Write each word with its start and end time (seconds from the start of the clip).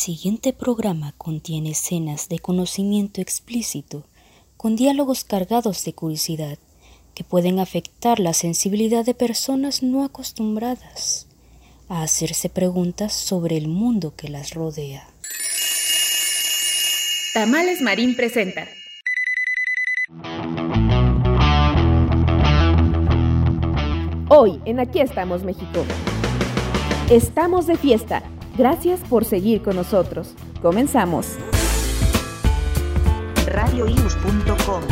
siguiente 0.00 0.54
programa 0.54 1.12
contiene 1.18 1.72
escenas 1.72 2.30
de 2.30 2.38
conocimiento 2.38 3.20
explícito, 3.20 4.06
con 4.56 4.74
diálogos 4.74 5.24
cargados 5.24 5.84
de 5.84 5.92
curiosidad, 5.92 6.58
que 7.14 7.22
pueden 7.22 7.60
afectar 7.60 8.18
la 8.18 8.32
sensibilidad 8.32 9.04
de 9.04 9.12
personas 9.12 9.82
no 9.82 10.02
acostumbradas 10.02 11.26
a 11.90 12.02
hacerse 12.02 12.48
preguntas 12.48 13.12
sobre 13.12 13.58
el 13.58 13.68
mundo 13.68 14.14
que 14.16 14.30
las 14.30 14.54
rodea. 14.54 15.06
Tamales 17.34 17.82
Marín 17.82 18.16
presenta. 18.16 18.68
Hoy 24.30 24.62
en 24.64 24.80
Aquí 24.80 25.00
estamos 25.00 25.44
México. 25.44 25.84
Estamos 27.10 27.66
de 27.66 27.76
fiesta. 27.76 28.22
Gracias 28.60 29.00
por 29.08 29.24
seguir 29.24 29.62
con 29.62 29.74
nosotros. 29.74 30.34
Comenzamos. 30.60 31.38
radioius.com 33.46 34.82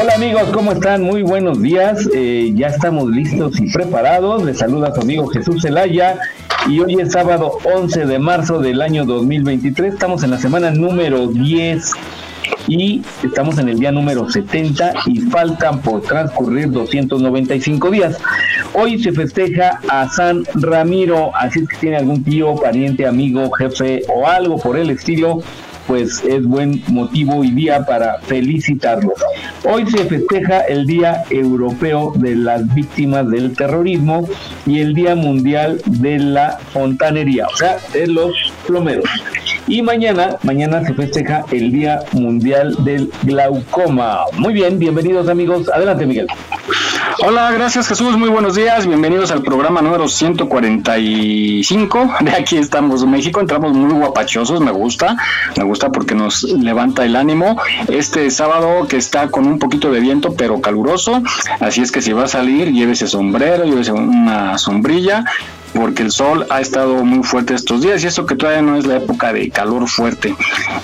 Hola 0.00 0.14
amigos, 0.14 0.44
¿cómo 0.52 0.70
están? 0.70 1.02
Muy 1.02 1.22
buenos 1.24 1.60
días. 1.60 2.08
Eh, 2.14 2.52
ya 2.54 2.68
estamos 2.68 3.10
listos 3.10 3.58
y 3.58 3.68
preparados. 3.72 4.44
Les 4.44 4.58
saluda 4.58 4.94
su 4.94 5.00
amigo 5.00 5.26
Jesús 5.26 5.60
Zelaya 5.62 6.20
y 6.68 6.78
hoy 6.78 7.00
es 7.00 7.10
sábado 7.10 7.58
11 7.64 8.06
de 8.06 8.18
marzo 8.20 8.60
del 8.60 8.80
año 8.80 9.04
2023. 9.04 9.94
Estamos 9.94 10.22
en 10.22 10.30
la 10.30 10.38
semana 10.38 10.70
número 10.70 11.26
10 11.26 11.94
y 12.66 13.02
estamos 13.22 13.58
en 13.58 13.68
el 13.68 13.78
día 13.78 13.92
número 13.92 14.28
70 14.28 14.94
y 15.06 15.20
faltan 15.22 15.80
por 15.80 16.02
transcurrir 16.02 16.70
295 16.70 17.90
días. 17.90 18.18
Hoy 18.72 19.02
se 19.02 19.12
festeja 19.12 19.80
a 19.88 20.08
San 20.08 20.44
Ramiro, 20.54 21.34
así 21.36 21.60
es 21.60 21.68
que 21.68 21.76
tiene 21.76 21.96
algún 21.96 22.24
tío, 22.24 22.54
pariente, 22.56 23.06
amigo, 23.06 23.50
jefe 23.52 24.02
o 24.08 24.26
algo 24.26 24.58
por 24.58 24.76
el 24.76 24.90
estilo, 24.90 25.42
pues 25.86 26.24
es 26.24 26.44
buen 26.44 26.82
motivo 26.88 27.44
y 27.44 27.50
día 27.50 27.84
para 27.84 28.18
felicitarlo. 28.20 29.12
Hoy 29.64 29.88
se 29.90 30.04
festeja 30.04 30.60
el 30.60 30.86
Día 30.86 31.24
Europeo 31.30 32.12
de 32.16 32.36
las 32.36 32.72
Víctimas 32.74 33.28
del 33.30 33.54
Terrorismo 33.54 34.26
y 34.66 34.80
el 34.80 34.94
Día 34.94 35.14
Mundial 35.14 35.80
de 35.86 36.18
la 36.18 36.58
Fontanería, 36.72 37.46
o 37.46 37.56
sea, 37.56 37.76
de 37.92 38.06
los 38.06 38.52
plomeros. 38.66 39.04
Y 39.66 39.82
mañana, 39.82 40.36
mañana 40.42 40.84
se 40.84 40.94
festeja 40.94 41.44
el 41.50 41.72
Día 41.72 42.00
Mundial 42.12 42.76
del 42.84 43.10
Glaucoma. 43.22 44.24
Muy 44.36 44.52
bien, 44.52 44.78
bienvenidos 44.78 45.28
amigos. 45.28 45.70
Adelante, 45.72 46.04
Miguel. 46.04 46.26
Hola, 47.20 47.50
gracias 47.52 47.88
Jesús, 47.88 48.16
muy 48.16 48.28
buenos 48.28 48.56
días, 48.56 48.86
bienvenidos 48.86 49.30
al 49.30 49.42
programa 49.42 49.80
número 49.80 50.08
145 50.08 52.14
de 52.20 52.30
Aquí 52.32 52.56
estamos 52.56 53.06
México, 53.06 53.40
entramos 53.40 53.72
muy 53.72 53.94
guapachosos, 53.94 54.60
me 54.60 54.72
gusta, 54.72 55.16
me 55.56 55.64
gusta 55.64 55.92
porque 55.92 56.14
nos 56.14 56.42
levanta 56.42 57.04
el 57.04 57.14
ánimo. 57.14 57.56
Este 57.88 58.30
sábado 58.30 58.88
que 58.88 58.96
está 58.96 59.28
con 59.28 59.46
un 59.46 59.58
poquito 59.58 59.92
de 59.92 60.00
viento 60.00 60.34
pero 60.34 60.60
caluroso, 60.60 61.22
así 61.60 61.82
es 61.82 61.92
que 61.92 62.02
si 62.02 62.12
va 62.12 62.24
a 62.24 62.28
salir, 62.28 62.72
llévese 62.72 63.06
sombrero, 63.06 63.64
llévese 63.64 63.92
una 63.92 64.58
sombrilla, 64.58 65.24
porque 65.74 66.02
el 66.02 66.10
sol 66.12 66.46
ha 66.50 66.60
estado 66.60 67.04
muy 67.04 67.22
fuerte 67.24 67.54
estos 67.54 67.82
días 67.82 68.02
y 68.04 68.06
eso 68.06 68.26
que 68.26 68.36
todavía 68.36 68.62
no 68.62 68.76
es 68.76 68.86
la 68.86 68.96
época 68.96 69.32
de 69.32 69.50
calor 69.50 69.88
fuerte. 69.88 70.34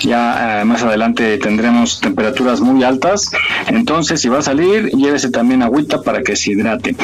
Ya 0.01 0.61
eh, 0.61 0.65
más 0.65 0.83
adelante 0.83 1.37
tendremos 1.37 1.99
temperaturas 1.99 2.61
muy 2.61 2.83
altas, 2.83 3.31
entonces 3.67 4.21
si 4.21 4.29
va 4.29 4.39
a 4.39 4.41
salir, 4.41 4.89
llévese 4.91 5.29
también 5.29 5.63
agüita 5.63 6.01
para 6.01 6.21
que 6.21 6.35
se 6.35 6.51
hidrate. 6.51 6.95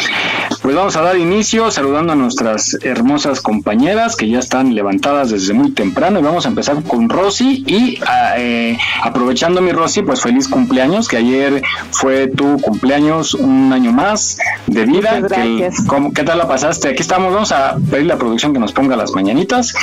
Pues 0.62 0.76
vamos 0.76 0.96
a 0.98 1.02
dar 1.02 1.18
inicio 1.18 1.72
saludando 1.72 2.14
a 2.14 2.16
nuestras 2.16 2.78
hermosas 2.84 3.42
compañeras 3.42 4.16
que 4.16 4.28
ya 4.30 4.40
están 4.40 4.76
levantadas 4.76 5.30
desde 5.32 5.54
muy 5.54 5.72
temprano 5.72 6.20
y 6.20 6.24
vamos 6.24 6.46
a 6.46 6.50
empezar 6.50 6.82
con 6.84 7.08
Rosy 7.10 7.64
y 7.68 8.00
ah, 8.06 8.34
eh, 8.38 8.78
aprovechando 9.04 9.62
mi 9.62 9.72
Rosy, 9.72 10.02
pues 10.02 10.22
feliz 10.22 10.48
cumpleaños, 10.48 11.08
que 11.08 11.18
ayer 11.18 11.62
fue 11.92 12.28
tu 12.28 12.58
cumpleaños 12.60 13.34
un 13.34 13.72
año 13.72 13.92
más 13.92 14.38
de 14.66 14.86
vida. 14.86 15.22
Que-. 15.28 15.70
¿cómo- 15.88 16.12
¿Qué 16.14 16.24
tal 16.24 16.38
la 16.40 16.48
pasaste? 16.48 16.90
Aquí 16.90 17.02
estamos, 17.02 17.34
vamos 17.34 17.52
a 17.52 17.77
pedir 17.80 18.08
la 18.08 18.18
producción 18.18 18.54
que 18.54 18.60
nos 18.60 18.72
ponga 18.72 18.96
las 18.96 19.12
mañanitas, 19.12 19.74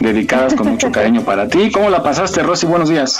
dedicadas 0.00 0.54
con 0.54 0.68
mucho 0.68 0.90
cariño 0.92 1.22
para 1.22 1.48
ti. 1.48 1.70
¿Cómo 1.70 1.90
la 1.90 2.02
pasaste, 2.02 2.42
Rosy? 2.42 2.66
Buenos 2.66 2.88
días. 2.88 3.18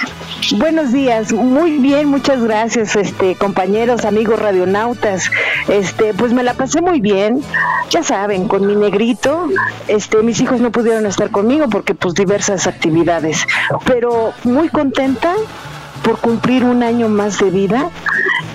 Buenos 0.56 0.92
días, 0.92 1.32
muy 1.32 1.78
bien, 1.78 2.08
muchas 2.08 2.42
gracias, 2.42 2.96
este 2.96 3.34
compañeros, 3.34 4.04
amigos 4.04 4.38
radionautas. 4.38 5.30
Este, 5.68 6.14
pues 6.14 6.32
me 6.32 6.42
la 6.42 6.54
pasé 6.54 6.80
muy 6.80 7.00
bien. 7.00 7.42
Ya 7.90 8.02
saben, 8.02 8.48
con 8.48 8.66
mi 8.66 8.74
negrito, 8.74 9.48
este 9.88 10.22
mis 10.22 10.40
hijos 10.40 10.60
no 10.60 10.72
pudieron 10.72 11.06
estar 11.06 11.30
conmigo 11.30 11.68
porque 11.68 11.94
pues 11.94 12.14
diversas 12.14 12.66
actividades, 12.66 13.46
pero 13.84 14.32
muy 14.44 14.68
contenta 14.68 15.34
por 16.02 16.18
cumplir 16.18 16.64
un 16.64 16.82
año 16.82 17.08
más 17.08 17.38
de 17.38 17.50
vida, 17.50 17.90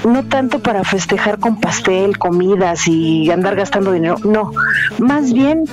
no 0.03 0.23
tanto 0.23 0.59
para 0.59 0.83
festejar 0.83 1.39
con 1.39 1.59
pastel, 1.59 2.17
comidas 2.17 2.87
y 2.87 3.29
andar 3.31 3.55
gastando 3.55 3.91
dinero, 3.91 4.15
no, 4.23 4.51
más 4.99 5.33
bien 5.33 5.65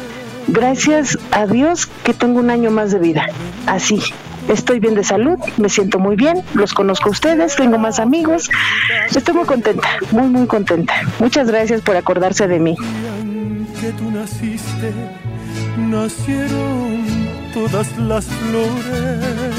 gracias 0.48 1.18
a 1.30 1.46
Dios 1.46 1.86
que 2.04 2.14
tengo 2.14 2.40
un 2.40 2.50
año 2.50 2.70
más 2.70 2.90
de 2.90 2.98
vida, 2.98 3.26
así. 3.66 4.00
Estoy 4.48 4.80
bien 4.80 4.94
de 4.94 5.04
salud, 5.04 5.38
me 5.58 5.68
siento 5.68 5.98
muy 5.98 6.16
bien, 6.16 6.42
los 6.54 6.72
conozco 6.72 7.10
a 7.10 7.12
ustedes, 7.12 7.54
tengo 7.54 7.76
más 7.76 7.98
amigos, 7.98 8.48
estoy 9.14 9.34
muy 9.34 9.44
contenta, 9.44 9.86
muy 10.10 10.26
muy 10.28 10.46
contenta. 10.46 10.94
Muchas 11.18 11.48
gracias 11.48 11.82
por 11.82 11.96
acordarse 11.96 12.48
de 12.48 12.58
mí. 12.58 12.74
que 13.78 13.92
tú 13.92 14.10
naciste, 14.10 14.92
nacieron 15.76 17.04
todas 17.52 17.98
las 17.98 18.24
flores. 18.24 19.57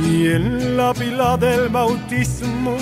Y 0.00 0.26
en 0.28 0.76
la 0.76 0.94
pila 0.94 1.36
del 1.36 1.68
bautismo 1.68 2.76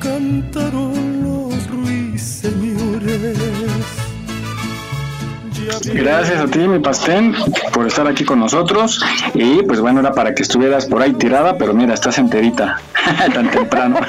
cantaron 0.00 1.22
los 1.22 1.70
ruiseñores. 1.70 3.38
Gracias 5.84 6.40
a 6.40 6.46
ti, 6.46 6.58
mi 6.60 6.78
pastén, 6.78 7.34
por 7.72 7.86
estar 7.86 8.06
aquí 8.06 8.24
con 8.24 8.38
nosotros. 8.40 9.02
Y 9.34 9.62
pues 9.62 9.80
bueno, 9.80 10.00
era 10.00 10.12
para 10.12 10.34
que 10.34 10.42
estuvieras 10.42 10.86
por 10.86 11.00
ahí 11.02 11.12
tirada, 11.14 11.56
pero 11.56 11.72
mira, 11.72 11.94
estás 11.94 12.18
enterita, 12.18 12.80
tan 13.34 13.50
temprano. 13.50 13.98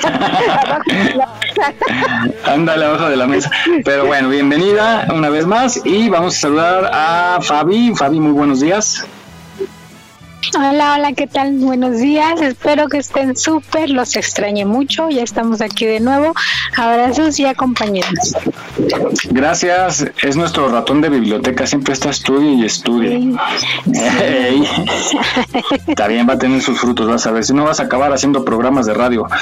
Ándale 2.46 2.86
abajo 2.86 3.10
de 3.10 3.16
la 3.16 3.28
mesa. 3.28 3.50
Pero 3.84 4.06
bueno, 4.06 4.30
bienvenida 4.30 5.08
una 5.14 5.30
vez 5.30 5.46
más 5.46 5.82
y 5.86 6.10
vamos 6.10 6.36
a 6.36 6.40
saludar 6.40 6.90
a 6.94 7.40
Fabi. 7.42 7.94
Fabi, 7.96 8.20
muy 8.20 8.34
buenos 8.34 8.60
días. 8.60 9.06
Hola, 10.54 10.96
hola, 10.96 11.14
¿qué 11.14 11.28
tal? 11.28 11.54
Buenos 11.54 11.98
días, 11.98 12.40
espero 12.42 12.88
que 12.88 13.00
estén 13.00 13.36
súper, 13.36 13.90
los 13.90 14.16
extrañé 14.16 14.66
mucho, 14.66 15.10
ya 15.10 15.24
estamos 15.24 15.62
aquí 15.62 15.86
de 15.86 16.00
nuevo. 16.00 16.34
Abrazos 16.78 17.40
y 17.40 17.46
acompañados. 17.46 18.36
Gracias, 19.32 20.06
es 20.22 20.38
nuestro 20.38 20.70
ratón 20.70 21.02
de 21.02 21.10
biblioteca, 21.10 21.66
siempre 21.66 21.94
está 21.94 22.10
estudie 22.10 22.54
y 22.54 22.66
estudie. 22.66 23.36
Ey. 24.22 24.64
Está 25.88 26.08
bien, 26.08 26.28
va 26.30 26.34
a 26.34 26.38
tener 26.38 26.62
sus 26.62 26.80
frutos, 26.80 27.08
vas 27.08 27.26
a 27.26 27.32
ver. 27.32 27.44
Si 27.44 27.54
no, 27.54 27.64
vas 27.64 27.80
a 27.80 27.84
acabar 27.84 28.14
haciendo 28.14 28.46
programas 28.46 28.86
de 28.86 28.94
radio. 28.94 29.28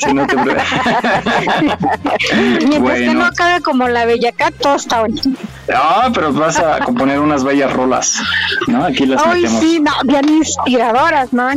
Si 0.00 0.14
no 0.14 0.26
te 0.26 0.36
Mientras 2.66 2.98
que 2.98 3.14
no 3.14 3.24
acabe 3.24 3.60
como 3.60 3.88
la 3.88 4.04
Bellacat, 4.04 4.54
todo 4.54 4.76
está 4.76 5.00
bonito. 5.00 5.28
Ah, 5.72 6.10
pero 6.12 6.32
vas 6.32 6.58
a 6.58 6.80
componer 6.80 7.20
unas 7.20 7.44
bellas 7.44 7.72
rolas, 7.72 8.20
¿no? 8.66 8.84
Aquí 8.84 9.06
las 9.06 9.24
metemos. 9.26 9.60
sí, 9.60 9.69
no, 9.78 9.92
bien 10.04 10.28
inspiradoras, 10.28 11.32
¿no? 11.32 11.48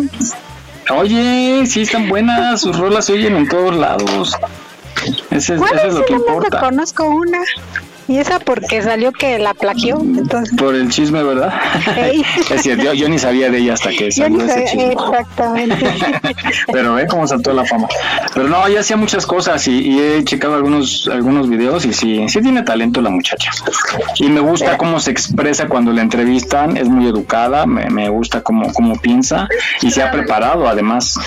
Oye, 0.95 1.65
sí 1.65 1.81
están 1.83 2.09
buenas, 2.09 2.61
sus 2.61 2.77
rolas 2.77 3.05
se 3.05 3.13
oyen 3.13 3.35
en 3.37 3.47
todos 3.47 3.75
lados. 3.75 4.35
Ese, 5.31 5.55
es- 5.55 5.59
¿Cuál 5.59 5.77
eso 5.77 5.87
es 5.87 5.93
lo 5.95 6.05
que 6.05 6.13
importa. 6.13 6.59
Conozco 6.59 7.05
una. 7.05 7.39
Y 8.07 8.17
esa 8.17 8.39
porque 8.39 8.81
salió 8.81 9.13
que 9.13 9.39
la 9.39 9.53
plaqueó. 9.53 9.99
Entonces, 10.01 10.53
Por 10.57 10.75
el 10.75 10.89
chisme, 10.89 11.23
¿verdad? 11.23 11.53
Es 12.49 12.61
cierto, 12.61 12.83
yo, 12.83 12.93
yo 12.93 13.09
ni 13.09 13.17
sabía 13.17 13.49
de 13.49 13.59
ella 13.59 13.73
hasta 13.73 13.91
que 13.91 14.11
salió 14.11 14.41
ese 14.41 14.49
sabía 14.49 14.65
chisme. 14.65 14.91
exactamente. 14.93 15.85
Pero 16.71 16.95
ve 16.95 17.07
cómo 17.07 17.25
saltó 17.27 17.53
la 17.53 17.63
fama. 17.65 17.87
Pero 18.33 18.47
no, 18.49 18.67
ella 18.67 18.81
hacía 18.81 18.97
muchas 18.97 19.25
cosas 19.25 19.65
y, 19.67 19.79
y 19.87 19.99
he 19.99 20.23
checado 20.23 20.55
algunos 20.55 21.09
algunos 21.11 21.49
videos 21.49 21.85
y 21.85 21.93
sí, 21.93 22.27
sí 22.27 22.41
tiene 22.41 22.63
talento 22.63 23.01
la 23.01 23.09
muchacha. 23.09 23.51
Y 24.15 24.27
me 24.27 24.41
gusta 24.41 24.77
cómo 24.77 24.99
se 24.99 25.11
expresa 25.11 25.67
cuando 25.67 25.91
la 25.93 26.01
entrevistan, 26.01 26.75
es 26.75 26.89
muy 26.89 27.07
educada, 27.07 27.65
me, 27.65 27.89
me 27.89 28.09
gusta 28.09 28.41
cómo, 28.41 28.71
cómo 28.73 28.99
piensa 28.99 29.47
y 29.81 29.91
se 29.91 30.03
ha 30.03 30.11
preparado 30.11 30.67
además. 30.67 31.17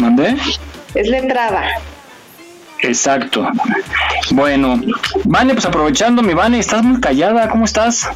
¿Mandé? 0.00 0.36
Es 0.94 1.08
letrada. 1.08 1.64
Exacto. 2.82 3.46
Bueno, 4.32 4.80
Vane, 5.24 5.54
pues 5.54 5.64
aprovechando, 5.66 6.22
mi 6.22 6.34
Vane, 6.34 6.58
estás 6.58 6.82
muy 6.82 7.00
callada, 7.00 7.48
¿cómo 7.48 7.64
estás? 7.64 8.08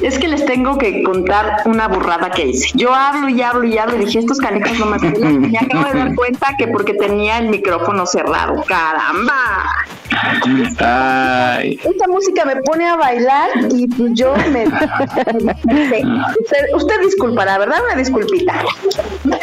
Es 0.00 0.18
que 0.18 0.28
les 0.28 0.44
tengo 0.44 0.76
que 0.76 1.02
contar 1.02 1.62
una 1.64 1.88
burrada 1.88 2.30
que 2.30 2.46
hice. 2.46 2.70
Yo 2.74 2.94
hablo 2.94 3.28
y 3.28 3.40
hablo 3.40 3.64
y 3.64 3.78
hablo 3.78 3.96
y 3.96 4.04
dije, 4.04 4.18
estos 4.18 4.38
canijos 4.38 4.78
no 4.78 4.86
me. 4.86 5.48
Y 5.48 5.56
acabo 5.56 5.88
de 5.88 5.98
dar 5.98 6.14
cuenta 6.14 6.54
que 6.58 6.68
porque 6.68 6.94
tenía 6.94 7.38
el 7.38 7.48
micrófono 7.48 8.04
cerrado. 8.04 8.62
¡Caramba! 8.66 9.64
Ay, 10.78 11.78
Esta 11.84 12.06
música 12.08 12.44
me 12.44 12.56
pone 12.62 12.88
a 12.88 12.96
bailar 12.96 13.50
y 13.70 13.86
yo 14.14 14.34
me... 14.52 14.64
usted, 14.64 16.04
usted 16.74 17.00
disculpará, 17.02 17.58
¿verdad? 17.58 17.78
Una 17.86 17.96
disculpita. 17.96 18.54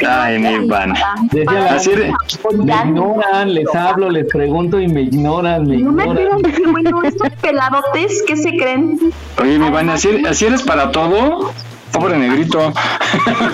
ay, 0.08 0.40
mi 0.40 0.68
la- 0.68 1.76
Así 1.76 1.92
de- 1.92 2.14
me 2.54 2.74
ignoran, 2.86 3.54
les 3.54 3.74
hablo, 3.76 4.10
les 4.10 4.28
pregunto 4.28 4.80
y 4.80 4.88
me 4.88 5.02
ignoran, 5.04 5.68
me 5.68 5.78
No 5.78 5.92
me 5.92 6.04
ignoran. 6.04 6.16
quieren 6.16 6.42
decir, 6.42 6.68
bueno, 6.72 7.04
estos 7.04 7.30
peladotes, 7.42 8.24
¿qué 8.28 8.36
se 8.38 8.52
creen? 8.58 9.00
Oye, 9.42 9.60
mi 9.60 9.70
Vane, 9.70 9.94
¿así, 9.94 10.24
así 10.28 10.46
eres 10.46 10.64
para 10.64 10.92
todo? 10.92 11.52
Pobre 11.94 12.18
negrito. 12.18 12.74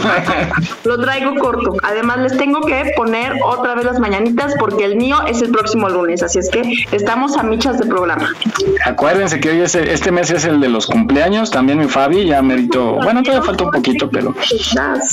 Lo 0.85 0.99
traigo 0.99 1.35
corto. 1.35 1.75
Además, 1.83 2.19
les 2.19 2.37
tengo 2.37 2.61
que 2.61 2.91
poner 2.95 3.33
otra 3.43 3.75
vez 3.75 3.85
las 3.85 3.99
mañanitas 3.99 4.53
porque 4.59 4.85
el 4.85 4.95
mío 4.95 5.17
es 5.27 5.41
el 5.41 5.51
próximo 5.51 5.89
lunes. 5.89 6.23
Así 6.23 6.39
es 6.39 6.49
que 6.49 6.61
estamos 6.91 7.35
a 7.37 7.43
michas 7.43 7.77
de 7.79 7.85
programa. 7.85 8.33
Acuérdense 8.85 9.39
que 9.39 9.49
hoy 9.49 9.61
es 9.61 9.75
el- 9.75 9.89
este 9.89 10.11
mes 10.11 10.31
es 10.31 10.45
el 10.45 10.59
de 10.61 10.69
los 10.69 10.87
cumpleaños, 10.87 11.51
también 11.51 11.79
mi 11.79 11.87
Fabi, 11.87 12.25
ya 12.25 12.41
merito, 12.41 12.93
bueno, 12.95 13.21
todavía 13.23 13.45
falta 13.45 13.65
un 13.65 13.71
poquito, 13.71 14.09
pero 14.09 14.33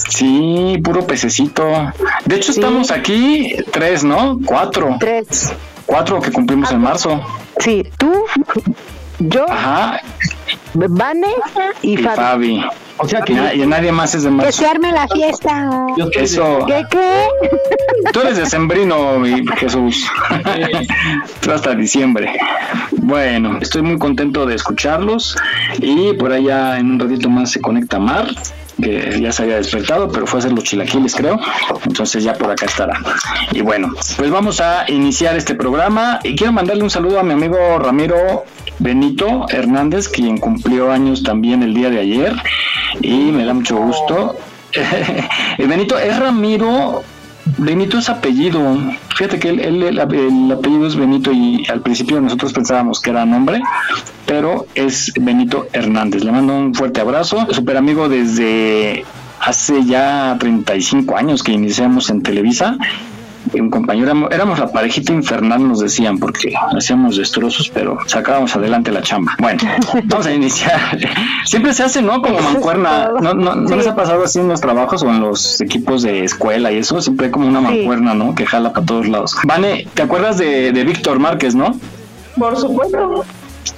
sí, 0.08 0.78
puro 0.84 1.06
pececito. 1.06 1.64
De 2.24 2.36
hecho, 2.36 2.52
estamos 2.52 2.90
aquí 2.90 3.56
tres, 3.72 4.04
¿no? 4.04 4.38
Cuatro. 4.44 4.96
Tres. 5.00 5.52
Cuatro 5.84 6.20
que 6.20 6.30
cumplimos 6.32 6.70
en 6.72 6.80
marzo. 6.80 7.20
Sí, 7.58 7.84
tú, 7.98 8.12
yo, 9.18 9.46
Ajá, 9.50 10.00
Vane 10.88 11.28
y 11.82 11.92
y 11.94 11.96
Fabi. 11.96 12.16
Fabi. 12.16 12.64
O 12.98 13.06
sea 13.06 13.20
que 13.20 13.34
Na- 13.34 13.52
y 13.52 13.66
nadie 13.66 13.92
más 13.92 14.14
es 14.14 14.22
de 14.22 14.30
que 14.30 14.34
marzo. 14.36 14.52
se 14.52 14.66
arme 14.66 14.90
la 14.90 15.06
fiesta. 15.08 15.68
yo 15.98 16.08
Eso. 16.14 16.64
¿Qué 16.66 16.84
qué? 16.90 17.28
Tú 18.12 18.20
eres 18.20 18.38
de 18.38 18.46
Sembrino, 18.46 19.18
mi 19.18 19.44
Jesús. 19.58 20.06
Tú 21.40 21.52
hasta 21.52 21.74
diciembre. 21.74 22.32
Bueno, 22.92 23.58
estoy 23.60 23.82
muy 23.82 23.98
contento 23.98 24.46
de 24.46 24.54
escucharlos 24.54 25.36
y 25.78 26.14
por 26.14 26.32
allá 26.32 26.78
en 26.78 26.92
un 26.92 26.98
ratito 27.00 27.28
más 27.28 27.50
se 27.52 27.60
conecta 27.60 27.98
Mar 27.98 28.28
que 28.82 29.18
ya 29.22 29.32
se 29.32 29.42
había 29.44 29.56
despertado, 29.56 30.10
pero 30.12 30.26
fue 30.26 30.38
a 30.38 30.40
hacer 30.40 30.52
los 30.52 30.64
chilaquiles, 30.64 31.14
creo. 31.14 31.40
Entonces 31.86 32.22
ya 32.24 32.34
por 32.34 32.50
acá 32.50 32.66
estará. 32.66 32.98
Y 33.52 33.62
bueno, 33.62 33.88
pues 34.18 34.30
vamos 34.30 34.60
a 34.60 34.84
iniciar 34.90 35.34
este 35.36 35.54
programa. 35.54 36.20
Y 36.22 36.36
quiero 36.36 36.52
mandarle 36.52 36.82
un 36.82 36.90
saludo 36.90 37.18
a 37.20 37.22
mi 37.22 37.32
amigo 37.32 37.56
Ramiro 37.78 38.44
Benito 38.78 39.46
Hernández, 39.48 40.08
quien 40.10 40.36
cumplió 40.36 40.65
años 40.92 41.22
también 41.22 41.62
el 41.62 41.74
día 41.74 41.90
de 41.90 42.00
ayer. 42.00 42.34
Y 43.00 43.14
me 43.32 43.44
da 43.44 43.54
mucho 43.54 43.76
gusto. 43.76 44.36
Benito, 45.58 45.98
es 45.98 46.18
Ramiro 46.18 47.02
Benito 47.58 47.98
es 47.98 48.08
apellido. 48.08 48.76
Fíjate 49.16 49.38
que 49.38 49.48
él, 49.50 49.60
él- 49.60 49.82
el, 49.84 49.98
el 49.98 50.52
apellido 50.52 50.86
es 50.86 50.96
Benito 50.96 51.30
y 51.32 51.64
al 51.68 51.80
principio 51.80 52.20
nosotros 52.20 52.52
pensábamos 52.52 53.00
que 53.00 53.10
era 53.10 53.24
nombre, 53.24 53.62
pero 54.26 54.66
es 54.74 55.12
Benito 55.20 55.68
Hernández. 55.72 56.24
Le 56.24 56.32
mando 56.32 56.54
un 56.56 56.74
fuerte 56.74 57.00
abrazo. 57.00 57.46
Super 57.52 57.76
amigo 57.76 58.08
desde 58.08 59.04
hace 59.40 59.84
ya 59.84 60.36
35 60.40 61.16
años 61.16 61.42
que 61.44 61.52
iniciamos 61.52 62.10
en 62.10 62.22
Televisa. 62.22 62.76
Un 63.54 63.70
compañero, 63.70 64.06
éramos- 64.06 64.30
éramos 64.32 64.58
la 64.58 64.68
parejita 64.72 65.12
infernal, 65.12 65.66
nos 65.66 65.80
decían, 65.80 66.18
porque 66.18 66.52
hacíamos 66.76 67.16
destrozos, 67.16 67.68
pero 67.70 67.98
sacábamos 68.06 68.54
adelante 68.56 68.90
la 68.92 69.02
chamba. 69.02 69.34
Bueno, 69.38 69.60
vamos 70.04 70.26
a 70.26 70.32
iniciar. 70.32 70.98
Siempre 71.44 71.72
se 71.72 71.84
hace, 71.84 72.02
¿no? 72.02 72.20
Como 72.22 72.40
mancuerna. 72.40 73.10
¿No, 73.20 73.34
no, 73.34 73.54
¿no 73.54 73.76
les 73.76 73.86
ha 73.86 73.94
pasado 73.94 74.24
así 74.24 74.38
en 74.40 74.48
los 74.48 74.60
trabajos 74.60 75.02
o 75.02 75.10
en 75.10 75.20
los 75.20 75.60
equipos 75.60 76.02
de 76.02 76.24
escuela 76.24 76.72
y 76.72 76.78
eso? 76.78 77.00
Siempre 77.00 77.26
hay 77.26 77.32
como 77.32 77.46
una 77.46 77.60
mancuerna, 77.60 78.14
¿no? 78.14 78.34
Que 78.34 78.46
jala 78.46 78.72
para 78.72 78.84
todos 78.86 79.08
lados. 79.08 79.34
Vane, 79.44 79.86
¿te 79.94 80.02
acuerdas 80.02 80.38
de, 80.38 80.72
de 80.72 80.84
Víctor 80.84 81.18
Márquez, 81.18 81.54
no? 81.54 81.78
Por 82.36 82.56
supuesto. 82.58 83.24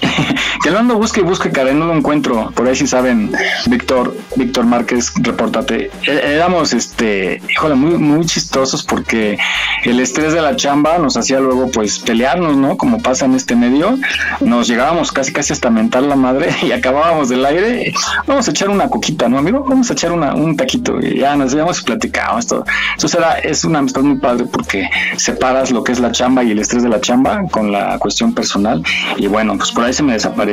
Que 0.63 0.71
lo 0.71 0.79
ando 0.79 0.97
busque 0.97 1.21
y 1.21 1.23
busque, 1.23 1.51
Karen, 1.51 1.79
no 1.79 1.87
lo 1.87 1.95
encuentro. 1.97 2.51
Por 2.55 2.67
ahí 2.67 2.75
si 2.75 2.87
saben, 2.87 3.31
Víctor, 3.67 4.17
Víctor 4.37 4.67
Márquez, 4.67 5.13
repórtate. 5.21 5.91
É- 6.07 6.35
Éramos, 6.35 6.73
este, 6.73 7.41
híjole, 7.49 7.75
muy, 7.75 7.97
muy 7.99 8.27
chistosos 8.27 8.83
porque 8.83 9.39
el 9.85 10.01
estrés 10.01 10.33
de 10.33 10.41
la 10.43 10.57
chamba 10.57 10.99
nos 10.99 11.17
hacía 11.17 11.39
luego, 11.41 11.71
pues, 11.71 11.99
pelearnos, 12.01 12.57
¿no? 12.57 12.77
Como 12.77 13.01
pasa 13.01 13.25
en 13.25 13.35
este 13.35 13.55
medio. 13.57 13.97
Nos 14.41 14.67
llegábamos 14.69 15.13
casi, 15.13 15.33
casi 15.33 15.53
hasta 15.53 15.71
mentar 15.71 16.03
la 16.03 16.17
madre 16.17 16.49
y 16.63 16.73
acabábamos 16.73 17.29
del 17.29 17.45
aire. 17.47 17.93
Vamos 18.27 18.49
a 18.49 18.51
echar 18.51 18.69
una 18.69 18.89
coquita, 18.89 19.29
¿no, 19.29 19.39
amigo? 19.39 19.65
Vamos 19.69 19.91
a 19.91 19.93
echar 19.93 20.13
una, 20.13 20.35
un 20.35 20.57
taquito 20.57 20.99
y 21.01 21.19
ya 21.19 21.37
nos 21.37 21.55
íbamos 21.55 21.81
y 21.81 21.85
platicábamos 21.85 22.47
todo. 22.47 22.65
Eso 22.97 23.09
será, 23.09 23.39
es 23.39 23.65
una 23.65 23.79
amistad 23.79 24.03
muy 24.03 24.19
padre 24.19 24.45
porque 24.51 24.89
separas 25.17 25.71
lo 25.71 25.85
que 25.85 25.93
es 25.93 26.01
la 26.01 26.11
chamba 26.13 26.43
y 26.43 26.51
el 26.51 26.59
estrés 26.59 26.83
de 26.83 26.89
la 26.89 27.01
chamba 27.01 27.43
con 27.51 27.71
la 27.73 27.99
cuestión 27.99 28.35
personal. 28.35 28.83
Y 29.17 29.27
bueno, 29.29 29.57
pues 29.57 29.71
por 29.71 29.85
ahí 29.85 29.93
se 29.93 30.03
me 30.03 30.13
desapareció, 30.15 30.48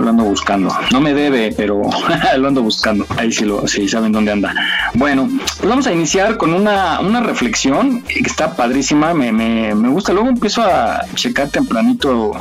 lo 0.00 0.08
ando 0.08 0.24
buscando. 0.24 0.74
No 0.92 1.00
me 1.00 1.14
debe, 1.14 1.52
pero 1.56 1.82
lo 2.38 2.48
ando 2.48 2.62
buscando. 2.62 3.06
Ahí 3.16 3.32
sí, 3.32 3.44
lo, 3.44 3.66
sí 3.66 3.88
saben 3.88 4.12
dónde 4.12 4.32
anda. 4.32 4.54
Bueno, 4.94 5.28
pues 5.58 5.68
vamos 5.68 5.86
a 5.86 5.92
iniciar 5.92 6.36
con 6.36 6.54
una, 6.54 7.00
una 7.00 7.20
reflexión 7.20 8.02
que 8.02 8.20
está 8.20 8.54
padrísima, 8.54 9.14
me, 9.14 9.32
me, 9.32 9.74
me 9.74 9.88
gusta. 9.88 10.12
Luego 10.12 10.28
empiezo 10.28 10.62
a 10.62 11.04
checar 11.14 11.48
tempranito 11.48 12.32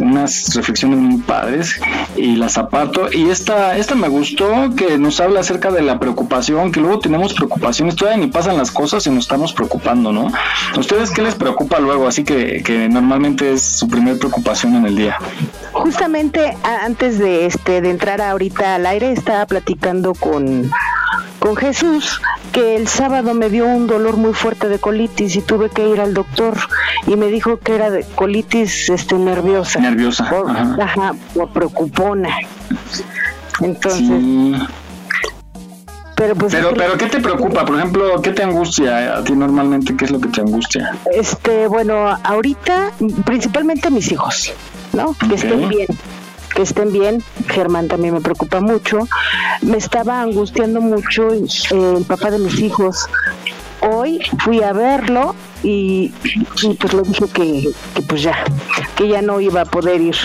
unas 0.00 0.54
reflexiones 0.54 0.98
muy 0.98 1.20
padres 1.20 1.80
y 2.16 2.36
las 2.36 2.58
aparto. 2.58 3.08
Y 3.12 3.30
esta, 3.30 3.76
esta 3.76 3.94
me 3.94 4.08
gustó 4.08 4.74
que 4.76 4.98
nos 4.98 5.20
habla 5.20 5.40
acerca 5.40 5.70
de 5.70 5.82
la 5.82 5.98
preocupación, 5.98 6.72
que 6.72 6.80
luego 6.80 6.98
tenemos 6.98 7.34
preocupaciones, 7.34 7.96
todavía 7.96 8.24
ni 8.24 8.30
pasan 8.30 8.56
las 8.56 8.70
cosas 8.70 9.06
y 9.06 9.10
nos 9.10 9.24
estamos 9.24 9.52
preocupando, 9.52 10.12
¿no? 10.12 10.30
¿A 10.74 10.78
ustedes 10.78 11.10
qué 11.10 11.22
les 11.22 11.34
preocupa 11.34 11.78
luego? 11.78 12.06
Así 12.06 12.24
que, 12.24 12.62
que 12.62 12.88
normalmente 12.88 13.52
es 13.52 13.62
su 13.62 13.88
primer 13.88 14.18
preocupación 14.18 14.76
en 14.76 14.86
el 14.86 14.96
día. 14.96 15.18
Justamente 15.84 16.56
antes 16.62 17.18
de 17.18 17.44
este 17.44 17.82
de 17.82 17.90
entrar 17.90 18.22
ahorita 18.22 18.76
al 18.76 18.86
aire 18.86 19.12
estaba 19.12 19.44
platicando 19.44 20.14
con 20.14 20.70
con 21.40 21.56
Jesús 21.56 22.22
que 22.52 22.74
el 22.74 22.88
sábado 22.88 23.34
me 23.34 23.50
dio 23.50 23.66
un 23.66 23.86
dolor 23.86 24.16
muy 24.16 24.32
fuerte 24.32 24.70
de 24.70 24.78
colitis 24.78 25.36
y 25.36 25.42
tuve 25.42 25.68
que 25.68 25.86
ir 25.86 26.00
al 26.00 26.14
doctor 26.14 26.56
y 27.06 27.16
me 27.16 27.26
dijo 27.26 27.58
que 27.58 27.74
era 27.74 27.90
de 27.90 28.02
colitis 28.14 28.88
este 28.88 29.16
nerviosa. 29.16 29.78
Nerviosa. 29.78 30.26
Por, 30.30 30.50
ajá. 30.50 30.76
ajá, 30.80 31.14
por 31.34 31.50
preocupona. 31.50 32.30
Entonces, 33.60 34.00
Sí. 34.08 34.54
pero 36.16 36.34
pues 36.34 36.54
Pero, 36.54 36.72
pero, 36.74 36.96
¿qué 36.96 37.08
te 37.08 37.20
preocupa? 37.20 37.66
Por 37.66 37.76
ejemplo, 37.76 38.22
¿qué 38.22 38.30
te 38.30 38.42
angustia 38.42 39.18
a 39.18 39.22
ti 39.22 39.34
normalmente? 39.34 39.94
¿Qué 39.94 40.06
es 40.06 40.10
lo 40.10 40.18
que 40.18 40.28
te 40.28 40.40
angustia? 40.40 40.96
Este, 41.12 41.66
bueno, 41.68 42.16
ahorita 42.24 42.90
principalmente 43.26 43.90
mis 43.90 44.10
hijos, 44.10 44.50
¿no? 44.94 45.14
Que 45.14 45.34
estén 45.34 45.68
bien, 45.68 45.86
que 46.54 46.62
estén 46.62 46.92
bien. 46.92 47.22
Germán 47.48 47.88
también 47.88 48.14
me 48.14 48.20
preocupa 48.20 48.60
mucho. 48.60 49.00
Me 49.62 49.76
estaba 49.76 50.22
angustiando 50.22 50.80
mucho 50.80 51.32
eh, 51.32 51.46
el 51.70 52.04
papá 52.04 52.30
de 52.30 52.38
mis 52.38 52.58
hijos. 52.60 53.08
Hoy 53.80 54.20
fui 54.42 54.62
a 54.62 54.72
verlo 54.72 55.34
y, 55.62 56.12
y 56.62 56.74
pues 56.74 56.94
le 56.94 57.02
dije 57.02 57.26
que, 57.28 57.70
que 57.94 58.02
pues 58.02 58.22
ya, 58.22 58.44
que 58.96 59.08
ya 59.08 59.20
no 59.20 59.40
iba 59.40 59.62
a 59.62 59.64
poder 59.66 60.00
ir. 60.00 60.16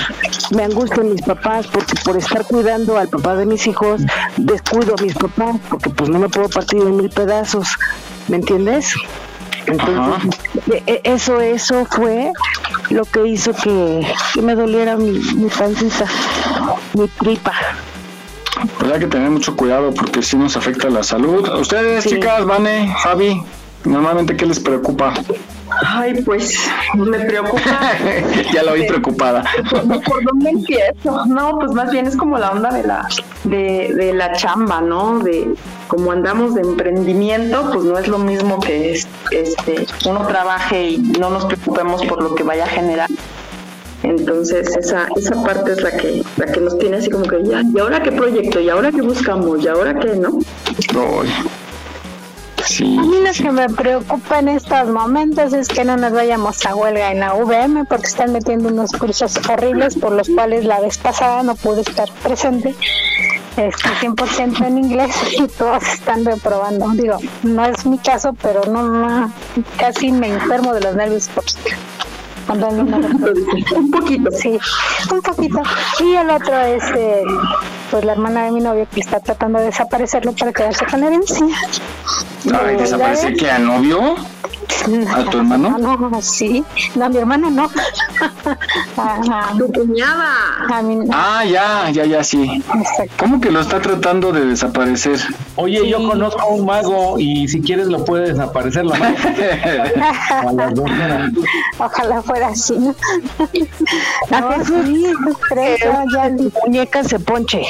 Me 0.51 0.63
angustian 0.63 1.11
mis 1.11 1.21
papás 1.21 1.67
porque 1.67 1.93
por 2.05 2.15
estar 2.15 2.45
cuidando 2.45 2.97
al 2.97 3.09
papá 3.09 3.35
de 3.35 3.45
mis 3.45 3.67
hijos, 3.67 4.01
descuido 4.37 4.95
a 4.97 5.01
mis 5.01 5.13
papás 5.13 5.57
porque 5.69 5.89
pues 5.89 6.09
no 6.09 6.19
me 6.19 6.29
puedo 6.29 6.47
partir 6.49 6.81
en 6.81 6.95
mil 6.95 7.09
pedazos. 7.09 7.67
¿Me 8.29 8.37
entiendes? 8.37 8.93
Entonces, 9.71 10.39
e- 10.71 10.83
e- 10.87 11.01
eso, 11.03 11.39
eso 11.41 11.85
fue 11.85 12.31
lo 12.89 13.03
que 13.05 13.27
hizo 13.27 13.53
que, 13.53 14.05
que 14.33 14.41
me 14.41 14.55
doliera 14.55 14.95
mi, 14.97 15.11
mi 15.11 15.49
pancita, 15.49 16.05
mi 16.93 17.07
tripa. 17.07 17.53
Pues 18.77 18.91
hay 18.91 18.99
que 18.99 19.07
tener 19.07 19.29
mucho 19.29 19.55
cuidado 19.55 19.93
porque 19.93 20.21
sí 20.21 20.35
nos 20.37 20.57
afecta 20.57 20.89
la 20.89 21.03
salud. 21.03 21.47
Ustedes, 21.59 22.03
Sí. 22.03 22.09
chicas, 22.11 22.45
Vane, 22.45 22.93
Fabi, 23.01 23.41
Normalmente, 23.85 24.35
¿qué 24.35 24.45
les 24.45 24.59
preocupa? 24.59 25.13
Ay, 25.85 26.21
pues 26.23 26.57
me 26.95 27.19
preocupa. 27.19 27.93
ya 28.53 28.63
la 28.63 28.73
oí 28.73 28.85
preocupada. 28.87 29.43
¿Por 29.69 30.23
dónde 30.23 30.49
empiezo? 30.49 31.25
No, 31.25 31.57
pues 31.59 31.71
más 31.71 31.91
bien 31.91 32.07
es 32.07 32.15
como 32.15 32.37
la 32.37 32.51
onda 32.51 32.71
de 32.71 32.83
la 32.83 33.07
de, 33.43 33.93
de 33.95 34.13
la 34.13 34.33
chamba, 34.33 34.81
¿no? 34.81 35.19
De 35.19 35.53
como 35.87 36.11
andamos 36.11 36.55
de 36.55 36.61
emprendimiento, 36.61 37.69
pues 37.73 37.85
no 37.85 37.97
es 37.97 38.07
lo 38.07 38.19
mismo 38.19 38.59
que 38.59 38.91
es, 38.91 39.07
este 39.31 39.87
uno 40.07 40.25
trabaje 40.27 40.91
y 40.91 40.97
no 40.97 41.29
nos 41.29 41.45
preocupemos 41.45 42.05
por 42.05 42.21
lo 42.21 42.35
que 42.35 42.43
vaya 42.43 42.65
a 42.65 42.67
generar. 42.67 43.09
Entonces 44.03 44.75
esa 44.77 45.07
esa 45.17 45.43
parte 45.43 45.73
es 45.73 45.81
la 45.81 45.91
que 45.91 46.23
la 46.37 46.45
que 46.45 46.61
nos 46.61 46.77
tiene 46.77 46.97
así 46.97 47.09
como 47.09 47.25
que 47.25 47.43
ya, 47.43 47.61
¿y 47.61 47.79
ahora 47.79 48.01
qué 48.01 48.11
proyecto? 48.11 48.59
¿Y 48.59 48.69
ahora 48.69 48.91
qué 48.91 49.01
buscamos? 49.01 49.63
¿Y 49.63 49.67
ahora 49.67 49.97
qué, 49.99 50.15
no? 50.15 50.39
Ay. 50.95 51.29
Sí. 52.69 52.97
A 52.99 53.01
mí 53.01 53.17
lo 53.19 53.31
que 53.31 53.51
me 53.51 53.67
preocupa 53.67 54.37
en 54.37 54.49
estos 54.49 54.87
momentos 54.89 55.53
es 55.53 55.67
que 55.67 55.83
no 55.83 55.97
nos 55.97 56.13
vayamos 56.13 56.63
a 56.67 56.75
huelga 56.75 57.11
en 57.11 57.19
la 57.19 57.33
VM 57.33 57.85
porque 57.85 58.05
están 58.05 58.31
metiendo 58.31 58.69
unos 58.69 58.91
cursos 58.91 59.37
horribles 59.49 59.95
por 59.95 60.11
los 60.11 60.29
cuales 60.29 60.65
la 60.65 60.79
vez 60.79 60.99
pasada 60.99 61.41
no 61.41 61.55
pude 61.55 61.81
estar 61.81 62.07
presente. 62.21 62.75
Este 63.57 63.89
100% 63.89 64.67
en 64.67 64.77
inglés 64.77 65.15
y 65.39 65.47
todos 65.47 65.81
están 65.81 66.23
reprobando. 66.23 66.89
Digo, 66.89 67.17
no 67.41 67.65
es 67.65 67.87
mi 67.87 67.97
caso, 67.97 68.35
pero 68.39 68.63
no, 68.65 68.83
no, 68.83 69.33
casi 69.77 70.11
me 70.11 70.27
enfermo 70.27 70.71
de 70.71 70.81
los 70.81 70.95
nervios 70.95 71.27
por 71.29 71.43
Un 72.49 73.91
poquito. 73.91 74.31
Sí, 74.31 74.57
un 75.11 75.21
poquito. 75.21 75.61
Y 75.99 76.15
el 76.15 76.29
otro 76.31 76.59
es 76.61 76.83
eh, 76.95 77.23
pues 77.91 78.03
la 78.03 78.13
hermana 78.13 78.45
de 78.45 78.51
mi 78.51 78.59
novio 78.59 78.87
que 78.91 79.01
está 79.01 79.19
tratando 79.19 79.59
de 79.59 79.65
desaparecerlo 79.65 80.33
para 80.33 80.51
quedarse 80.51 80.85
con 80.85 81.01
la 81.01 81.07
herencia. 81.07 81.45
Ay, 82.45 82.75
¿desaparece 82.77 83.31
ya 83.31 83.37
que 83.37 83.51
a 83.51 83.59
novio? 83.59 84.15
¿A 85.13 85.23
tu 85.25 85.37
hermano? 85.37 85.77
No, 85.79 86.21
sí. 86.21 86.63
No, 86.95 87.05
a 87.05 87.09
mi 87.09 87.17
hermana 87.17 87.49
no. 87.49 87.63
Ajá. 88.97 89.53
Tu 89.57 89.71
cuñada. 89.71 90.35
A 90.69 90.81
no. 90.81 91.05
Ah, 91.11 91.43
ya, 91.45 91.89
ya, 91.89 92.05
ya, 92.05 92.23
sí. 92.23 92.63
Exacto. 92.73 93.13
¿Cómo 93.17 93.41
que 93.41 93.51
lo 93.51 93.61
está 93.61 93.81
tratando 93.81 94.31
de 94.31 94.45
desaparecer? 94.45 95.19
Oye, 95.55 95.87
yo 95.89 95.97
conozco 96.07 96.41
a 96.41 96.47
un 96.47 96.65
mago 96.65 97.19
y 97.19 97.47
si 97.47 97.61
quieres 97.61 97.87
lo 97.87 98.03
puede 98.05 98.29
desaparecer 98.29 98.85
la. 98.85 98.95
A 98.95 100.45
horas. 100.45 101.31
Ojalá 101.77 102.21
fuera 102.21 102.47
así, 102.49 102.77
¿no? 102.77 102.95
No, 104.31 104.65
sí, 104.65 105.05
tres, 105.49 105.79
ya, 105.81 106.03
ya. 106.13 106.29
Muñeca 106.65 107.03
se 107.03 107.19
ponche. 107.19 107.61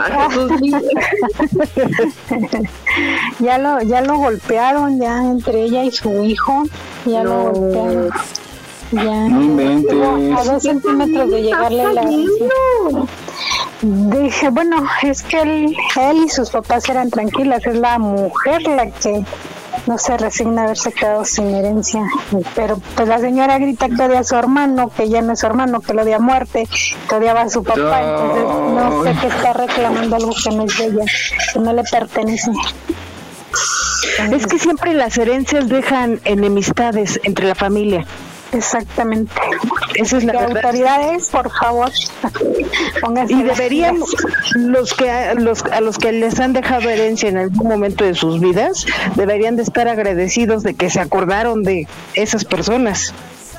A 0.00 0.30
Jesús, 0.30 0.52
ya 3.40 3.58
lo 3.58 3.82
ya 3.82 4.00
lo 4.02 4.18
golpearon 4.18 5.00
ya 5.00 5.24
entre 5.24 5.64
ella 5.64 5.82
y 5.84 5.90
su 5.90 6.22
hijo 6.24 6.62
ya 7.04 7.24
lo 7.24 7.52
golpearon. 7.52 8.10
Ya. 8.90 9.28
No 9.28 9.42
inventes. 9.42 9.98
A 10.36 10.44
dos 10.44 10.62
centímetros 10.62 11.30
de 11.30 11.42
llegarle 11.42 11.92
la 11.92 12.04
dije 13.82 14.50
bueno 14.50 14.84
es 15.02 15.22
que 15.22 15.40
él, 15.40 15.76
él 15.96 16.24
y 16.24 16.28
sus 16.28 16.50
papás 16.50 16.88
eran 16.88 17.10
tranquilas 17.10 17.64
es 17.66 17.76
la 17.76 17.98
mujer 17.98 18.62
la 18.62 18.90
que 18.90 19.24
no 19.86 19.98
se 19.98 20.16
resigna 20.16 20.62
a 20.62 20.64
haberse 20.64 20.92
quedado 20.92 21.24
sin 21.24 21.54
herencia 21.54 22.02
pero 22.54 22.80
pues 22.94 23.08
la 23.08 23.18
señora 23.18 23.58
grita 23.58 23.88
que 23.88 24.02
odia 24.02 24.20
a 24.20 24.24
su 24.24 24.36
hermano 24.36 24.90
que 24.90 25.08
ya 25.08 25.22
no 25.22 25.32
es 25.32 25.40
su 25.40 25.46
hermano 25.46 25.80
que 25.80 25.94
lo 25.94 26.02
odia 26.02 26.16
a 26.16 26.20
muerte 26.20 26.68
que 27.08 27.14
odiaba 27.14 27.42
a 27.42 27.48
su 27.48 27.62
papá 27.62 28.00
entonces 28.02 28.44
no 28.44 29.04
sé 29.04 29.16
qué 29.20 29.26
está 29.26 29.52
reclamando 29.52 30.16
algo 30.16 30.32
que 30.42 30.50
no 30.50 30.64
es 30.64 30.78
de 30.78 30.84
ella 30.86 31.04
que 31.52 31.58
no 31.58 31.72
le 31.72 31.82
pertenece 31.84 32.50
Es 34.32 34.46
que 34.46 34.58
siempre 34.58 34.94
las 34.94 35.16
herencias 35.16 35.68
dejan 35.68 36.20
enemistades 36.24 37.20
entre 37.24 37.46
la 37.46 37.54
familia. 37.54 38.04
Exactamente. 38.52 39.32
Esa 39.98 40.18
es 40.18 40.24
la 40.24 40.32
verdad. 40.32 40.64
autoridades, 40.64 41.28
por 41.28 41.50
favor, 41.50 41.90
pónganse 43.00 43.34
Y 43.34 43.42
deberían 43.42 43.98
los 44.54 44.94
que 44.94 45.10
a 45.10 45.34
los, 45.34 45.64
a 45.64 45.80
los 45.80 45.98
que 45.98 46.12
les 46.12 46.38
han 46.38 46.52
dejado 46.52 46.88
herencia 46.88 47.28
en 47.28 47.36
algún 47.36 47.68
momento 47.68 48.04
de 48.04 48.14
sus 48.14 48.40
vidas 48.40 48.86
deberían 49.16 49.56
de 49.56 49.62
estar 49.62 49.88
agradecidos 49.88 50.62
de 50.62 50.74
que 50.74 50.88
se 50.88 51.00
acordaron 51.00 51.64
de 51.64 51.88
esas 52.14 52.44
personas. 52.44 53.12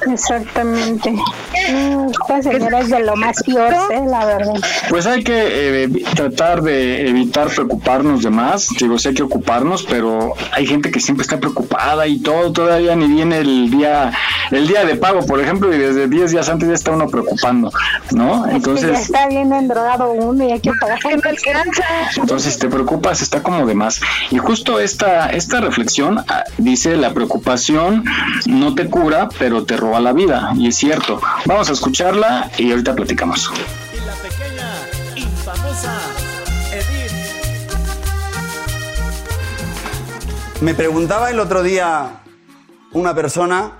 Exactamente. 0.08 1.12
Mm, 1.12 2.10
Esta 2.10 2.41
señora 2.41 2.79
es 2.79 2.89
de 2.89 3.00
lo 3.01 3.15
más 3.15 3.44
peor, 3.44 3.74
¿eh? 3.91 4.01
la 4.08 4.25
verdad. 4.25 4.53
Pues 4.89 5.06
hay 5.06 5.24
que 5.24 5.84
eh, 5.84 5.89
tratar 6.15 6.62
de 6.62 7.08
evitar 7.10 7.50
preocuparnos 7.50 8.24
de 8.24 8.29
más. 8.29 8.70
Digo, 8.79 8.98
sí 8.98 9.10
hay 9.10 9.13
que 9.13 9.24
ocuparnos, 9.24 9.84
pero 9.84 10.34
hay 10.51 10.65
gente 10.65 10.91
que 10.91 11.00
siempre 11.00 11.24
está 11.24 11.39
preocupada 11.39 12.08
y 12.08 12.20
todo, 12.20 12.51
todavía 12.51 12.96
ni 12.96 13.08
viene 13.08 13.39
el 13.39 13.70
día, 13.70 14.12
el 14.51 14.68
día 14.68 14.86
de 14.86 14.96
pago, 14.96 15.25
por 15.25 15.39
ejemplo, 15.39 15.74
y 15.74 15.77
desde 15.77 16.08
10 16.08 16.32
días 16.32 16.50
antes 16.50 16.68
ya 16.70 16.75
está 16.75 16.91
uno 16.91 17.08
preocupando, 17.08 17.72
¿no? 18.12 18.46
Es 18.46 18.46
que 18.46 18.50
ya 18.51 18.56
Entonces, 18.56 19.00
está 19.00 19.27
bien 19.27 19.51
endrogado 19.51 20.12
uno 20.12 20.44
y 20.44 20.51
hay 20.51 20.60
que 20.60 20.72
pagar. 20.79 21.00
entonces 22.15 22.58
te 22.58 22.68
preocupas, 22.68 23.22
está 23.22 23.44
como 23.44 23.65
de 23.65 23.75
más. 23.75 24.01
Y 24.32 24.38
justo 24.38 24.79
esta, 24.79 25.29
esta 25.29 25.60
reflexión 25.60 26.24
ah, 26.27 26.44
dice, 26.58 26.96
la 26.96 27.13
preocupación 27.13 28.06
no 28.48 28.75
te 28.75 28.89
cura, 28.89 29.29
pero 29.38 29.65
te 29.65 29.77
roba 29.77 29.88
la 30.00 30.12
vida. 30.13 30.51
Y 30.55 30.67
es 30.67 30.75
cierto. 30.75 31.22
Vamos 31.46 31.69
a 31.69 31.74
escucharla 31.74 32.51
y 32.58 32.72
ahorita 32.72 32.93
platicamos. 32.96 33.50
Y 33.93 34.05
la 34.05 34.13
pequeña, 34.15 34.69
infamosa 35.15 35.98
Edith. 36.74 37.12
Me 40.62 40.74
preguntaba 40.74 41.29
el 41.29 41.39
otro 41.39 41.63
día 41.63 42.22
una 42.91 43.15
persona 43.15 43.77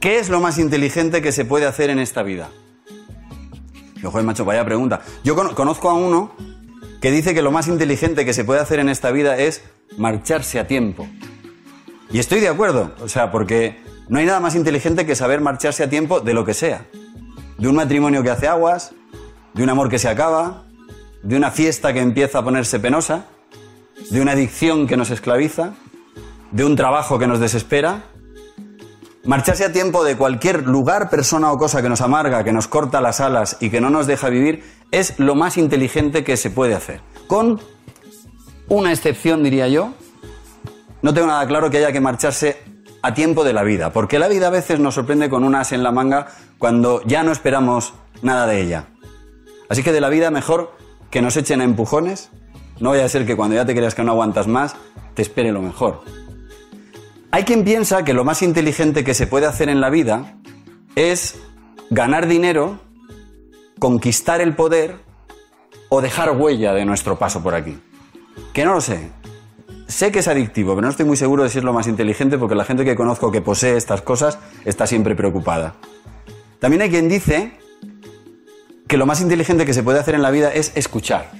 qué 0.00 0.18
es 0.18 0.28
lo 0.28 0.40
más 0.40 0.58
inteligente 0.58 1.22
que 1.22 1.30
se 1.32 1.44
puede 1.44 1.66
hacer 1.66 1.90
en 1.90 1.98
esta 2.00 2.22
vida. 2.22 2.48
Yo, 3.96 4.10
joder, 4.10 4.26
macho, 4.26 4.44
vaya 4.44 4.64
pregunta. 4.64 5.02
Yo 5.22 5.36
cono- 5.36 5.54
conozco 5.54 5.90
a 5.90 5.94
uno 5.94 6.32
que 7.00 7.10
dice 7.10 7.34
que 7.34 7.42
lo 7.42 7.50
más 7.52 7.68
inteligente 7.68 8.24
que 8.24 8.32
se 8.32 8.44
puede 8.44 8.60
hacer 8.60 8.78
en 8.78 8.88
esta 8.88 9.10
vida 9.10 9.36
es 9.36 9.62
marcharse 9.98 10.58
a 10.58 10.66
tiempo. 10.66 11.06
Y 12.10 12.18
estoy 12.18 12.40
de 12.40 12.48
acuerdo, 12.48 12.94
o 13.00 13.08
sea, 13.08 13.30
porque 13.30 13.78
no 14.10 14.18
hay 14.18 14.26
nada 14.26 14.40
más 14.40 14.56
inteligente 14.56 15.06
que 15.06 15.14
saber 15.14 15.40
marcharse 15.40 15.84
a 15.84 15.88
tiempo 15.88 16.18
de 16.18 16.34
lo 16.34 16.44
que 16.44 16.52
sea. 16.52 16.84
De 17.58 17.68
un 17.68 17.76
matrimonio 17.76 18.24
que 18.24 18.30
hace 18.30 18.48
aguas, 18.48 18.90
de 19.54 19.62
un 19.62 19.70
amor 19.70 19.88
que 19.88 20.00
se 20.00 20.08
acaba, 20.08 20.64
de 21.22 21.36
una 21.36 21.52
fiesta 21.52 21.92
que 21.92 22.00
empieza 22.00 22.40
a 22.40 22.44
ponerse 22.44 22.80
penosa, 22.80 23.26
de 24.10 24.20
una 24.20 24.32
adicción 24.32 24.88
que 24.88 24.96
nos 24.96 25.10
esclaviza, 25.10 25.74
de 26.50 26.64
un 26.64 26.74
trabajo 26.74 27.20
que 27.20 27.28
nos 27.28 27.38
desespera. 27.38 28.02
Marcharse 29.22 29.64
a 29.64 29.72
tiempo 29.72 30.02
de 30.02 30.16
cualquier 30.16 30.66
lugar, 30.66 31.08
persona 31.08 31.52
o 31.52 31.56
cosa 31.56 31.80
que 31.80 31.88
nos 31.88 32.00
amarga, 32.00 32.42
que 32.42 32.52
nos 32.52 32.66
corta 32.66 33.00
las 33.00 33.20
alas 33.20 33.58
y 33.60 33.70
que 33.70 33.80
no 33.80 33.90
nos 33.90 34.08
deja 34.08 34.28
vivir, 34.28 34.64
es 34.90 35.20
lo 35.20 35.36
más 35.36 35.56
inteligente 35.56 36.24
que 36.24 36.36
se 36.36 36.50
puede 36.50 36.74
hacer. 36.74 37.00
Con 37.28 37.60
una 38.66 38.90
excepción, 38.90 39.44
diría 39.44 39.68
yo, 39.68 39.94
no 41.00 41.14
tengo 41.14 41.28
nada 41.28 41.46
claro 41.46 41.70
que 41.70 41.76
haya 41.76 41.92
que 41.92 42.00
marcharse 42.00 42.69
a 43.02 43.14
tiempo 43.14 43.44
de 43.44 43.52
la 43.52 43.62
vida, 43.62 43.92
porque 43.92 44.18
la 44.18 44.28
vida 44.28 44.48
a 44.48 44.50
veces 44.50 44.80
nos 44.80 44.94
sorprende 44.94 45.30
con 45.30 45.44
un 45.44 45.54
as 45.54 45.72
en 45.72 45.82
la 45.82 45.92
manga 45.92 46.28
cuando 46.58 47.02
ya 47.04 47.22
no 47.22 47.32
esperamos 47.32 47.94
nada 48.22 48.46
de 48.46 48.60
ella. 48.60 48.86
Así 49.68 49.82
que 49.82 49.92
de 49.92 50.00
la 50.00 50.08
vida 50.08 50.30
mejor 50.30 50.72
que 51.10 51.22
nos 51.22 51.36
echen 51.36 51.60
a 51.60 51.64
empujones, 51.64 52.30
no 52.78 52.90
vaya 52.90 53.04
a 53.04 53.08
ser 53.08 53.26
que 53.26 53.36
cuando 53.36 53.56
ya 53.56 53.64
te 53.64 53.74
creas 53.74 53.94
que 53.94 54.02
no 54.02 54.12
aguantas 54.12 54.46
más, 54.46 54.76
te 55.14 55.22
espere 55.22 55.52
lo 55.52 55.62
mejor. 55.62 56.02
Hay 57.30 57.44
quien 57.44 57.64
piensa 57.64 58.04
que 58.04 58.14
lo 58.14 58.24
más 58.24 58.42
inteligente 58.42 59.04
que 59.04 59.14
se 59.14 59.26
puede 59.26 59.46
hacer 59.46 59.68
en 59.68 59.80
la 59.80 59.90
vida 59.90 60.34
es 60.96 61.38
ganar 61.90 62.26
dinero, 62.26 62.80
conquistar 63.78 64.40
el 64.40 64.56
poder 64.56 64.96
o 65.88 66.00
dejar 66.00 66.36
huella 66.36 66.72
de 66.72 66.84
nuestro 66.84 67.18
paso 67.18 67.42
por 67.42 67.54
aquí. 67.54 67.78
Que 68.52 68.64
no 68.64 68.74
lo 68.74 68.80
sé. 68.80 69.10
Sé 69.90 70.12
que 70.12 70.20
es 70.20 70.28
adictivo, 70.28 70.76
pero 70.76 70.82
no 70.82 70.90
estoy 70.90 71.04
muy 71.04 71.16
seguro 71.16 71.42
de 71.42 71.48
si 71.48 71.58
es 71.58 71.64
lo 71.64 71.72
más 71.72 71.88
inteligente 71.88 72.38
porque 72.38 72.54
la 72.54 72.64
gente 72.64 72.84
que 72.84 72.94
conozco 72.94 73.32
que 73.32 73.42
posee 73.42 73.76
estas 73.76 74.02
cosas 74.02 74.38
está 74.64 74.86
siempre 74.86 75.16
preocupada. 75.16 75.74
También 76.60 76.82
hay 76.82 76.90
quien 76.90 77.08
dice 77.08 77.58
que 78.86 78.96
lo 78.96 79.04
más 79.04 79.20
inteligente 79.20 79.66
que 79.66 79.74
se 79.74 79.82
puede 79.82 79.98
hacer 79.98 80.14
en 80.14 80.22
la 80.22 80.30
vida 80.30 80.54
es 80.54 80.70
escuchar. 80.76 81.32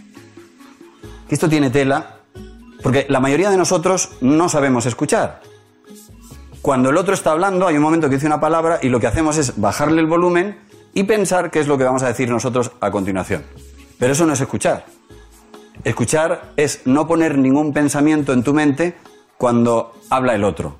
Que 1.29 1.35
esto 1.37 1.49
tiene 1.49 1.71
tela, 1.71 2.23
porque 2.83 3.07
la 3.09 3.21
mayoría 3.21 3.51
de 3.51 3.57
nosotros 3.57 4.11
no 4.21 4.49
sabemos 4.49 4.85
escuchar. 4.85 5.43
Cuando 6.61 6.91
el 6.91 6.97
otro 6.97 7.15
está 7.15 7.31
hablando, 7.31 7.69
hay 7.69 7.77
un 7.77 7.83
momento 7.83 8.09
que 8.09 8.17
dice 8.17 8.27
una 8.27 8.41
palabra 8.41 8.81
y 8.83 8.89
lo 8.89 8.99
que 8.99 9.07
hacemos 9.07 9.37
es 9.37 9.61
bajarle 9.61 10.01
el 10.01 10.09
volumen 10.09 10.59
y 10.93 11.05
pensar 11.05 11.53
qué 11.53 11.61
es 11.61 11.69
lo 11.69 11.79
que 11.79 11.85
vamos 11.85 12.03
a 12.03 12.09
decir 12.09 12.29
nosotros 12.29 12.73
a 12.81 12.91
continuación. 12.91 13.45
Pero 13.97 14.13
eso 14.13 14.27
no 14.27 14.33
es 14.33 14.41
escuchar. 14.41 14.87
Escuchar 15.85 16.53
es 16.57 16.83
no 16.85 17.07
poner 17.07 17.39
ningún 17.39 17.73
pensamiento 17.73 18.33
en 18.33 18.43
tu 18.43 18.53
mente 18.53 18.97
cuando 19.39 19.95
habla 20.11 20.35
el 20.35 20.45
otro. 20.45 20.77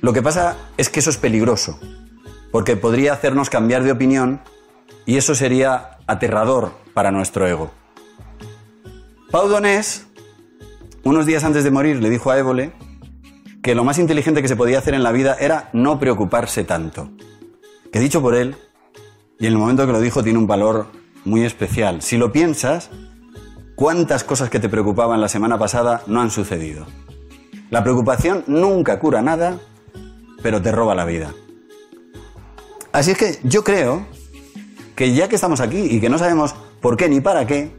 Lo 0.00 0.12
que 0.12 0.22
pasa 0.22 0.56
es 0.78 0.88
que 0.88 1.00
eso 1.00 1.10
es 1.10 1.18
peligroso, 1.18 1.78
porque 2.50 2.76
podría 2.76 3.12
hacernos 3.12 3.50
cambiar 3.50 3.82
de 3.82 3.92
opinión 3.92 4.40
y 5.04 5.16
eso 5.16 5.34
sería 5.34 5.98
aterrador 6.06 6.72
para 6.94 7.10
nuestro 7.10 7.46
ego. 7.46 7.70
Pau 9.30 9.48
Donés, 9.48 10.06
unos 11.04 11.26
días 11.26 11.44
antes 11.44 11.64
de 11.64 11.70
morir, 11.70 12.00
le 12.00 12.08
dijo 12.08 12.30
a 12.30 12.38
Évole 12.38 12.72
que 13.62 13.74
lo 13.74 13.84
más 13.84 13.98
inteligente 13.98 14.40
que 14.40 14.48
se 14.48 14.56
podía 14.56 14.78
hacer 14.78 14.94
en 14.94 15.02
la 15.02 15.12
vida 15.12 15.36
era 15.38 15.68
no 15.72 15.98
preocuparse 15.98 16.64
tanto. 16.64 17.10
Que 17.92 18.00
dicho 18.00 18.22
por 18.22 18.34
él, 18.34 18.56
y 19.38 19.46
en 19.46 19.52
el 19.52 19.58
momento 19.58 19.86
que 19.86 19.92
lo 19.92 20.00
dijo 20.00 20.22
tiene 20.22 20.38
un 20.38 20.46
valor 20.46 20.86
muy 21.24 21.44
especial. 21.44 22.00
Si 22.00 22.16
lo 22.16 22.32
piensas, 22.32 22.90
¿cuántas 23.76 24.24
cosas 24.24 24.50
que 24.50 24.58
te 24.58 24.68
preocupaban 24.68 25.20
la 25.20 25.28
semana 25.28 25.58
pasada 25.58 26.02
no 26.08 26.20
han 26.20 26.30
sucedido? 26.30 26.86
La 27.70 27.84
preocupación 27.84 28.42
nunca 28.48 28.98
cura 28.98 29.22
nada, 29.22 29.60
pero 30.42 30.60
te 30.60 30.72
roba 30.72 30.94
la 30.94 31.04
vida. 31.04 31.32
Así 32.90 33.12
es 33.12 33.18
que 33.18 33.38
yo 33.44 33.62
creo 33.62 34.06
que 34.96 35.12
ya 35.12 35.28
que 35.28 35.34
estamos 35.34 35.60
aquí 35.60 35.78
y 35.78 36.00
que 36.00 36.08
no 36.08 36.18
sabemos 36.18 36.54
por 36.80 36.96
qué 36.96 37.08
ni 37.08 37.20
para 37.20 37.46
qué, 37.46 37.70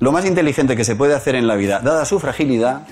lo 0.00 0.10
más 0.10 0.26
inteligente 0.26 0.76
que 0.76 0.84
se 0.84 0.96
puede 0.96 1.14
hacer 1.14 1.36
en 1.36 1.46
la 1.46 1.54
vida, 1.54 1.78
dada 1.78 2.04
su 2.04 2.18
fragilidad, 2.18 2.88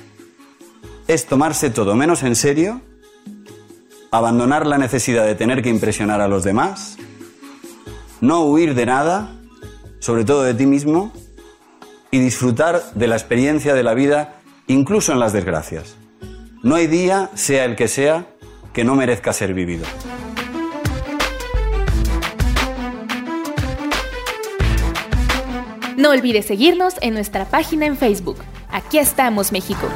es 1.08 1.26
tomarse 1.26 1.70
todo 1.70 1.96
menos 1.96 2.22
en 2.22 2.36
serio, 2.36 2.80
abandonar 4.12 4.64
la 4.64 4.78
necesidad 4.78 5.26
de 5.26 5.34
tener 5.34 5.60
que 5.60 5.70
impresionar 5.70 6.20
a 6.20 6.28
los 6.28 6.44
demás, 6.44 6.98
no 8.20 8.44
huir 8.44 8.76
de 8.76 8.86
nada, 8.86 9.34
sobre 9.98 10.24
todo 10.24 10.44
de 10.44 10.54
ti 10.54 10.66
mismo, 10.66 11.12
y 12.10 12.18
disfrutar 12.18 12.82
de 12.94 13.06
la 13.06 13.16
experiencia 13.16 13.74
de 13.74 13.82
la 13.82 13.94
vida 13.94 14.40
incluso 14.66 15.12
en 15.12 15.20
las 15.20 15.32
desgracias. 15.32 15.96
No 16.62 16.74
hay 16.74 16.86
día, 16.86 17.30
sea 17.34 17.64
el 17.64 17.76
que 17.76 17.88
sea, 17.88 18.26
que 18.72 18.84
no 18.84 18.94
merezca 18.94 19.32
ser 19.32 19.54
vivido. 19.54 19.84
No 25.96 26.10
olvides 26.10 26.46
seguirnos 26.46 26.94
en 27.02 27.14
nuestra 27.14 27.44
página 27.44 27.86
en 27.86 27.96
Facebook. 27.96 28.38
Aquí 28.70 28.98
estamos, 28.98 29.52
México. 29.52 29.86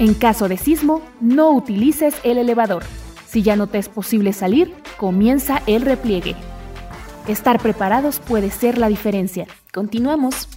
En 0.00 0.14
caso 0.14 0.48
de 0.48 0.56
sismo, 0.56 1.02
no 1.20 1.50
utilices 1.50 2.14
el 2.24 2.38
elevador. 2.38 2.82
Si 3.28 3.42
ya 3.42 3.54
no 3.54 3.68
te 3.68 3.78
es 3.78 3.88
posible 3.88 4.32
salir, 4.32 4.74
comienza 4.96 5.62
el 5.66 5.82
repliegue. 5.82 6.34
Estar 7.28 7.60
preparados 7.60 8.18
puede 8.20 8.50
ser 8.50 8.78
la 8.78 8.88
diferencia. 8.88 9.46
Continuamos. 9.72 10.48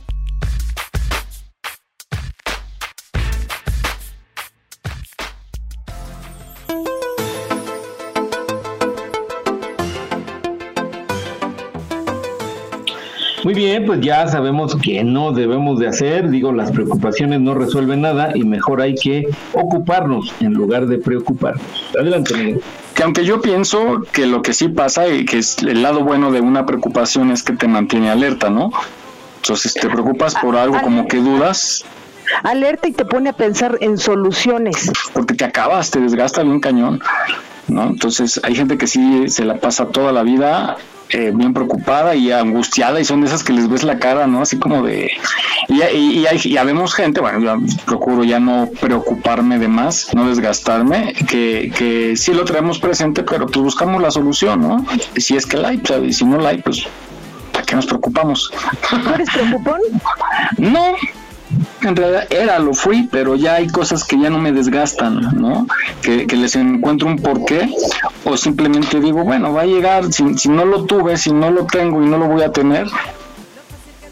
Muy 13.43 13.53
bien, 13.53 13.85
pues 13.85 13.99
ya 13.99 14.25
sabemos 14.29 14.73
que 14.77 15.03
no 15.03 15.33
debemos 15.33 15.77
de 15.77 15.87
hacer, 15.87 16.29
digo, 16.29 16.53
las 16.53 16.71
preocupaciones 16.71 17.41
no 17.41 17.53
resuelven 17.53 17.99
nada 17.99 18.31
y 18.33 18.43
mejor 18.45 18.79
hay 18.79 18.95
que 18.95 19.27
ocuparnos 19.51 20.33
en 20.39 20.53
lugar 20.53 20.87
de 20.87 20.97
preocuparnos. 20.97 21.61
Adelante, 21.99 22.33
Miguel. 22.35 22.61
Que 22.93 23.03
aunque 23.03 23.25
yo 23.25 23.41
pienso 23.41 24.01
que 24.11 24.27
lo 24.27 24.41
que 24.41 24.53
sí 24.53 24.67
pasa 24.67 25.07
y 25.07 25.25
que 25.25 25.39
es 25.39 25.57
el 25.59 25.81
lado 25.81 26.03
bueno 26.03 26.31
de 26.31 26.41
una 26.41 26.65
preocupación 26.65 27.31
es 27.31 27.43
que 27.43 27.53
te 27.53 27.67
mantiene 27.67 28.09
alerta, 28.09 28.49
¿no? 28.49 28.71
Entonces 29.37 29.73
te 29.73 29.89
preocupas 29.89 30.35
por 30.35 30.55
algo 30.55 30.79
como 30.81 31.07
que 31.07 31.17
dudas. 31.17 31.83
Alerta 32.43 32.87
y 32.87 32.93
te 32.93 33.03
pone 33.05 33.29
a 33.29 33.33
pensar 33.33 33.77
en 33.81 33.97
soluciones. 33.97 34.91
Porque 35.13 35.33
te 35.33 35.43
acabas, 35.43 35.91
te 35.91 35.99
desgasta 35.99 36.43
bien 36.43 36.59
cañón. 36.59 37.01
¿no? 37.67 37.83
Entonces 37.83 38.39
hay 38.43 38.55
gente 38.55 38.77
que 38.77 38.87
sí 38.87 39.27
se 39.29 39.45
la 39.45 39.59
pasa 39.59 39.87
toda 39.87 40.11
la 40.11 40.23
vida 40.23 40.77
eh, 41.13 41.31
bien 41.33 41.53
preocupada 41.53 42.15
y 42.15 42.31
angustiada 42.31 42.99
y 42.99 43.05
son 43.05 43.21
de 43.21 43.27
esas 43.27 43.43
que 43.43 43.53
les 43.53 43.69
ves 43.69 43.83
la 43.83 43.99
cara, 43.99 44.27
¿no? 44.27 44.41
Así 44.41 44.57
como 44.57 44.83
de... 44.83 45.11
Y, 45.69 45.81
y, 45.81 46.19
y, 46.19 46.25
hay, 46.25 46.41
y 46.43 46.57
habemos 46.57 46.93
gente, 46.93 47.21
bueno, 47.21 47.39
yo 47.39 47.57
procuro 47.85 48.23
ya 48.23 48.39
no 48.39 48.69
preocuparme 48.81 49.59
de 49.59 49.67
más, 49.67 50.09
no 50.13 50.27
desgastarme, 50.27 51.13
que, 51.27 51.71
que 51.77 52.17
sí 52.17 52.33
lo 52.33 52.45
traemos 52.45 52.79
presente, 52.79 53.23
pero 53.23 53.45
pues 53.45 53.57
buscamos 53.57 54.01
la 54.01 54.11
solución, 54.11 54.61
¿no? 54.61 54.85
Si 55.15 55.35
es 55.35 55.45
que 55.45 55.57
la 55.57 55.69
hay, 55.69 55.81
sea, 55.85 55.99
y 55.99 56.11
si 56.11 56.25
no 56.25 56.39
la 56.39 56.49
hay, 56.49 56.61
pues 56.61 56.85
¿para 57.51 57.65
qué 57.65 57.75
nos 57.75 57.85
preocupamos? 57.85 58.51
¿Tú 58.89 59.13
eres 59.13 59.29
preocupón? 59.29 59.79
No, 60.57 60.95
en 61.81 61.95
realidad 61.95 62.27
era, 62.29 62.59
lo 62.59 62.73
fui, 62.73 63.07
pero 63.11 63.35
ya 63.35 63.55
hay 63.55 63.67
cosas 63.67 64.03
que 64.03 64.19
ya 64.19 64.29
no 64.29 64.39
me 64.39 64.51
desgastan, 64.51 65.21
¿no? 65.35 65.67
Que, 66.01 66.25
les 66.25 66.55
encuentro 66.55 67.07
un 67.07 67.17
porqué 67.17 67.69
o 68.23 68.35
simplemente 68.37 68.99
digo, 68.99 69.23
bueno, 69.23 69.53
va 69.53 69.61
a 69.61 69.65
llegar, 69.65 70.11
si, 70.11 70.37
si 70.37 70.49
no 70.49 70.65
lo 70.65 70.85
tuve, 70.85 71.17
si 71.17 71.31
no 71.31 71.51
lo 71.51 71.65
tengo 71.65 72.01
y 72.01 72.05
no 72.07 72.17
lo 72.17 72.27
voy 72.27 72.41
a 72.41 72.51
tener, 72.51 72.87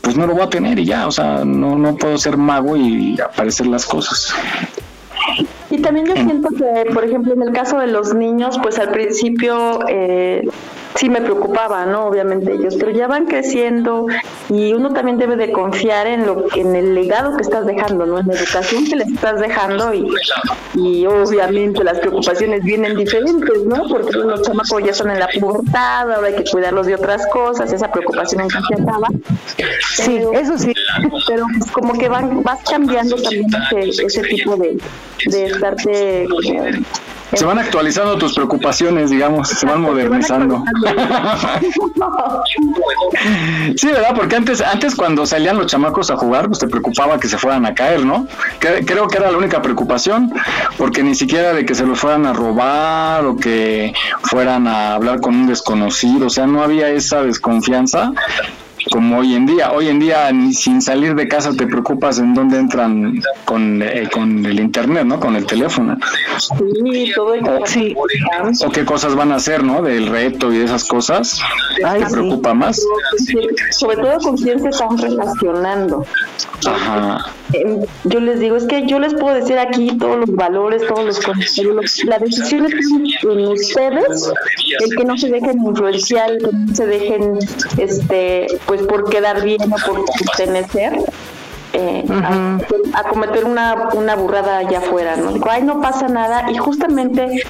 pues 0.02 0.16
no 0.18 0.28
lo 0.28 0.34
voy 0.34 0.44
a 0.44 0.50
tener 0.50 0.80
y 0.80 0.86
ya, 0.86 1.08
o 1.08 1.12
sea, 1.12 1.44
no, 1.46 1.78
no 1.78 1.96
puedo 1.96 2.18
ser 2.18 2.38
mago 2.38 2.76
y 2.78 3.20
aparecer 3.20 3.68
las 3.68 3.86
cosas. 3.86 4.34
Y 5.72 5.82
también 5.82 6.06
yo 6.06 6.16
siento 6.16 6.50
que, 6.50 6.92
por 6.92 7.06
ejemplo, 7.06 7.34
en 7.34 7.42
el 7.44 7.54
caso 7.54 7.80
de 7.80 7.88
los 7.88 8.14
niños, 8.14 8.60
pues 8.62 8.78
al 8.78 8.92
principio 8.92 9.80
eh, 9.88 10.46
sí 10.96 11.10
me 11.10 11.22
preocupaba, 11.22 11.86
¿no? 11.86 12.06
Obviamente 12.06 12.54
ellos, 12.54 12.76
pero 12.78 12.92
ya 12.92 13.08
van 13.08 13.26
creciendo 13.26 14.08
y 14.50 14.74
uno 14.74 14.92
también 14.92 15.18
debe 15.18 15.36
de 15.36 15.52
confiar 15.52 16.08
en 16.08 16.26
lo 16.26 16.46
en 16.56 16.76
el 16.76 16.94
legado 16.94 17.36
que 17.36 17.42
estás 17.42 17.66
dejando, 17.66 18.06
¿no? 18.06 18.20
En 18.20 18.28
la 18.28 18.34
educación 18.34 18.86
que 18.86 18.98
les 18.98 19.08
estás 19.08 19.40
dejando 19.40 19.94
y, 19.94 20.06
y 20.76 21.06
obviamente 21.06 21.84
las 21.84 22.00
preocupaciones 22.00 22.64
vienen 22.64 22.96
diferentes, 22.96 23.64
¿no? 23.66 23.88
Porque 23.88 24.18
los 24.18 24.42
chamacos 24.42 24.84
ya 24.84 24.94
son 24.94 25.12
en 25.12 25.20
la 25.20 25.30
pubertad, 25.40 26.12
ahora 26.12 26.28
hay 26.28 26.36
que 26.36 26.44
cuidarlos 26.52 26.88
de 26.88 26.96
otras 26.96 27.26
cosas, 27.28 27.72
esa 27.72 27.92
preocupación 27.92 28.42
nunca 28.42 28.62
se 28.68 28.82
acaba. 28.82 29.08
Sí, 29.96 30.20
eso 30.34 30.58
sí. 30.58 30.74
Pero 31.28 31.46
pues, 31.58 31.72
como 31.72 31.94
que 31.94 32.10
van, 32.10 32.44
vas 32.44 32.60
cambiando 32.70 33.16
también 33.16 33.46
ese, 33.72 34.06
ese 34.06 34.22
tipo 34.24 34.58
de, 34.58 34.78
de 35.26 35.52
como 36.30 36.42
Se 37.34 37.46
van 37.46 37.60
actualizando 37.60 38.18
tus 38.18 38.34
preocupaciones, 38.34 39.10
digamos, 39.10 39.48
se 39.48 39.66
van 39.66 39.82
modernizando. 39.82 40.64
Sí, 43.78 43.88
¿verdad? 43.88 44.14
Porque 44.16 44.36
antes, 44.36 44.62
antes 44.62 44.96
cuando 44.96 45.26
salían 45.26 45.58
los 45.58 45.68
chamacos 45.68 46.12
a 46.12 46.18
jugar, 46.18 46.48
pues 46.48 46.60
te 46.60 46.68
preocupaba 46.68 47.20
que 47.20 47.30
se 47.30 47.38
fueran 47.38 47.66
a 47.66 47.74
caer, 47.74 48.06
¿no? 48.06 48.28
Que- 48.60 48.84
creo 48.86 49.08
que 49.08 49.18
era 49.18 49.32
la 49.32 49.38
única 49.38 49.62
preocupación, 49.62 50.32
porque 50.78 51.04
ni 51.04 51.16
siquiera 51.16 51.54
de 51.54 51.66
que 51.66 51.74
se 51.76 51.86
los 51.86 52.00
fueran 52.00 52.26
a 52.26 52.34
robar 52.34 53.26
o 53.26 53.38
que 53.38 53.94
fueran 54.24 54.68
a 54.68 54.96
hablar 54.96 55.22
con 55.22 55.34
un 55.36 55.48
desconocido, 55.48 56.28
o 56.28 56.30
sea, 56.30 56.48
no 56.48 56.62
había 56.64 56.90
esa 56.90 57.24
desconfianza 57.24 58.12
como 58.92 59.20
hoy 59.20 59.34
en 59.34 59.46
día. 59.46 59.72
Hoy 59.72 59.88
en 59.88 60.00
día, 60.00 60.32
ni 60.32 60.54
sin 60.54 60.82
salir 60.82 61.16
de 61.16 61.28
casa 61.28 61.52
te 61.54 61.66
preocupas 61.66 62.20
en 62.20 62.34
dónde 62.34 62.60
entran 62.60 63.20
con, 63.46 63.82
eh, 63.82 64.08
con 64.12 64.46
el 64.46 64.60
internet, 64.60 65.06
¿no? 65.06 65.20
Con 65.20 65.36
el 65.36 65.46
teléfono. 65.46 65.98
Sí, 66.38 67.12
todo 67.16 67.34
el 67.34 67.42
Sí. 67.66 67.96
O 68.66 68.70
qué 68.72 68.86
cosas 68.86 69.16
van 69.16 69.32
a 69.32 69.36
hacer, 69.36 69.64
¿no? 69.64 69.82
Del 69.82 70.08
reto 70.08 70.52
y 70.52 70.58
de 70.60 70.66
esas 70.66 70.84
cosas. 70.84 71.40
Ay, 71.86 72.02
te 72.02 72.08
sí. 72.08 72.14
preocupa 72.14 72.54
más. 72.54 72.82
sobre 73.72 73.98
todo 73.98 74.18
con 74.20 74.38
quién 74.38 74.60
se 74.62 74.70
están 74.70 74.98
relacionando. 74.98 76.06
Ajá. 76.68 77.26
Eh, 77.54 77.86
Yo 78.06 78.20
les 78.20 78.40
digo, 78.40 78.56
es 78.56 78.66
que 78.66 78.88
yo 78.88 79.00
les 79.00 79.14
puedo 79.14 79.36
decir 79.36 79.58
aquí 79.58 79.98
todos 79.98 80.20
los 80.20 80.36
valores, 80.36 80.86
todos 80.88 81.06
los 81.06 81.20
conceptos. 81.20 82.04
La 82.06 82.20
decisión 82.20 82.66
está 82.66 82.78
en 83.32 83.48
ustedes, 83.48 84.32
el 84.80 84.96
que 84.96 85.06
no 85.06 85.18
se 85.18 85.30
dejen 85.30 85.60
influenciar, 85.66 86.32
el 86.32 86.38
que 86.40 86.50
no 86.52 86.76
se 86.76 86.86
dejen, 86.88 87.40
este, 87.78 88.48
pues 88.66 88.81
por 88.88 89.10
quedar 89.10 89.42
bien 89.44 89.62
o 89.72 89.76
por 89.86 90.04
pertenecer. 90.06 90.98
eh, 91.74 92.04
a, 92.12 92.58
a 93.00 93.04
cometer 93.04 93.46
una, 93.46 93.90
una 93.94 94.16
burrada 94.16 94.58
allá 94.58 94.80
afuera, 94.80 95.16
¿no? 95.16 95.32
Digo, 95.32 95.48
ay, 95.50 95.64
no 95.64 95.80
pasa 95.82 96.08
nada, 96.10 96.52
y 96.52 96.58
justamente 96.58 97.44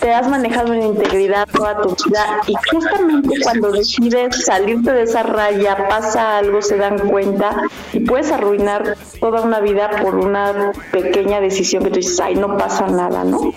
te 0.00 0.12
has 0.12 0.28
manejado 0.28 0.74
en 0.74 0.82
integridad 0.82 1.46
toda 1.52 1.80
tu 1.80 1.90
vida 2.06 2.40
y 2.46 2.54
justamente 2.70 3.34
cuando 3.42 3.70
decides 3.72 4.44
salirte 4.44 4.92
de 4.92 5.02
esa 5.02 5.22
raya, 5.24 5.88
pasa 5.88 6.38
algo, 6.38 6.62
se 6.62 6.76
dan 6.76 6.98
cuenta 7.08 7.62
y 7.92 8.00
puedes 8.00 8.30
arruinar 8.30 8.96
toda 9.20 9.42
una 9.42 9.60
vida 9.60 9.90
por 10.02 10.14
una 10.16 10.70
pequeña 10.92 11.40
decisión 11.40 11.82
que 11.84 11.90
tú 11.90 11.96
dices, 11.96 12.18
ay, 12.20 12.34
no 12.36 12.56
pasa 12.56 12.86
nada, 12.86 13.24
¿no? 13.24 13.52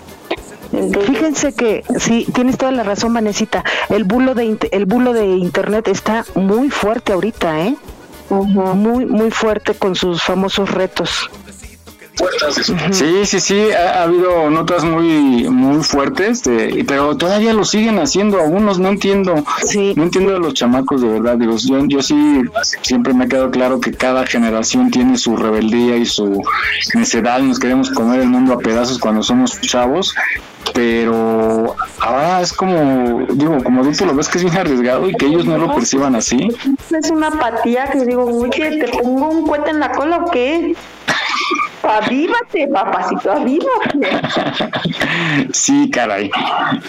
Entonces, 0.73 1.10
Fíjense 1.10 1.53
que 1.53 1.84
sí, 1.99 2.25
tienes 2.34 2.57
toda 2.57 2.71
la 2.71 2.84
razón, 2.84 3.13
Vanesita. 3.13 3.63
El 3.89 4.03
bulo 4.05 4.36
de 4.36 4.57
el 4.71 4.86
bulo 4.86 5.13
de 5.13 5.25
internet 5.25 5.88
está 5.88 6.25
muy 6.36 6.69
fuerte 6.69 7.13
ahorita, 7.13 7.62
¿eh? 7.67 7.75
Muy 8.29 9.05
muy 9.05 9.31
fuerte 9.31 9.73
con 9.73 9.95
sus 9.95 10.23
famosos 10.23 10.71
retos. 10.71 11.29
Sí, 12.91 13.25
sí, 13.25 13.39
sí, 13.39 13.71
ha, 13.71 13.99
ha 13.99 14.03
habido 14.03 14.49
notas 14.49 14.84
muy 14.84 15.49
muy 15.49 15.84
fuertes, 15.84 16.43
de- 16.43 16.84
pero 16.88 17.15
todavía 17.17 17.53
lo 17.53 17.65
siguen 17.65 17.99
haciendo 17.99 18.39
algunos, 18.39 18.79
no 18.79 18.89
entiendo, 18.89 19.43
no 19.95 20.03
entiendo 20.03 20.34
de 20.34 20.39
los 20.39 20.53
chamacos 20.53 21.01
de 21.01 21.07
verdad, 21.07 21.38
digo, 21.38 21.55
yo, 21.57 21.79
yo 21.88 22.01
sí 22.01 22.41
siempre 22.81 23.13
me 23.13 23.25
ha 23.25 23.27
quedado 23.27 23.51
claro 23.51 23.79
que 23.79 23.91
cada 23.91 24.25
generación 24.25 24.91
tiene 24.91 25.17
su 25.17 25.36
rebeldía 25.36 25.97
y 25.97 26.05
su 26.05 26.41
necedad, 26.93 27.39
y 27.39 27.43
nos 27.43 27.60
queremos 27.60 27.89
comer 27.91 28.21
el 28.21 28.27
mundo 28.29 28.53
a 28.53 28.57
pedazos 28.60 28.99
cuando 28.99 29.23
somos 29.23 29.60
chavos, 29.62 30.13
pero 30.73 31.75
ahora 31.99 32.41
es 32.41 32.53
como, 32.53 33.25
digo, 33.34 33.63
como 33.63 33.81
adulto 33.81 34.05
lo 34.05 34.15
ves 34.15 34.29
que 34.29 34.38
es 34.38 34.43
bien 34.43 34.57
arriesgado 34.57 35.10
y 35.10 35.13
que 35.13 35.25
ellos 35.25 35.45
no 35.45 35.57
lo 35.57 35.73
perciban 35.73 36.15
así. 36.15 36.49
es 36.97 37.10
una 37.12 37.27
apatía 37.27 37.89
que 37.91 38.05
digo, 38.05 38.23
oye, 38.25 38.79
¿te 38.86 38.88
pongo 38.99 39.29
un 39.29 39.47
cohete 39.47 39.71
en 39.71 39.79
la 39.79 39.91
cola 39.91 40.17
o 40.17 40.31
qué? 40.31 40.75
Avívate, 41.83 42.67
papacito, 42.67 43.31
avívate. 43.31 44.21
Sí, 45.53 45.89
caray. 45.91 46.29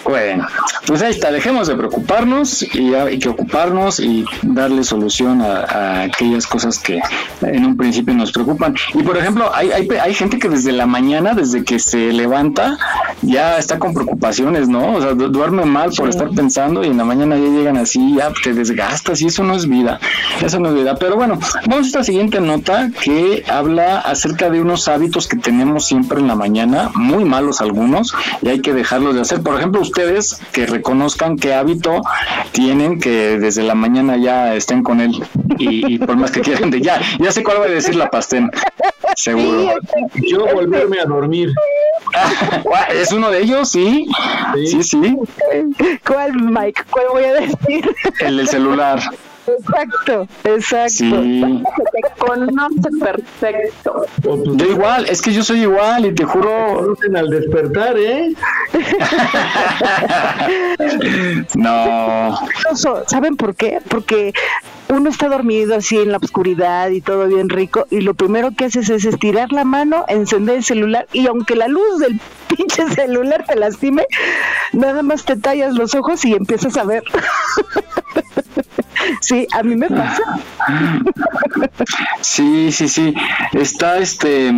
Bueno, 0.05 0.47
pues 0.87 1.03
ahí 1.03 1.11
está, 1.11 1.31
dejemos 1.33 1.69
de 1.69 1.75
preocuparnos 1.77 2.63
y 2.75 2.95
hay 2.95 3.19
que 3.19 3.29
ocuparnos 3.29 4.01
y 4.01 4.25
darle 4.43 4.85
solución 4.85 5.41
a, 5.41 5.61
a 5.65 6.03
aquellas 6.03 6.47
cosas 6.47 6.79
que 6.79 7.01
en 7.43 7.65
un 7.65 7.77
principio 7.77 8.15
nos 8.15 8.33
preocupan. 8.33 8.75
Y 8.95 9.03
por 9.03 9.17
ejemplo, 9.17 9.51
hay, 9.55 9.71
hay, 9.73 9.89
hay 10.01 10.15
gente 10.15 10.39
que 10.39 10.49
desde 10.49 10.73
la 10.73 10.87
mañana, 10.87 11.35
desde 11.35 11.65
que 11.65 11.79
se 11.79 12.13
levanta, 12.13 12.77
ya 13.23 13.59
está 13.59 13.79
con 13.79 13.95
preocupaciones, 13.95 14.69
¿no? 14.69 14.95
O 14.97 15.01
sea, 15.01 15.15
du- 15.15 15.29
duerme 15.29 15.65
mal 15.65 15.91
por 15.97 16.09
estar 16.09 16.29
pensando 16.31 16.85
y 16.85 16.89
en 16.89 16.99
la 16.99 17.05
mañana 17.05 17.37
ya 17.37 17.49
llegan 17.49 17.77
así, 17.77 18.17
ya 18.17 18.31
te 18.43 18.53
desgastas 18.53 19.21
y 19.23 19.27
eso 19.27 19.43
no 19.43 19.55
es 19.55 19.67
vida, 19.69 19.99
eso 20.45 20.59
no 20.61 20.69
es 20.69 20.75
vida. 20.75 20.97
Pero 20.97 21.17
bueno, 21.17 21.39
vamos 21.67 21.85
a 21.85 21.87
esta 21.87 22.05
siguiente 22.05 22.41
nota 22.41 22.91
que 23.03 23.43
habla 23.49 24.01
acerca 24.01 24.51
de 24.51 24.61
unos 24.61 24.82
hábitos 24.89 25.29
que 25.29 25.37
tenemos 25.37 25.87
siempre 25.87 26.21
en 26.21 26.29
la 26.29 26.35
mañana, 26.35 26.91
muy 26.95 27.25
malos 27.25 27.61
algunos, 27.61 28.15
y 28.43 28.49
hay 28.49 28.61
que 28.61 28.73
dejarlos 28.73 29.15
de 29.15 29.23
hacer. 29.23 29.43
Por 29.43 29.57
ejemplo, 29.57 29.81
ustedes 29.81 30.41
que 30.53 30.67
reconozcan 30.67 31.37
qué 31.37 31.55
hábito 31.55 32.03
tienen 32.53 33.01
que 33.01 33.39
desde 33.39 33.63
la 33.63 33.75
mañana 33.75 34.17
ya 34.17 34.55
estén 34.55 34.83
con 34.83 35.01
él 35.01 35.23
y, 35.59 35.95
y 35.95 35.99
por 35.99 36.17
más 36.17 36.31
que 36.31 36.41
quieran 36.41 36.71
de 36.71 36.81
ya, 36.81 37.01
ya 37.19 37.33
sé 37.33 37.43
cuál 37.43 37.61
va 37.61 37.65
a 37.65 37.69
decir 37.69 37.95
la 37.95 38.11
pastén, 38.11 38.51
seguro. 39.17 39.75
Yo 40.15 40.47
volverme 40.53 41.01
a 41.01 41.05
dormir. 41.05 41.53
¿Es 42.95 43.13
uno 43.13 43.31
de 43.31 43.43
ellos? 43.43 43.71
Sí, 43.71 44.07
sí, 44.67 44.83
sí, 44.83 45.17
¿Cuál, 46.07 46.35
Mike? 46.35 46.83
¿Cuál 46.91 47.07
voy 47.13 47.25
a 47.25 47.33
decir? 47.35 47.95
el 48.21 48.37
del 48.37 48.49
celular. 48.49 49.01
Exacto, 49.47 50.29
exacto. 50.45 50.89
Sí. 50.89 51.63
Te 51.93 52.01
conoce 52.19 52.89
perfecto. 53.01 54.07
Yo 54.23 54.67
igual, 54.67 55.07
es 55.09 55.21
que 55.21 55.33
yo 55.33 55.43
soy 55.43 55.63
igual 55.63 56.07
y 56.07 56.15
te 56.15 56.25
juro. 56.25 56.97
Al 57.15 57.31
despertar, 57.31 57.99
¿eh? 57.99 58.33
No. 61.55 62.39
¿Saben 63.07 63.37
por 63.37 63.55
qué? 63.55 63.81
Porque 63.89 64.33
uno 64.89 65.09
está 65.09 65.29
dormido 65.29 65.75
así 65.75 65.99
en 65.99 66.13
la 66.13 66.19
oscuridad 66.19 66.91
y 66.91 67.01
todo 67.01 67.27
bien 67.27 67.49
rico 67.49 67.87
y 67.91 68.03
lo 68.03 68.15
primero 68.15 68.51
que 68.57 68.67
haces 68.67 68.91
es 68.91 69.05
estirar 69.05 69.53
la 69.53 69.65
mano, 69.65 70.05
encender 70.09 70.57
el 70.57 70.65
celular 70.65 71.07
y 71.13 71.27
aunque 71.27 71.57
la 71.57 71.69
luz 71.69 71.99
del 71.99 72.21
pinche 72.57 72.89
celular 72.91 73.45
te 73.47 73.57
lastime, 73.57 74.07
nada 74.73 75.03
más 75.03 75.25
te 75.25 75.37
tallas 75.37 75.75
los 75.75 75.95
ojos 75.95 76.25
y 76.25 76.35
empiezas 76.35 76.77
a 76.77 76.85
ver. 76.85 77.03
Sí, 79.21 79.47
a 79.53 79.63
mí 79.63 79.77
me 79.77 79.89
pasa. 79.89 80.23
Sí, 82.21 82.71
sí, 82.71 82.89
sí. 82.89 83.15
Está 83.53 83.99
este. 83.99 84.53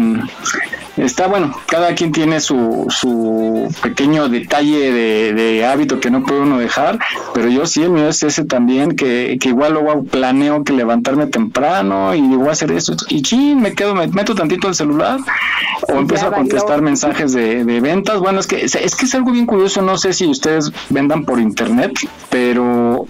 Está 0.96 1.26
bueno, 1.26 1.54
cada 1.66 1.94
quien 1.94 2.12
tiene 2.12 2.40
su, 2.40 2.86
su 2.88 3.68
pequeño 3.82 4.28
detalle 4.28 4.92
de, 4.92 5.32
de 5.34 5.66
hábito 5.66 5.98
que 5.98 6.10
no 6.10 6.22
puede 6.22 6.40
uno 6.42 6.58
dejar, 6.58 6.98
pero 7.34 7.48
yo 7.48 7.66
sí, 7.66 7.82
el 7.82 7.90
mío 7.90 8.08
es 8.08 8.22
ese 8.22 8.44
también, 8.44 8.94
que, 8.94 9.36
que 9.40 9.48
igual 9.48 9.72
luego 9.72 10.04
planeo 10.04 10.62
que 10.62 10.72
levantarme 10.72 11.26
temprano 11.26 12.14
y 12.14 12.20
voy 12.20 12.48
a 12.48 12.52
hacer 12.52 12.70
eso, 12.70 12.94
y 13.08 13.22
chin, 13.22 13.60
me 13.60 13.74
quedo, 13.74 13.94
me 13.94 14.06
meto 14.06 14.34
tantito 14.34 14.68
el 14.68 14.74
celular 14.74 15.18
o 15.88 15.98
empiezo 15.98 16.28
a 16.28 16.32
contestar 16.32 16.80
mensajes 16.80 17.32
de, 17.32 17.64
de 17.64 17.80
ventas. 17.80 18.20
Bueno, 18.20 18.40
es 18.40 18.46
que, 18.46 18.64
es 18.64 18.96
que 18.96 19.04
es 19.04 19.14
algo 19.14 19.32
bien 19.32 19.46
curioso, 19.46 19.82
no 19.82 19.98
sé 19.98 20.12
si 20.12 20.26
ustedes 20.26 20.70
vendan 20.90 21.24
por 21.24 21.40
internet, 21.40 21.92
pero 22.30 23.06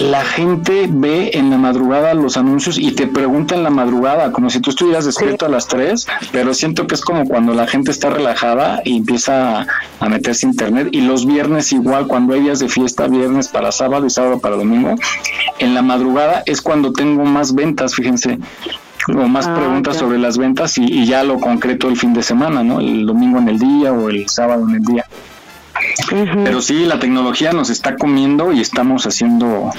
la 0.00 0.24
gente 0.24 0.88
ve 0.90 1.30
en 1.34 1.50
la 1.50 1.58
madrugada 1.58 2.12
los 2.14 2.36
anuncios 2.36 2.78
y 2.78 2.92
te 2.92 3.06
pregunta 3.06 3.54
en 3.54 3.62
la 3.62 3.70
madrugada, 3.70 4.32
como 4.32 4.50
si 4.50 4.60
tú 4.60 4.70
estuvieras 4.70 5.06
despierto 5.06 5.46
a 5.46 5.48
las 5.48 5.68
3, 5.68 6.06
pero 6.32 6.52
siento 6.54 6.86
que 6.86 6.94
es 6.94 7.00
como 7.00 7.25
cuando 7.26 7.54
la 7.54 7.66
gente 7.66 7.90
está 7.90 8.10
relajada 8.10 8.80
y 8.84 8.96
empieza 8.96 9.60
a, 9.60 9.66
a 10.00 10.08
meterse 10.08 10.46
a 10.46 10.50
internet. 10.50 10.88
Y 10.92 11.02
los 11.02 11.26
viernes 11.26 11.72
igual, 11.72 12.06
cuando 12.06 12.34
hay 12.34 12.40
días 12.40 12.58
de 12.58 12.68
fiesta, 12.68 13.06
viernes 13.08 13.48
para 13.48 13.72
sábado 13.72 14.06
y 14.06 14.10
sábado 14.10 14.38
para 14.40 14.56
domingo, 14.56 14.94
en 15.58 15.74
la 15.74 15.82
madrugada 15.82 16.42
es 16.46 16.60
cuando 16.62 16.92
tengo 16.92 17.24
más 17.24 17.54
ventas, 17.54 17.94
fíjense. 17.94 18.38
O 19.08 19.28
más 19.28 19.46
Ah, 19.46 19.54
preguntas 19.54 19.98
sobre 19.98 20.18
las 20.18 20.36
ventas 20.36 20.78
y, 20.78 20.84
y 20.84 21.06
ya 21.06 21.22
lo 21.22 21.38
concreto 21.38 21.88
el 21.88 21.96
fin 21.96 22.12
de 22.12 22.24
semana, 22.24 22.64
¿no? 22.64 22.80
El 22.80 23.06
domingo 23.06 23.38
en 23.38 23.48
el 23.48 23.58
día 23.58 23.92
o 23.92 24.10
el 24.10 24.28
sábado 24.28 24.68
en 24.68 24.74
el 24.74 24.82
día. 24.82 25.04
Pero 26.44 26.60
sí, 26.60 26.84
la 26.86 26.98
tecnología 26.98 27.52
nos 27.52 27.70
está 27.70 27.96
comiendo 27.96 28.52
y 28.52 28.60
estamos 28.60 29.06
haciendo 29.06 29.70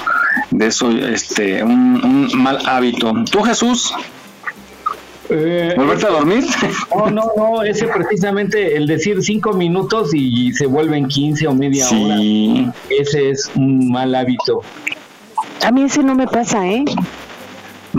de 0.51 0.67
eso 0.67 0.91
este 0.91 1.63
un, 1.63 2.29
un 2.33 2.41
mal 2.41 2.59
hábito. 2.65 3.13
¿Tú, 3.29 3.41
Jesús? 3.43 3.93
Eh, 5.29 5.73
¿Volverte 5.75 6.05
a 6.05 6.09
dormir? 6.09 6.43
No, 6.95 7.09
no, 7.09 7.31
no, 7.35 7.63
ese 7.63 7.87
precisamente 7.87 8.75
el 8.75 8.87
decir 8.87 9.21
cinco 9.23 9.53
minutos 9.53 10.11
y 10.13 10.51
se 10.53 10.65
vuelven 10.65 11.07
15 11.07 11.47
o 11.47 11.53
media 11.53 11.85
Sí. 11.85 12.03
hora. 12.05 12.73
Ese 12.89 13.29
es 13.31 13.51
un 13.55 13.91
mal 13.91 14.15
hábito. 14.15 14.61
A 15.63 15.71
mí 15.71 15.83
ese 15.83 16.01
no 16.03 16.15
me 16.15 16.27
pasa, 16.27 16.65
¿eh? 16.67 16.85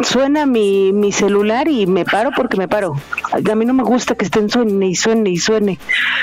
Suena 0.03 0.47
mi, 0.47 0.93
mi 0.93 1.13
celular 1.13 1.69
y 1.69 1.87
me 1.87 2.05
paro 2.05 2.31
porque 2.37 2.57
me 2.57 2.69
paro. 2.69 2.95
A 3.33 3.55
mí 3.55 3.65
no 3.65 3.75
me 3.75 3.83
gusta 3.83 4.15
que 4.15 4.25
estén 4.25 4.49
suene 4.49 4.89
y 4.89 4.95
suene 4.95 5.31
y 5.31 5.37
suene. 5.39 5.79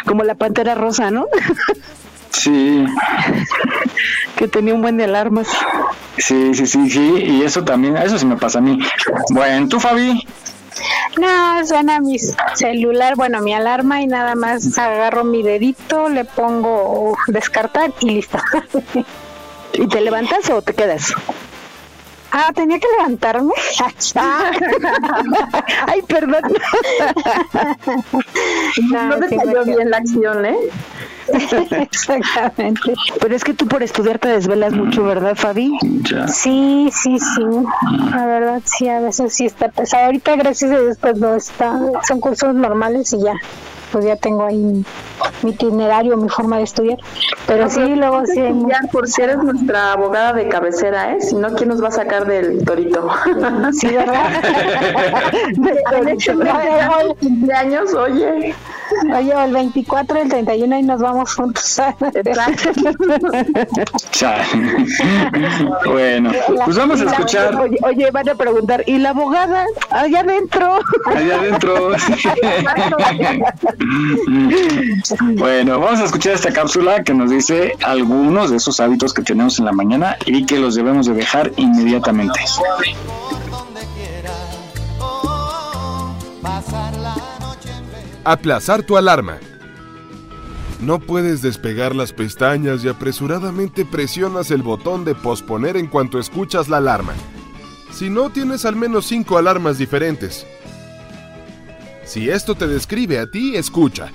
Como 0.05 0.23
la 0.23 0.35
pantera 0.35 0.75
rosa, 0.75 1.11
¿no? 1.11 1.27
Sí, 2.31 2.85
que 4.35 4.47
tenía 4.49 4.73
un 4.73 4.81
buen 4.81 4.97
de 4.97 5.05
alarmas. 5.05 5.47
sí, 6.17 6.53
sí, 6.53 6.67
sí, 6.67 6.89
sí, 6.89 7.13
y 7.23 7.41
eso 7.43 7.63
también, 7.63 7.95
eso 7.95 8.19
sí 8.19 8.25
me 8.25 8.35
pasa 8.35 8.59
a 8.59 8.61
mí. 8.61 8.77
Bueno, 9.29 9.69
tú, 9.69 9.79
Fabi, 9.79 10.21
No, 11.17 11.65
suena 11.65 11.99
mi 11.99 12.17
celular, 12.55 13.15
bueno, 13.15 13.41
mi 13.41 13.53
alarma 13.53 14.01
y 14.01 14.07
nada 14.07 14.35
más 14.35 14.77
agarro 14.77 15.23
mi 15.23 15.43
dedito, 15.43 16.09
le 16.09 16.25
pongo 16.25 17.15
descartar 17.27 17.93
y 18.01 18.09
listo. 18.09 18.37
¿Y 19.73 19.87
te 19.87 20.01
levantas 20.01 20.49
o 20.49 20.61
te 20.61 20.73
quedas? 20.73 21.13
Ah, 22.37 22.51
tenía 22.53 22.77
que 22.79 22.87
levantarme. 22.97 23.53
Ay, 25.87 26.01
perdón. 26.01 26.41
No 28.91 29.19
te 29.19 29.29
sí 29.29 29.37
salió 29.37 29.65
me 29.65 29.73
bien 29.73 29.89
la 29.89 29.97
acción, 29.97 30.45
¿eh? 30.45 30.57
Exactamente. 31.29 32.93
Pero 33.21 33.35
es 33.35 33.43
que 33.45 33.53
tú 33.53 33.67
por 33.69 33.83
estudiar 33.83 34.19
te 34.19 34.27
desvelas 34.27 34.73
mucho, 34.73 35.03
¿verdad, 35.03 35.35
Fabi? 35.35 35.77
ya. 35.81 36.27
Sí, 36.27 36.89
sí, 36.91 37.17
sí. 37.19 37.43
La 38.11 38.25
verdad, 38.25 38.61
sí, 38.65 38.89
a 38.89 38.99
veces 38.99 39.33
sí 39.33 39.45
está 39.45 39.69
pesado. 39.69 40.07
Ahorita, 40.07 40.35
gracias 40.35 40.71
a 40.71 40.81
Dios, 40.81 40.97
pues 40.99 41.17
no 41.17 41.35
está. 41.35 41.79
Son 42.05 42.19
cursos 42.19 42.53
normales 42.53 43.13
y 43.13 43.23
ya. 43.23 43.33
Pues 43.95 44.03
ya 44.03 44.17
tengo 44.17 44.43
ahí 44.43 44.57
mi, 44.57 44.83
mi 45.41 45.51
itinerario, 45.51 46.17
mi 46.17 46.27
forma 46.27 46.57
de 46.57 46.63
estudiar. 46.63 46.97
Pero 47.47 47.69
sí, 47.69 47.95
luego 47.95 48.25
sí. 48.25 48.41
hay 48.41 48.53
Ya, 48.67 48.81
porque 48.91 49.23
eres 49.23 49.37
nuestra 49.37 49.93
abogada 49.93 50.33
de 50.33 50.49
cabecera, 50.49 51.13
¿eh? 51.13 51.21
Si 51.21 51.33
no, 51.33 51.53
¿quién 51.55 51.69
nos 51.69 51.81
va 51.81 51.87
a 51.87 51.91
sacar 51.91 52.27
del 52.27 52.61
torito? 52.65 53.07
Sí, 53.71 53.87
¿verdad? 53.87 54.25
En 55.95 56.07
este 56.09 56.35
de 56.35 57.15
cumpleaños, 57.21 57.93
oye. 57.93 58.53
Oye, 59.15 59.33
el 59.45 59.53
24, 59.53 60.21
el 60.21 60.29
31 60.29 60.77
y 60.77 60.83
nos 60.83 61.01
vamos 61.01 61.33
juntos. 61.33 61.81
Bueno, 65.85 66.31
pues 66.65 66.77
vamos 66.77 67.01
a 67.01 67.03
Y 67.03 67.07
escuchar 67.07 67.55
Oye, 67.55 67.77
oye, 67.83 68.11
van 68.11 68.29
a 68.29 68.35
preguntar, 68.35 68.83
¿y 68.85 68.97
la 68.97 69.09
abogada? 69.09 69.65
Allá 69.89 70.19
adentro. 70.19 70.79
allá 71.05 71.39
adentro. 71.39 71.91
bueno, 75.33 75.79
vamos 75.79 75.99
a 75.99 76.05
escuchar 76.05 76.33
esta 76.33 76.51
cápsula 76.51 77.03
que 77.03 77.13
nos 77.13 77.29
dice 77.29 77.73
algunos 77.83 78.51
de 78.51 78.57
esos 78.57 78.79
hábitos 78.79 79.13
que 79.13 79.21
tenemos 79.21 79.59
en 79.59 79.65
la 79.65 79.71
mañana 79.71 80.17
y 80.25 80.45
que 80.45 80.59
los 80.59 80.75
debemos 80.75 81.05
de 81.05 81.13
dejar 81.13 81.51
inmediatamente. 81.57 82.39
Aplazar 88.23 88.83
tu 88.83 88.97
alarma. 88.97 89.37
No 90.81 90.99
puedes 90.99 91.41
despegar 91.41 91.95
las 91.95 92.11
pestañas 92.11 92.83
y 92.83 92.89
apresuradamente 92.89 93.85
presionas 93.85 94.51
el 94.51 94.61
botón 94.61 95.05
de 95.05 95.15
posponer 95.15 95.77
en 95.77 95.87
cuanto 95.87 96.19
escuchas 96.19 96.67
la 96.67 96.77
alarma. 96.77 97.13
Si 97.91 98.09
no, 98.09 98.29
tienes 98.29 98.65
al 98.65 98.75
menos 98.75 99.05
cinco 99.05 99.37
alarmas 99.37 99.77
diferentes. 99.77 100.45
Si 102.05 102.29
esto 102.29 102.53
te 102.53 102.67
describe 102.67 103.17
a 103.17 103.29
ti, 103.29 103.55
escucha. 103.55 104.11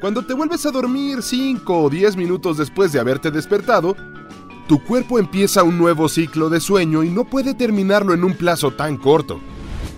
Cuando 0.00 0.24
te 0.24 0.32
vuelves 0.32 0.64
a 0.64 0.70
dormir 0.70 1.22
5 1.22 1.78
o 1.78 1.90
10 1.90 2.16
minutos 2.16 2.56
después 2.56 2.92
de 2.92 3.00
haberte 3.00 3.30
despertado, 3.30 3.94
tu 4.66 4.82
cuerpo 4.82 5.18
empieza 5.18 5.62
un 5.62 5.76
nuevo 5.76 6.08
ciclo 6.08 6.48
de 6.48 6.60
sueño 6.60 7.04
y 7.04 7.10
no 7.10 7.24
puede 7.24 7.52
terminarlo 7.52 8.14
en 8.14 8.24
un 8.24 8.34
plazo 8.34 8.70
tan 8.70 8.96
corto. 8.96 9.38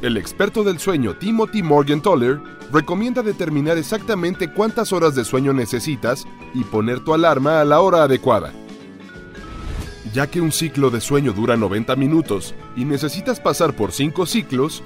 El 0.03 0.17
experto 0.17 0.65
del 0.65 0.81
sueño 0.81 1.17
Timothy 1.17 1.63
Morgenthaler 1.63 2.41
recomienda 2.73 3.23
determinar 3.23 3.79
exactamente 3.79 4.53
cuántas 4.53 4.93
horas 4.93 5.15
de 5.15 5.25
sueño 5.25 5.53
necesitas 5.53 6.27
y 6.55 6.65
poner 6.65 7.01
tu 7.01 7.15
alarma 7.15 7.61
a 7.61 7.65
la 7.65 7.81
hora 7.81 8.03
adecuada. 8.03 8.53
Ya 10.13 10.27
que 10.27 10.41
un 10.41 10.51
ciclo 10.51 10.91
de 10.91 11.01
sueño 11.01 11.33
dura 11.33 11.57
90 11.57 11.95
minutos 11.95 12.55
y 12.75 12.85
necesitas 12.85 13.39
pasar 13.39 13.75
por 13.75 13.93
5 13.93 14.27
ciclos, 14.27 14.83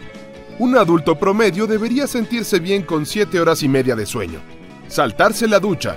Un 0.60 0.76
adulto 0.76 1.14
promedio 1.14 1.66
debería 1.66 2.06
sentirse 2.06 2.60
bien 2.60 2.82
con 2.82 3.06
7 3.06 3.40
horas 3.40 3.62
y 3.62 3.68
media 3.68 3.96
de 3.96 4.04
sueño. 4.04 4.40
Saltarse 4.88 5.48
la 5.48 5.58
ducha. 5.58 5.96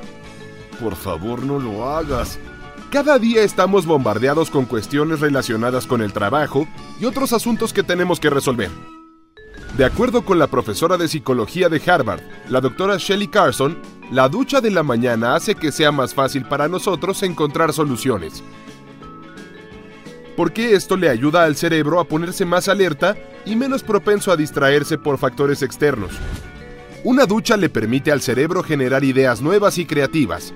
Por 0.79 0.95
favor, 0.95 1.43
no 1.43 1.59
lo 1.59 1.89
hagas. 1.89 2.39
Cada 2.89 3.19
día 3.19 3.43
estamos 3.43 3.85
bombardeados 3.85 4.49
con 4.49 4.63
cuestiones 4.63 5.19
relacionadas 5.19 5.85
con 5.85 6.01
el 6.01 6.13
trabajo 6.13 6.65
y 6.97 7.03
otros 7.03 7.33
asuntos 7.33 7.73
que 7.73 7.83
tenemos 7.83 8.21
que 8.21 8.29
resolver. 8.29 8.69
De 9.75 9.83
acuerdo 9.83 10.23
con 10.23 10.39
la 10.39 10.47
profesora 10.47 10.95
de 10.95 11.09
psicología 11.09 11.67
de 11.67 11.81
Harvard, 11.85 12.21
la 12.47 12.61
doctora 12.61 12.95
Shelley 12.97 13.27
Carson, 13.27 13.77
la 14.11 14.29
ducha 14.29 14.61
de 14.61 14.71
la 14.71 14.83
mañana 14.83 15.35
hace 15.35 15.55
que 15.55 15.73
sea 15.73 15.91
más 15.91 16.13
fácil 16.13 16.45
para 16.45 16.69
nosotros 16.69 17.21
encontrar 17.23 17.73
soluciones. 17.73 18.41
Porque 20.35 20.73
esto 20.73 20.97
le 20.97 21.09
ayuda 21.09 21.43
al 21.43 21.55
cerebro 21.55 21.99
a 21.99 22.05
ponerse 22.05 22.45
más 22.45 22.67
alerta 22.67 23.15
y 23.45 23.55
menos 23.55 23.83
propenso 23.83 24.31
a 24.31 24.37
distraerse 24.37 24.97
por 24.97 25.17
factores 25.17 25.61
externos. 25.61 26.11
Una 27.03 27.25
ducha 27.25 27.57
le 27.57 27.69
permite 27.69 28.11
al 28.11 28.21
cerebro 28.21 28.63
generar 28.63 29.03
ideas 29.03 29.41
nuevas 29.41 29.77
y 29.77 29.85
creativas, 29.85 30.53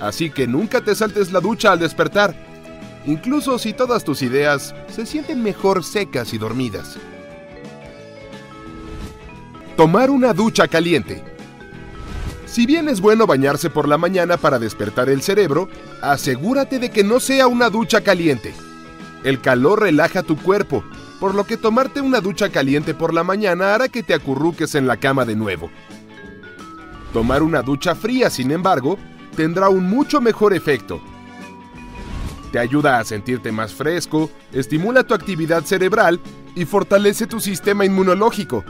así 0.00 0.30
que 0.30 0.46
nunca 0.46 0.80
te 0.80 0.94
saltes 0.94 1.30
la 1.30 1.40
ducha 1.40 1.72
al 1.72 1.78
despertar, 1.78 2.34
incluso 3.06 3.58
si 3.58 3.74
todas 3.74 4.02
tus 4.02 4.22
ideas 4.22 4.74
se 4.88 5.04
sienten 5.04 5.42
mejor 5.42 5.84
secas 5.84 6.32
y 6.32 6.38
dormidas. 6.38 6.96
Tomar 9.76 10.10
una 10.10 10.32
ducha 10.32 10.68
caliente. 10.68 11.22
Si 12.46 12.66
bien 12.66 12.88
es 12.88 13.00
bueno 13.00 13.26
bañarse 13.26 13.70
por 13.70 13.86
la 13.86 13.96
mañana 13.96 14.38
para 14.38 14.58
despertar 14.58 15.08
el 15.08 15.22
cerebro, 15.22 15.68
asegúrate 16.02 16.78
de 16.78 16.90
que 16.90 17.04
no 17.04 17.20
sea 17.20 17.46
una 17.46 17.70
ducha 17.70 18.00
caliente. 18.00 18.54
El 19.24 19.40
calor 19.40 19.80
relaja 19.80 20.22
tu 20.22 20.36
cuerpo, 20.36 20.82
por 21.18 21.34
lo 21.34 21.44
que 21.44 21.58
tomarte 21.58 22.00
una 22.00 22.20
ducha 22.20 22.48
caliente 22.48 22.94
por 22.94 23.12
la 23.12 23.22
mañana 23.22 23.74
hará 23.74 23.88
que 23.88 24.02
te 24.02 24.14
acurruques 24.14 24.74
en 24.74 24.86
la 24.86 24.96
cama 24.96 25.24
de 25.26 25.36
nuevo. 25.36 25.70
Tomar 27.12 27.42
una 27.42 27.60
ducha 27.60 27.94
fría, 27.94 28.30
sin 28.30 28.50
embargo, 28.50 28.98
tendrá 29.36 29.68
un 29.68 29.84
mucho 29.84 30.20
mejor 30.20 30.54
efecto. 30.54 31.00
Te 32.52 32.58
ayuda 32.58 32.98
a 32.98 33.04
sentirte 33.04 33.52
más 33.52 33.74
fresco, 33.74 34.30
estimula 34.52 35.04
tu 35.04 35.14
actividad 35.14 35.64
cerebral 35.64 36.20
y 36.56 36.64
fortalece 36.64 37.26
tu 37.26 37.40
sistema 37.40 37.84
inmunológico. 37.84 38.64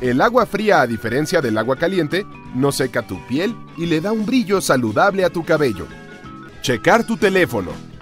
El 0.00 0.20
agua 0.20 0.44
fría, 0.46 0.80
a 0.80 0.86
diferencia 0.86 1.40
del 1.40 1.56
agua 1.56 1.76
caliente, 1.76 2.26
no 2.54 2.72
seca 2.72 3.06
tu 3.06 3.24
piel 3.26 3.54
y 3.76 3.86
le 3.86 4.00
da 4.00 4.12
un 4.12 4.26
brillo 4.26 4.60
saludable 4.60 5.24
a 5.24 5.30
tu 5.30 5.44
cabello. 5.44 5.86
Checar 6.60 7.06
tu 7.06 7.16
teléfono. 7.16 7.93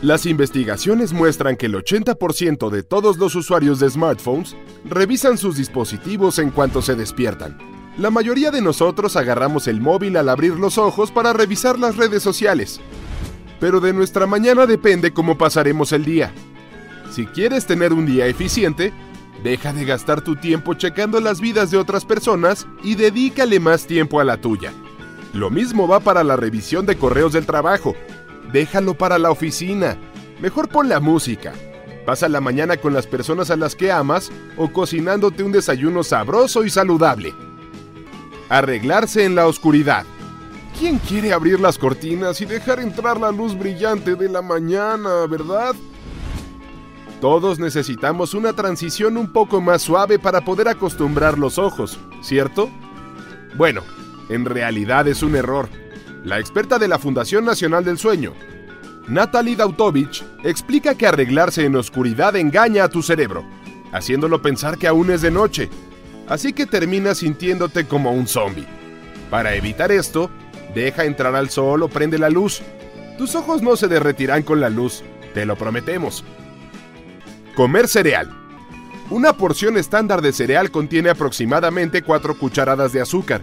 Las 0.00 0.26
investigaciones 0.26 1.12
muestran 1.12 1.56
que 1.56 1.66
el 1.66 1.74
80% 1.74 2.70
de 2.70 2.84
todos 2.84 3.18
los 3.18 3.34
usuarios 3.34 3.80
de 3.80 3.90
smartphones 3.90 4.54
revisan 4.84 5.36
sus 5.36 5.56
dispositivos 5.56 6.38
en 6.38 6.50
cuanto 6.50 6.82
se 6.82 6.94
despiertan. 6.94 7.58
La 7.98 8.10
mayoría 8.10 8.52
de 8.52 8.62
nosotros 8.62 9.16
agarramos 9.16 9.66
el 9.66 9.80
móvil 9.80 10.16
al 10.16 10.28
abrir 10.28 10.52
los 10.52 10.78
ojos 10.78 11.10
para 11.10 11.32
revisar 11.32 11.80
las 11.80 11.96
redes 11.96 12.22
sociales. 12.22 12.80
Pero 13.58 13.80
de 13.80 13.92
nuestra 13.92 14.28
mañana 14.28 14.66
depende 14.66 15.12
cómo 15.12 15.36
pasaremos 15.36 15.90
el 15.90 16.04
día. 16.04 16.32
Si 17.10 17.26
quieres 17.26 17.66
tener 17.66 17.92
un 17.92 18.06
día 18.06 18.28
eficiente, 18.28 18.92
deja 19.42 19.72
de 19.72 19.84
gastar 19.84 20.20
tu 20.20 20.36
tiempo 20.36 20.74
checando 20.74 21.18
las 21.18 21.40
vidas 21.40 21.72
de 21.72 21.76
otras 21.76 22.04
personas 22.04 22.68
y 22.84 22.94
dedícale 22.94 23.58
más 23.58 23.88
tiempo 23.88 24.20
a 24.20 24.24
la 24.24 24.40
tuya. 24.40 24.72
Lo 25.34 25.50
mismo 25.50 25.88
va 25.88 25.98
para 25.98 26.22
la 26.22 26.36
revisión 26.36 26.86
de 26.86 26.96
correos 26.96 27.32
del 27.32 27.46
trabajo 27.46 27.96
déjalo 28.52 28.94
para 28.94 29.18
la 29.18 29.30
oficina. 29.30 29.96
Mejor 30.40 30.68
pon 30.68 30.88
la 30.88 31.00
música. 31.00 31.52
Pasa 32.06 32.28
la 32.28 32.40
mañana 32.40 32.76
con 32.76 32.94
las 32.94 33.06
personas 33.06 33.50
a 33.50 33.56
las 33.56 33.74
que 33.74 33.92
amas 33.92 34.30
o 34.56 34.72
cocinándote 34.72 35.42
un 35.42 35.52
desayuno 35.52 36.02
sabroso 36.02 36.64
y 36.64 36.70
saludable. 36.70 37.34
Arreglarse 38.48 39.24
en 39.24 39.34
la 39.34 39.46
oscuridad. 39.46 40.06
¿Quién 40.78 40.98
quiere 40.98 41.32
abrir 41.32 41.60
las 41.60 41.76
cortinas 41.76 42.40
y 42.40 42.46
dejar 42.46 42.80
entrar 42.80 43.20
la 43.20 43.32
luz 43.32 43.58
brillante 43.58 44.14
de 44.14 44.28
la 44.28 44.42
mañana, 44.42 45.26
verdad? 45.28 45.74
Todos 47.20 47.58
necesitamos 47.58 48.32
una 48.32 48.52
transición 48.52 49.16
un 49.16 49.32
poco 49.32 49.60
más 49.60 49.82
suave 49.82 50.20
para 50.20 50.44
poder 50.44 50.68
acostumbrar 50.68 51.36
los 51.36 51.58
ojos, 51.58 51.98
¿cierto? 52.22 52.70
Bueno, 53.56 53.82
en 54.28 54.44
realidad 54.44 55.08
es 55.08 55.24
un 55.24 55.34
error. 55.34 55.68
La 56.24 56.38
experta 56.38 56.78
de 56.78 56.88
la 56.88 56.98
Fundación 56.98 57.44
Nacional 57.44 57.84
del 57.84 57.98
Sueño, 57.98 58.34
Natalie 59.06 59.56
Dautovich, 59.56 60.24
explica 60.44 60.94
que 60.96 61.06
arreglarse 61.06 61.64
en 61.64 61.76
oscuridad 61.76 62.36
engaña 62.36 62.84
a 62.84 62.88
tu 62.88 63.02
cerebro, 63.02 63.44
haciéndolo 63.92 64.42
pensar 64.42 64.78
que 64.78 64.88
aún 64.88 65.10
es 65.10 65.22
de 65.22 65.30
noche, 65.30 65.70
así 66.28 66.52
que 66.52 66.66
terminas 66.66 67.18
sintiéndote 67.18 67.86
como 67.86 68.12
un 68.12 68.26
zombie. 68.26 68.66
Para 69.30 69.54
evitar 69.54 69.92
esto, 69.92 70.30
deja 70.74 71.04
entrar 71.04 71.34
al 71.34 71.50
sol 71.50 71.82
o 71.82 71.88
prende 71.88 72.18
la 72.18 72.30
luz. 72.30 72.62
Tus 73.16 73.34
ojos 73.34 73.62
no 73.62 73.76
se 73.76 73.88
derretirán 73.88 74.42
con 74.42 74.60
la 74.60 74.70
luz, 74.70 75.02
te 75.34 75.46
lo 75.46 75.56
prometemos. 75.56 76.24
Comer 77.54 77.88
cereal. 77.88 78.30
Una 79.10 79.32
porción 79.32 79.78
estándar 79.78 80.20
de 80.20 80.32
cereal 80.32 80.70
contiene 80.70 81.10
aproximadamente 81.10 82.02
4 82.02 82.38
cucharadas 82.38 82.92
de 82.92 83.00
azúcar, 83.00 83.40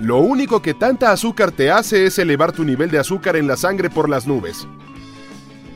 lo 0.00 0.18
único 0.18 0.62
que 0.62 0.74
tanta 0.74 1.10
azúcar 1.10 1.50
te 1.50 1.70
hace 1.70 2.06
es 2.06 2.18
elevar 2.18 2.52
tu 2.52 2.64
nivel 2.64 2.90
de 2.90 2.98
azúcar 2.98 3.36
en 3.36 3.48
la 3.48 3.56
sangre 3.56 3.90
por 3.90 4.08
las 4.08 4.26
nubes. 4.26 4.68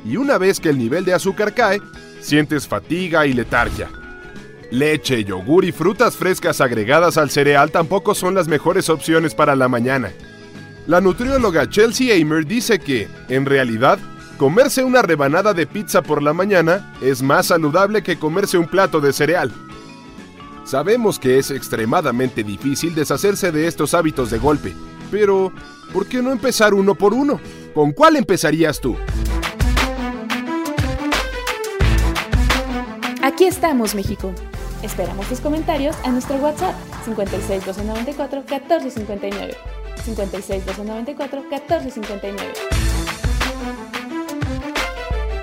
Y 0.05 0.17
una 0.17 0.39
vez 0.39 0.61
que 0.61 0.69
el 0.69 0.79
nivel 0.79 1.05
de 1.05 1.15
azúcar 1.15 1.55
cae, 1.55 1.81
sientes 2.21 2.69
fatiga 2.69 3.27
y 3.27 3.33
letargia. 3.33 3.89
Leche, 4.71 5.25
yogur 5.25 5.65
y 5.65 5.73
frutas 5.73 6.17
frescas 6.17 6.61
agregadas 6.61 7.19
al 7.19 7.31
cereal 7.31 7.71
tampoco 7.71 8.15
son 8.15 8.35
las 8.35 8.49
mejores 8.49 8.89
opciones 8.89 9.35
para 9.35 9.57
la 9.57 9.69
mañana. 9.69 10.13
La 10.87 11.01
nutrióloga 11.01 11.69
Chelsea 11.69 12.15
Amer 12.15 12.47
dice 12.47 12.79
que, 12.79 13.09
en 13.29 13.45
realidad, 13.45 13.99
comerse 14.39 14.83
una 14.83 15.03
rebanada 15.03 15.53
de 15.53 15.67
pizza 15.67 16.03
por 16.03 16.23
la 16.23 16.33
mañana 16.33 16.95
es 17.03 17.23
más 17.23 17.47
saludable 17.47 18.03
que 18.03 18.19
comerse 18.19 18.57
un 18.57 18.67
plato 18.67 19.01
de 19.01 19.13
cereal. 19.13 19.53
Sabemos 20.65 21.19
que 21.19 21.39
es 21.39 21.51
extremadamente 21.51 22.45
difícil 22.45 22.95
deshacerse 22.95 23.51
de 23.51 23.67
estos 23.67 23.95
hábitos 23.95 24.31
de 24.31 24.39
golpe, 24.39 24.73
pero 25.11 25.53
¿por 25.93 26.07
qué 26.07 26.23
no 26.23 26.31
empezar 26.31 26.73
uno 26.73 26.95
por 26.95 27.13
uno? 27.15 27.41
¿Con 27.75 27.93
cuál 27.93 28.17
empezarías 28.17 28.81
tú? 28.81 28.97
Aquí 33.23 33.45
estamos, 33.45 33.95
México. 33.95 34.33
Esperamos 34.83 35.27
tus 35.27 35.41
comentarios 35.41 35.97
a 36.05 36.11
nuestro 36.11 36.37
WhatsApp 36.37 36.75
56 37.05 37.67
294 37.67 38.41
1459. 38.41 39.57
56 40.05 40.67
294 40.67 41.41
1459. 41.43 42.53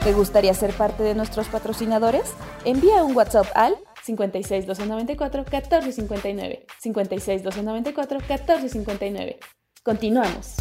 ¿Te 0.03 0.13
gustaría 0.13 0.53
ser 0.53 0.73
parte 0.73 1.03
de 1.03 1.13
nuestros 1.13 1.47
patrocinadores? 1.47 2.33
Envía 2.63 3.03
un 3.03 3.15
WhatsApp 3.15 3.47
al 3.53 3.75
56 4.03 4.65
294 4.65 5.43
1459. 5.43 6.65
56 6.79 7.43
294 7.43 8.19
1459. 8.19 9.39
Continuamos. 9.83 10.55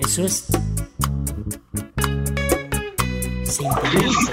Eso 0.00 0.24
es. 0.24 0.48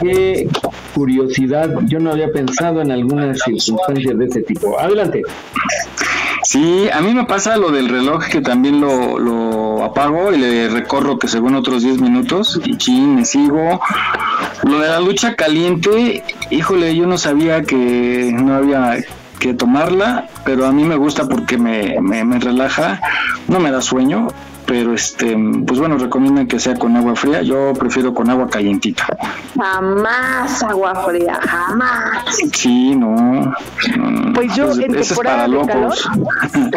Qué 0.02 0.48
curiosidad, 0.96 1.70
yo 1.86 2.00
no 2.00 2.12
había 2.12 2.32
pensado 2.32 2.82
en 2.82 2.92
algunas 2.92 3.40
circunstancias 3.40 4.18
de 4.18 4.26
ese 4.26 4.42
tipo. 4.44 4.80
Adelante. 4.80 5.22
Sí, 6.48 6.88
a 6.94 7.02
mí 7.02 7.14
me 7.14 7.26
pasa 7.26 7.58
lo 7.58 7.72
del 7.72 7.90
reloj 7.90 8.28
que 8.28 8.40
también 8.40 8.80
lo, 8.80 9.20
lo 9.20 9.84
apago 9.84 10.32
y 10.32 10.38
le 10.38 10.70
recorro 10.70 11.20
que 11.20 11.28
según 11.28 11.56
otros 11.56 11.84
10 11.84 12.00
minutos 12.00 12.58
y 12.64 12.78
chin, 12.78 13.16
me 13.16 13.26
sigo. 13.26 13.82
Lo 14.64 14.80
de 14.80 14.88
la 14.88 15.02
lucha 15.02 15.36
caliente, 15.36 16.24
híjole, 16.50 16.96
yo 16.96 17.06
no 17.06 17.18
sabía 17.18 17.64
que 17.64 18.32
no 18.34 18.56
había 18.56 18.96
que 19.40 19.56
tomarla, 19.56 20.30
pero 20.46 20.66
a 20.66 20.72
mí 20.72 20.86
me 20.86 20.96
gusta 20.96 21.28
porque 21.28 21.58
me, 21.58 22.00
me, 22.00 22.24
me 22.24 22.40
relaja, 22.40 23.02
no 23.50 23.60
me 23.60 23.70
da 23.70 23.82
sueño, 23.82 24.30
pero 24.68 24.94
este, 24.94 25.36
pues 25.66 25.80
bueno, 25.80 25.98
recomiendan 25.98 26.46
que 26.46 26.60
sea 26.60 26.76
con 26.76 26.96
agua 26.98 27.16
fría. 27.16 27.42
Yo 27.42 27.72
prefiero 27.74 28.14
con 28.14 28.30
agua 28.30 28.48
calientita. 28.50 29.08
Jamás 29.58 30.62
agua 30.62 30.94
fría, 31.06 31.40
jamás. 31.42 32.38
Sí, 32.52 32.94
no. 32.94 33.56
Pues 34.36 34.54
yo 34.56 34.74
en 34.74 35.02
temporada 35.02 35.48
de 35.48 35.66
calor. 35.66 35.96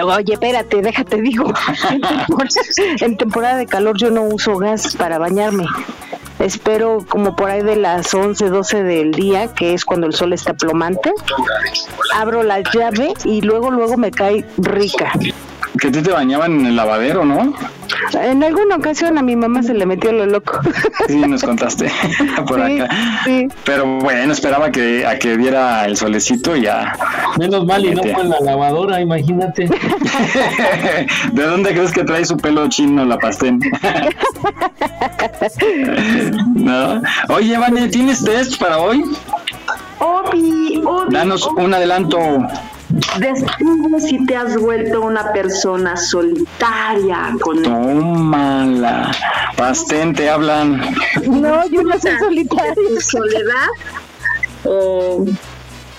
Oye, 0.16 0.32
espérate, 0.34 0.80
déjate 0.80 1.20
digo. 1.20 1.52
en 3.00 3.16
temporada 3.16 3.56
de 3.56 3.66
calor 3.66 3.96
yo 3.98 4.10
no 4.10 4.22
uso 4.22 4.56
gas 4.56 4.96
para 4.96 5.18
bañarme. 5.18 5.66
espero 6.38 7.04
como 7.08 7.34
por 7.34 7.50
ahí 7.50 7.62
de 7.62 7.74
las 7.74 8.14
11, 8.14 8.50
12 8.50 8.84
del 8.84 9.10
día, 9.10 9.48
que 9.52 9.74
es 9.74 9.84
cuando 9.84 10.06
el 10.06 10.14
sol 10.14 10.32
está 10.32 10.54
plomante, 10.54 11.12
abro 12.14 12.44
la 12.44 12.60
llave 12.60 13.14
y 13.24 13.40
luego, 13.42 13.72
luego 13.72 13.96
me 13.96 14.12
cae 14.12 14.46
rica. 14.58 15.12
Que 15.78 15.90
te, 15.90 16.02
te 16.02 16.10
bañaban 16.10 16.60
en 16.60 16.66
el 16.66 16.76
lavadero, 16.76 17.24
¿no? 17.24 17.54
En 18.14 18.42
alguna 18.42 18.76
ocasión 18.76 19.18
a 19.18 19.22
mi 19.22 19.36
mamá 19.36 19.62
se 19.62 19.74
le 19.74 19.86
metió 19.86 20.12
lo 20.12 20.26
loco. 20.26 20.58
Sí, 21.06 21.16
nos 21.16 21.42
contaste 21.42 21.90
por 22.46 22.60
acá. 22.60 22.88
Pero 23.64 23.86
bueno, 24.00 24.32
esperaba 24.32 24.70
que 24.70 25.06
a 25.06 25.18
que 25.18 25.36
viera 25.36 25.84
el 25.86 25.96
solecito 25.96 26.56
y 26.56 26.62
ya. 26.62 26.96
Menos 27.38 27.64
mal 27.66 27.84
y 27.84 27.94
no 27.94 28.02
fue 28.02 28.22
en 28.22 28.30
la 28.30 28.40
lavadora, 28.40 29.00
imagínate. 29.00 29.68
¿De 31.32 31.42
dónde 31.42 31.70
crees 31.70 31.92
que 31.92 32.04
trae 32.04 32.24
su 32.24 32.36
pelo 32.36 32.68
chino 32.68 33.04
la 33.04 33.18
pastén? 33.18 33.60
¿No? 36.54 37.02
Oye, 37.28 37.58
Vane, 37.58 37.88
¿tienes 37.88 38.24
test 38.24 38.58
para 38.58 38.78
hoy? 38.78 39.04
Obi, 39.98 40.82
Obi, 40.84 41.12
Danos 41.14 41.46
Obi. 41.46 41.64
un 41.64 41.74
adelanto. 41.74 42.18
Descubre 43.18 44.00
si 44.00 44.24
te 44.26 44.36
has 44.36 44.56
vuelto 44.56 45.00
una 45.02 45.32
persona 45.32 45.96
solitaria 45.96 47.34
con 47.40 47.62
Tómala. 47.62 49.10
Pastén, 49.56 50.14
te 50.14 50.28
hablan. 50.28 50.80
No, 51.26 51.66
yo 51.68 51.82
no 51.82 51.98
soy 51.98 52.18
solitaria. 52.18 53.00
soledad 53.00 53.68
o, 54.64 55.24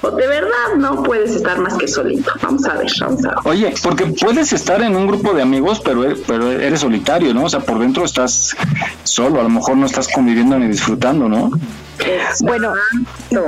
o 0.01 0.11
de 0.11 0.27
verdad 0.27 0.75
no 0.77 1.03
puedes 1.03 1.31
estar 1.31 1.59
más 1.59 1.75
que 1.75 1.87
solito. 1.87 2.31
Vamos 2.41 2.65
a 2.65 2.75
ver, 2.75 2.91
vamos 2.99 3.25
a 3.25 3.29
ver. 3.29 3.37
Oye, 3.45 3.73
porque 3.83 4.05
puedes 4.05 4.53
estar 4.53 4.81
en 4.81 4.95
un 4.95 5.07
grupo 5.07 5.33
de 5.33 5.41
amigos, 5.41 5.81
pero, 5.83 6.03
pero 6.27 6.51
eres 6.51 6.79
solitario, 6.79 7.33
¿no? 7.33 7.45
O 7.45 7.49
sea, 7.49 7.59
por 7.59 7.79
dentro 7.79 8.05
estás 8.05 8.55
solo, 9.03 9.39
a 9.39 9.43
lo 9.43 9.49
mejor 9.49 9.77
no 9.77 9.85
estás 9.85 10.07
conviviendo 10.07 10.57
ni 10.57 10.67
disfrutando, 10.67 11.27
¿no? 11.27 11.51
Bueno, 12.41 12.73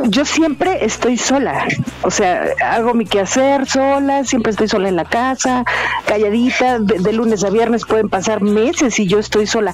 yo 0.10 0.26
siempre 0.26 0.86
estoy 0.86 1.18
sola, 1.18 1.68
o 2.04 2.12
sea, 2.12 2.46
hago 2.66 2.94
mi 2.94 3.06
quehacer 3.06 3.68
sola, 3.68 4.24
siempre 4.24 4.52
estoy 4.52 4.68
sola 4.68 4.90
en 4.90 4.96
la 4.96 5.06
casa, 5.06 5.64
calladita, 6.06 6.80
de, 6.80 7.00
de 7.00 7.14
lunes 7.14 7.44
a 7.44 7.50
viernes 7.50 7.86
pueden 7.86 8.10
pasar 8.10 8.42
meses 8.42 9.00
y 9.00 9.08
yo 9.08 9.20
estoy 9.20 9.48
sola, 9.48 9.74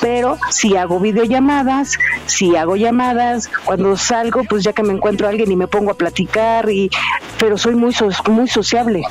pero 0.00 0.38
si 0.50 0.76
hago 0.76 1.00
videollamadas, 1.00 1.98
si 2.26 2.56
hago 2.56 2.76
llamadas, 2.76 3.50
cuando 3.64 3.96
salgo, 3.96 4.44
pues 4.44 4.64
ya 4.64 4.72
que 4.72 4.82
me 4.82 4.92
encuentro 4.92 5.26
a 5.26 5.30
alguien 5.30 5.50
y 5.50 5.56
me 5.56 5.68
pongo 5.68 5.90
a 5.90 5.94
platicar, 5.94 6.68
y 6.70 6.90
pero 7.38 7.56
soy 7.56 7.74
muy, 7.74 7.94
muy 8.28 8.48
sociable. 8.48 9.02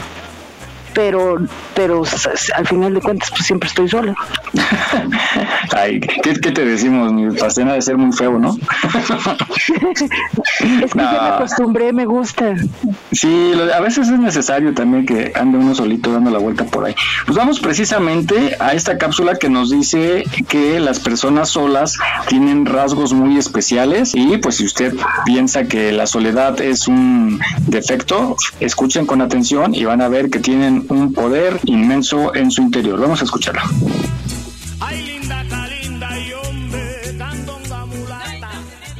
Pero, 0.97 1.37
pero 1.75 2.01
al 2.55 2.67
final 2.67 2.95
de 2.95 3.01
cuentas, 3.01 3.29
pues 3.29 3.45
siempre 3.45 3.69
estoy 3.69 3.87
sola. 3.87 4.15
Ay, 5.77 5.99
¿qué, 5.99 6.33
qué 6.33 6.51
te 6.51 6.65
decimos? 6.65 7.13
Mi 7.13 7.37
pastén 7.37 7.69
ha 7.69 7.73
de 7.73 7.83
ser 7.83 7.97
muy 7.97 8.11
feo, 8.13 8.39
¿no? 8.39 8.57
Es 9.87 10.91
que 10.91 10.99
ya 10.99 11.21
me 11.21 11.27
acostumbré, 11.35 11.93
me 11.93 12.05
gusta. 12.05 12.55
Sí, 13.11 13.51
a 13.75 13.79
veces 13.79 14.09
es 14.09 14.19
necesario 14.19 14.73
también 14.73 15.05
que 15.05 15.33
ande 15.35 15.59
uno 15.59 15.75
solito 15.75 16.11
dando 16.11 16.31
la 16.31 16.39
vuelta 16.39 16.63
por 16.63 16.85
ahí. 16.85 16.95
Pues 17.27 17.37
vamos 17.37 17.59
precisamente 17.59 18.55
a 18.59 18.73
esta 18.73 18.97
cápsula 18.97 19.35
que 19.35 19.49
nos 19.49 19.69
dice 19.69 20.23
que 20.47 20.79
las 20.79 20.99
personas 20.99 21.49
solas 21.49 21.97
tienen 22.27 22.65
rasgos 22.65 23.13
muy 23.13 23.37
especiales 23.37 24.15
y 24.15 24.37
pues 24.37 24.55
si 24.55 24.65
usted 24.65 24.95
piensa 25.25 25.65
que 25.65 25.91
la 25.91 26.07
soledad 26.07 26.59
es 26.59 26.87
un 26.87 27.39
defecto, 27.67 28.35
escuchen 28.59 29.05
con 29.05 29.21
atención 29.21 29.75
y 29.75 29.85
van 29.85 30.01
a 30.01 30.07
ver 30.07 30.31
que 30.31 30.39
tienen 30.39 30.86
un 30.89 31.13
poder 31.13 31.59
inmenso 31.65 32.35
en 32.35 32.51
su 32.51 32.61
interior. 32.61 32.99
Vamos 32.99 33.21
a 33.21 33.25
escucharlo. 33.25 33.61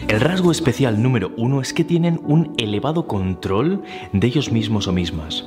El 0.08 0.22
rasgo 0.22 0.52
especial 0.52 1.02
número 1.02 1.34
uno 1.36 1.62
es 1.62 1.74
que 1.74 1.84
tienen 1.84 2.22
un 2.24 2.54
elevado 2.58 3.08
control 3.08 3.84
de 4.14 4.28
ellos 4.28 4.52
mismos 4.52 4.88
o 4.88 4.94
mismas. 4.94 5.46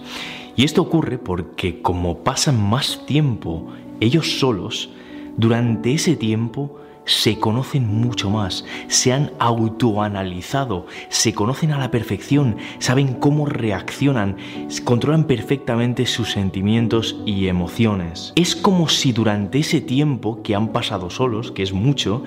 Y 0.55 0.65
esto 0.65 0.83
ocurre 0.83 1.17
porque 1.17 1.81
como 1.81 2.19
pasan 2.19 2.63
más 2.63 3.05
tiempo 3.07 3.69
ellos 4.01 4.39
solos, 4.39 4.91
durante 5.37 5.95
ese 5.95 6.17
tiempo 6.17 6.80
se 7.05 7.39
conocen 7.39 7.87
mucho 7.87 8.31
más, 8.31 8.65
se 8.89 9.13
han 9.13 9.33
autoanalizado, 9.39 10.87
se 11.09 11.33
conocen 11.35 11.73
a 11.73 11.79
la 11.79 11.91
perfección, 11.91 12.57
saben 12.79 13.15
cómo 13.15 13.47
reaccionan, 13.47 14.37
controlan 14.85 15.25
perfectamente 15.25 16.07
sus 16.07 16.33
sentimientos 16.33 17.17
y 17.27 17.49
emociones. 17.49 18.33
Es 18.37 18.55
como 18.55 18.89
si 18.89 19.13
durante 19.13 19.59
ese 19.59 19.81
tiempo 19.81 20.43
que 20.43 20.55
han 20.55 20.69
pasado 20.69 21.11
solos, 21.11 21.53
que 21.53 21.63
es 21.63 21.73
mucho, 21.73 22.23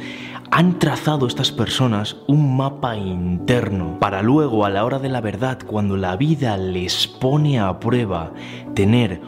han 0.52 0.78
trazado 0.78 1.26
estas 1.26 1.52
personas 1.52 2.16
un 2.28 2.56
mapa 2.56 2.96
interno 2.96 3.98
para 4.00 4.22
luego 4.22 4.66
a 4.66 4.70
la 4.70 4.86
hora 4.86 5.00
de 5.00 5.10
la 5.10 5.22
verdad, 5.22 5.60
cuando 5.66 5.98
la 5.98 6.16
vida 6.16 6.58
les 6.58 7.08
pone 7.08 7.60
a 7.60 7.80
prueba, 7.80 8.32
tener 8.76 9.22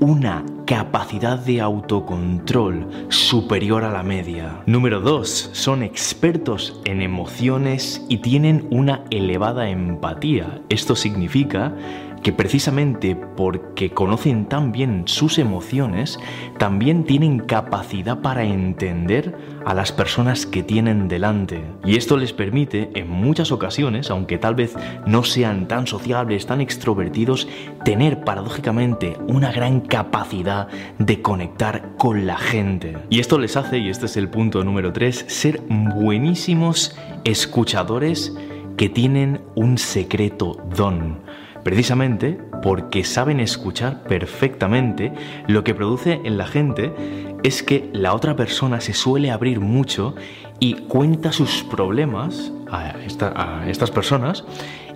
una 0.00 0.44
capacidad 0.66 1.38
de 1.38 1.60
autocontrol 1.60 2.86
superior 3.08 3.84
a 3.84 3.90
la 3.90 4.02
media. 4.02 4.62
Número 4.66 5.00
2. 5.00 5.50
Son 5.52 5.82
expertos 5.82 6.80
en 6.84 7.02
emociones 7.02 8.04
y 8.08 8.18
tienen 8.18 8.66
una 8.70 9.04
elevada 9.10 9.70
empatía. 9.70 10.60
Esto 10.68 10.94
significa 10.94 11.74
que 12.22 12.32
precisamente 12.32 13.16
porque 13.16 13.90
conocen 13.90 14.46
tan 14.46 14.72
bien 14.72 15.02
sus 15.06 15.38
emociones, 15.38 16.18
también 16.58 17.04
tienen 17.04 17.38
capacidad 17.40 18.20
para 18.20 18.44
entender 18.44 19.36
a 19.64 19.74
las 19.74 19.92
personas 19.92 20.46
que 20.46 20.62
tienen 20.62 21.08
delante. 21.08 21.62
Y 21.84 21.96
esto 21.96 22.16
les 22.16 22.32
permite, 22.32 22.90
en 22.94 23.08
muchas 23.08 23.52
ocasiones, 23.52 24.10
aunque 24.10 24.38
tal 24.38 24.54
vez 24.54 24.76
no 25.06 25.24
sean 25.24 25.68
tan 25.68 25.86
sociables, 25.86 26.46
tan 26.46 26.60
extrovertidos, 26.60 27.48
tener 27.84 28.24
paradójicamente 28.24 29.16
una 29.28 29.52
gran 29.52 29.80
capacidad 29.80 30.68
de 30.98 31.22
conectar 31.22 31.90
con 31.96 32.26
la 32.26 32.38
gente. 32.38 32.96
Y 33.10 33.20
esto 33.20 33.38
les 33.38 33.56
hace, 33.56 33.78
y 33.78 33.88
este 33.88 34.06
es 34.06 34.16
el 34.16 34.28
punto 34.28 34.64
número 34.64 34.92
3, 34.92 35.24
ser 35.28 35.60
buenísimos 35.68 36.96
escuchadores 37.24 38.34
que 38.76 38.88
tienen 38.88 39.40
un 39.54 39.76
secreto 39.76 40.56
don 40.76 41.18
precisamente 41.62 42.38
porque 42.62 43.04
saben 43.04 43.40
escuchar 43.40 44.02
perfectamente, 44.04 45.12
lo 45.46 45.62
que 45.64 45.74
produce 45.74 46.20
en 46.24 46.36
la 46.38 46.46
gente 46.46 46.92
es 47.44 47.62
que 47.62 47.88
la 47.92 48.14
otra 48.14 48.34
persona 48.36 48.80
se 48.80 48.92
suele 48.94 49.30
abrir 49.30 49.60
mucho 49.60 50.14
y 50.58 50.74
cuenta 50.74 51.30
sus 51.32 51.62
problemas 51.64 52.52
a, 52.70 52.90
esta- 53.06 53.32
a 53.62 53.68
estas 53.70 53.90
personas 53.90 54.44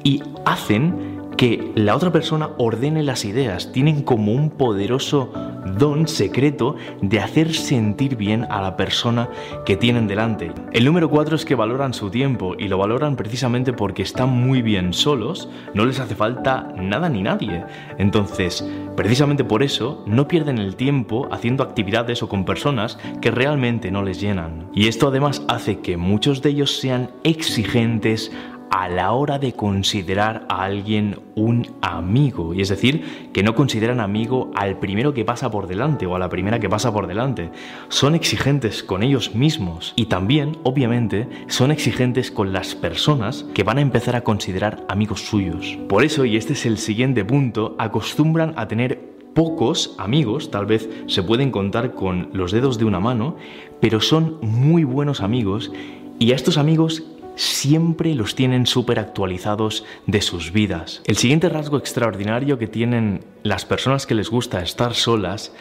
y 0.03 0.23
hacen 0.45 1.22
que 1.37 1.73
la 1.75 1.97
otra 1.97 2.13
persona 2.13 2.51
ordene 2.59 3.03
las 3.03 3.25
ideas, 3.25 3.73
tienen 3.73 4.03
como 4.03 4.33
un 4.33 4.51
poderoso 4.51 5.33
don 5.79 6.09
secreto 6.09 6.77
de 7.01 7.21
hacer 7.21 7.55
sentir 7.55 8.17
bien 8.17 8.47
a 8.51 8.61
la 8.61 8.77
persona 8.77 9.29
que 9.65 9.77
tienen 9.77 10.07
delante. 10.07 10.53
El 10.73 10.85
número 10.85 11.09
cuatro 11.09 11.37
es 11.37 11.45
que 11.45 11.55
valoran 11.55 11.95
su 11.95 12.11
tiempo 12.11 12.55
y 12.59 12.69
lo 12.69 12.79
valoran 12.79 13.17
precisamente 13.17 13.73
porque 13.73 14.03
están 14.03 14.31
muy 14.31 14.63
bien 14.63 14.93
solos, 14.93 15.49
no 15.75 15.85
les 15.85 16.01
hace 16.01 16.15
falta 16.15 16.73
nada 16.77 17.09
ni 17.09 17.23
nadie. 17.23 17.65
Entonces, 17.99 18.67
precisamente 18.97 19.45
por 19.45 19.63
eso, 19.63 20.03
no 20.07 20.29
pierden 20.29 20.59
el 20.59 20.77
tiempo 20.77 21.29
haciendo 21.31 21.63
actividades 21.63 22.23
o 22.23 22.29
con 22.29 22.45
personas 22.45 22.99
que 23.21 23.31
realmente 23.31 23.91
no 23.91 24.03
les 24.03 24.21
llenan. 24.21 24.69
Y 24.75 24.89
esto 24.89 25.09
además 25.09 25.43
hace 25.49 25.81
que 25.81 25.97
muchos 25.97 26.43
de 26.43 26.51
ellos 26.51 26.77
sean 26.79 27.11
exigentes 27.25 28.33
a 28.73 28.89
la 28.89 29.13
hora 29.13 29.39
de 29.39 29.53
considerar 29.53 30.47
a 30.49 30.65
alguien 30.65 31.21
un 31.37 31.69
amigo. 31.83 32.55
Y 32.55 32.63
es 32.63 32.71
decir, 32.71 33.31
que 33.33 33.43
no 33.43 33.55
consideran 33.55 34.01
amigo 34.01 34.51
al 34.55 34.79
primero 34.79 35.13
que 35.13 35.27
pasa 35.27 35.51
por 35.51 35.67
delante 35.67 36.07
o 36.07 36.17
a 36.17 36.19
la 36.19 36.31
primera 36.31 36.59
que 36.59 36.71
pasa 36.71 36.93
por 36.93 37.07
delante. 37.07 37.51
Son 37.91 38.15
exigentes 38.15 38.83
con 38.83 39.03
ellos 39.03 39.35
mismos 39.35 39.93
y 39.95 40.07
también, 40.07 40.57
obviamente, 40.63 41.29
son 41.49 41.71
exigentes 41.71 42.31
con 42.31 42.55
las 42.55 42.75
personas 42.75 43.45
que 43.53 43.63
van 43.63 43.77
a 43.77 43.83
empezar 43.83 44.17
a 44.17 44.25
considerar 44.25 44.85
amigos 44.89 45.21
suyos. 45.21 45.79
Por 45.89 46.03
eso, 46.03 46.25
y 46.25 46.39
este 46.39 46.55
es 46.55 46.65
el 46.65 46.79
siguiente 46.79 47.27
punto, 47.27 47.77
acostumbran 47.79 48.55
a 48.57 48.69
tener 48.69 49.13
pocos 49.35 49.95
amigos, 49.99 50.51
tal 50.51 50.65
vez 50.65 50.89
se 51.07 51.23
pueden 51.23 51.51
contar 51.51 51.93
con 51.93 52.31
los 52.33 52.53
dedos 52.53 52.79
de 52.79 52.87
una 52.87 53.01
mano, 53.01 53.37
pero 53.81 54.01
son 54.01 54.39
muy 54.41 54.85
buenos 54.85 55.21
amigos 55.21 55.71
y 56.19 56.33
a 56.33 56.37
estos 56.37 56.57
amigos 56.57 57.03
siempre 57.37 58.15
los 58.15 58.35
tienen 58.35 58.67
súper 58.67 58.99
actualizados 58.99 59.85
de 60.07 60.21
sus 60.21 60.53
vidas. 60.53 61.03
El 61.07 61.17
siguiente 61.17 61.49
rasgo 61.49 61.79
extraordinario 61.79 62.59
que 62.59 62.67
tienen 62.67 63.25
las 63.43 63.65
personas 63.65 64.07
que 64.07 64.15
les 64.15 64.31
gusta 64.31 64.63
estar 64.63 64.95
solas 64.95 65.53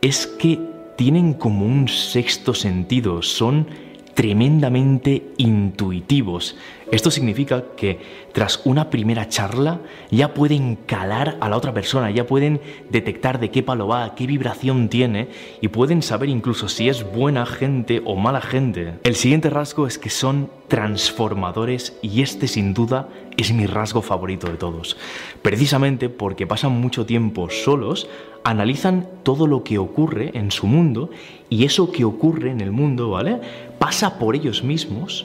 es 0.00 0.26
que 0.26 0.58
tienen 0.96 1.34
como 1.34 1.64
un 1.64 1.88
sexto 1.88 2.52
sentido, 2.52 3.22
son 3.22 3.66
tremendamente 4.14 5.32
intuitivos. 5.36 6.56
Esto 6.90 7.10
significa 7.10 7.64
que 7.76 8.00
tras 8.32 8.62
una 8.64 8.90
primera 8.90 9.28
charla 9.28 9.80
ya 10.10 10.34
pueden 10.34 10.74
calar 10.74 11.36
a 11.40 11.48
la 11.48 11.56
otra 11.56 11.72
persona, 11.72 12.10
ya 12.10 12.26
pueden 12.26 12.60
detectar 12.90 13.38
de 13.38 13.50
qué 13.50 13.62
palo 13.62 13.86
va, 13.86 14.14
qué 14.16 14.26
vibración 14.26 14.88
tiene 14.88 15.28
y 15.60 15.68
pueden 15.68 16.02
saber 16.02 16.28
incluso 16.28 16.68
si 16.68 16.88
es 16.88 17.10
buena 17.12 17.46
gente 17.46 18.02
o 18.04 18.16
mala 18.16 18.40
gente. 18.40 18.94
El 19.04 19.14
siguiente 19.14 19.50
rasgo 19.50 19.86
es 19.86 19.98
que 19.98 20.10
son 20.10 20.50
transformadores 20.66 21.96
y 22.02 22.22
este 22.22 22.48
sin 22.48 22.74
duda 22.74 23.08
es 23.36 23.52
mi 23.52 23.66
rasgo 23.66 24.02
favorito 24.02 24.48
de 24.48 24.56
todos. 24.56 24.96
Precisamente 25.42 26.08
porque 26.08 26.46
pasan 26.46 26.72
mucho 26.72 27.06
tiempo 27.06 27.50
solos, 27.50 28.08
analizan 28.44 29.08
todo 29.22 29.46
lo 29.46 29.64
que 29.64 29.78
ocurre 29.78 30.30
en 30.34 30.50
su 30.50 30.66
mundo 30.66 31.10
y 31.48 31.64
eso 31.64 31.92
que 31.92 32.04
ocurre 32.04 32.50
en 32.50 32.60
el 32.60 32.70
mundo, 32.70 33.10
¿vale? 33.10 33.40
Pasa 33.80 34.18
por 34.18 34.36
ellos 34.36 34.62
mismos 34.62 35.24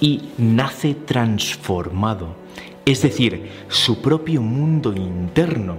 y 0.00 0.22
nace 0.38 0.94
transformado. 0.94 2.34
Es 2.86 3.02
decir, 3.02 3.50
su 3.68 4.00
propio 4.00 4.40
mundo 4.40 4.94
interno 4.94 5.76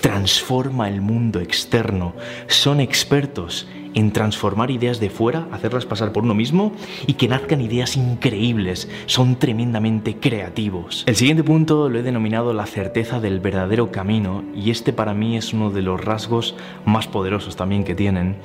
transforma 0.00 0.88
el 0.88 1.00
mundo 1.00 1.40
externo. 1.40 2.14
Son 2.46 2.78
expertos 2.78 3.66
en 3.94 4.12
transformar 4.12 4.70
ideas 4.70 5.00
de 5.00 5.10
fuera, 5.10 5.48
hacerlas 5.50 5.86
pasar 5.86 6.12
por 6.12 6.22
uno 6.22 6.34
mismo 6.34 6.72
y 7.08 7.14
que 7.14 7.26
nazcan 7.26 7.60
ideas 7.60 7.96
increíbles. 7.96 8.88
Son 9.06 9.36
tremendamente 9.36 10.18
creativos. 10.18 11.02
El 11.08 11.16
siguiente 11.16 11.42
punto 11.42 11.88
lo 11.88 11.98
he 11.98 12.04
denominado 12.04 12.52
la 12.52 12.66
certeza 12.66 13.18
del 13.18 13.40
verdadero 13.40 13.90
camino 13.90 14.44
y 14.54 14.70
este 14.70 14.92
para 14.92 15.14
mí 15.14 15.36
es 15.36 15.52
uno 15.52 15.70
de 15.70 15.82
los 15.82 16.00
rasgos 16.00 16.54
más 16.84 17.08
poderosos 17.08 17.56
también 17.56 17.82
que 17.82 17.96
tienen. 17.96 18.36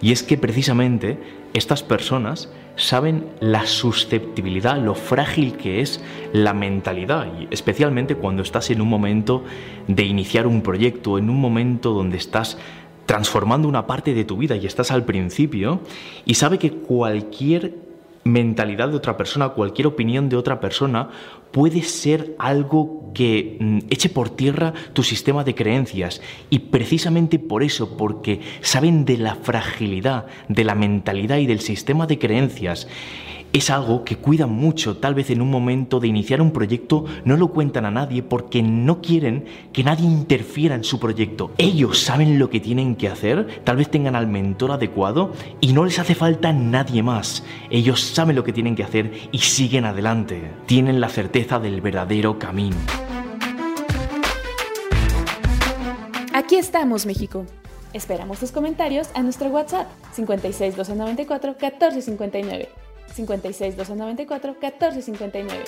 Y 0.00 0.12
es 0.12 0.22
que 0.22 0.38
precisamente 0.38 1.41
estas 1.54 1.82
personas 1.82 2.48
saben 2.76 3.26
la 3.40 3.66
susceptibilidad, 3.66 4.78
lo 4.78 4.94
frágil 4.94 5.56
que 5.56 5.80
es 5.80 6.02
la 6.32 6.54
mentalidad, 6.54 7.26
y 7.38 7.48
especialmente 7.50 8.16
cuando 8.16 8.42
estás 8.42 8.70
en 8.70 8.80
un 8.80 8.88
momento 8.88 9.44
de 9.88 10.04
iniciar 10.04 10.46
un 10.46 10.62
proyecto, 10.62 11.18
en 11.18 11.28
un 11.28 11.40
momento 11.40 11.92
donde 11.92 12.16
estás 12.16 12.58
transformando 13.06 13.68
una 13.68 13.86
parte 13.86 14.14
de 14.14 14.24
tu 14.24 14.36
vida 14.36 14.56
y 14.56 14.66
estás 14.66 14.90
al 14.90 15.04
principio, 15.04 15.80
y 16.24 16.34
sabe 16.34 16.58
que 16.58 16.70
cualquier 16.70 17.74
mentalidad 18.24 18.88
de 18.88 18.96
otra 18.96 19.16
persona, 19.16 19.50
cualquier 19.50 19.88
opinión 19.88 20.28
de 20.28 20.36
otra 20.36 20.60
persona 20.60 21.10
puede 21.52 21.82
ser 21.82 22.34
algo 22.38 23.12
que 23.14 23.56
mm, 23.60 23.78
eche 23.90 24.08
por 24.08 24.30
tierra 24.30 24.72
tu 24.92 25.02
sistema 25.02 25.44
de 25.44 25.54
creencias. 25.54 26.20
Y 26.50 26.58
precisamente 26.58 27.38
por 27.38 27.62
eso, 27.62 27.96
porque 27.96 28.40
saben 28.60 29.04
de 29.04 29.18
la 29.18 29.36
fragilidad 29.36 30.26
de 30.48 30.64
la 30.64 30.74
mentalidad 30.74 31.38
y 31.38 31.46
del 31.46 31.60
sistema 31.60 32.06
de 32.06 32.18
creencias, 32.18 32.88
es 33.52 33.70
algo 33.70 34.04
que 34.04 34.16
cuidan 34.16 34.50
mucho, 34.50 34.96
tal 34.96 35.14
vez 35.14 35.30
en 35.30 35.42
un 35.42 35.50
momento 35.50 36.00
de 36.00 36.08
iniciar 36.08 36.40
un 36.40 36.52
proyecto 36.52 37.04
no 37.24 37.36
lo 37.36 37.48
cuentan 37.48 37.84
a 37.84 37.90
nadie 37.90 38.22
porque 38.22 38.62
no 38.62 39.02
quieren 39.02 39.44
que 39.72 39.84
nadie 39.84 40.06
interfiera 40.06 40.74
en 40.74 40.84
su 40.84 40.98
proyecto. 40.98 41.50
Ellos 41.58 41.98
saben 41.98 42.38
lo 42.38 42.48
que 42.48 42.60
tienen 42.60 42.96
que 42.96 43.08
hacer, 43.08 43.62
tal 43.64 43.76
vez 43.76 43.90
tengan 43.90 44.16
al 44.16 44.26
mentor 44.26 44.72
adecuado 44.72 45.32
y 45.60 45.72
no 45.72 45.84
les 45.84 45.98
hace 45.98 46.14
falta 46.14 46.52
nadie 46.52 47.02
más. 47.02 47.44
Ellos 47.70 48.00
saben 48.00 48.36
lo 48.36 48.44
que 48.44 48.52
tienen 48.52 48.74
que 48.74 48.84
hacer 48.84 49.12
y 49.32 49.38
siguen 49.38 49.84
adelante. 49.84 50.50
Tienen 50.66 51.00
la 51.00 51.08
certeza 51.08 51.58
del 51.58 51.80
verdadero 51.80 52.38
camino. 52.38 52.76
Aquí 56.32 56.56
estamos, 56.56 57.04
México. 57.04 57.44
Esperamos 57.92 58.38
tus 58.38 58.52
comentarios 58.52 59.10
a 59.14 59.22
nuestro 59.22 59.48
WhatsApp 59.48 59.88
56 60.12 60.76
294 60.76 61.50
1459. 61.60 62.91
56 63.12 63.76
294 63.76 64.56
1459. 64.60 65.64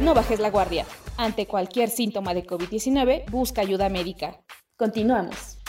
No 0.00 0.14
bajes 0.14 0.40
la 0.40 0.50
guardia. 0.50 0.84
Ante 1.16 1.46
cualquier 1.46 1.90
síntoma 1.90 2.34
de 2.34 2.44
COVID-19, 2.44 3.30
busca 3.30 3.60
ayuda 3.60 3.88
médica. 3.88 4.40
Continuamos. 4.76 5.61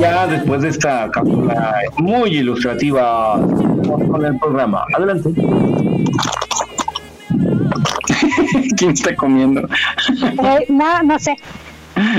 Ya 0.00 0.26
después 0.26 0.62
de 0.62 0.70
esta 0.70 1.10
cápsula 1.10 1.74
muy 1.98 2.30
ilustrativa 2.30 3.34
con 3.36 4.24
el 4.24 4.38
programa. 4.38 4.82
Adelante. 4.96 5.30
¿Quién 8.76 8.92
está 8.92 9.14
comiendo? 9.14 9.60
Eh, 9.62 10.66
no, 10.68 11.02
no 11.02 11.18
sé. 11.18 11.36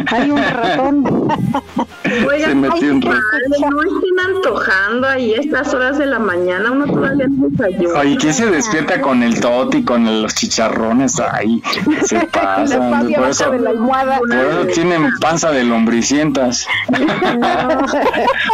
Hay 0.08 0.32
un 0.32 0.38
ratón. 0.38 1.28
Se 2.04 2.56
metió 2.56 2.92
un 2.94 3.02
rato. 3.02 3.22
no 3.70 3.84
estén 3.84 4.36
antojando 4.36 5.08
ahí 5.08 5.34
a 5.34 5.40
estas 5.40 5.74
horas 5.74 5.98
de 5.98 6.06
la 6.08 6.20
mañana, 6.20 6.72
uno 6.72 6.86
todavía 6.86 7.28
no 7.30 7.48
desayuna. 7.50 8.00
Oye, 8.00 8.18
¿quién 8.18 8.34
se 8.34 8.48
despierta 8.48 9.00
con 9.00 9.24
el 9.24 9.40
toti, 9.40 9.84
con 9.84 10.22
los 10.22 10.36
chicharrones 10.36 11.20
ahí? 11.20 11.62
Se 12.04 12.20
pasan. 12.34 13.14
Por 13.14 13.30
eso, 13.30 13.52
de 13.52 13.60
la 13.60 13.70
almohada. 13.70 14.20
por 14.20 14.34
eso 14.34 14.66
tienen 14.74 15.10
panza 15.20 15.52
de 15.52 15.64
lombricientas. 15.64 16.68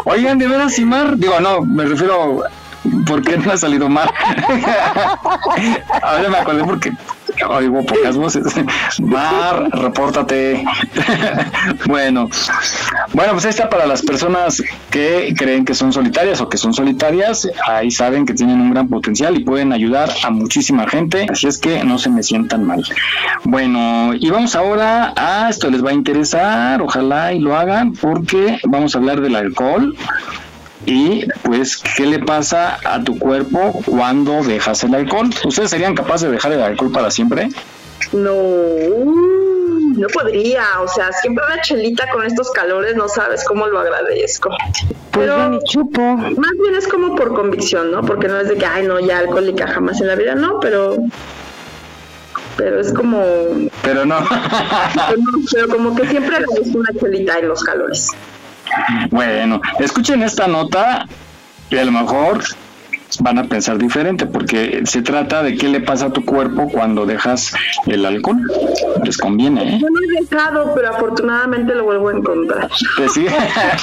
Oigan, 0.05 0.37
de 0.37 0.47
veras, 0.47 0.73
Simar, 0.73 1.17
digo, 1.17 1.39
no, 1.39 1.61
me 1.61 1.85
refiero, 1.85 2.43
¿por 3.05 3.21
qué 3.23 3.37
no 3.37 3.51
ha 3.51 3.57
salido 3.57 3.89
mal? 3.89 4.09
Ahora 6.01 6.29
me 6.29 6.37
acordé 6.37 6.63
porque 6.63 6.91
oigo 7.47 7.85
pocas 7.85 8.17
voces. 8.17 8.45
Mar, 8.99 9.69
repórtate. 9.71 10.63
bueno, 11.87 12.29
bueno, 13.13 13.33
pues 13.33 13.45
está 13.45 13.69
para 13.69 13.85
las 13.85 14.01
personas 14.01 14.63
que 14.89 15.33
creen 15.37 15.65
que 15.65 15.73
son 15.73 15.93
solitarias 15.93 16.41
o 16.41 16.49
que 16.49 16.57
son 16.57 16.73
solitarias, 16.73 17.49
ahí 17.67 17.91
saben 17.91 18.25
que 18.25 18.33
tienen 18.33 18.61
un 18.61 18.71
gran 18.71 18.87
potencial 18.87 19.37
y 19.37 19.43
pueden 19.43 19.73
ayudar 19.73 20.09
a 20.23 20.29
muchísima 20.29 20.87
gente, 20.87 21.25
así 21.29 21.47
es 21.47 21.57
que 21.57 21.83
no 21.83 21.97
se 21.97 22.09
me 22.09 22.23
sientan 22.23 22.63
mal. 22.65 22.83
Bueno, 23.43 24.13
y 24.13 24.29
vamos 24.29 24.55
ahora 24.55 25.13
a 25.15 25.49
esto 25.49 25.69
les 25.69 25.83
va 25.83 25.91
a 25.91 25.93
interesar, 25.93 26.81
ojalá 26.81 27.33
y 27.33 27.39
lo 27.39 27.55
hagan, 27.55 27.93
porque 27.93 28.59
vamos 28.63 28.95
a 28.95 28.99
hablar 28.99 29.21
del 29.21 29.35
alcohol. 29.35 29.95
Y 30.87 31.27
pues, 31.43 31.75
¿qué 31.97 32.05
le 32.05 32.19
pasa 32.19 32.79
a 32.85 33.03
tu 33.03 33.19
cuerpo 33.19 33.83
cuando 33.85 34.41
dejas 34.41 34.85
el 34.85 34.95
alcohol? 34.95 35.29
¿Ustedes 35.43 35.69
serían 35.69 35.93
capaces 35.93 36.29
de 36.29 36.31
dejar 36.31 36.53
el 36.53 36.61
alcohol 36.61 36.93
para 36.93 37.11
siempre? 37.11 37.49
No, 38.13 38.31
no 39.97 40.07
podría, 40.07 40.63
o 40.79 40.87
sea, 40.87 41.11
siempre 41.11 41.43
una 41.45 41.61
chelita 41.61 42.09
con 42.09 42.25
estos 42.25 42.51
calores, 42.51 42.95
no 42.95 43.09
sabes 43.09 43.43
cómo 43.43 43.67
lo 43.67 43.79
agradezco. 43.79 44.49
Pero 45.11 45.49
ni 45.49 45.59
chupo. 45.65 45.99
más 45.99 46.51
bien 46.61 46.75
es 46.77 46.87
como 46.87 47.17
por 47.17 47.33
convicción, 47.33 47.91
¿no? 47.91 48.01
Porque 48.03 48.29
no 48.29 48.39
es 48.39 48.47
de 48.47 48.55
que, 48.55 48.65
ay, 48.65 48.87
no, 48.87 48.97
ya 49.01 49.17
alcohólica 49.17 49.67
jamás 49.67 49.99
en 49.99 50.07
la 50.07 50.15
vida, 50.15 50.35
no, 50.35 50.61
pero 50.61 50.95
pero 52.55 52.79
es 52.79 52.93
como 52.93 53.21
Pero 53.83 54.05
no. 54.05 54.25
pero, 54.29 55.17
no, 55.17 55.31
pero 55.51 55.67
como 55.67 55.95
que 55.95 56.07
siempre 56.07 56.37
agradezco 56.37 56.77
una 56.77 56.93
chelita 56.97 57.39
en 57.39 57.49
los 57.49 57.61
calores. 57.61 58.09
Bueno, 59.11 59.61
escuchen 59.79 60.23
esta 60.23 60.47
nota 60.47 61.05
y 61.69 61.77
a 61.77 61.85
lo 61.85 61.91
mejor 61.91 62.43
van 63.19 63.39
a 63.39 63.43
pensar 63.45 63.77
diferente 63.77 64.25
porque 64.25 64.81
se 64.85 65.01
trata 65.01 65.41
de 65.43 65.55
qué 65.55 65.67
le 65.69 65.79
pasa 65.79 66.07
a 66.07 66.13
tu 66.13 66.23
cuerpo 66.25 66.69
cuando 66.69 67.05
dejas 67.05 67.53
el 67.85 68.05
alcohol. 68.05 68.37
Les 69.03 69.17
conviene, 69.17 69.75
¿eh? 69.75 69.79
Yo 69.81 69.87
lo 69.87 69.99
he 70.01 70.21
dejado, 70.21 70.73
pero 70.75 70.89
afortunadamente 70.89 71.73
lo 71.73 71.85
vuelvo 71.85 72.09
a 72.09 72.13
encontrar. 72.13 72.69
Te 72.97 73.09
sigue, 73.09 73.31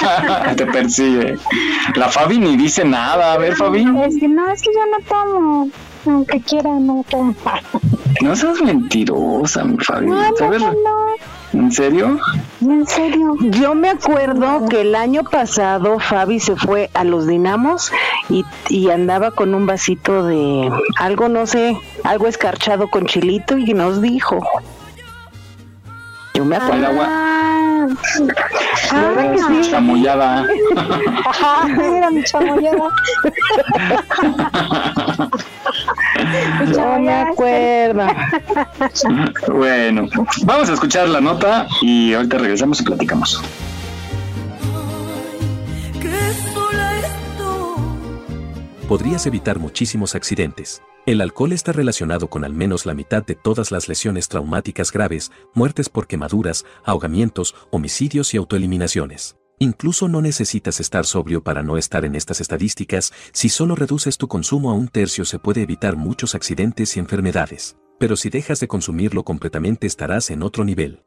te 0.55 0.65
persigue. 0.67 1.37
La 1.95 2.09
Fabi 2.09 2.39
ni 2.39 2.55
dice 2.55 2.85
nada. 2.85 3.33
A 3.33 3.37
ver, 3.37 3.55
Fabi. 3.55 3.81
Es 4.03 4.17
que 4.17 4.27
no, 4.27 4.49
es 4.51 4.61
que 4.61 4.69
yo 4.73 4.79
no 4.91 5.05
tomo. 5.07 5.69
Aunque 6.07 6.39
quiera, 6.41 6.71
no 6.79 7.03
tomo. 7.09 7.35
No 8.21 8.35
seas 8.35 8.61
mentirosa, 8.61 9.63
mi 9.63 9.77
Fabi. 9.77 10.07
No, 10.07 10.31
no. 10.31 11.05
¿En 11.53 11.71
serio? 11.71 12.19
En 12.61 12.85
serio. 12.85 13.35
Yo 13.39 13.75
me 13.75 13.89
acuerdo 13.89 14.67
que 14.67 14.81
el 14.81 14.93
año 14.93 15.23
pasado 15.23 15.99
Fabi 15.99 16.39
se 16.39 16.55
fue 16.55 16.89
a 16.93 17.03
los 17.03 17.27
Dinamos 17.27 17.91
y, 18.29 18.45
y 18.69 18.89
andaba 18.89 19.31
con 19.31 19.55
un 19.55 19.65
vasito 19.65 20.25
de 20.25 20.69
algo, 20.97 21.29
no 21.29 21.45
sé, 21.47 21.77
algo 22.03 22.27
escarchado 22.27 22.89
con 22.89 23.05
chilito 23.05 23.57
y 23.57 23.73
nos 23.73 24.01
dijo. 24.01 24.39
Yo 26.33 26.43
me 26.43 26.57
acuerdo. 26.57 26.75
El 26.75 26.85
agua. 26.85 27.05
Ah, 27.07 27.87
¿Verdad 28.91 29.31
que 29.31 29.39
sí? 29.63 29.71
Chamullada. 29.71 30.47
ajá, 31.25 31.67
era 31.81 32.09
mi 32.09 32.23
chamoyada. 32.23 32.89
No 36.75 36.99
me 36.99 37.13
acuerdo. 37.13 38.07
Bueno, 39.53 40.07
vamos 40.43 40.69
a 40.69 40.73
escuchar 40.73 41.09
la 41.09 41.21
nota 41.21 41.67
y 41.81 42.13
ahorita 42.13 42.37
regresamos 42.37 42.81
y 42.81 42.83
platicamos. 42.83 43.41
podrías 48.85 49.25
evitar 49.25 49.59
muchísimos 49.59 50.15
accidentes. 50.15 50.81
El 51.05 51.21
alcohol 51.21 51.51
está 51.51 51.71
relacionado 51.71 52.29
con 52.29 52.45
al 52.45 52.53
menos 52.53 52.85
la 52.85 52.93
mitad 52.93 53.25
de 53.25 53.35
todas 53.35 53.71
las 53.71 53.87
lesiones 53.87 54.27
traumáticas 54.27 54.91
graves, 54.91 55.31
muertes 55.53 55.89
por 55.89 56.07
quemaduras, 56.07 56.65
ahogamientos, 56.83 57.55
homicidios 57.71 58.33
y 58.33 58.37
autoeliminaciones. 58.37 59.35
Incluso 59.59 60.07
no 60.07 60.21
necesitas 60.21 60.79
estar 60.79 61.05
sobrio 61.05 61.43
para 61.43 61.63
no 61.63 61.77
estar 61.77 62.05
en 62.05 62.15
estas 62.15 62.41
estadísticas, 62.41 63.13
si 63.31 63.49
solo 63.49 63.75
reduces 63.75 64.17
tu 64.17 64.27
consumo 64.27 64.71
a 64.71 64.73
un 64.73 64.87
tercio 64.87 65.25
se 65.25 65.39
puede 65.39 65.61
evitar 65.61 65.95
muchos 65.95 66.35
accidentes 66.35 66.97
y 66.97 66.99
enfermedades. 66.99 67.77
Pero 67.97 68.15
si 68.15 68.29
dejas 68.29 68.59
de 68.59 68.67
consumirlo 68.67 69.23
completamente 69.23 69.87
estarás 69.87 70.29
en 70.29 70.43
otro 70.43 70.65
nivel. 70.65 71.03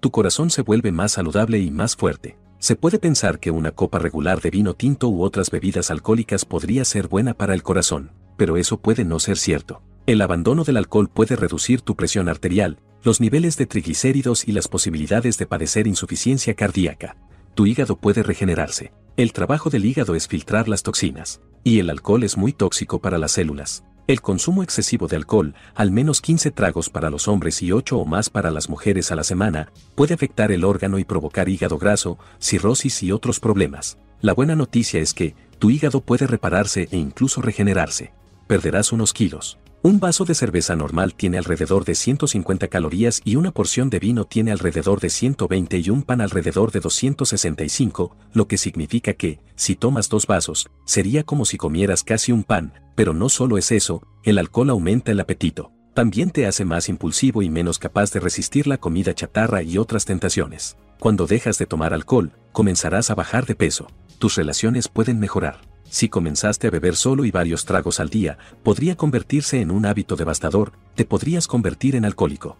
Tu 0.00 0.10
corazón 0.10 0.50
se 0.50 0.62
vuelve 0.62 0.92
más 0.92 1.12
saludable 1.12 1.58
y 1.58 1.70
más 1.70 1.96
fuerte. 1.96 2.38
Se 2.58 2.76
puede 2.76 2.98
pensar 2.98 3.38
que 3.38 3.50
una 3.50 3.72
copa 3.72 3.98
regular 3.98 4.40
de 4.40 4.50
vino 4.50 4.74
tinto 4.74 5.08
u 5.08 5.22
otras 5.22 5.50
bebidas 5.50 5.90
alcohólicas 5.90 6.44
podría 6.44 6.84
ser 6.84 7.08
buena 7.08 7.34
para 7.34 7.54
el 7.54 7.62
corazón 7.62 8.12
pero 8.40 8.56
eso 8.56 8.80
puede 8.80 9.04
no 9.04 9.18
ser 9.18 9.36
cierto. 9.36 9.82
El 10.06 10.22
abandono 10.22 10.64
del 10.64 10.78
alcohol 10.78 11.10
puede 11.10 11.36
reducir 11.36 11.82
tu 11.82 11.94
presión 11.94 12.26
arterial, 12.26 12.78
los 13.02 13.20
niveles 13.20 13.58
de 13.58 13.66
triglicéridos 13.66 14.48
y 14.48 14.52
las 14.52 14.66
posibilidades 14.66 15.36
de 15.36 15.44
padecer 15.44 15.86
insuficiencia 15.86 16.54
cardíaca. 16.54 17.18
Tu 17.54 17.66
hígado 17.66 17.96
puede 17.96 18.22
regenerarse. 18.22 18.92
El 19.16 19.32
trabajo 19.32 19.70
del 19.70 19.84
hígado 19.84 20.14
es 20.14 20.28
filtrar 20.28 20.68
las 20.68 20.82
toxinas. 20.82 21.40
Y 21.62 21.78
el 21.78 21.90
alcohol 21.90 22.24
es 22.24 22.36
muy 22.36 22.52
tóxico 22.52 23.00
para 23.00 23.18
las 23.18 23.32
células. 23.32 23.84
El 24.06 24.20
consumo 24.20 24.62
excesivo 24.62 25.08
de 25.08 25.16
alcohol, 25.16 25.54
al 25.74 25.90
menos 25.90 26.20
15 26.20 26.50
tragos 26.50 26.90
para 26.90 27.10
los 27.10 27.28
hombres 27.28 27.62
y 27.62 27.70
8 27.70 27.98
o 27.98 28.04
más 28.04 28.30
para 28.30 28.50
las 28.50 28.68
mujeres 28.68 29.12
a 29.12 29.16
la 29.16 29.24
semana, 29.24 29.70
puede 29.94 30.14
afectar 30.14 30.52
el 30.52 30.64
órgano 30.64 30.98
y 30.98 31.04
provocar 31.04 31.48
hígado 31.48 31.78
graso, 31.78 32.18
cirrosis 32.40 33.02
y 33.02 33.12
otros 33.12 33.40
problemas. 33.40 33.98
La 34.20 34.32
buena 34.32 34.56
noticia 34.56 35.00
es 35.00 35.14
que, 35.14 35.34
tu 35.58 35.70
hígado 35.70 36.00
puede 36.00 36.26
repararse 36.26 36.88
e 36.90 36.96
incluso 36.96 37.42
regenerarse 37.42 38.12
perderás 38.50 38.90
unos 38.90 39.12
kilos. 39.12 39.58
Un 39.82 39.98
vaso 39.98 40.26
de 40.26 40.34
cerveza 40.34 40.76
normal 40.76 41.14
tiene 41.14 41.38
alrededor 41.38 41.86
de 41.86 41.94
150 41.94 42.68
calorías 42.68 43.22
y 43.24 43.36
una 43.36 43.50
porción 43.50 43.88
de 43.88 43.98
vino 43.98 44.26
tiene 44.26 44.52
alrededor 44.52 45.00
de 45.00 45.08
120 45.08 45.78
y 45.78 45.88
un 45.88 46.02
pan 46.02 46.20
alrededor 46.20 46.70
de 46.70 46.80
265, 46.80 48.14
lo 48.34 48.46
que 48.46 48.58
significa 48.58 49.14
que, 49.14 49.38
si 49.56 49.76
tomas 49.76 50.10
dos 50.10 50.26
vasos, 50.26 50.68
sería 50.84 51.22
como 51.22 51.46
si 51.46 51.56
comieras 51.56 52.04
casi 52.04 52.30
un 52.30 52.44
pan, 52.44 52.74
pero 52.94 53.14
no 53.14 53.30
solo 53.30 53.56
es 53.56 53.72
eso, 53.72 54.02
el 54.22 54.36
alcohol 54.36 54.68
aumenta 54.68 55.12
el 55.12 55.20
apetito. 55.20 55.72
También 55.94 56.30
te 56.30 56.46
hace 56.46 56.66
más 56.66 56.90
impulsivo 56.90 57.40
y 57.40 57.48
menos 57.48 57.78
capaz 57.78 58.12
de 58.12 58.20
resistir 58.20 58.66
la 58.66 58.76
comida 58.76 59.14
chatarra 59.14 59.62
y 59.62 59.78
otras 59.78 60.04
tentaciones. 60.04 60.76
Cuando 60.98 61.26
dejas 61.26 61.56
de 61.56 61.64
tomar 61.64 61.94
alcohol, 61.94 62.32
comenzarás 62.52 63.10
a 63.10 63.14
bajar 63.14 63.46
de 63.46 63.54
peso. 63.54 63.86
Tus 64.18 64.36
relaciones 64.36 64.88
pueden 64.88 65.18
mejorar. 65.18 65.69
Si 65.90 66.08
comenzaste 66.08 66.68
a 66.68 66.70
beber 66.70 66.94
solo 66.94 67.24
y 67.24 67.32
varios 67.32 67.64
tragos 67.64 67.98
al 67.98 68.10
día, 68.10 68.38
podría 68.62 68.96
convertirse 68.96 69.60
en 69.60 69.72
un 69.72 69.86
hábito 69.86 70.14
devastador, 70.14 70.72
te 70.94 71.04
podrías 71.04 71.48
convertir 71.48 71.96
en 71.96 72.04
alcohólico. 72.04 72.56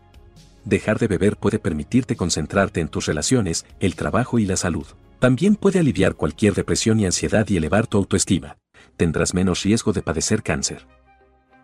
Dejar 0.64 0.98
de 0.98 1.06
beber 1.06 1.36
puede 1.36 1.60
permitirte 1.60 2.16
concentrarte 2.16 2.80
en 2.80 2.88
tus 2.88 3.06
relaciones, 3.06 3.66
el 3.78 3.94
trabajo 3.94 4.40
y 4.40 4.46
la 4.46 4.56
salud. 4.56 4.86
También 5.20 5.54
puede 5.54 5.78
aliviar 5.78 6.16
cualquier 6.16 6.54
depresión 6.54 6.98
y 6.98 7.06
ansiedad 7.06 7.48
y 7.48 7.56
elevar 7.56 7.86
tu 7.86 7.98
autoestima. 7.98 8.58
Tendrás 8.96 9.32
menos 9.32 9.62
riesgo 9.62 9.92
de 9.92 10.02
padecer 10.02 10.42
cáncer. 10.42 10.88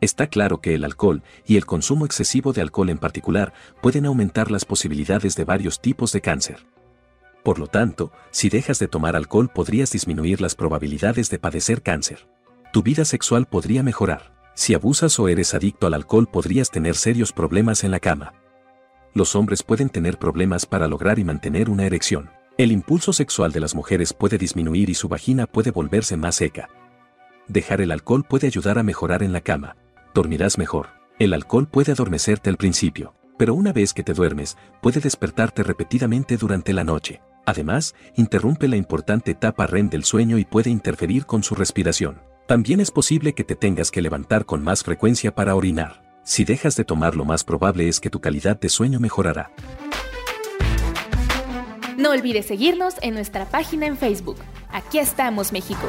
Está 0.01 0.29
claro 0.29 0.61
que 0.61 0.75
el 0.75 0.85
alcohol, 0.85 1.25
y 1.47 1.57
el 1.57 1.67
consumo 1.67 2.07
excesivo 2.07 2.53
de 2.53 2.61
alcohol 2.61 2.91
en 2.91 2.99
particular, 2.99 3.53
pueden 3.83 4.07
aumentar 4.07 4.53
las 4.53 4.65
posibilidades 4.65 5.35
de 5.35 5.45
varios 5.45 5.81
tipos 5.81 6.13
de 6.13 6.21
cáncer. 6.21 6.65
Por 7.47 7.61
lo 7.61 7.69
tanto, 7.69 8.11
si 8.33 8.49
dejas 8.49 8.81
de 8.81 8.89
tomar 8.89 9.15
alcohol 9.15 9.49
podrías 9.49 9.93
disminuir 9.93 10.41
las 10.41 10.57
probabilidades 10.57 11.31
de 11.31 11.39
padecer 11.39 11.81
cáncer. 11.81 12.27
Tu 12.73 12.83
vida 12.83 13.05
sexual 13.05 13.47
podría 13.47 13.85
mejorar. 13.85 14.35
Si 14.55 14.75
abusas 14.75 15.17
o 15.21 15.29
eres 15.29 15.55
adicto 15.55 15.87
al 15.87 15.95
alcohol 15.95 16.27
podrías 16.27 16.73
tener 16.73 16.97
serios 16.97 17.33
problemas 17.33 17.85
en 17.85 17.93
la 17.93 18.01
cama. 18.01 18.35
Los 19.15 19.37
hombres 19.37 19.63
pueden 19.63 19.91
tener 19.91 20.19
problemas 20.19 20.67
para 20.67 20.89
lograr 20.89 21.21
y 21.21 21.25
mantener 21.25 21.71
una 21.71 21.87
erección. 21.87 22.31
El 22.59 22.73
impulso 22.73 23.13
sexual 23.13 23.53
de 23.53 23.61
las 23.61 23.77
mujeres 23.77 24.13
puede 24.13 24.39
disminuir 24.39 24.91
y 24.91 24.95
su 24.95 25.07
vagina 25.07 25.47
puede 25.47 25.71
volverse 25.71 26.17
más 26.17 26.35
seca. 26.35 26.69
Dejar 27.47 27.81
el 27.81 27.93
alcohol 27.93 28.25
puede 28.29 28.49
ayudar 28.49 28.77
a 28.77 28.83
mejorar 28.83 29.23
en 29.23 29.33
la 29.33 29.41
cama. 29.41 29.77
Dormirás 30.15 30.59
mejor. 30.59 30.89
El 31.21 31.33
alcohol 31.33 31.69
puede 31.69 31.93
adormecerte 31.93 32.51
al 32.51 32.57
principio, 32.57 33.15
pero 33.39 33.55
una 33.55 33.73
vez 33.73 33.95
que 33.95 34.03
te 34.03 34.15
duermes, 34.15 34.57
puede 34.83 34.99
despertarte 34.99 35.63
repetidamente 35.63 36.39
durante 36.39 36.73
la 36.73 36.83
noche. 36.83 37.21
Además, 37.47 37.95
interrumpe 38.17 38.69
la 38.69 38.77
importante 38.77 39.31
etapa 39.31 39.67
REM 39.67 39.89
del 39.89 40.05
sueño 40.05 40.37
y 40.37 40.45
puede 40.45 40.69
interferir 40.69 41.25
con 41.25 41.43
su 41.43 41.55
respiración. 41.55 42.21
También 42.47 42.81
es 42.81 42.91
posible 42.91 43.35
que 43.35 43.45
te 43.45 43.57
tengas 43.57 43.91
que 43.91 44.03
levantar 44.03 44.45
con 44.45 44.63
más 44.63 44.83
frecuencia 44.83 45.35
para 45.35 45.55
orinar. 45.55 46.03
Si 46.25 46.45
dejas 46.45 46.77
de 46.77 46.85
tomar 46.85 47.15
lo 47.15 47.25
más 47.25 47.45
probable 47.45 47.89
es 47.89 48.01
que 48.01 48.11
tu 48.11 48.21
calidad 48.21 48.59
de 48.59 48.69
sueño 48.69 48.99
mejorará. 48.99 49.53
No 51.97 52.11
olvides 52.11 52.47
seguirnos 52.47 52.97
en 53.01 53.15
nuestra 53.15 53.47
página 53.47 53.87
en 53.87 53.97
Facebook. 53.97 54.37
Aquí 54.71 54.99
estamos, 54.99 55.53
México. 55.53 55.89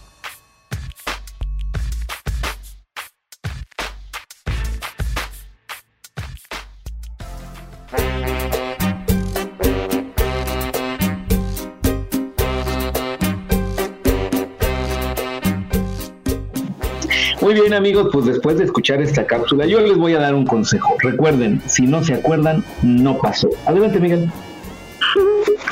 Muy 17.51 17.59
bien 17.59 17.73
amigos, 17.73 18.07
pues 18.13 18.27
después 18.27 18.57
de 18.57 18.63
escuchar 18.63 19.01
esta 19.01 19.27
cápsula, 19.27 19.65
yo 19.65 19.81
les 19.81 19.97
voy 19.97 20.13
a 20.13 20.19
dar 20.19 20.33
un 20.33 20.45
consejo. 20.45 20.95
Recuerden, 20.99 21.61
si 21.65 21.85
no 21.85 22.01
se 22.01 22.13
acuerdan, 22.13 22.63
no 22.81 23.17
pasó. 23.17 23.49
Adelante, 23.65 23.99
Miguel. 23.99 24.31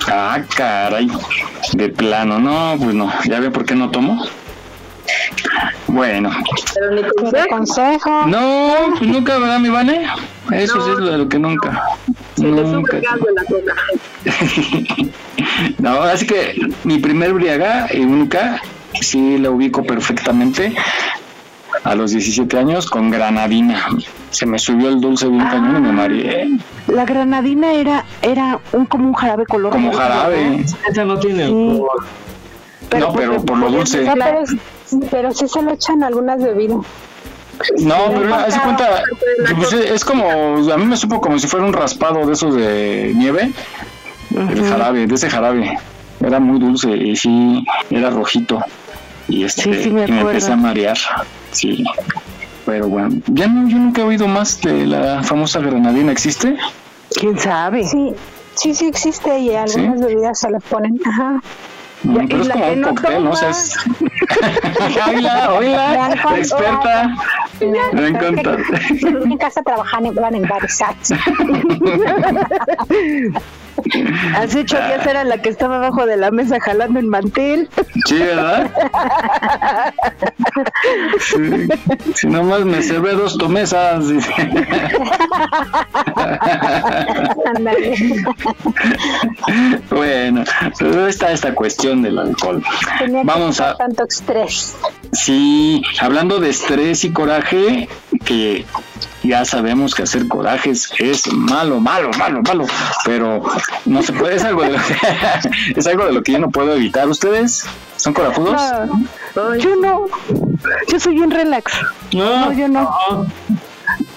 Ah, 0.08 0.42
caray. 0.58 1.10
De 1.72 1.88
plano, 1.88 2.38
no, 2.38 2.76
pues 2.78 2.94
no. 2.94 3.10
¿Ya 3.30 3.40
ve 3.40 3.50
por 3.50 3.64
qué 3.64 3.76
no 3.76 3.90
tomo? 3.92 4.22
Bueno. 5.88 6.32
Pero 6.74 6.92
ni 6.96 7.48
consejo. 7.48 8.28
No, 8.28 8.96
pues 8.98 9.10
nunca, 9.10 9.40
¿verdad, 9.40 9.60
mi 9.60 9.70
Vane? 9.70 10.06
Eso 10.52 10.84
sí 10.84 10.92
es 10.92 11.00
lo 11.00 11.12
de 11.12 11.18
lo 11.18 11.30
que 11.30 11.40
nunca. 11.40 11.82
nunca. 12.36 13.00
no, 15.78 16.02
así 16.02 16.28
que 16.28 16.60
mi 16.84 16.98
primer 16.98 17.32
briaga 17.32 17.88
y 17.94 18.02
nunca 18.02 18.62
sí 19.00 19.38
la 19.38 19.50
ubico 19.50 19.84
perfectamente 19.84 20.76
a 21.84 21.96
los 21.96 22.12
17 22.12 22.58
años 22.58 22.90
con 22.90 23.10
granadina. 23.12 23.88
Se 24.32 24.46
me 24.46 24.60
subió 24.60 24.90
el 24.90 25.00
dulce 25.02 25.28
bien 25.28 25.44
cañón 25.48 25.78
y 25.78 25.82
me 25.82 25.92
mareé. 25.92 26.50
La 26.88 27.06
granadina 27.06 27.74
era 27.74 28.06
era 28.22 28.60
un 28.74 28.86
como 28.86 29.08
un 29.08 29.14
jarabe 29.14 29.46
color 29.46 29.72
Como 29.72 29.92
jarabe. 29.94 30.64
Esa 30.90 31.06
no 31.06 31.20
tiene 31.20 31.48
Sí. 31.48 31.52
alcohol. 31.52 31.90
no, 33.00 33.14
pero 33.14 33.46
por 33.46 33.58
lo 33.58 33.70
dulce. 33.72 34.04
No, 34.04 34.14
pero, 34.14 34.44
pero 35.12 35.32
sí 35.32 35.48
se 35.48 35.62
lo 35.62 35.72
echan 35.74 36.04
algunas 36.04 36.42
bebidas. 36.42 36.78
No, 37.80 37.96
pero 38.16 38.34
haz 38.36 38.54
de 38.54 38.60
cuenta, 38.62 39.04
pues, 39.58 39.74
es 39.74 40.06
como, 40.06 40.30
a 40.72 40.78
mí 40.78 40.86
me 40.86 40.96
supo 40.96 41.20
como 41.20 41.38
si 41.40 41.48
fuera 41.48 41.66
un 41.66 41.74
raspado 41.74 42.26
de 42.26 42.32
esos 42.32 42.56
de 42.56 43.12
nieve, 43.16 43.52
el 44.32 44.64
jarabe, 44.64 45.06
de 45.08 45.16
ese 45.16 45.30
jarabe. 45.30 45.78
Era 46.22 46.40
muy 46.40 46.58
dulce 46.60 46.90
y 46.92 47.16
sí, 47.18 47.66
era 47.90 48.10
rojito. 48.12 48.62
Y 49.30 49.44
este, 49.44 49.64
Sí, 49.64 49.84
sí 49.84 49.90
me 49.92 50.06
y 50.06 50.12
me 50.12 50.22
empecé 50.22 50.52
a 50.52 50.56
marear. 50.56 50.98
Sí. 51.52 51.84
Pero 52.66 52.88
bueno, 52.88 53.10
ya 53.28 53.48
no, 53.48 53.70
yo 53.70 53.78
nunca 53.78 54.02
he 54.02 54.06
oído 54.06 54.28
más 54.28 54.62
de 54.62 54.86
la 54.86 55.24
famosa 55.24 55.60
granadina, 55.60 56.12
¿existe? 56.12 56.58
¿Quién 57.20 57.40
sabe? 57.40 57.86
Sí, 57.86 58.14
sí, 58.56 58.76
sí 58.76 58.88
existe 58.88 59.40
y 59.40 59.56
algunas 59.56 60.02
bebidas 60.02 60.40
se 60.40 60.52
le 60.52 60.60
ponen. 60.60 61.00
Ajá. 61.06 61.42
Pero 62.04 62.42
es 62.42 62.50
como 62.50 62.72
un 62.72 62.82
no 62.82 62.90
cóctel, 62.90 63.24
¿no? 63.24 63.32
O 63.32 63.36
sea, 63.36 63.50
es... 63.50 63.76
oíla, 65.08 65.54
oíla, 65.54 65.92
Vean 65.92 66.12
la 66.12 66.38
experta. 66.38 67.16
Me 67.94 68.08
encanta. 68.08 68.58
En 68.90 69.38
casa 69.38 69.62
trabajan 69.64 70.06
en, 70.06 70.16
van 70.16 70.36
en 70.36 70.44
bares. 70.44 70.80
Hace 74.36 74.60
ocho 74.62 74.78
días 74.78 75.06
era 75.06 75.24
la 75.24 75.42
que 75.42 75.50
estaba 75.50 75.78
abajo 75.78 76.06
de 76.06 76.18
la 76.18 76.32
mesa 76.32 76.60
jalando 76.60 77.00
el 77.00 77.08
mantel. 77.08 77.70
Sí, 78.06 78.18
¿verdad? 78.18 78.72
Sí, 81.20 81.68
si 82.16 82.28
nomás 82.28 82.66
me 82.66 82.82
servé 82.82 83.14
dos 83.14 83.38
tomesas. 83.38 84.04
bueno, 89.90 90.44
pero 90.78 91.08
está 91.08 91.32
esta 91.32 91.54
cuestión 91.54 92.02
del 92.02 92.20
alcohol. 92.20 92.64
Tenía 93.00 93.24
Vamos 93.24 93.60
a, 93.60 93.76
tanto 93.76 94.06
estrés. 94.06 94.76
sí, 95.12 95.82
hablando 96.00 96.40
de 96.40 96.50
estrés 96.50 97.04
y 97.04 97.12
coraje, 97.12 97.90
que 98.20 98.66
ya 99.24 99.46
sabemos 99.46 99.94
que 99.96 100.04
hacer 100.04 100.28
corajes 100.28 100.90
es 100.98 101.32
malo, 101.34 101.80
malo, 101.80 102.10
malo, 102.18 102.42
malo, 102.42 102.66
pero 103.06 103.44
no 103.86 104.02
se 104.02 104.14
puede, 104.14 104.36
es 104.36 104.44
algo 104.44 104.64
de 104.64 104.72
lo 104.72 104.78
que, 104.78 104.96
es 105.80 105.88
algo 105.88 106.06
de 106.06 106.14
lo 106.14 106.24
que 106.24 106.34
yo 106.34 106.40
no 106.40 106.50
puedo 106.50 106.76
evitar. 106.76 107.08
¿Ustedes 107.10 107.66
son 107.98 108.14
corajudos? 108.14 108.62
yo 109.60 109.76
no. 109.76 110.06
Yo 110.88 111.00
soy 111.00 111.16
bien 111.16 111.32
relax. 111.32 111.74
No, 112.14 112.52
yo 112.54 112.68
no. 112.68 112.90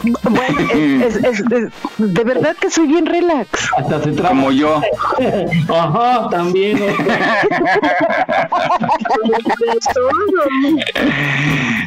Bueno, 0.03 0.61
es, 0.75 1.17
es, 1.17 1.41
es, 1.41 1.73
de 1.99 2.25
verdad 2.25 2.57
que 2.61 2.71
soy 2.71 2.87
bien 2.89 3.07
relax. 3.07 3.49
Hasta 3.77 4.03
se 4.03 4.15
Como 4.15 4.51
yo. 4.51 4.81
Ajá, 5.69 6.29
también. 6.31 6.79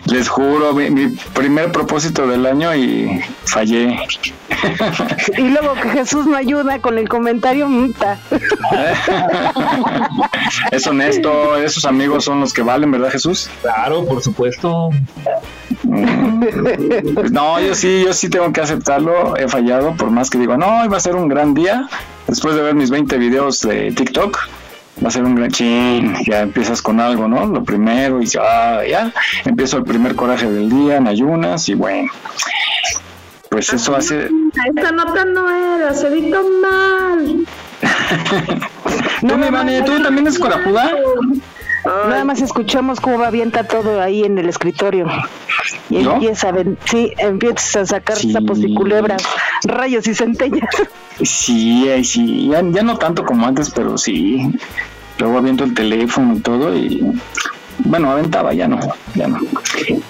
Les 0.06 0.30
juro, 0.30 0.74
mi, 0.74 0.90
mi, 0.90 1.08
primer 1.34 1.72
propósito 1.72 2.28
del 2.28 2.46
año 2.46 2.76
y 2.76 3.22
fallé. 3.44 3.98
Y 5.38 5.50
luego 5.50 5.74
que 5.76 5.90
Jesús 5.90 6.26
me 6.26 6.38
ayuda 6.38 6.80
con 6.80 6.98
el 6.98 7.10
comentario, 7.10 7.68
muta. 7.68 8.18
Es 10.72 10.86
honesto, 10.88 11.58
esos 11.58 11.86
amigos 11.86 12.24
son 12.24 12.40
los 12.40 12.54
que 12.54 12.62
valen, 12.62 12.92
¿verdad, 12.92 13.10
Jesús? 13.10 13.50
Claro, 13.62 14.06
por 14.06 14.22
supuesto. 14.22 14.92
No, 17.32 17.60
yo 17.60 17.76
sí, 17.76 18.05
yo 18.06 18.14
sí 18.14 18.30
tengo 18.30 18.54
que 18.54 18.62
aceptarlo. 18.62 19.36
He 19.36 19.48
fallado, 19.48 19.96
por 19.96 20.12
más 20.12 20.30
que 20.30 20.38
digo, 20.38 20.56
no, 20.58 20.86
iba 20.86 20.98
a 20.98 21.00
ser 21.00 21.16
un 21.16 21.28
gran 21.28 21.54
día. 21.56 21.88
Después 22.28 22.56
de 22.56 22.62
ver 22.62 22.76
mis 22.76 22.92
20 22.92 23.18
videos 23.18 23.62
de 23.62 23.92
TikTok, 23.92 24.38
va 25.04 25.08
a 25.08 25.12
ser 25.12 25.24
un 25.24 25.36
gran 25.36 25.50
chin. 25.50 26.16
Ya 26.26 26.42
empiezas 26.42 26.82
con 26.84 27.00
algo, 27.00 27.28
¿no? 27.28 27.48
Lo 27.48 27.64
primero, 27.64 28.22
y 28.22 28.28
ya, 28.28 28.86
ya. 28.88 29.12
Empiezo 29.44 29.78
el 29.78 29.84
primer 29.86 30.16
coraje 30.16 30.50
del 30.50 30.70
día 30.70 30.98
en 30.98 31.08
ayunas, 31.08 31.68
y 31.68 31.74
bueno. 31.74 32.12
Pues 33.50 33.74
eso 33.74 33.96
hace. 33.96 34.30
Esta 34.76 34.92
nota 34.92 35.26
no 35.26 35.50
era, 35.50 35.94
se 35.94 36.08
editó 36.08 36.44
mal. 36.62 37.46
¿Tú, 39.28 39.38
mi 39.38 39.50
Vane, 39.50 39.82
tú 39.82 40.02
también 40.04 40.28
eres 40.28 40.38
corajuda? 40.38 40.92
Nada 41.86 42.26
más 42.26 42.42
escuchamos 42.42 43.00
cómo 43.00 43.24
avienta 43.24 43.64
todo 43.64 44.02
ahí 44.02 44.24
en 44.24 44.38
el 44.38 44.50
escritorio. 44.50 45.08
Y 45.90 46.02
¿Yo? 46.04 46.14
empieza 46.14 46.50
a 46.50 46.54
sí, 46.86 47.12
empiezas 47.18 47.76
a 47.76 47.86
sacar 47.86 48.18
Sí. 48.18 48.32
sapos 48.32 48.60
y 48.60 48.74
culebras, 48.74 49.24
rayos 49.64 50.08
y 50.08 50.14
centellas. 50.16 50.70
Sí, 51.24 51.88
sí, 52.04 52.50
ya, 52.50 52.62
ya 52.72 52.84
no 52.84 52.98
tanto 52.98 53.24
como 53.24 53.48
antes, 53.48 53.70
pero 53.70 53.98
sí. 53.98 54.52
Luego 55.18 55.38
aviento 55.38 55.64
el 55.64 55.74
teléfono 55.74 56.36
y 56.36 56.40
todo 56.42 56.76
y 56.76 57.02
bueno, 57.80 58.12
aventaba, 58.12 58.54
ya 58.54 58.68
no, 58.68 58.80
ya 59.16 59.28
no. 59.28 59.40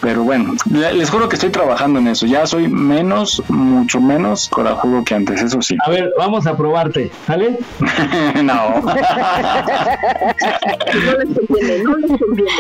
Pero 0.01 0.23
bueno, 0.23 0.53
le- 0.71 0.93
les 0.93 1.09
juro 1.09 1.27
que 1.29 1.35
estoy 1.35 1.49
trabajando 1.49 1.99
en 1.99 2.07
eso. 2.07 2.25
Ya 2.25 2.45
soy 2.45 2.67
menos, 2.67 3.41
mucho 3.49 3.99
menos 3.99 4.47
corajudo 4.49 5.03
que 5.03 5.15
antes, 5.15 5.41
eso 5.41 5.61
sí. 5.61 5.75
A 5.85 5.89
ver, 5.89 6.11
vamos 6.17 6.45
a 6.47 6.55
probarte, 6.55 7.11
¿sale? 7.25 7.57
no. 8.43 8.83
No 10.95 11.11
les 11.17 11.37
conviene, 11.37 11.83
no 11.83 11.97
les 11.97 12.19
conviene. 12.19 12.51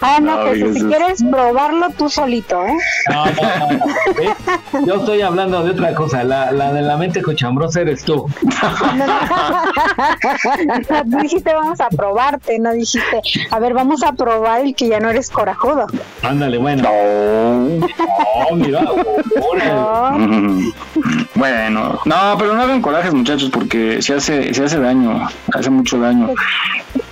Ah, 0.00 0.18
no, 0.20 0.44
No, 0.44 0.74
si 0.74 0.84
quieres 0.84 1.22
probarlo 1.30 1.88
tú 1.96 2.08
solito, 2.08 2.64
¿eh? 2.66 2.76
No, 3.10 3.24
no, 3.26 3.32
no. 4.80 4.86
Yo 4.86 4.94
estoy 4.96 5.22
hablando 5.22 5.62
de 5.64 5.70
otra 5.72 5.94
cosa. 5.94 6.24
La, 6.24 6.50
la 6.52 6.72
de 6.72 6.82
la 6.82 6.96
mente 6.96 7.22
cochambrosa 7.22 7.80
eres 7.80 8.04
tú. 8.04 8.26
No 11.04 11.18
dijiste 11.22 11.52
vamos 11.52 11.80
a 11.80 11.88
probarte, 11.88 12.58
no 12.58 12.72
dijiste, 12.72 13.20
a 13.50 13.58
ver, 13.58 13.74
vamos 13.74 14.02
a 14.02 14.12
probar 14.12 14.37
el 14.46 14.74
que 14.74 14.88
ya 14.88 15.00
no 15.00 15.10
eres 15.10 15.30
corajudo. 15.30 15.86
Ándale, 16.22 16.58
bueno. 16.58 16.82
No. 16.82 17.68
No, 18.50 18.56
mira. 18.56 18.82
órale. 19.40 20.64
Bueno, 21.34 22.00
no, 22.04 22.34
pero 22.36 22.54
no 22.54 22.62
hagan 22.62 22.82
corajes, 22.82 23.14
muchachos, 23.14 23.48
porque 23.50 24.02
se 24.02 24.14
hace, 24.14 24.52
se 24.52 24.64
hace 24.64 24.80
daño, 24.80 25.28
hace 25.52 25.70
mucho 25.70 26.00
daño. 26.00 26.30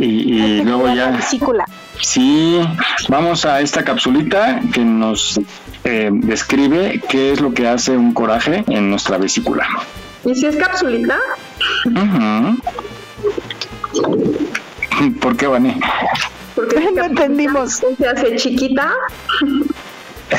Y, 0.00 0.04
y 0.04 0.62
luego 0.64 0.92
ya. 0.92 1.10
Vesícula. 1.10 1.64
Sí, 2.00 2.60
vamos 3.08 3.44
a 3.44 3.60
esta 3.60 3.84
capsulita 3.84 4.60
que 4.72 4.84
nos 4.84 5.40
eh, 5.84 6.10
describe 6.12 7.00
qué 7.08 7.32
es 7.32 7.40
lo 7.40 7.54
que 7.54 7.68
hace 7.68 7.96
un 7.96 8.12
coraje 8.12 8.64
en 8.68 8.90
nuestra 8.90 9.16
vesícula. 9.18 9.66
¿Y 10.24 10.34
si 10.34 10.46
es 10.46 10.56
capsulita? 10.56 11.18
Ujú. 11.84 12.58
¿Por 15.20 15.36
qué, 15.36 15.46
Vane? 15.46 15.78
Porque 16.56 16.90
no 16.92 17.04
entendimos. 17.04 17.82
Se 17.98 18.08
hace 18.08 18.34
chiquita. 18.36 18.92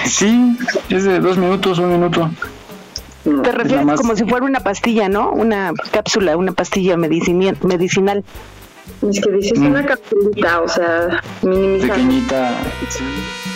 Sí, 0.05 0.57
es 0.89 1.05
de 1.05 1.20
dos 1.20 1.38
minutos, 1.38 1.80
un 1.80 1.91
minuto. 1.93 2.30
Te 3.43 3.51
refieres 3.51 3.86
más- 3.86 3.99
como 4.01 4.15
si 4.15 4.24
fuera 4.26 4.45
una 4.45 4.59
pastilla, 4.61 5.07
¿no? 5.09 5.32
Una 5.32 5.72
cápsula, 5.91 6.36
una 6.36 6.51
pastilla 6.51 6.97
medicinal. 6.97 7.55
Es 9.09 9.22
que 9.22 9.32
dices 9.32 9.59
una 9.59 9.86
capsulita, 9.86 10.61
o 10.61 10.68
sea, 10.68 11.22
minimizada. 11.41 11.93
Pequeñita. 11.95 12.51
Los 12.82 13.46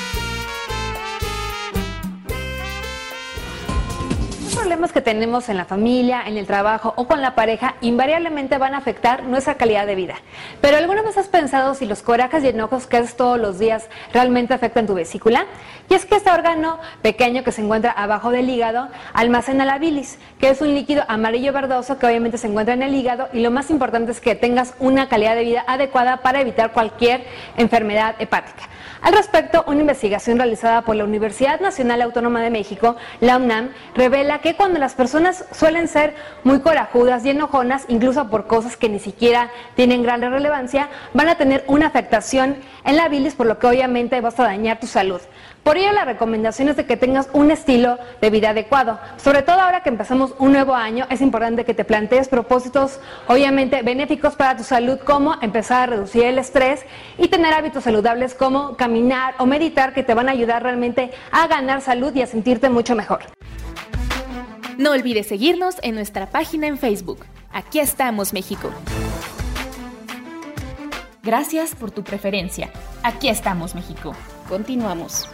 problemas 4.62 4.92
que 4.92 5.02
tenemos 5.02 5.50
en 5.50 5.58
la 5.58 5.66
familia, 5.66 6.22
en 6.28 6.38
el 6.38 6.46
trabajo 6.46 6.94
o 6.96 7.08
con 7.08 7.20
la 7.20 7.34
pareja 7.34 7.74
invariablemente 7.82 8.60
van 8.60 8.76
a 8.76 8.78
afectar 8.78 9.24
nuestra 9.24 9.56
calidad 9.56 9.88
de 9.88 9.96
vida. 9.96 10.14
Pero 10.62 10.78
¿alguna 10.78 11.02
vez 11.02 11.18
has 11.18 11.28
pensado 11.30 11.74
si 11.74 11.88
los 11.88 12.04
corajes 12.04 12.44
y 12.44 12.50
enojos 12.50 12.86
que 12.86 12.98
haces 12.98 13.16
todos 13.16 13.40
los 13.40 13.58
días 13.58 13.90
realmente 14.14 14.54
afectan 14.54 14.86
tu 14.86 14.94
vesícula? 14.94 15.48
Y 15.90 15.96
es 15.96 16.06
que 16.06 16.16
este 16.16 16.30
órgano 16.30 16.78
pequeño 17.02 17.44
que 17.44 17.52
se 17.52 17.64
encuentra 17.64 17.90
abajo 17.90 18.30
del 18.30 18.52
hígado 18.52 18.88
almacena 19.14 19.66
la 19.66 19.80
bilis, 19.80 20.20
que 20.40 20.50
es 20.50 20.62
un 20.62 20.76
líquido 20.76 21.06
amarillo 21.08 21.52
verdoso 21.54 21.98
que 21.98 22.06
obviamente 22.06 22.38
se 22.38 22.46
encuentra 22.46 22.76
en 22.76 22.84
el 22.84 22.94
hígado 22.94 23.30
y 23.34 23.40
lo 23.40 23.50
más 23.50 23.72
importante 23.72 24.12
es 24.12 24.22
que 24.22 24.36
tengas 24.36 24.76
una 24.78 25.10
calidad 25.10 25.34
de 25.34 25.44
vida 25.44 25.64
adecuada 25.66 26.18
para 26.18 26.40
evitar 26.40 26.72
cualquier 26.72 27.26
enfermedad 27.58 28.14
hepática. 28.20 28.70
Al 29.02 29.14
respecto, 29.14 29.64
una 29.66 29.82
investigación 29.82 30.38
realizada 30.38 30.84
por 30.84 30.96
la 30.96 31.06
Universidad 31.06 31.60
Nacional 31.60 32.04
Autónoma 32.04 32.40
de 32.44 32.52
México, 32.52 32.98
la 33.20 33.38
UNAM, 33.38 33.72
revela 33.96 34.42
que 34.42 34.56
cuando 34.56 34.78
las 34.78 34.94
personas 34.94 35.44
suelen 35.52 35.88
ser 35.88 36.14
muy 36.44 36.60
corajudas 36.60 37.26
y 37.26 37.32
enojonas, 37.32 37.86
incluso 37.88 38.30
por 38.30 38.46
cosas 38.46 38.78
que 38.78 38.90
ni 38.90 39.00
siquiera 39.00 39.50
tienen 39.76 40.04
gran 40.04 40.22
relevancia, 40.22 40.90
van 41.16 41.30
a 41.30 41.36
tener 41.36 41.64
una 41.68 41.88
afectación 41.88 42.58
en 42.86 42.96
la 42.96 43.10
bilis, 43.10 43.34
por 43.34 43.48
lo 43.48 43.58
que 43.58 43.66
obviamente 43.66 44.22
vas 44.22 44.40
a 44.40 44.44
dañar 44.44 44.80
tu 44.80 44.86
salud. 44.86 45.22
Por 45.64 45.78
ello, 45.78 45.92
la 45.92 46.06
recomendación 46.06 46.70
es 46.70 46.76
de 46.76 46.86
que 46.86 46.98
tengas 46.98 47.30
un 47.34 47.52
estilo 47.52 48.00
de 48.20 48.30
vida 48.32 48.50
adecuado. 48.50 49.00
Sobre 49.18 49.44
todo 49.44 49.60
ahora 49.62 49.84
que 49.84 49.90
empezamos 49.90 50.34
un 50.40 50.54
nuevo 50.54 50.74
año, 50.74 51.06
es 51.10 51.22
importante 51.22 51.66
que 51.66 51.76
te 51.76 51.86
plantees 51.86 52.30
propósitos, 52.30 53.00
obviamente, 53.28 53.84
benéficos 53.84 54.36
para 54.36 54.58
tu 54.58 54.64
salud, 54.64 55.00
como 55.00 55.36
empezar 55.42 55.84
a 55.84 55.86
reducir 55.86 56.24
el 56.24 56.40
estrés 56.40 56.84
y 57.20 57.28
tener 57.28 57.54
hábitos 57.54 57.84
saludables 57.84 58.34
como 58.34 58.76
caminar 58.76 59.36
o 59.38 59.46
meditar, 59.46 59.94
que 59.94 60.04
te 60.04 60.16
van 60.16 60.30
a 60.30 60.32
ayudar 60.32 60.64
realmente 60.64 61.12
a 61.32 61.48
ganar 61.48 61.82
salud 61.82 62.14
y 62.16 62.24
a 62.24 62.28
sentirte 62.28 62.70
mucho 62.70 62.96
mejor. 62.96 63.20
No 64.78 64.92
olvides 64.92 65.28
seguirnos 65.28 65.76
en 65.84 65.94
nuestra 65.94 66.26
página 66.26 66.66
en 66.66 66.80
Facebook. 66.80 67.26
Aquí 67.52 67.80
estamos, 67.80 68.34
México. 68.34 68.72
Gracias 71.22 71.76
por 71.76 71.92
tu 71.92 72.04
preferencia. 72.04 72.72
Aquí 73.04 73.30
estamos, 73.30 73.76
México. 73.76 74.16
Continuamos. 74.52 75.30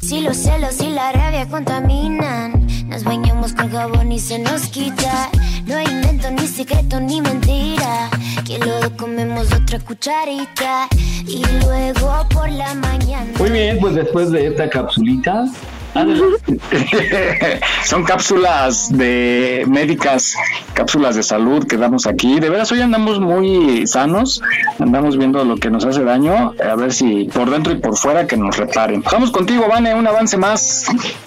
Si 0.00 0.20
los 0.20 0.36
celos 0.36 0.80
y 0.80 0.90
la 0.90 1.10
rabia 1.10 1.48
contaminan, 1.48 2.68
nos 2.86 3.02
bañamos 3.02 3.52
con 3.52 3.68
jabón 3.68 4.12
y 4.12 4.20
se 4.20 4.38
nos 4.38 4.68
quita. 4.68 5.28
No 5.66 5.74
hay 5.74 5.86
invento, 5.86 6.30
ni 6.30 6.46
secreto, 6.46 7.00
ni 7.00 7.20
mentira. 7.20 8.10
Que 8.46 8.60
lo 8.60 8.96
comemos 8.96 9.52
otra 9.52 9.80
cucharita. 9.80 10.86
Y 11.26 11.42
luego 11.64 12.28
por 12.32 12.48
la 12.48 12.74
mañana. 12.74 13.32
Muy 13.36 13.50
bien, 13.50 13.78
pues 13.80 13.96
después 13.96 14.30
de 14.30 14.46
esta 14.46 14.70
capsulita. 14.70 15.46
Son 17.84 18.04
cápsulas 18.04 18.96
de 18.96 19.64
médicas, 19.68 20.34
cápsulas 20.72 21.14
de 21.14 21.22
salud 21.22 21.66
que 21.66 21.76
damos 21.76 22.06
aquí. 22.06 22.40
De 22.40 22.50
veras, 22.50 22.72
hoy 22.72 22.80
andamos 22.80 23.20
muy 23.20 23.86
sanos, 23.86 24.42
andamos 24.80 25.16
viendo 25.16 25.44
lo 25.44 25.56
que 25.56 25.70
nos 25.70 25.84
hace 25.84 26.02
daño, 26.02 26.52
a 26.60 26.74
ver 26.74 26.92
si 26.92 27.24
por 27.32 27.50
dentro 27.50 27.72
y 27.72 27.76
por 27.76 27.96
fuera 27.96 28.26
que 28.26 28.36
nos 28.36 28.56
reparen. 28.56 29.04
Vamos 29.10 29.30
contigo, 29.30 29.66
Vane, 29.68 29.94
un 29.94 30.06
avance 30.06 30.36
más 30.36 30.86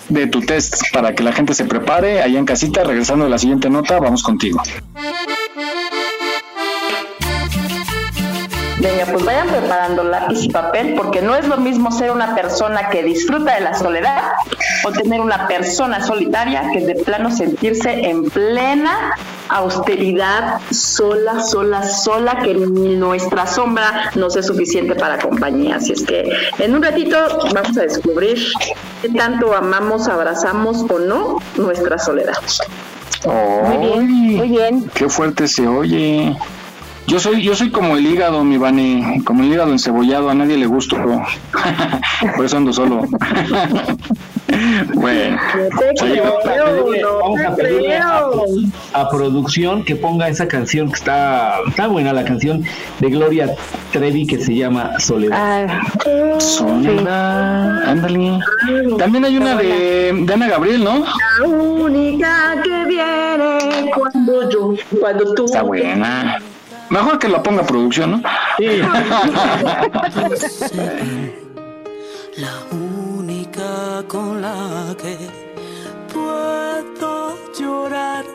de 0.09 0.27
tu 0.27 0.41
test 0.41 0.81
para 0.91 1.15
que 1.15 1.23
la 1.23 1.31
gente 1.31 1.53
se 1.53 1.63
prepare 1.65 2.21
allá 2.21 2.37
en 2.37 2.45
casita. 2.45 2.83
Regresando 2.83 3.25
a 3.25 3.29
la 3.29 3.37
siguiente 3.37 3.69
nota, 3.69 3.99
vamos 3.99 4.21
contigo. 4.21 4.61
Venga, 8.79 9.05
pues 9.11 9.25
vayan 9.25 9.47
preparando 9.47 10.03
lápiz 10.03 10.43
y 10.43 10.49
papel 10.49 10.93
porque 10.95 11.21
no 11.21 11.35
es 11.35 11.47
lo 11.47 11.57
mismo 11.57 11.91
ser 11.91 12.11
una 12.11 12.35
persona 12.35 12.89
que 12.89 13.01
disfruta 13.01 13.55
de 13.55 13.61
la 13.61 13.73
soledad 13.73 14.33
o 14.87 14.91
tener 14.91 15.19
una 15.19 15.47
persona 15.47 16.05
solitaria 16.05 16.69
que 16.71 16.85
de 16.85 16.95
plano 16.95 17.29
sentirse 17.29 17.91
en 17.91 18.23
plena 18.29 19.15
austeridad, 19.49 20.59
sola, 20.71 21.41
sola, 21.41 21.83
sola, 21.83 22.39
que 22.43 22.53
ni 22.53 22.95
nuestra 22.95 23.47
sombra 23.47 24.11
no 24.15 24.29
sea 24.29 24.43
suficiente 24.43 24.95
para 24.95 25.17
compañía. 25.17 25.77
Así 25.77 25.93
es 25.93 26.03
que 26.03 26.29
en 26.59 26.75
un 26.75 26.83
ratito 26.83 27.17
vamos 27.53 27.77
a 27.77 27.81
descubrir 27.81 28.37
qué 29.01 29.09
tanto 29.09 29.55
amamos, 29.55 30.07
abrazamos 30.07 30.85
o 30.89 30.99
no 30.99 31.37
nuestra 31.57 31.97
soledad. 31.97 32.37
muy 33.25 33.77
bien, 33.77 34.37
muy 34.37 34.49
bien. 34.49 34.91
Qué 34.93 35.09
fuerte 35.09 35.47
se 35.47 35.67
oye. 35.67 36.35
Yo 37.07 37.21
soy, 37.21 37.41
yo 37.41 37.55
soy 37.55 37.71
como 37.71 37.95
el 37.95 38.05
hígado, 38.05 38.43
mi 38.43 38.57
Vane, 38.57 39.21
como 39.23 39.43
el 39.43 39.53
hígado 39.53 39.71
encebollado, 39.71 40.29
a 40.29 40.33
nadie 40.33 40.57
le 40.57 40.65
gusto. 40.65 40.97
Por 42.35 42.45
eso 42.45 42.57
ando 42.57 42.73
solo. 42.73 43.07
bueno, 44.93 45.37
vamos 47.21 47.41
a 47.41 47.55
pedirle 47.55 47.97
a, 47.97 49.09
producción 49.09 49.83
que 49.83 49.95
ponga 49.95 50.27
esa 50.29 50.47
canción 50.47 50.89
que 50.89 50.95
está, 50.95 51.55
está 51.67 51.87
buena, 51.87 52.13
la 52.13 52.23
canción 52.23 52.63
de 52.99 53.09
Gloria 53.09 53.55
Trevi 53.91 54.25
que 54.25 54.39
se 54.39 54.55
llama 54.55 54.99
Soledad. 54.99 55.67
Ah, 55.69 56.39
Soledad, 56.39 57.83
ándale. 57.83 58.39
También 58.97 59.25
hay 59.25 59.37
una 59.37 59.55
de, 59.55 60.13
de 60.25 60.33
Ana 60.33 60.47
Gabriel, 60.47 60.83
¿no? 60.83 61.05
La 61.39 61.45
única 61.45 62.61
que 62.63 62.85
viene 62.85 63.91
cuando 63.93 64.49
yo, 64.49 64.73
cuando 64.99 65.33
tú. 65.33 65.45
Está 65.45 65.63
buena. 65.63 66.39
Mejor 66.89 67.19
que 67.19 67.27
la 67.27 67.43
ponga 67.43 67.63
producción, 67.63 68.11
¿no? 68.11 68.21
Sí. 68.57 68.81
con 74.05 74.41
la 74.41 74.95
que 75.01 75.17
puedo 76.13 77.35
llorar, 77.57 78.25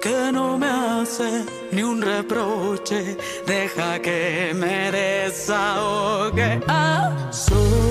que 0.00 0.30
no 0.32 0.56
me 0.58 0.68
hace 0.68 1.44
ni 1.72 1.82
un 1.82 2.00
reproche, 2.00 3.16
deja 3.46 3.98
que 4.00 4.52
me 4.54 4.92
desahogue. 4.92 6.60
Ah, 6.68 7.10
soledad, 7.30 7.82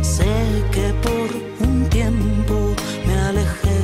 sé 0.00 0.24
que 0.72 0.94
por 1.02 1.28
un 1.68 1.88
tiempo 1.90 2.74
me 3.06 3.14
alejé 3.18 3.82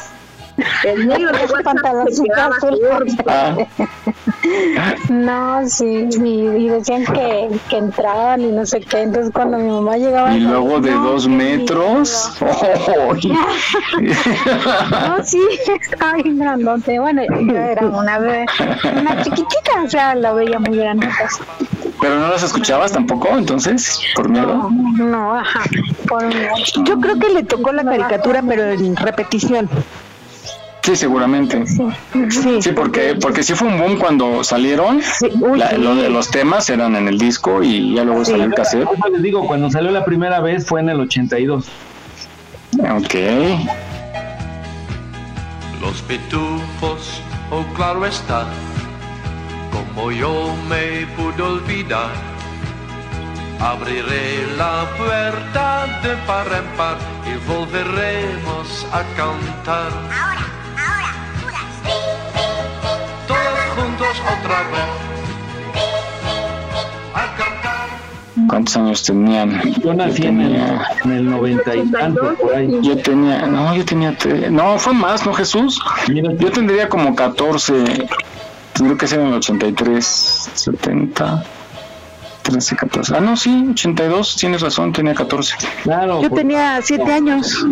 El 0.83 1.07
negro 1.07 1.31
de 1.31 1.63
pantaloncita 1.63 2.49
Ah. 3.27 3.55
No, 5.09 5.67
sí, 5.67 6.07
y, 6.11 6.69
decían 6.69 7.03
que, 7.05 7.49
que, 7.69 7.77
entraban 7.77 8.41
y 8.41 8.51
no 8.51 8.65
sé 8.65 8.81
qué. 8.81 9.01
Entonces, 9.01 9.31
cuando 9.33 9.57
mi 9.57 9.69
mamá 9.69 9.97
llegaba. 9.97 10.35
Y 10.35 10.39
luego 10.39 10.79
de 10.79 10.91
dos 10.91 11.27
metros. 11.27 12.31
Oh, 12.41 13.13
no, 13.21 15.23
sí, 15.23 15.41
estaba 15.67 16.13
bien 16.13 16.39
grandote. 16.39 16.99
Bueno, 16.99 17.21
yo 17.23 17.55
era 17.55 17.85
una 17.85 18.19
bebé, 18.19 18.45
una 18.99 19.21
chiquitita, 19.23 19.83
o 19.85 19.89
sea, 19.89 20.15
la 20.15 20.33
veía 20.33 20.59
muy 20.59 20.77
grande. 20.77 21.07
¿Pero 22.01 22.19
no 22.19 22.29
las 22.29 22.43
escuchabas 22.43 22.93
tampoco, 22.93 23.37
entonces? 23.37 23.99
¿Por 24.15 24.29
miedo? 24.29 24.47
No, 24.47 24.69
no 25.05 25.35
ajá, 25.35 25.61
por 26.07 26.25
miedo. 26.27 26.53
Yo 26.85 26.99
creo 26.99 27.19
que 27.19 27.29
le 27.29 27.43
tocó 27.43 27.73
la 27.73 27.83
caricatura, 27.83 28.41
pero 28.47 28.71
en 28.71 28.95
repetición. 28.95 29.69
Sí, 30.81 30.95
seguramente. 30.95 31.65
Sí, 31.67 32.61
sí, 32.61 32.71
porque 32.71 33.15
porque 33.19 33.43
sí 33.43 33.53
fue 33.53 33.67
un 33.67 33.77
boom 33.77 33.97
cuando 33.97 34.43
salieron. 34.43 35.01
los 36.09 36.31
temas 36.31 36.69
eran 36.69 36.95
en 36.95 37.07
el 37.07 37.17
disco 37.17 37.61
y 37.61 37.93
ya 37.93 38.03
luego 38.03 38.25
salió 38.25 38.45
el 38.45 38.53
cassette. 38.53 38.87
les 39.11 39.21
digo, 39.21 39.45
cuando 39.45 39.69
salió 39.69 39.91
la 39.91 40.05
primera 40.05 40.39
vez 40.39 40.65
fue 40.65 40.81
en 40.81 40.89
el 40.89 40.99
82. 41.01 41.67
Ok. 42.79 43.15
Los 45.81 46.01
pitufos, 46.03 47.21
oh 47.51 47.63
claro 47.75 48.05
está, 48.05 48.45
como 49.71 50.11
yo 50.11 50.53
me 50.69 51.05
pude 51.15 51.41
olvidar. 51.41 52.11
Abriré 53.59 54.47
la 54.57 54.85
puerta 54.97 55.85
de 56.01 56.15
par 56.25 56.47
en 56.47 56.77
par 56.77 56.97
y 57.25 57.49
volveremos 57.49 58.87
a 58.93 59.03
cantar. 59.17 59.91
Ahora 60.11 60.58
juntos 63.75 64.21
otra 64.21 64.59
vez 64.69 64.89
a 67.13 67.35
cantar. 67.35 67.87
¿Cuántos 68.47 68.77
años 68.77 69.03
tenían? 69.03 69.61
Yo 69.81 69.93
nací 69.93 70.25
en, 70.25 70.41
el, 70.41 70.55
en 71.05 71.11
el 71.11 71.29
90 71.29 71.75
y 71.75 71.91
tanto, 71.91 72.35
por 72.35 72.55
ahí. 72.55 72.79
Yo 72.81 72.97
tenía, 72.97 73.45
no, 73.45 73.75
yo 73.75 73.85
tenía, 73.85 74.15
no, 74.49 74.77
fue 74.79 74.93
más, 74.93 75.25
¿no, 75.25 75.33
Jesús? 75.33 75.81
Yo 76.07 76.51
tendría 76.51 76.89
como 76.89 77.15
14, 77.15 78.07
tendría 78.73 78.97
que 78.97 79.07
ser 79.07 79.19
en 79.19 79.27
el 79.27 79.33
83, 79.35 80.05
70. 80.53 81.43
13, 82.41 82.75
14. 82.75 83.15
Ah, 83.15 83.19
no, 83.19 83.37
sí, 83.37 83.67
82, 83.71 84.35
tienes 84.37 84.61
razón, 84.61 84.91
tenía 84.91 85.13
14. 85.13 85.55
Claro. 85.83 86.21
Yo 86.21 86.31
tenía 86.31 86.81
7 86.81 87.11
años. 87.11 87.65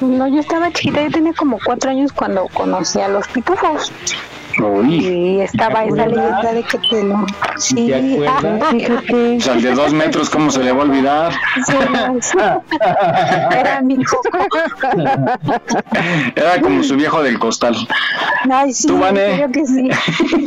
No, 0.00 0.28
yo 0.28 0.40
estaba 0.40 0.70
chiquita, 0.70 1.02
yo 1.02 1.10
tenía 1.10 1.32
como 1.32 1.58
cuatro 1.64 1.90
años 1.90 2.12
cuando 2.12 2.46
conocí 2.54 3.00
a 3.00 3.08
los 3.08 3.26
pitufos. 3.28 3.92
Y 4.88 5.40
estaba 5.40 5.84
esa 5.84 6.06
leyenda 6.06 6.52
de 6.52 6.62
que 6.64 6.78
te 6.78 7.04
lo... 7.04 7.26
Sí, 7.56 7.92
ah, 7.92 8.70
fíjate. 8.70 9.36
O 9.38 9.40
sea, 9.40 9.54
el 9.54 9.62
de 9.62 9.72
dos 9.72 9.92
metros, 9.92 10.30
¿cómo 10.30 10.50
se 10.50 10.62
le 10.62 10.72
va 10.72 10.80
a 10.80 10.84
olvidar? 10.84 11.32
Era 13.52 13.80
mi 13.82 14.02
coco. 14.04 14.38
Era 16.36 16.60
como 16.60 16.82
su 16.82 16.96
viejo 16.96 17.22
del 17.22 17.38
costal. 17.38 17.76
Ay, 18.50 18.72
sí, 18.72 18.88
¿Tú, 18.88 18.98
Creo 18.98 19.50
que 19.50 19.66
sí. 19.66 19.88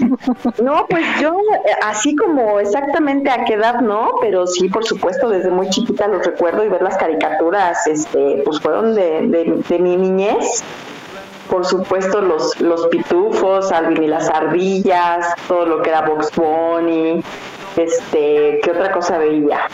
No, 0.61 0.85
pues 0.89 1.05
yo, 1.21 1.37
así 1.83 2.15
como 2.15 2.59
exactamente 2.59 3.29
a 3.29 3.45
qué 3.45 3.53
edad 3.53 3.81
no, 3.81 4.11
pero 4.21 4.45
sí, 4.47 4.67
por 4.67 4.85
supuesto, 4.85 5.29
desde 5.29 5.49
muy 5.49 5.69
chiquita 5.69 6.07
los 6.07 6.25
recuerdo 6.25 6.63
y 6.65 6.69
ver 6.69 6.81
las 6.81 6.97
caricaturas, 6.97 7.87
este, 7.87 8.41
pues 8.45 8.59
fueron 8.59 8.93
de, 8.95 9.27
de, 9.27 9.63
de 9.67 9.79
mi 9.79 9.95
niñez 9.97 10.63
por 11.51 11.65
supuesto 11.65 12.21
los, 12.21 12.59
los 12.61 12.87
pitufos, 12.87 13.73
Alvin 13.73 14.03
y 14.03 14.07
las 14.07 14.29
ardillas, 14.29 15.35
todo 15.49 15.65
lo 15.65 15.81
que 15.81 15.89
era 15.89 16.01
Box 16.01 16.31
Bunny, 16.33 17.21
este, 17.75 18.61
¿qué 18.63 18.71
otra 18.71 18.93
cosa 18.93 19.17
veía? 19.17 19.67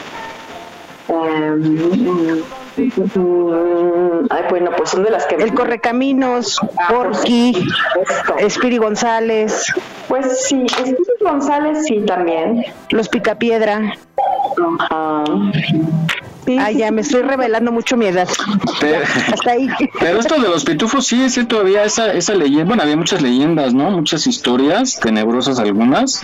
Ay, 4.29 4.43
bueno, 4.49 4.71
pues 4.75 4.89
son 4.89 5.03
de 5.03 5.11
las 5.11 5.27
que... 5.27 5.35
El 5.35 5.53
Correcaminos, 5.53 6.59
Porky, 6.89 7.55
Espiri 8.39 8.77
González. 8.77 9.71
Pues 10.07 10.47
sí, 10.47 10.65
Espiri 10.65 10.97
González 11.21 11.85
sí 11.85 12.01
también. 12.07 12.65
Los 12.89 13.07
Picapiedra. 13.07 13.93
Ay, 16.59 16.77
ya 16.77 16.91
me 16.91 17.01
estoy 17.01 17.23
revelando 17.23 17.71
mucho 17.71 17.97
mi 17.97 18.05
edad. 18.05 18.27
Pero, 18.79 19.03
Hasta 19.33 19.51
ahí. 19.51 19.67
pero 19.99 20.19
esto 20.19 20.35
de 20.39 20.47
los 20.47 20.63
pitufos 20.63 21.05
sí 21.07 21.21
es 21.23 21.33
cierto, 21.33 21.59
había 21.59 21.83
esa, 21.83 22.13
esa 22.13 22.33
leyenda, 22.35 22.65
bueno, 22.65 22.83
había 22.83 22.95
muchas 22.95 23.21
leyendas, 23.21 23.73
¿no? 23.73 23.91
Muchas 23.91 24.27
historias, 24.27 24.99
tenebrosas 24.99 25.59
algunas. 25.59 26.21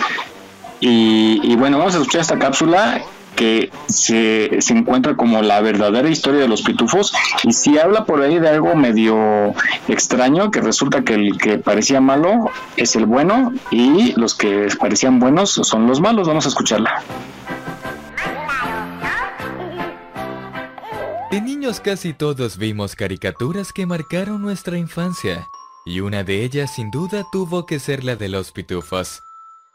Y, 0.80 1.40
y 1.44 1.56
bueno, 1.56 1.78
vamos 1.78 1.96
a 1.96 1.98
escuchar 2.00 2.22
esta 2.22 2.40
cápsula 2.40 3.02
que 3.36 3.72
se, 3.88 4.62
se 4.62 4.74
encuentra 4.74 5.16
como 5.16 5.42
la 5.42 5.60
verdadera 5.62 6.10
historia 6.10 6.42
de 6.42 6.48
los 6.48 6.62
pitufos 6.62 7.14
y 7.44 7.52
si 7.54 7.78
habla 7.80 8.06
por 8.06 8.22
ahí 8.22 8.40
de 8.40 8.50
algo 8.50 8.76
medio 8.76 9.54
extraño 9.88 10.52
que 10.52 10.62
resulta 10.62 11.02
que 11.02 11.16
el 11.16 11.38
que 11.38 11.58
parecía 11.58 12.00
malo 12.00 12.52
es 12.78 12.96
el 12.96 13.06
bueno 13.06 13.52
y 13.72 14.14
los 14.20 14.36
que 14.36 14.68
parecían 14.80 15.20
buenos 15.20 15.50
son 15.52 15.88
los 15.88 16.00
malos 16.00 16.28
vamos 16.28 16.46
a 16.46 16.50
escucharla 16.50 17.02
De 21.34 21.42
niños 21.42 21.80
casi 21.80 22.14
todos 22.14 22.60
vimos 22.60 22.96
caricaturas 22.96 23.74
que 23.74 23.88
marcaron 23.88 24.40
nuestra 24.40 24.78
infancia, 24.78 25.48
y 25.84 26.00
una 26.00 26.24
de 26.24 26.44
ellas 26.44 26.76
sin 26.76 26.92
duda 26.92 27.26
tuvo 27.32 27.66
que 27.66 27.80
ser 27.80 28.04
la 28.04 28.16
de 28.16 28.30
los 28.30 28.52
pitufos. 28.52 29.24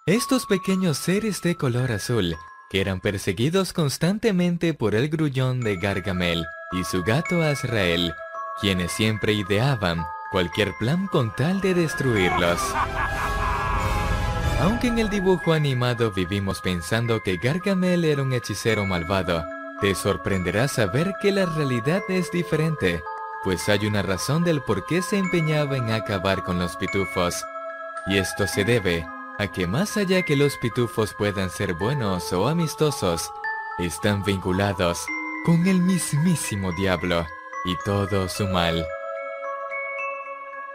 Estos 0.07 0.47
pequeños 0.47 0.99
seres 0.99 1.43
de 1.43 1.57
color 1.57 1.91
azul, 1.91 2.37
que 2.71 2.81
eran 2.81 3.01
perseguidos 3.01 3.73
constantemente 3.73 4.73
por 4.73 4.95
el 4.95 5.09
grullón 5.09 5.59
de 5.59 5.79
Gargamel 5.79 6.47
y 6.71 6.85
su 6.85 7.03
gato 7.03 7.43
Azrael, 7.43 8.15
quienes 8.61 8.93
siempre 8.93 9.33
ideaban 9.33 10.07
cualquier 10.31 10.75
plan 10.79 11.09
con 11.09 11.35
tal 11.35 11.61
de 11.61 11.75
destruirlos. 11.75 12.61
Aunque 14.61 14.87
en 14.87 15.01
el 15.01 15.11
dibujo 15.11 15.53
animado 15.53 16.13
vivimos 16.13 16.61
pensando 16.61 17.21
que 17.21 17.37
Gargamel 17.37 18.05
era 18.05 18.23
un 18.23 18.33
hechicero 18.33 18.87
malvado, 18.87 19.45
te 19.81 19.95
sorprenderá 19.95 20.69
saber 20.69 21.15
que 21.21 21.31
la 21.31 21.47
realidad 21.47 22.03
es 22.09 22.31
diferente, 22.31 23.03
pues 23.45 23.69
hay 23.69 23.87
una 23.87 24.03
razón 24.03 24.43
del 24.43 24.61
por 24.63 24.85
qué 24.87 25.03
se 25.03 25.19
empeñaba 25.19 25.77
en 25.77 25.91
acabar 25.93 26.43
con 26.43 26.59
los 26.59 26.77
pitufos. 26.77 27.45
Y 28.07 28.19
esto 28.19 28.47
se 28.47 28.65
debe 28.65 29.07
a 29.39 29.47
que 29.47 29.67
más 29.67 29.97
allá 29.97 30.23
que 30.23 30.37
los 30.37 30.57
pitufos 30.57 31.15
puedan 31.15 31.51
ser 31.51 31.75
buenos 31.75 32.33
o 32.33 32.49
amistosos, 32.49 33.31
están 33.79 34.25
vinculados 34.25 35.07
con 35.45 35.67
el 35.67 35.81
mismísimo 35.81 36.73
diablo 36.73 37.25
y 37.65 37.77
todo 37.85 38.29
su 38.29 38.47
mal. 38.49 38.85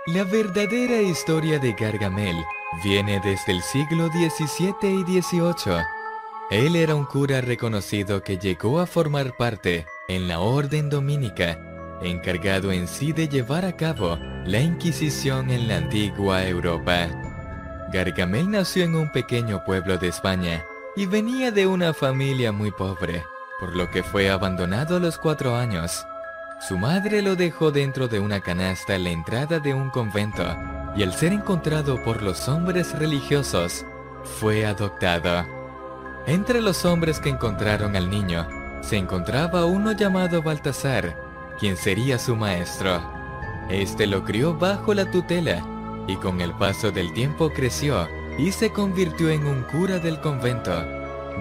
La 0.08 0.24
verdadera 0.24 1.02
historia 1.02 1.60
de 1.60 1.74
Gargamel 1.74 2.38
viene 2.84 3.20
desde 3.20 3.52
el 3.52 3.62
siglo 3.62 4.08
XVII 4.08 4.90
y 4.90 5.22
XVIII. 5.22 6.03
Él 6.52 6.76
era 6.76 6.94
un 6.96 7.06
cura 7.06 7.42
reconocido 7.42 8.22
que 8.22 8.38
llegó 8.38 8.80
a 8.80 8.86
formar 8.86 9.36
parte 9.38 9.86
en 10.08 10.28
la 10.28 10.40
Orden 10.40 10.90
Dominica, 10.90 11.58
encargado 12.02 12.72
en 12.72 12.88
sí 12.88 13.14
de 13.14 13.28
llevar 13.28 13.66
a 13.66 13.76
cabo 13.76 14.18
la 14.46 14.60
Inquisición 14.60 15.50
en 15.50 15.68
la 15.68 15.78
antigua 15.78 16.46
Europa. 16.46 17.08
Gargamel 17.92 18.52
nació 18.52 18.84
en 18.84 18.96
un 18.96 19.12
pequeño 19.12 19.64
pueblo 19.66 19.98
de 19.98 20.10
España 20.10 20.66
y 20.96 21.06
venía 21.06 21.52
de 21.52 21.66
una 21.66 21.94
familia 21.94 22.52
muy 22.52 22.72
pobre, 22.72 23.24
por 23.60 23.76
lo 23.76 23.90
que 23.90 24.04
fue 24.04 24.30
abandonado 24.30 24.98
a 24.98 25.00
los 25.00 25.18
cuatro 25.18 25.56
años. 25.56 26.06
Su 26.68 26.78
madre 26.78 27.22
lo 27.22 27.36
dejó 27.36 27.72
dentro 27.72 28.08
de 28.08 28.20
una 28.20 28.42
canasta 28.42 28.96
en 28.96 29.06
la 29.06 29.10
entrada 29.10 29.60
de 29.60 29.74
un 29.74 29.90
convento 29.90 30.44
y 30.96 31.04
al 31.04 31.14
ser 31.14 31.34
encontrado 31.34 32.04
por 32.04 32.22
los 32.22 32.48
hombres 32.48 32.98
religiosos, 32.98 33.86
fue 34.24 34.66
adoptado. 34.66 35.63
Entre 36.26 36.62
los 36.62 36.86
hombres 36.86 37.20
que 37.20 37.30
encontraron 37.30 37.98
al 37.98 38.10
niño, 38.10 38.48
se 38.82 38.96
encontraba 38.96 39.66
uno 39.66 39.92
llamado 39.92 40.42
Baltasar, 40.42 41.18
quien 41.60 41.76
sería 41.76 42.18
su 42.18 42.38
maestro. 42.38 43.02
Este 43.70 44.08
lo 44.08 44.24
crió 44.24 44.54
bajo 44.54 44.94
la 44.94 45.12
tutela 45.12 45.62
y 46.08 46.16
con 46.16 46.40
el 46.40 46.54
paso 46.54 46.92
del 46.92 47.12
tiempo 47.12 47.50
creció 47.50 48.08
y 48.38 48.54
se 48.54 48.72
convirtió 48.72 49.30
en 49.30 49.46
un 49.46 49.64
cura 49.64 50.00
del 50.00 50.22
convento, 50.22 50.86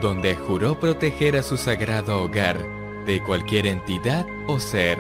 donde 0.00 0.34
juró 0.34 0.78
proteger 0.78 1.36
a 1.36 1.44
su 1.44 1.56
sagrado 1.56 2.20
hogar 2.20 2.58
de 3.06 3.22
cualquier 3.22 3.68
entidad 3.68 4.26
o 4.48 4.58
ser. 4.58 4.98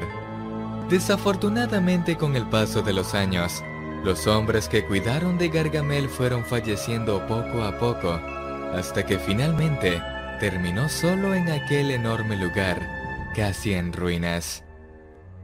Desafortunadamente 0.88 2.16
con 2.16 2.36
el 2.36 2.48
paso 2.48 2.82
de 2.82 2.92
los 2.92 3.14
años, 3.14 3.64
los 4.04 4.28
hombres 4.28 4.68
que 4.68 4.84
cuidaron 4.84 5.38
de 5.38 5.48
Gargamel 5.48 6.08
fueron 6.08 6.44
falleciendo 6.44 7.26
poco 7.26 7.62
a 7.62 7.78
poco, 7.78 8.20
hasta 8.72 9.04
que 9.04 9.18
finalmente 9.18 10.02
terminó 10.40 10.88
solo 10.88 11.34
en 11.34 11.50
aquel 11.50 11.90
enorme 11.90 12.36
lugar, 12.36 12.80
casi 13.34 13.74
en 13.74 13.92
ruinas. 13.92 14.64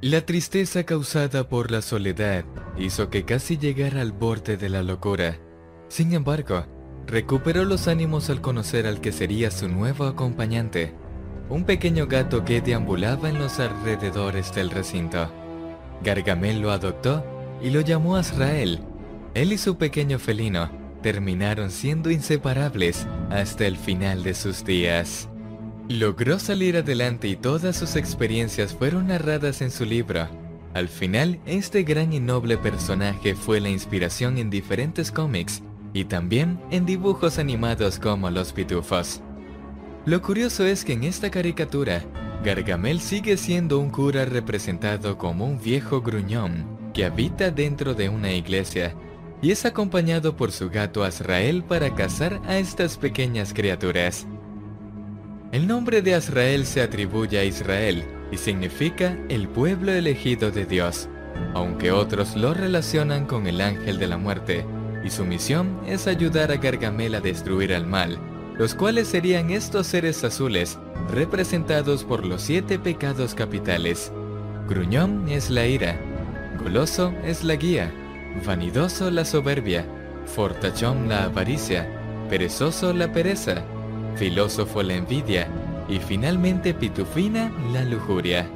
La 0.01 0.25
tristeza 0.25 0.85
causada 0.85 1.49
por 1.49 1.71
la 1.71 1.83
soledad 1.83 2.45
hizo 2.79 3.11
que 3.11 3.25
casi 3.25 3.59
llegara 3.59 4.01
al 4.01 4.13
borde 4.13 4.57
de 4.57 4.69
la 4.69 4.83
locura. 4.83 5.39
Sin 5.89 6.13
embargo, 6.13 6.67
recuperó 7.07 7.65
los 7.65 7.89
ánimos 7.89 8.31
al 8.31 8.41
conocer 8.41 8.87
al 8.87 9.01
que 9.01 9.13
sería 9.13 9.51
su 9.51 9.69
nuevo 9.69 10.05
acompañante, 10.05 10.95
un 11.49 11.65
pequeño 11.65 12.07
gato 12.07 12.45
que 12.45 12.61
deambulaba 12.61 13.29
en 13.29 13.39
los 13.39 13.59
alrededores 13.59 14.55
del 14.55 14.71
recinto. 14.71 15.33
Gargamel 16.03 16.61
lo 16.61 16.71
adoptó 16.71 17.25
y 17.63 17.71
lo 17.71 17.81
llamó 17.81 18.17
Azrael. 18.17 18.81
Él 19.35 19.53
y 19.53 19.59
su 19.59 19.77
pequeño 19.77 20.19
felino 20.19 20.88
terminaron 21.09 21.71
siendo 21.71 22.11
inseparables 22.11 23.07
hasta 23.31 23.67
el 23.67 23.79
final 23.79 24.23
de 24.23 24.35
sus 24.35 24.63
días. 24.63 25.27
Logró 25.89 26.39
salir 26.39 26.77
adelante 26.77 27.29
y 27.29 27.37
todas 27.37 27.77
sus 27.77 27.97
experiencias 27.97 28.75
fueron 28.75 29.07
narradas 29.07 29.63
en 29.63 29.71
su 29.71 29.87
libro. 29.87 30.29
Al 30.75 30.87
final, 30.87 31.41
este 31.47 31.83
gran 31.83 32.13
y 32.13 32.21
noble 32.21 32.59
personaje 32.59 33.35
fue 33.35 33.59
la 33.59 33.71
inspiración 33.71 34.37
en 34.37 34.51
diferentes 34.51 35.11
cómics 35.11 35.63
y 35.95 36.05
también 36.05 36.61
en 36.71 36.85
dibujos 36.85 37.39
animados 37.39 37.99
como 37.99 38.29
Los 38.29 38.53
Pitufos. 38.53 39.23
Lo 40.05 40.21
curioso 40.21 40.67
es 40.67 40.85
que 40.85 40.93
en 40.93 41.05
esta 41.05 41.31
caricatura, 41.31 42.05
Gargamel 42.45 43.01
sigue 43.01 43.39
siendo 43.39 43.79
un 43.79 43.89
cura 43.89 44.27
representado 44.27 45.17
como 45.17 45.47
un 45.47 45.59
viejo 45.59 46.03
gruñón 46.03 46.67
que 46.93 47.07
habita 47.07 47.51
dentro 47.51 47.95
de 47.95 48.11
una 48.11 48.31
iglesia 48.31 48.95
y 49.41 49.53
es 49.53 49.65
acompañado 49.65 50.37
por 50.37 50.53
su 50.53 50.69
gato 50.71 51.05
Azrael 51.05 51.63
para 51.63 51.95
cazar 51.95 52.41
a 52.47 52.59
estas 52.59 52.97
pequeñas 52.97 53.53
criaturas. 53.55 54.27
El 55.53 55.67
nombre 55.67 56.03
de 56.03 56.15
Azrael 56.15 56.67
se 56.67 56.83
atribuye 56.83 57.39
a 57.39 57.45
Israel 57.45 58.05
y 58.31 58.37
significa 58.37 59.17
el 59.29 59.49
pueblo 59.49 59.93
elegido 59.93 60.51
de 60.51 60.67
Dios, 60.67 61.09
aunque 61.55 61.93
otros 61.93 62.37
lo 62.37 62.53
relacionan 62.53 63.27
con 63.27 63.47
el 63.47 63.61
ángel 63.61 63.99
de 63.99 64.07
la 64.09 64.19
muerte, 64.19 64.67
y 65.05 65.11
su 65.11 65.25
misión 65.25 65.81
es 65.87 66.07
ayudar 66.07 66.53
a 66.53 66.57
Gargamel 66.57 67.15
a 67.15 67.21
destruir 67.21 67.73
al 67.73 67.87
mal, 67.87 68.19
los 68.59 68.75
cuales 68.75 69.09
serían 69.09 69.51
estos 69.51 69.87
seres 69.87 70.23
azules, 70.25 70.79
representados 71.11 72.05
por 72.05 72.27
los 72.27 72.43
siete 72.43 72.79
pecados 72.79 73.35
capitales. 73.35 74.13
Gruñón 74.69 75.29
es 75.29 75.49
la 75.49 75.67
ira, 75.67 75.99
goloso 76.63 77.15
es 77.25 77.45
la 77.45 77.57
guía, 77.57 77.91
vanidoso 78.45 79.11
la 79.11 79.25
soberbia, 79.25 79.85
fortachón 80.27 81.09
la 81.09 81.25
avaricia, 81.25 81.89
perezoso 82.29 82.93
la 82.93 83.13
pereza, 83.13 83.65
filósofo 84.17 84.83
la 84.83 84.95
envidia 84.95 85.49
y 85.89 85.99
finalmente 85.99 86.75
pitufina 86.75 87.51
la 87.73 87.85
lujuria. 87.85 88.49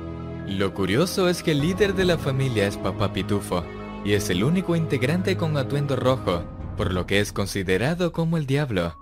Lo 0.47 0.75
curioso 0.75 1.29
es 1.29 1.43
que 1.43 1.53
el 1.53 1.61
líder 1.61 1.95
de 1.95 2.05
la 2.05 2.19
familia 2.19 2.67
es 2.67 2.77
Papá 2.77 3.13
Pitufo 3.13 3.65
y 4.05 4.15
es 4.15 4.29
el 4.31 4.45
único 4.45 4.77
integrante 4.77 5.37
con 5.37 5.57
atuendo 5.57 5.97
rojo, 5.97 6.43
por 6.77 6.93
lo 6.93 7.07
que 7.07 7.21
es 7.21 7.33
considerado 7.33 8.13
como 8.13 8.37
el 8.37 8.47
diablo. 8.47 8.99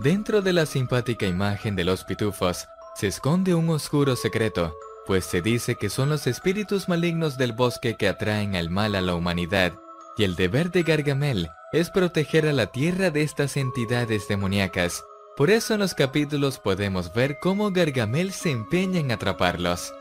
Dentro 0.00 0.42
de 0.42 0.52
la 0.52 0.66
simpática 0.66 1.26
imagen 1.26 1.76
de 1.76 1.84
los 1.84 2.04
pitufos 2.04 2.66
se 2.96 3.06
esconde 3.06 3.54
un 3.54 3.70
oscuro 3.70 4.16
secreto, 4.16 4.74
pues 5.06 5.24
se 5.24 5.40
dice 5.40 5.76
que 5.76 5.88
son 5.88 6.08
los 6.08 6.26
espíritus 6.26 6.88
malignos 6.88 7.38
del 7.38 7.52
bosque 7.52 7.96
que 7.96 8.08
atraen 8.08 8.56
al 8.56 8.70
mal 8.70 8.94
a 8.94 9.00
la 9.00 9.14
humanidad, 9.14 9.78
y 10.16 10.24
el 10.24 10.36
deber 10.36 10.70
de 10.70 10.82
Gargamel 10.82 11.50
es 11.72 11.90
proteger 11.90 12.46
a 12.46 12.52
la 12.52 12.66
tierra 12.66 13.10
de 13.10 13.22
estas 13.22 13.56
entidades 13.56 14.28
demoníacas. 14.28 15.04
Por 15.36 15.50
eso 15.50 15.74
en 15.74 15.80
los 15.80 15.94
capítulos 15.94 16.58
podemos 16.58 17.12
ver 17.12 17.38
cómo 17.40 17.72
Gargamel 17.72 18.32
se 18.32 18.50
empeña 18.50 19.00
en 19.00 19.10
atraparlos. 19.10 19.92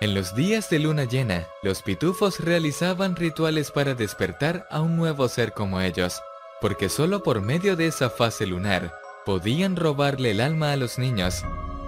En 0.00 0.14
los 0.14 0.34
días 0.34 0.70
de 0.70 0.78
luna 0.78 1.04
llena, 1.04 1.46
los 1.62 1.82
pitufos 1.82 2.40
realizaban 2.40 3.16
rituales 3.16 3.70
para 3.70 3.94
despertar 3.94 4.66
a 4.70 4.80
un 4.80 4.96
nuevo 4.96 5.28
ser 5.28 5.52
como 5.52 5.80
ellos, 5.80 6.20
porque 6.60 6.88
solo 6.88 7.22
por 7.22 7.40
medio 7.40 7.76
de 7.76 7.86
esa 7.88 8.10
fase 8.10 8.46
lunar 8.46 8.94
podían 9.24 9.76
robarle 9.76 10.32
el 10.32 10.40
alma 10.40 10.72
a 10.72 10.76
los 10.76 10.98
niños. 10.98 11.44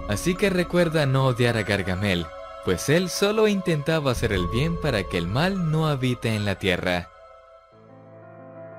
Así 0.08 0.34
que 0.34 0.50
recuerda 0.50 1.06
no 1.06 1.26
odiar 1.26 1.56
a 1.56 1.62
Gargamel, 1.62 2.26
pues 2.64 2.88
él 2.88 3.08
solo 3.08 3.48
intentaba 3.48 4.12
hacer 4.12 4.32
el 4.32 4.46
bien 4.48 4.80
para 4.80 5.02
que 5.04 5.18
el 5.18 5.26
mal 5.26 5.70
no 5.70 5.86
habite 5.88 6.34
en 6.34 6.44
la 6.44 6.56
tierra. 6.56 7.08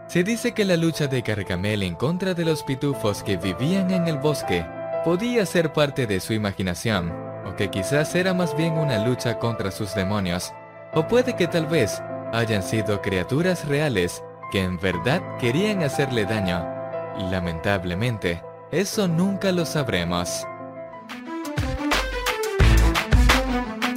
Se 0.07 0.23
dice 0.23 0.53
que 0.53 0.65
la 0.65 0.75
lucha 0.75 1.07
de 1.07 1.21
Gargamel 1.21 1.83
en 1.83 1.95
contra 1.95 2.33
de 2.33 2.43
los 2.43 2.63
pitufos 2.63 3.23
que 3.23 3.37
vivían 3.37 3.91
en 3.91 4.07
el 4.07 4.17
bosque 4.17 4.65
podía 5.05 5.45
ser 5.45 5.71
parte 5.73 6.05
de 6.05 6.19
su 6.19 6.33
imaginación, 6.33 7.11
o 7.45 7.55
que 7.55 7.69
quizás 7.69 8.13
era 8.13 8.33
más 8.33 8.55
bien 8.55 8.73
una 8.73 9.05
lucha 9.05 9.39
contra 9.39 9.71
sus 9.71 9.95
demonios, 9.95 10.51
o 10.93 11.07
puede 11.07 11.35
que 11.35 11.47
tal 11.47 11.65
vez 11.65 12.01
hayan 12.33 12.61
sido 12.61 13.01
criaturas 13.01 13.67
reales 13.67 14.21
que 14.51 14.61
en 14.61 14.77
verdad 14.79 15.21
querían 15.39 15.81
hacerle 15.81 16.25
daño. 16.25 16.67
Lamentablemente, 17.31 18.43
eso 18.71 19.07
nunca 19.07 19.51
lo 19.51 19.65
sabremos. 19.65 20.45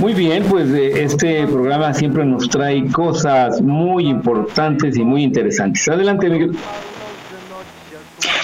Muy 0.00 0.14
bien, 0.14 0.44
pues 0.44 0.70
eh, 0.70 1.02
este 1.02 1.46
programa 1.46 1.92
siempre 1.92 2.24
nos 2.24 2.48
trae 2.48 2.90
cosas 2.90 3.60
muy 3.60 4.08
importantes 4.08 4.96
y 4.96 5.04
muy 5.04 5.22
interesantes. 5.22 5.86
Adelante, 5.88 6.30
Miguel. 6.30 6.56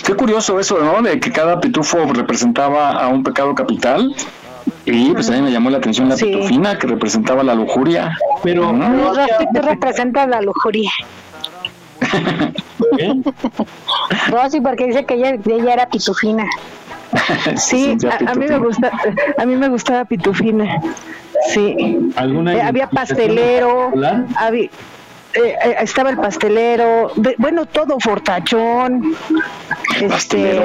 Qué 0.05 0.15
curioso 0.15 0.61
eso, 0.61 0.79
¿no? 0.81 1.01
De 1.01 1.19
que 1.19 1.33
cada 1.33 1.59
pitufo 1.59 2.13
representaba 2.13 2.91
a 3.03 3.09
un 3.09 3.23
pecado 3.23 3.55
capital. 3.55 4.15
Y 4.85 5.13
pues 5.13 5.31
a 5.31 5.33
mí 5.33 5.41
me 5.41 5.51
llamó 5.51 5.71
la 5.71 5.79
atención 5.79 6.11
la 6.11 6.17
pitufina 6.17 6.79
que 6.79 6.89
representaba 6.89 7.43
la 7.43 7.55
lujuria. 7.55 8.15
Pero 8.43 8.73
Rosy 8.73 9.21
te 9.55 9.63
representa 9.63 10.27
la 10.27 10.43
lujuria. 10.43 10.91
Rosy, 14.29 14.61
porque 14.61 14.89
dice 14.89 15.07
que 15.07 15.15
ella, 15.15 15.39
ella 15.47 15.73
era 15.73 15.89
pitufina. 15.89 16.45
Sí, 17.57 17.97
a, 18.11 18.31
a 18.31 18.35
mí 18.35 18.47
me 18.49 18.59
gusta, 18.59 18.91
a 19.39 19.45
mí 19.47 19.57
me 19.57 19.69
gustaba 19.69 20.05
pitufina. 20.05 20.81
Sí. 21.53 22.11
¿Alguna 22.17 22.55
Eh, 22.55 22.63
había 22.63 22.89
pastelero, 22.89 23.93
había, 24.37 24.65
eh, 24.65 24.71
eh, 25.35 25.77
estaba 25.83 26.11
el 26.11 26.17
pastelero, 26.17 27.13
de- 27.17 27.35
bueno, 27.39 27.67
todo 27.67 27.99
fortachón. 28.01 29.15
Este, 30.01 30.61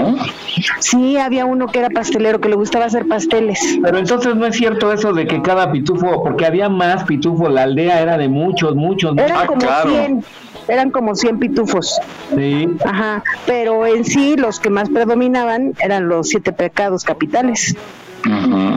sí, 0.80 1.18
había 1.18 1.46
uno 1.46 1.68
que 1.68 1.80
era 1.80 1.90
pastelero 1.90 2.40
que 2.40 2.50
le 2.50 2.56
gustaba 2.56 2.86
hacer 2.86 3.08
pasteles. 3.08 3.60
Pero 3.82 3.98
entonces 3.98 4.36
no 4.36 4.46
es 4.46 4.56
cierto 4.56 4.92
eso 4.92 5.14
de 5.14 5.28
que 5.28 5.42
cada 5.42 5.72
pitufo, 5.72 6.24
porque 6.24 6.46
había 6.46 6.70
más 6.70 7.04
pitufos, 7.04 7.52
la 7.52 7.64
aldea 7.64 8.02
era 8.02 8.18
de 8.18 8.28
muchos, 8.30 8.76
muchos. 8.76 9.18
Eran 9.18 9.48
muchos. 9.48 9.70
como 9.72 9.92
100, 9.92 10.24
eran 10.68 10.92
como 10.92 11.16
100 11.16 11.40
pitufos. 11.40 12.00
Sí. 12.36 12.68
Ajá, 12.86 13.24
pero 13.46 13.86
en 13.86 14.06
sí 14.06 14.36
los 14.38 14.60
que 14.60 14.70
más 14.70 14.90
predominaban 14.90 15.74
eran 15.80 16.08
los 16.08 16.30
siete 16.30 16.52
pecados 16.54 17.04
capitales. 17.04 17.76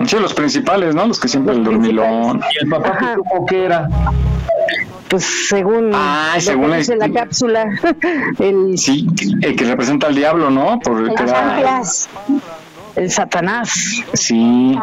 Sí, 0.07 0.16
los 0.18 0.32
principales, 0.35 0.95
¿no? 0.95 1.07
Los 1.07 1.20
que 1.20 1.28
siempre 1.28 1.55
el 1.55 1.62
dormilón. 1.64 2.41
¿Y 2.61 2.64
el 2.64 2.70
papá 2.70 2.99
pitufo 2.99 3.47
qué 3.47 3.64
era? 3.66 3.89
Pues 5.09 5.24
según, 5.49 5.91
Ah, 5.95 6.35
según 6.39 6.70
la- 6.70 6.78
la 6.99 7.12
cápsula, 7.12 7.66
el, 8.39 8.76
Sí, 8.78 9.07
el 9.43 9.55
que 9.55 9.64
representa 9.64 10.07
al 10.07 10.14
diablo, 10.14 10.51
¿no? 10.51 10.78
Porque 10.82 11.12
el 11.12 11.28
era, 11.28 11.82
el 12.97 13.11
satanás. 13.11 13.70
sí, 14.14 14.76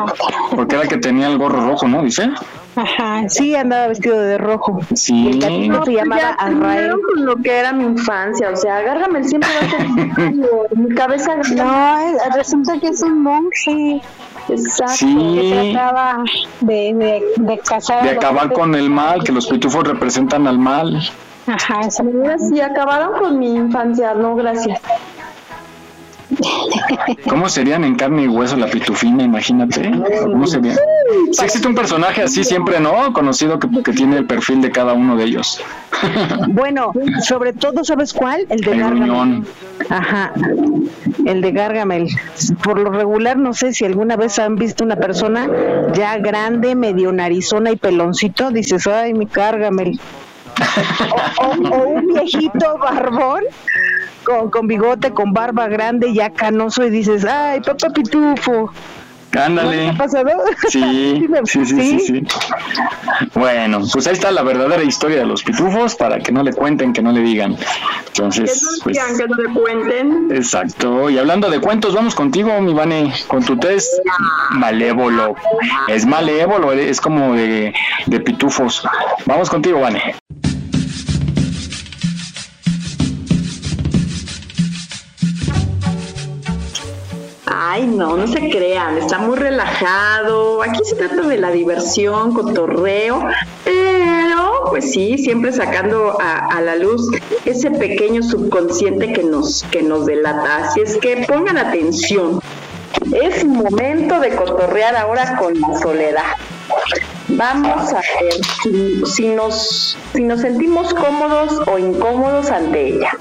porque 0.56 0.76
era 0.76 0.84
el 0.84 0.90
que 0.90 0.98
tenía 0.98 1.28
el 1.28 1.38
gorro 1.38 1.66
rojo, 1.66 1.88
¿no? 1.88 2.04
Dice. 2.04 2.30
Ajá, 2.76 3.28
sí, 3.28 3.54
andaba 3.56 3.88
vestido 3.88 4.20
de 4.20 4.38
rojo. 4.38 4.80
Sí. 4.94 5.14
Y 5.14 5.28
el 5.32 5.40
gatito 5.42 5.84
se 5.86 5.92
llamaba 5.94 6.22
ya 6.22 6.30
Azrael. 6.30 6.60
terminaron 6.60 7.00
con 7.02 7.26
lo 7.26 7.36
que 7.38 7.52
era 7.60 7.74
mi 7.74 7.84
infancia, 7.84 8.50
o 8.50 8.56
sea, 8.56 8.82
Gargamel 8.82 9.26
siempre 9.26 9.50
va 9.50 9.68
a 9.68 9.70
ser 9.70 10.34
mi- 10.78 10.96
cabeza. 10.96 11.36
No, 11.56 12.00
eh, 12.00 12.18
resulta 12.36 12.80
que 12.80 12.88
es 12.88 13.02
un 13.02 13.22
monje. 13.24 14.02
Exacto. 14.50 14.94
Sí. 14.96 15.38
Que 15.40 15.72
trataba 15.74 16.24
de, 16.62 16.74
de, 16.96 17.24
de 17.38 17.60
cazar. 17.60 18.04
De 18.04 18.12
acabar 18.12 18.52
con 18.54 18.74
el 18.76 18.90
mal, 18.90 19.24
que 19.24 19.32
los 19.32 19.48
pitufos 19.48 19.86
representan 19.88 20.48
al 20.48 20.58
mal. 20.58 20.98
Ajá, 21.48 21.82
eso. 21.82 22.04
Mira, 22.04 22.38
sí, 22.40 22.62
acabaron 22.62 23.20
con 23.20 23.38
mi 23.40 23.54
infancia, 23.54 24.14
no, 24.14 24.36
gracias. 24.36 24.80
¿Cómo 27.30 27.50
serían 27.50 27.84
en 27.84 27.96
carne 27.96 28.24
y 28.24 28.28
hueso 28.28 28.56
la 28.58 28.68
pitufina? 28.68 29.24
Imagínate. 29.24 29.92
¿Cómo 30.24 30.48
serían? 30.48 30.76
Sí 31.32 31.44
existe 31.44 31.68
un 31.68 31.76
personaje 31.76 32.22
así 32.24 32.44
siempre, 32.44 32.80
¿no? 32.80 33.12
Conocido 33.14 33.60
que, 33.60 33.68
que 33.84 33.92
tiene 33.94 34.18
el 34.18 34.26
perfil 34.26 34.62
de 34.62 34.72
cada 34.72 34.94
uno 34.94 35.16
de 35.18 35.26
ellos. 35.26 35.62
Bueno, 36.50 36.94
sobre 37.24 37.54
todo, 37.54 37.84
¿sabes 37.84 38.14
cuál? 38.14 38.46
El 38.50 38.62
de 38.62 38.72
El 38.72 38.80
Gargamel. 38.80 39.44
Ajá, 39.90 40.32
el 41.26 41.42
de 41.42 41.52
Gargamel. 41.52 42.08
Por 42.64 42.80
lo 42.80 42.92
regular, 42.92 43.38
no 43.38 43.54
sé 43.54 43.74
si 43.74 43.86
alguna 43.86 44.16
vez 44.16 44.40
han 44.40 44.56
visto 44.56 44.84
una 44.84 44.96
persona 44.96 45.50
ya 45.94 46.18
grande, 46.18 46.76
medio 46.76 47.12
narizona 47.12 47.72
y 47.72 47.76
peloncito, 47.76 48.52
dices, 48.52 48.88
ay, 48.88 49.14
mi 49.14 49.26
Gargamel. 49.26 50.00
O, 51.40 51.46
o- 51.46 51.70
o 51.76 51.88
un 51.90 52.08
viejito 52.08 52.78
barbón 52.78 53.42
con, 54.24 54.50
con 54.50 54.68
bigote, 54.68 55.12
con 55.12 55.34
barba 55.34 55.68
grande, 55.68 56.14
ya 56.14 56.30
canoso, 56.32 56.86
y 56.86 56.90
dices, 56.90 57.26
ay, 57.26 57.62
papá 57.62 57.90
pitufo. 57.90 58.72
Ándale. 59.34 59.86
¿No 59.86 59.92
ha 59.94 59.96
pasado? 59.96 60.30
Sí, 60.68 61.26
sí, 61.46 61.66
sí, 61.66 61.82
sí, 61.82 62.00
sí. 62.02 62.24
Bueno, 63.34 63.80
pues 63.94 64.06
ahí 64.08 64.14
está 64.14 64.30
la 64.30 64.44
verdadera 64.44 64.84
historia 64.84 65.20
de 65.20 65.26
los 65.26 65.42
pitufos 65.42 65.96
para 65.96 66.20
que 66.20 66.34
no 66.34 66.44
le 66.44 66.52
cuenten, 66.52 66.92
que 66.92 67.02
no 67.02 67.14
le 67.14 67.22
digan. 67.22 67.56
Entonces, 68.08 68.82
pues, 68.84 68.98
Digan 68.98 69.18
que 69.18 69.28
no 69.28 69.36
le 69.38 69.54
cuenten. 69.60 70.32
exacto. 70.36 71.10
Y 71.10 71.18
hablando 71.18 71.50
de 71.50 71.62
cuentos, 71.62 71.96
vamos 71.96 72.14
contigo, 72.14 72.60
mi 72.60 72.74
Vane, 72.74 73.14
con 73.28 73.42
tu 73.44 73.56
test 73.58 73.88
malévolo. 74.52 75.36
Es 75.88 76.06
malévolo, 76.06 76.74
es 76.74 77.00
como 77.00 77.34
de, 77.34 77.74
de 78.08 78.20
pitufos. 78.20 78.84
Vamos 79.26 79.50
contigo, 79.50 79.80
Vane. 79.80 80.16
Ay, 87.54 87.86
no, 87.86 88.16
no 88.16 88.28
se 88.28 88.50
crean, 88.50 88.98
está 88.98 89.18
muy 89.18 89.38
relajado. 89.38 90.64
Aquí 90.64 90.80
se 90.86 90.96
trata 90.96 91.22
de 91.24 91.38
la 91.38 91.52
diversión, 91.52 92.34
cotorreo, 92.34 93.26
pero 93.66 94.64
pues 94.70 94.92
sí, 94.92 95.18
siempre 95.18 95.52
sacando 95.52 96.18
a, 96.22 96.62
la 96.62 96.78
luz 96.78 97.10
ese 97.46 97.70
pequeño 97.72 98.24
subconsciente 98.24 99.12
que 99.12 99.24
nos, 99.24 99.64
que 99.64 99.82
nos 99.82 100.06
delata. 100.06 100.68
Así 100.68 100.80
es 100.80 100.96
que 100.98 101.26
pongan 101.28 101.58
atención. 101.58 102.40
Es 103.12 103.44
momento 103.44 104.20
de 104.22 104.36
cotorrear 104.36 104.96
ahora 104.96 105.36
con 105.36 105.60
la 105.60 105.78
soledad. 105.80 106.24
Vamos 107.28 107.92
a 107.92 108.02
ver 108.22 109.08
si 109.08 109.28
nos, 109.28 109.98
si 110.14 110.24
nos 110.24 110.42
sentimos 110.42 110.94
cómodos 110.94 111.68
o 111.68 111.78
incómodos 111.78 112.50
ante 112.50 112.96
ella. 112.96 113.12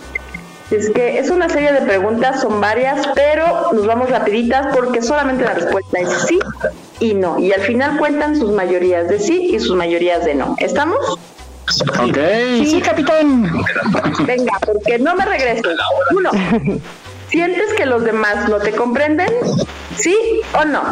Es 0.70 0.88
que 0.90 1.18
es 1.18 1.30
una 1.30 1.48
serie 1.48 1.72
de 1.72 1.80
preguntas, 1.80 2.42
son 2.42 2.60
varias, 2.60 3.08
pero 3.14 3.72
nos 3.72 3.86
vamos 3.86 4.08
rapiditas 4.08 4.74
porque 4.74 5.02
solamente 5.02 5.44
la 5.44 5.54
respuesta 5.54 5.98
es 5.98 6.08
sí 6.28 6.38
y 7.00 7.14
no. 7.14 7.38
Y 7.40 7.52
al 7.52 7.62
final 7.62 7.98
cuentan 7.98 8.36
sus 8.36 8.52
mayorías 8.52 9.08
de 9.08 9.18
sí 9.18 9.50
y 9.52 9.58
sus 9.58 9.74
mayorías 9.74 10.24
de 10.24 10.34
no. 10.34 10.54
¿Estamos? 10.58 11.18
Ok, 12.00 12.18
sí, 12.64 12.80
capitán. 12.84 13.50
Venga, 14.24 14.52
porque 14.64 14.98
no 14.98 15.16
me 15.16 15.24
regreso. 15.24 15.70
Uno. 16.16 16.30
¿Sientes 17.28 17.72
que 17.74 17.86
los 17.86 18.04
demás 18.04 18.48
no 18.48 18.58
te 18.58 18.72
comprenden? 18.72 19.32
¿Sí 19.96 20.16
o 20.52 20.64
no? 20.64 20.82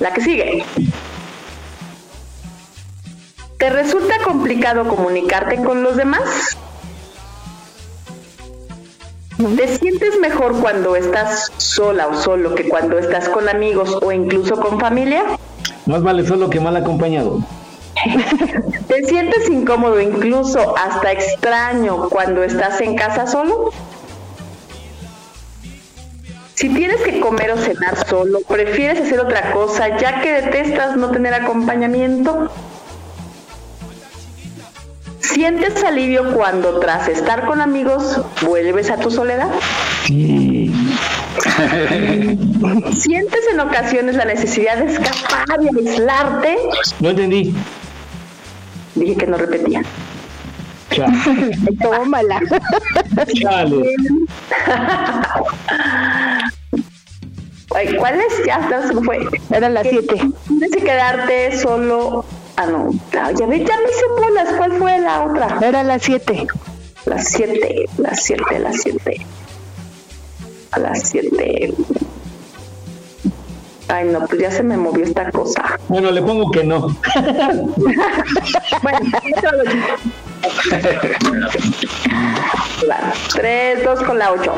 La 0.00 0.12
que 0.12 0.20
sigue. 0.20 0.64
¿Te 3.58 3.70
resulta 3.70 4.18
complicado 4.22 4.86
comunicarte 4.88 5.56
con 5.56 5.82
los 5.82 5.96
demás? 5.96 6.56
¿Te 9.36 9.68
sientes 9.76 10.18
mejor 10.18 10.58
cuando 10.60 10.96
estás 10.96 11.52
sola 11.58 12.06
o 12.06 12.14
solo 12.14 12.54
que 12.54 12.70
cuando 12.70 12.98
estás 12.98 13.28
con 13.28 13.50
amigos 13.50 13.98
o 14.00 14.10
incluso 14.10 14.56
con 14.56 14.80
familia? 14.80 15.24
Más 15.84 16.02
vale 16.02 16.26
solo 16.26 16.48
que 16.48 16.58
mal 16.58 16.74
acompañado. 16.74 17.40
¿Te 18.88 19.04
sientes 19.04 19.50
incómodo, 19.50 20.00
incluso 20.00 20.74
hasta 20.78 21.12
extraño, 21.12 22.08
cuando 22.08 22.42
estás 22.44 22.80
en 22.80 22.96
casa 22.96 23.26
solo? 23.26 23.72
Si 26.54 26.70
tienes 26.70 27.02
que 27.02 27.20
comer 27.20 27.50
o 27.50 27.58
cenar 27.58 28.06
solo, 28.06 28.40
prefieres 28.48 29.02
hacer 29.02 29.20
otra 29.20 29.52
cosa 29.52 29.98
ya 29.98 30.22
que 30.22 30.32
detestas 30.32 30.96
no 30.96 31.10
tener 31.10 31.34
acompañamiento. 31.34 32.50
¿Sientes 35.20 35.82
alivio 35.84 36.32
cuando 36.34 36.78
tras 36.80 37.08
estar 37.08 37.46
con 37.46 37.60
amigos 37.60 38.20
vuelves 38.42 38.90
a 38.90 38.96
tu 38.96 39.10
soledad? 39.10 39.48
¿Sientes 42.92 43.40
en 43.52 43.60
ocasiones 43.60 44.16
la 44.16 44.24
necesidad 44.24 44.78
de 44.78 44.92
escapar 44.92 45.60
y 45.62 45.68
aislarte? 45.68 46.56
No 47.00 47.10
entendí. 47.10 47.54
Dije 48.94 49.16
que 49.16 49.26
no 49.26 49.36
repetía. 49.36 49.82
Tómala. 51.82 52.40
Chale. 53.40 53.94
Ay, 57.74 57.96
¿Cuál 57.98 58.20
es? 58.20 58.46
Ya 58.46 58.56
hasta 58.56 58.88
se 58.88 58.94
me 58.94 59.02
fue. 59.02 59.18
Era 59.50 59.68
la 59.68 59.82
Que 59.82 59.90
7. 59.90 60.30
Tienes 60.48 60.70
que 60.70 60.80
quedarte 60.80 61.58
solo. 61.58 62.24
Ah, 62.56 62.66
no. 62.66 62.90
Ya, 63.12 63.30
ya 63.32 63.46
me 63.46 63.56
hice 63.58 63.66
bolas. 64.18 64.54
¿Cuál 64.56 64.72
fue 64.78 64.98
la 64.98 65.24
otra? 65.24 65.58
Era 65.62 65.82
la 65.82 65.98
7. 65.98 66.46
Las 67.04 67.28
7, 67.28 67.84
las 67.98 68.22
7, 68.22 68.58
las 68.58 68.76
7. 68.82 69.26
A 70.72 70.78
las 70.78 71.08
7. 71.08 71.74
Ay, 73.88 74.06
no, 74.06 74.26
pues 74.26 74.40
ya 74.40 74.50
se 74.50 74.62
me 74.64 74.76
movió 74.76 75.04
esta 75.04 75.30
cosa. 75.30 75.78
Bueno, 75.88 76.10
le 76.10 76.20
pongo 76.22 76.50
que 76.50 76.64
no. 76.64 76.88
Bueno, 78.82 78.98
Claro. 82.80 83.06
3, 83.34 83.84
2 83.84 84.02
con 84.02 84.18
la 84.18 84.32
8. 84.32 84.54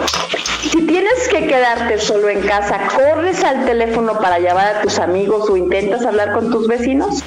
Si 0.70 0.86
tienes 0.86 1.28
que 1.30 1.46
quedarte 1.46 1.98
solo 1.98 2.28
en 2.28 2.40
casa, 2.40 2.78
¿corres 2.94 3.44
al 3.44 3.64
teléfono 3.64 4.18
para 4.18 4.38
llamar 4.38 4.76
a 4.76 4.80
tus 4.82 4.98
amigos 4.98 5.48
o 5.48 5.56
intentas 5.56 6.04
hablar 6.04 6.32
con 6.32 6.50
tus 6.50 6.66
vecinos? 6.66 7.22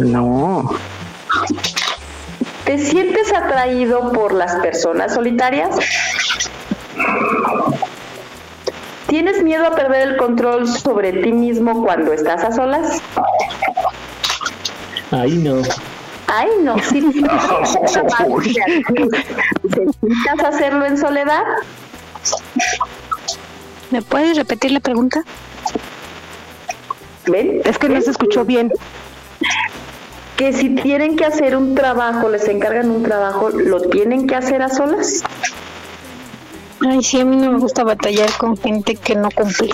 No. 0.00 0.70
¿Te 2.64 2.78
sientes 2.78 3.32
atraído 3.32 4.12
por 4.12 4.32
las 4.32 4.54
personas 4.56 5.14
solitarias? 5.14 5.76
¿Tienes 9.06 9.42
miedo 9.42 9.66
a 9.66 9.74
perder 9.74 10.08
el 10.10 10.16
control 10.16 10.68
sobre 10.68 11.12
ti 11.12 11.32
mismo 11.32 11.84
cuando 11.84 12.12
estás 12.12 12.44
a 12.44 12.52
solas? 12.52 13.02
Ahí 15.10 15.36
no. 15.38 15.62
Ay, 16.28 16.48
no, 16.62 16.78
sí. 16.78 17.00
¿Necesitas 19.64 20.44
hacerlo 20.44 20.86
en 20.86 20.96
soledad? 20.96 21.42
¿Me 23.90 24.00
puedes 24.00 24.36
repetir 24.36 24.70
la 24.70 24.78
pregunta? 24.78 25.24
¿Ven? 27.26 27.62
Es 27.64 27.78
que 27.78 27.88
no 27.88 28.00
se 28.00 28.12
escuchó 28.12 28.44
bien. 28.44 28.70
Que 30.36 30.52
si 30.52 30.70
tienen 30.74 31.16
que 31.16 31.24
hacer 31.24 31.56
un 31.56 31.74
trabajo, 31.74 32.28
les 32.28 32.48
encargan 32.48 32.90
un 32.90 33.02
trabajo, 33.02 33.50
¿lo 33.50 33.82
tienen 33.82 34.26
que 34.26 34.36
hacer 34.36 34.62
a 34.62 34.68
solas? 34.68 35.22
Ay, 36.88 37.02
sí, 37.02 37.20
a 37.20 37.24
mí 37.24 37.36
no 37.36 37.52
me 37.52 37.58
gusta 37.58 37.84
batallar 37.84 38.30
con 38.38 38.56
gente 38.56 38.96
que 38.96 39.14
no 39.14 39.28
cumple. 39.34 39.70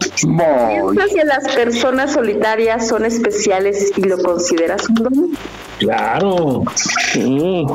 ¿Piensas 0.00 1.10
que 1.14 1.24
las 1.24 1.54
personas 1.54 2.12
solitarias 2.12 2.88
son 2.88 3.04
especiales 3.04 3.92
y 3.96 4.02
lo 4.02 4.18
consideras 4.18 4.88
un 4.88 4.94
don? 4.94 5.38
Claro. 5.78 6.64
Sí. 6.74 7.66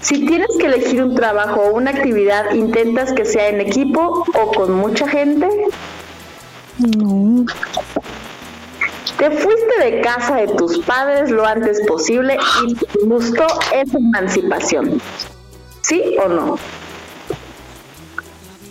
Si 0.00 0.26
tienes 0.26 0.48
que 0.58 0.66
elegir 0.66 1.02
un 1.02 1.14
trabajo 1.14 1.60
o 1.60 1.74
una 1.74 1.90
actividad, 1.90 2.52
¿intentas 2.54 3.12
que 3.12 3.24
sea 3.24 3.48
en 3.48 3.60
equipo 3.60 4.24
o 4.34 4.52
con 4.52 4.72
mucha 4.72 5.06
gente? 5.06 5.48
No. 6.78 7.44
Te 9.18 9.30
fuiste 9.30 9.84
de 9.84 10.00
casa 10.00 10.36
de 10.36 10.48
tus 10.48 10.78
padres 10.80 11.30
lo 11.30 11.46
antes 11.46 11.80
posible 11.86 12.36
y 12.66 12.74
te 12.74 12.98
gustó 13.04 13.46
esa 13.72 13.98
emancipación. 13.98 15.00
¿Sí 15.82 16.16
o 16.24 16.28
no? 16.28 16.58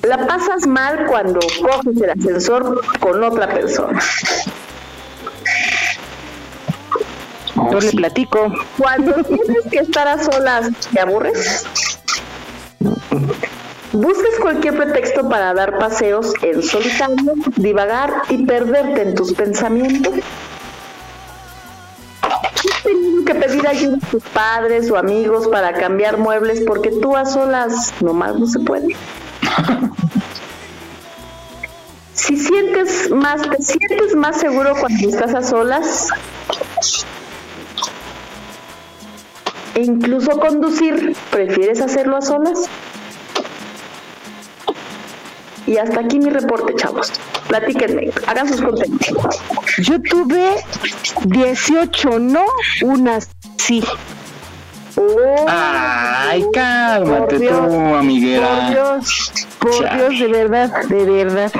La 0.03 0.25
pasas 0.25 0.65
mal 0.65 1.05
cuando 1.07 1.39
coges 1.39 2.01
el 2.01 2.09
ascensor 2.09 2.81
con 2.99 3.23
otra 3.23 3.47
persona. 3.47 4.01
Yo 7.71 7.79
le 7.79 7.91
platico. 7.91 8.51
Cuando 8.77 9.13
tienes 9.23 9.65
que 9.69 9.79
estar 9.79 10.07
a 10.07 10.23
solas, 10.23 10.69
¿te 10.91 10.99
aburres? 10.99 11.65
Buscas 13.93 14.39
cualquier 14.41 14.77
pretexto 14.77 15.27
para 15.27 15.53
dar 15.53 15.77
paseos 15.77 16.33
en 16.41 16.63
solitario, 16.63 17.33
divagar 17.57 18.09
y 18.29 18.45
perderte 18.45 19.01
en 19.01 19.15
tus 19.15 19.33
pensamientos. 19.33 20.13
¿Has 22.21 22.83
tenido 22.83 23.25
que 23.25 23.35
pedir 23.35 23.67
ayuda 23.67 23.97
a 23.97 24.09
tus 24.09 24.23
padres 24.23 24.89
o 24.89 24.97
amigos 24.97 25.49
para 25.49 25.73
cambiar 25.73 26.17
muebles 26.17 26.61
porque 26.65 26.89
tú 26.89 27.17
a 27.17 27.25
solas 27.25 27.93
nomás 28.01 28.39
no 28.39 28.45
se 28.45 28.59
puede? 28.59 28.95
Si 32.13 32.37
sientes 32.37 33.09
más, 33.09 33.41
te 33.41 33.63
sientes 33.63 34.15
más 34.15 34.39
seguro 34.39 34.75
cuando 34.79 35.09
estás 35.09 35.33
a 35.33 35.41
solas, 35.41 36.09
e 39.73 39.81
incluso 39.81 40.39
conducir, 40.39 41.15
¿prefieres 41.31 41.81
hacerlo 41.81 42.17
a 42.17 42.21
solas? 42.21 42.69
Y 45.67 45.77
hasta 45.77 45.99
aquí 45.99 46.19
mi 46.19 46.29
reporte, 46.29 46.73
chavos. 46.75 47.11
Platíquenme, 47.47 48.09
hagan 48.27 48.47
sus 48.47 48.61
contenidos. 48.61 49.39
Yo 49.77 50.01
tuve 50.01 50.55
18, 51.25 52.19
no 52.19 52.45
unas 52.81 53.29
sí. 53.57 53.83
Ay, 55.47 56.45
cálmate 56.53 57.35
Por 57.35 57.39
Dios, 57.39 57.67
tú, 57.67 57.71
Por 57.71 57.93
amiguera. 57.95 58.69
Dios, 58.69 59.31
por 59.59 59.79
Chale. 59.79 60.09
Dios, 60.09 60.19
de 60.19 60.27
verdad, 60.27 60.85
de 60.87 61.05
verdad. 61.05 61.51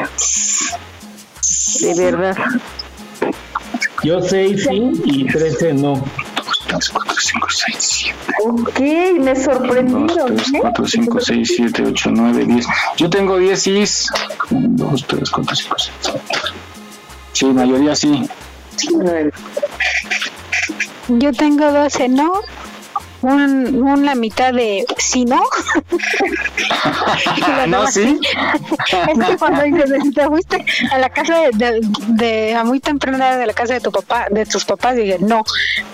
De 1.82 1.94
verdad. 1.96 2.38
Yo 4.04 4.22
6 4.22 4.64
sí 4.64 4.92
y 5.06 5.26
13 5.28 5.74
no. 5.74 6.04
4, 6.72 7.16
5, 7.20 7.48
6, 7.50 7.76
7, 7.80 8.16
Ok, 8.46 8.80
me 9.20 9.36
sorprendieron. 9.36 10.36
3, 10.36 10.54
¿eh? 10.54 10.60
4, 10.62 10.88
5, 10.88 11.20
6, 11.20 11.54
7, 11.56 11.84
8, 11.88 12.10
9, 12.12 12.46
10. 12.46 12.66
Yo 12.98 13.10
tengo 13.10 13.38
10 13.38 13.68
is. 13.68 14.10
1, 14.50 14.68
2, 14.72 15.08
3, 15.08 15.30
4, 15.30 15.56
5, 15.56 15.76
6. 15.78 15.92
Sí, 17.34 17.46
mayoría 17.46 17.96
sí. 17.96 18.28
Yo 21.08 21.34
tengo 21.34 21.72
12, 21.72 22.10
¿no? 22.10 22.42
Un, 23.22 23.84
una 23.84 24.16
mitad 24.16 24.54
de 24.54 24.86
sí, 24.98 25.26
¿no? 25.26 25.44
La 27.58 27.68
¿No, 27.68 27.88
sí? 27.88 28.20
Es 28.92 29.28
que 29.28 29.38
cuando 29.38 29.64
dices, 29.64 29.92
te 30.16 30.26
fuiste 30.28 30.66
a 30.92 30.98
la 30.98 31.10
casa 31.10 31.40
de, 31.42 31.50
de, 31.54 31.80
de- 32.08 32.56
a 32.56 32.64
muy 32.64 32.80
temprana 32.80 33.38
de 33.38 33.46
la 33.46 33.54
casa 33.54 33.76
de 33.76 33.82
tu 33.82 33.92
papá, 33.92 34.26
de 34.32 34.46
tus 34.46 34.66
papás, 34.66 34.96
dije, 34.96 35.18
no, 35.20 35.44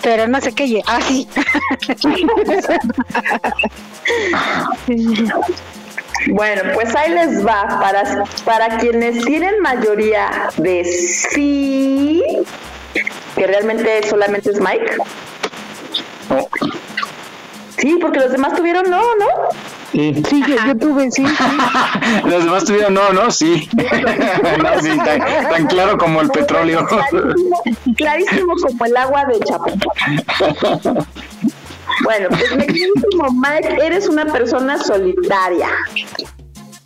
pero 0.02 0.26
no 0.26 0.40
sé 0.40 0.54
qué, 0.54 0.64
y, 0.66 0.82
ah, 0.86 1.00
sí. 1.06 1.28
Bueno, 6.30 6.62
pues 6.74 6.94
ahí 6.96 7.12
les 7.12 7.46
va. 7.46 7.78
Para, 7.80 8.24
para 8.44 8.78
quienes 8.78 9.24
tienen 9.24 9.60
mayoría 9.60 10.48
de 10.56 10.84
sí, 10.84 12.22
que 13.36 13.46
realmente 13.46 14.06
solamente 14.08 14.50
es 14.50 14.60
Mike. 14.60 14.96
Sí, 17.78 17.98
porque 18.00 18.18
los 18.18 18.32
demás 18.32 18.54
tuvieron 18.54 18.90
no, 18.90 19.00
¿no? 19.00 19.26
Sí, 19.92 20.22
Sí, 20.28 20.42
yo, 20.46 20.56
yo 20.66 20.76
tuve, 20.76 21.10
sí. 21.10 21.24
Los 22.24 22.44
demás 22.44 22.64
tuvieron 22.64 22.94
no, 22.94 23.12
no, 23.12 23.30
sí. 23.30 23.68
no, 23.76 24.80
sí, 24.80 24.96
tan, 24.96 25.20
tan 25.50 25.66
claro 25.66 25.96
como 25.96 26.20
el 26.20 26.28
petróleo. 26.28 26.86
Clarísimo, 26.86 27.62
clarísimo 27.96 28.54
como 28.60 28.84
el 28.84 28.96
agua 28.96 29.24
de 29.26 29.40
Chapo. 29.40 29.70
Bueno, 32.04 32.28
pues 32.28 32.56
mi 32.56 32.66
queridísimo 32.66 33.26
Mike, 33.32 33.84
eres 33.84 34.08
una 34.08 34.24
persona 34.26 34.78
solitaria. 34.78 35.68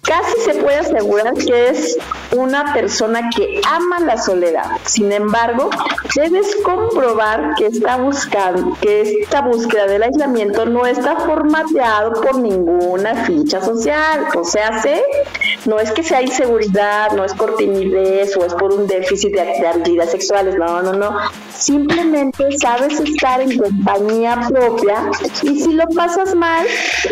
Casi 0.03 0.41
se 0.41 0.55
puede 0.55 0.79
asegurar 0.79 1.33
que 1.35 1.69
es 1.69 1.97
una 2.33 2.75
persona 2.75 3.31
que 3.37 3.61
ama 3.71 4.01
la 4.01 4.19
soledad. 4.19 4.65
Sin 4.85 5.13
embargo, 5.13 5.71
debes 6.17 6.57
comprobar 6.65 7.55
que 7.57 7.67
esta, 7.67 7.99
buscando, 7.99 8.77
que 8.81 9.21
esta 9.21 9.43
búsqueda 9.43 9.87
del 9.87 10.03
aislamiento 10.03 10.67
no 10.67 10.87
está 10.87 11.15
formateado 11.21 12.21
por 12.21 12.37
ninguna 12.37 13.25
ficha 13.27 13.61
social. 13.63 14.27
O 14.37 14.43
sea, 14.43 14.83
no 15.67 15.79
es 15.79 15.93
que 15.93 16.03
sea 16.03 16.21
inseguridad, 16.21 17.13
no 17.13 17.25
es 17.25 17.33
por 17.35 17.55
timidez 17.55 18.37
o 18.37 18.45
es 18.45 18.55
por 18.55 18.73
un 18.73 18.89
déficit 18.89 19.33
de, 19.33 19.45
de 19.45 19.69
habilidades 19.69 20.11
sexuales, 20.11 20.57
no, 20.57 20.83
no, 20.83 20.95
no. 20.95 21.17
Simplemente 21.57 22.45
sabes 22.59 22.99
estar 22.99 23.41
en 23.41 23.57
compañía 23.57 24.49
propia 24.49 25.11
y 25.43 25.61
si 25.61 25.75
lo 25.75 25.87
pasas 25.95 26.35
mal, 26.35 26.67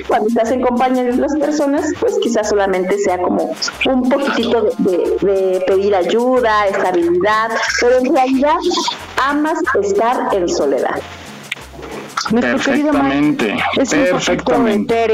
cuando 0.09 0.29
estás 0.29 0.51
en 0.51 0.61
compañía 0.63 1.05
de 1.05 1.13
otras 1.13 1.37
personas, 1.37 1.93
pues 2.01 2.19
quizás 2.21 2.49
solamente 2.49 2.80
sea 2.99 3.19
como 3.19 3.55
un 3.87 4.09
poquitito 4.09 4.63
de, 4.79 5.17
de 5.21 5.65
pedir 5.67 5.95
ayuda, 5.95 6.67
estabilidad, 6.67 7.51
pero 7.81 7.99
en 7.99 8.15
realidad 8.15 8.57
amas 9.17 9.59
estar 9.83 10.35
en 10.35 10.49
soledad. 10.49 11.01
Nuestro 12.31 12.59
querido 12.59 12.93
Mike 12.93 12.93
Perfectamente, 12.93 13.57
es 13.77 13.93
un 13.93 13.99
poquito 13.99 14.13
perfectamente. 14.13 15.09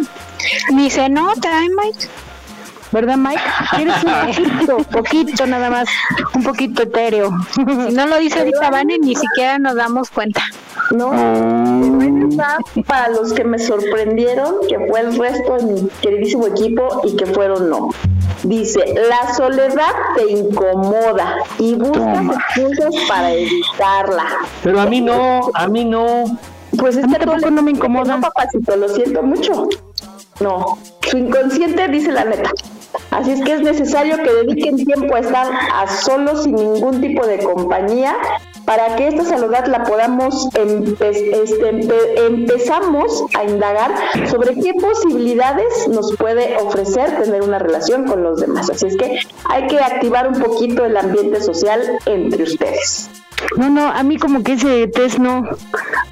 Ni 0.72 0.90
se 0.90 1.08
nota, 1.08 1.64
¿eh, 1.64 1.68
Mike? 1.76 2.06
¿Verdad, 2.92 3.16
Mike? 3.16 3.40
Eres 3.78 3.94
un 4.02 4.12
poquito, 4.26 4.78
poquito 4.90 5.46
nada 5.46 5.70
más, 5.70 5.88
un 6.34 6.42
poquito 6.42 6.82
etéreo. 6.82 7.30
Si 7.54 7.94
no 7.94 8.06
lo 8.06 8.18
dice 8.18 8.40
ahorita 8.40 8.70
Vane, 8.70 8.98
ni 8.98 9.14
siquiera 9.14 9.58
nos 9.58 9.76
damos 9.76 10.10
cuenta. 10.10 10.42
No, 10.90 11.12
está 12.28 12.58
para 12.86 13.10
los 13.10 13.32
que 13.32 13.44
me 13.44 13.60
sorprendieron, 13.60 14.56
que 14.68 14.76
fue 14.88 15.00
el 15.00 15.16
resto 15.16 15.56
de 15.56 15.62
mi 15.64 15.88
queridísimo 16.02 16.48
equipo 16.48 17.02
y 17.04 17.14
que 17.14 17.26
fueron 17.26 17.70
no. 17.70 17.90
Dice, 18.42 18.80
la 19.08 19.32
soledad 19.34 19.92
te 20.16 20.32
incomoda 20.32 21.36
y 21.58 21.74
buscas 21.74 22.24
excusas 22.26 22.94
para 23.06 23.32
evitarla. 23.32 24.24
Pero 24.64 24.80
a 24.80 24.86
mí 24.86 25.00
no, 25.00 25.50
a 25.54 25.68
mí 25.68 25.84
no. 25.84 26.24
Pues 26.76 26.96
es 26.96 27.06
que 27.06 27.18
tampoco 27.24 27.50
no 27.50 27.62
me 27.62 27.70
incomoda. 27.70 28.16
No, 28.16 28.20
papacito, 28.20 28.74
lo 28.76 28.88
siento 28.88 29.22
mucho. 29.22 29.68
No, 30.40 30.78
su 31.08 31.18
inconsciente 31.18 31.86
dice 31.88 32.10
la 32.10 32.24
neta. 32.24 32.50
Así 33.10 33.32
es 33.32 33.42
que 33.42 33.52
es 33.54 33.60
necesario 33.62 34.16
que 34.18 34.32
dediquen 34.32 34.76
tiempo 34.76 35.14
a 35.14 35.20
estar 35.20 35.46
a 35.72 35.86
solos 35.88 36.44
sin 36.44 36.54
ningún 36.56 37.00
tipo 37.00 37.26
de 37.26 37.38
compañía 37.38 38.16
para 38.64 38.94
que 38.96 39.08
esta 39.08 39.24
soledad 39.24 39.66
la 39.66 39.82
podamos 39.84 40.48
este, 40.54 41.72
empe- 41.72 42.26
empezamos 42.26 43.24
a 43.36 43.44
indagar 43.44 43.92
sobre 44.30 44.54
qué 44.54 44.74
posibilidades 44.74 45.88
nos 45.88 46.14
puede 46.16 46.56
ofrecer 46.58 47.20
tener 47.22 47.42
una 47.42 47.58
relación 47.58 48.06
con 48.06 48.22
los 48.22 48.40
demás. 48.40 48.70
Así 48.70 48.86
es 48.86 48.96
que 48.96 49.18
hay 49.48 49.66
que 49.66 49.78
activar 49.80 50.28
un 50.28 50.40
poquito 50.40 50.84
el 50.84 50.96
ambiente 50.96 51.40
social 51.42 51.80
entre 52.06 52.44
ustedes. 52.44 53.10
No, 53.56 53.70
no, 53.70 53.86
a 53.88 54.02
mí 54.02 54.18
como 54.18 54.42
que 54.42 54.52
ese 54.52 54.86
test 54.88 55.18
no, 55.18 55.42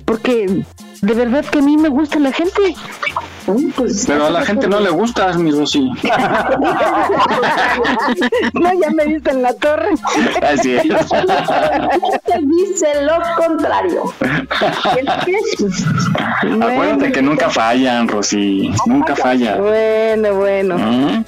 porque 0.05 0.65
de 1.01 1.15
verdad 1.15 1.45
que 1.45 1.59
a 1.59 1.63
mí 1.63 1.77
me 1.77 1.89
gusta 1.89 2.19
la 2.19 2.33
gente. 2.33 2.75
Pues, 3.77 4.05
Pero 4.07 4.27
a 4.27 4.31
la 4.31 4.45
gente 4.45 4.69
no 4.69 4.79
le 4.81 4.91
gusta, 4.91 5.33
mi 5.39 5.51
Rosy. 5.51 5.81
no, 8.53 8.73
ya 8.81 8.91
me 8.91 9.07
diste 9.07 9.31
en 9.31 9.43
la 9.43 9.55
torre. 9.55 9.89
Así 10.43 10.77
es. 10.77 10.83
dice 12.43 13.03
lo 13.03 13.15
contrario. 13.37 14.13
Acuérdate 16.61 17.13
que 17.13 17.23
nunca 17.23 17.49
fallan, 17.49 18.07
Rosy. 18.09 18.71
Nunca 18.87 19.17
fallan. 19.17 19.63
Bueno, 19.63 20.35
bueno. 20.35 20.77
¿Mm? 20.77 21.25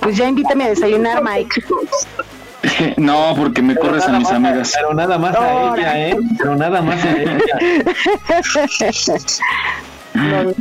Pues 0.00 0.16
ya 0.16 0.28
invítame 0.28 0.64
a 0.64 0.68
desayunar, 0.68 1.22
Mike. 1.22 1.62
No, 2.96 3.34
porque 3.36 3.62
me 3.62 3.74
corres 3.76 4.04
a 4.04 4.18
mis 4.18 4.28
amigas. 4.30 4.72
Pero 4.74 4.94
nada 4.94 5.18
más 5.18 5.34
a 5.36 5.74
ella, 5.74 6.08
¿eh? 6.08 6.16
Pero 6.38 6.56
nada 6.56 6.82
más 6.82 7.02
a 7.04 7.10
ella. 7.16 7.38
No, 10.12 10.52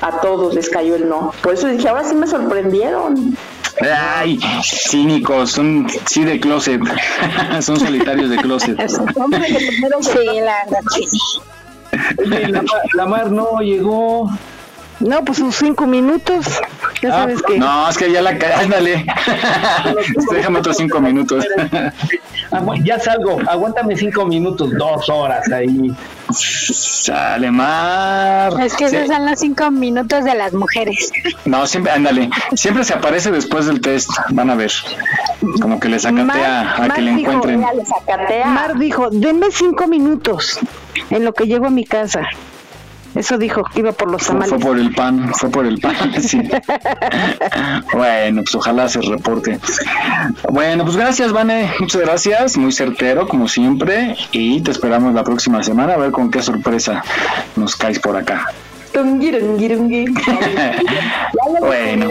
a 0.00 0.20
todos 0.20 0.54
les 0.54 0.68
cayó 0.68 0.94
el 0.94 1.08
no. 1.08 1.32
Por 1.42 1.54
eso 1.54 1.66
dije, 1.66 1.88
ahora 1.88 2.04
sí 2.04 2.14
me 2.14 2.26
sorprendieron. 2.26 3.36
Ay, 3.80 4.38
cínicos, 4.62 5.52
son 5.52 5.88
sí 6.06 6.24
de 6.24 6.38
closet. 6.38 6.80
son 7.60 7.78
solitarios 7.78 8.30
de 8.30 8.36
closet. 8.36 8.78
Sí, 10.00 10.40
la. 10.40 10.56
Oye, 12.18 12.48
la, 12.48 12.64
la 12.94 13.06
mar 13.06 13.30
no 13.30 13.58
llegó. 13.60 14.30
No, 15.02 15.24
pues 15.24 15.38
sus 15.38 15.56
cinco 15.56 15.86
minutos. 15.86 16.46
Ya 17.02 17.10
sabes 17.10 17.42
que. 17.42 17.58
No, 17.58 17.88
es 17.88 17.98
que 17.98 18.10
ya 18.12 18.22
la 18.22 18.30
ándale. 18.58 19.04
Déjame 20.32 20.58
otros 20.60 20.76
cinco 20.76 21.00
minutos. 21.00 21.44
Ya 22.84 22.98
salgo, 23.00 23.40
aguántame 23.48 23.96
cinco 23.96 24.26
minutos, 24.26 24.70
dos 24.76 25.08
horas 25.08 25.50
ahí. 25.50 25.90
Sale 26.30 27.50
mar. 27.50 28.52
Es 28.60 28.74
que 28.74 28.90
Sí. 28.90 28.96
esos 28.96 29.08
son 29.08 29.24
los 29.24 29.40
cinco 29.40 29.70
minutos 29.70 30.24
de 30.24 30.34
las 30.34 30.52
mujeres. 30.52 31.10
No, 31.46 31.66
siempre, 31.66 31.92
ándale. 31.92 32.28
Siempre 32.54 32.84
se 32.84 32.92
aparece 32.92 33.30
después 33.30 33.64
del 33.64 33.80
test. 33.80 34.10
Van 34.30 34.50
a 34.50 34.54
ver. 34.54 34.70
Como 35.62 35.80
que 35.80 35.88
le 35.88 35.98
sacatea 35.98 36.74
a 36.74 36.78
Mar 36.80 36.92
que 36.92 37.00
le 37.00 37.12
dijo, 37.14 37.32
encuentren. 37.32 37.64
Mar 38.52 38.78
dijo, 38.78 39.08
denme 39.10 39.46
cinco 39.50 39.86
minutos 39.86 40.58
en 41.08 41.24
lo 41.24 41.32
que 41.32 41.46
llego 41.46 41.66
a 41.66 41.70
mi 41.70 41.86
casa. 41.86 42.20
Eso 43.14 43.36
dijo, 43.38 43.62
que 43.64 43.80
iba 43.80 43.92
por 43.92 44.10
los 44.10 44.22
Fue, 44.22 44.34
tamales. 44.34 44.50
fue 44.50 44.58
por 44.58 44.78
el 44.78 44.92
pan, 44.94 45.32
fue 45.34 45.50
por 45.50 45.66
el 45.66 45.78
pan, 45.78 45.94
sí. 46.22 46.40
bueno, 47.92 48.42
pues 48.42 48.54
ojalá 48.54 48.88
se 48.88 49.00
reporte. 49.02 49.58
Bueno, 50.50 50.84
pues 50.84 50.96
gracias, 50.96 51.30
Vane, 51.32 51.70
muchas 51.78 52.00
gracias, 52.00 52.56
muy 52.56 52.72
certero, 52.72 53.28
como 53.28 53.48
siempre, 53.48 54.16
y 54.32 54.60
te 54.62 54.70
esperamos 54.70 55.12
la 55.14 55.24
próxima 55.24 55.62
semana 55.62 55.92
a 55.94 55.98
ver 55.98 56.10
con 56.10 56.30
qué 56.30 56.40
sorpresa 56.42 57.02
nos 57.56 57.76
caes 57.76 57.98
por 57.98 58.16
acá. 58.16 58.46
bueno, 61.60 62.10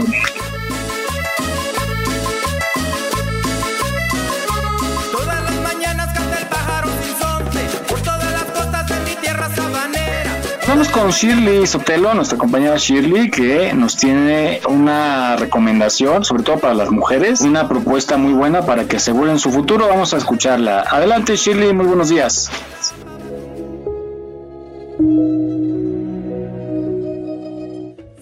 vamos 10.71 10.87
con 10.87 11.09
Shirley 11.09 11.67
Sotelo, 11.67 12.13
nuestra 12.13 12.37
compañera 12.37 12.77
Shirley, 12.77 13.29
que 13.29 13.73
nos 13.73 13.97
tiene 13.97 14.61
una 14.69 15.35
recomendación, 15.35 16.23
sobre 16.23 16.43
todo 16.43 16.59
para 16.59 16.73
las 16.73 16.89
mujeres, 16.89 17.41
una 17.41 17.67
propuesta 17.67 18.15
muy 18.15 18.31
buena 18.31 18.61
para 18.61 18.85
que 18.85 18.95
aseguren 18.95 19.37
su 19.37 19.51
futuro. 19.51 19.89
Vamos 19.89 20.13
a 20.13 20.17
escucharla. 20.17 20.85
Adelante, 20.89 21.35
Shirley, 21.35 21.73
muy 21.73 21.87
buenos 21.87 22.07
días. 22.07 22.49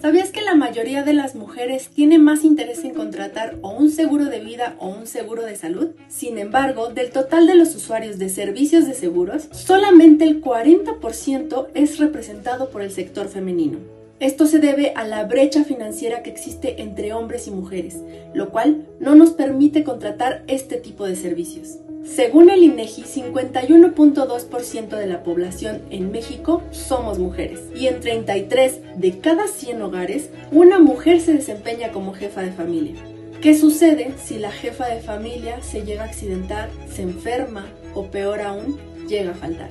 ¿Sabías 0.00 0.30
que 0.30 0.40
la 0.40 0.54
mayoría 0.54 1.04
de 1.04 1.12
las 1.12 1.34
mujeres 1.34 1.90
tiene 1.90 2.18
más 2.18 2.42
interés 2.42 2.84
en 2.84 2.94
contratar 2.94 3.58
o 3.60 3.68
un 3.68 3.90
seguro 3.90 4.24
de 4.24 4.40
vida 4.40 4.74
o 4.78 4.88
un 4.88 5.06
seguro 5.06 5.44
de 5.44 5.56
salud? 5.56 5.90
Sin 6.08 6.38
embargo, 6.38 6.88
del 6.88 7.10
total 7.10 7.46
de 7.46 7.54
los 7.54 7.74
usuarios 7.74 8.18
de 8.18 8.30
servicios 8.30 8.86
de 8.86 8.94
seguros, 8.94 9.48
solamente 9.52 10.24
el 10.24 10.40
40% 10.40 11.66
es 11.74 11.98
representado 11.98 12.70
por 12.70 12.80
el 12.80 12.90
sector 12.90 13.28
femenino. 13.28 13.76
Esto 14.20 14.46
se 14.46 14.58
debe 14.58 14.94
a 14.96 15.04
la 15.04 15.24
brecha 15.24 15.64
financiera 15.64 16.22
que 16.22 16.30
existe 16.30 16.80
entre 16.80 17.12
hombres 17.12 17.46
y 17.46 17.50
mujeres, 17.50 17.98
lo 18.32 18.48
cual 18.48 18.86
no 19.00 19.14
nos 19.14 19.32
permite 19.32 19.84
contratar 19.84 20.44
este 20.46 20.76
tipo 20.76 21.04
de 21.04 21.16
servicios. 21.16 21.76
Según 22.04 22.50
el 22.50 22.62
INEGI, 22.62 23.02
51.2% 23.02 24.88
de 24.88 25.06
la 25.06 25.22
población 25.22 25.82
en 25.90 26.10
México 26.10 26.62
somos 26.70 27.18
mujeres 27.18 27.60
y 27.74 27.86
en 27.86 28.00
33 28.00 28.80
de 28.96 29.18
cada 29.18 29.46
100 29.46 29.82
hogares 29.82 30.30
una 30.50 30.78
mujer 30.78 31.20
se 31.20 31.34
desempeña 31.34 31.92
como 31.92 32.14
jefa 32.14 32.42
de 32.42 32.52
familia. 32.52 32.94
¿Qué 33.40 33.56
sucede 33.56 34.14
si 34.22 34.38
la 34.38 34.50
jefa 34.50 34.86
de 34.86 35.00
familia 35.00 35.62
se 35.62 35.82
llega 35.84 36.02
a 36.02 36.06
accidentar, 36.06 36.68
se 36.90 37.02
enferma 37.02 37.66
o 37.94 38.06
peor 38.06 38.40
aún, 38.40 38.78
llega 39.08 39.30
a 39.30 39.34
faltar? 39.34 39.70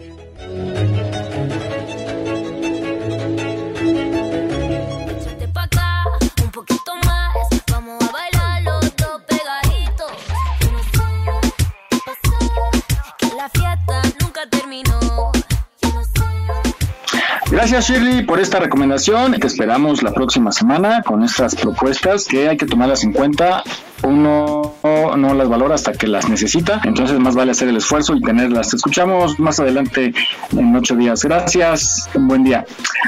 Gracias 17.59 17.89
Shirley 17.89 18.23
por 18.23 18.39
esta 18.39 18.57
recomendación. 18.57 19.33
Te 19.33 19.45
esperamos 19.45 20.01
la 20.01 20.13
próxima 20.13 20.49
semana 20.49 21.01
con 21.03 21.23
estas 21.23 21.55
propuestas 21.55 22.25
que 22.25 22.47
hay 22.47 22.55
que 22.55 22.65
tomarlas 22.65 23.03
en 23.03 23.11
cuenta 23.11 23.63
uno 24.03 24.73
no 24.83 25.33
las 25.33 25.49
valora 25.49 25.75
hasta 25.75 25.91
que 25.91 26.07
las 26.07 26.29
necesita, 26.29 26.81
entonces 26.83 27.19
más 27.19 27.35
vale 27.35 27.51
hacer 27.51 27.67
el 27.67 27.77
esfuerzo 27.77 28.15
y 28.15 28.21
tenerlas. 28.21 28.69
Te 28.69 28.77
escuchamos 28.77 29.39
más 29.39 29.59
adelante 29.59 30.13
en 30.55 30.75
ocho 30.75 30.95
días. 30.95 31.23
Gracias, 31.23 32.09
buen 32.13 32.43
día. 32.43 32.65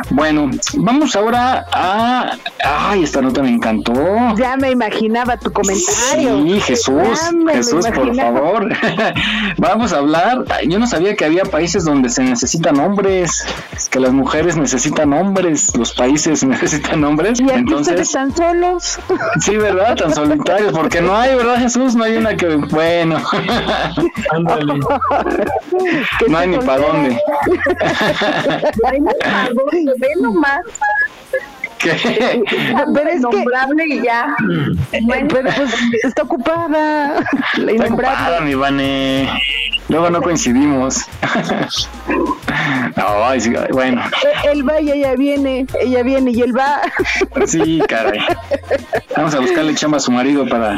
Bueno, 0.09 0.49
vamos 0.75 1.15
ahora 1.15 1.65
a... 1.71 2.37
Ay, 2.63 3.03
esta 3.03 3.21
nota 3.21 3.41
me 3.41 3.49
encantó. 3.49 3.93
Ya 4.37 4.57
me 4.57 4.71
imaginaba 4.71 5.37
tu 5.37 5.51
comentario. 5.51 6.43
Sí, 6.43 6.59
Jesús, 6.61 7.19
Jesús, 7.51 7.87
por 7.87 8.15
favor. 8.15 8.69
vamos 9.57 9.93
a 9.93 9.97
hablar, 9.97 10.45
yo 10.67 10.79
no 10.79 10.87
sabía 10.87 11.15
que 11.15 11.25
había 11.25 11.43
países 11.43 11.85
donde 11.85 12.09
se 12.09 12.23
necesitan 12.23 12.79
hombres, 12.79 13.45
que 13.89 13.99
las 13.99 14.13
mujeres 14.13 14.57
necesitan 14.57 15.13
hombres, 15.13 15.75
los 15.77 15.93
países 15.93 16.43
necesitan 16.45 17.03
hombres. 17.03 17.39
Y 17.39 17.43
aquí 17.43 17.59
entonces 17.59 18.01
están 18.01 18.35
solos. 18.35 18.99
Sí, 19.39 19.55
¿verdad? 19.57 19.95
Tan 19.95 20.13
solitarios, 20.13 20.73
porque 20.81 20.99
no 20.99 21.15
hay, 21.15 21.35
¿verdad, 21.35 21.57
Jesús? 21.57 21.93
No 21.93 22.03
hay 22.03 22.17
una 22.17 22.35
que, 22.35 22.55
bueno. 22.55 23.21
Ándale. 24.31 24.79
no 26.27 26.37
hay 26.37 26.47
ni 26.47 26.57
para 26.57 26.87
dónde. 26.87 27.09
no 28.81 28.89
hay 28.89 28.99
ni 28.99 29.13
para 29.13 29.49
dónde, 29.49 29.93
ve 29.99 30.07
nomás. 30.19 30.61
¿Qué? 31.81 32.43
Pero 32.93 33.09
es 33.09 33.17
Innombrable 33.17 33.85
y 33.87 34.01
ya. 34.03 34.35
Bueno, 35.03 35.27
pero 35.31 35.49
pues 35.55 35.73
está 36.03 36.23
ocupada. 36.23 37.23
La 37.57 37.71
Está 37.71 37.85
ocupada, 37.87 38.41
mi 38.41 38.55
Vane. 38.55 39.29
Luego 39.89 40.09
no 40.09 40.21
coincidimos. 40.21 41.05
no, 42.95 43.25
ay, 43.25 43.41
sí, 43.41 43.53
bueno. 43.71 44.01
Él 44.51 44.67
va 44.67 44.79
y 44.81 44.91
ella 44.91 45.15
viene, 45.15 45.65
ella 45.81 46.03
viene 46.03 46.31
y 46.31 46.41
él 46.41 46.57
va. 46.57 46.81
Sí, 47.45 47.81
caray. 47.87 48.19
Vamos 49.15 49.33
a 49.35 49.39
buscarle 49.39 49.75
chamba 49.75 49.97
a 49.97 49.99
su 49.99 50.11
marido 50.11 50.47
para 50.47 50.75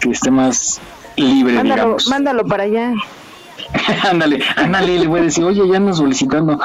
que 0.00 0.10
esté 0.10 0.30
más 0.30 0.80
libre, 1.16 1.54
Mándalo, 1.54 1.74
digamos. 1.82 2.08
mándalo 2.08 2.44
para 2.44 2.64
allá. 2.64 2.92
ándale, 4.10 4.40
ándale, 4.56 4.98
le 4.98 5.06
voy 5.06 5.20
a 5.20 5.22
decir, 5.24 5.44
oye, 5.44 5.62
ya 5.68 5.76
ando 5.76 5.92
solicitando. 5.92 6.58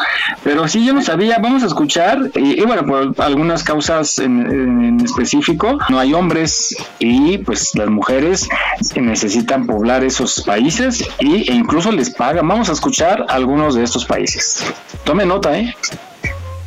Pero 0.43 0.67
sí, 0.67 0.85
yo 0.85 0.93
no 0.93 1.01
sabía, 1.01 1.37
vamos 1.39 1.63
a 1.63 1.67
escuchar, 1.67 2.19
y, 2.35 2.61
y 2.61 2.65
bueno, 2.65 2.85
por 2.85 3.13
algunas 3.23 3.63
causas 3.63 4.19
en, 4.19 4.41
en 4.51 5.01
específico, 5.01 5.77
no 5.89 5.99
hay 5.99 6.13
hombres 6.13 6.75
y 6.99 7.37
pues 7.39 7.75
las 7.75 7.89
mujeres 7.89 8.47
necesitan 8.95 9.65
poblar 9.65 10.03
esos 10.03 10.41
países 10.43 11.07
y, 11.19 11.49
e 11.49 11.53
incluso 11.53 11.91
les 11.91 12.09
pagan. 12.09 12.47
Vamos 12.47 12.69
a 12.69 12.73
escuchar 12.73 13.25
algunos 13.29 13.75
de 13.75 13.83
estos 13.83 14.05
países. 14.05 14.63
Tome 15.03 15.25
nota, 15.25 15.57
¿eh? 15.57 15.73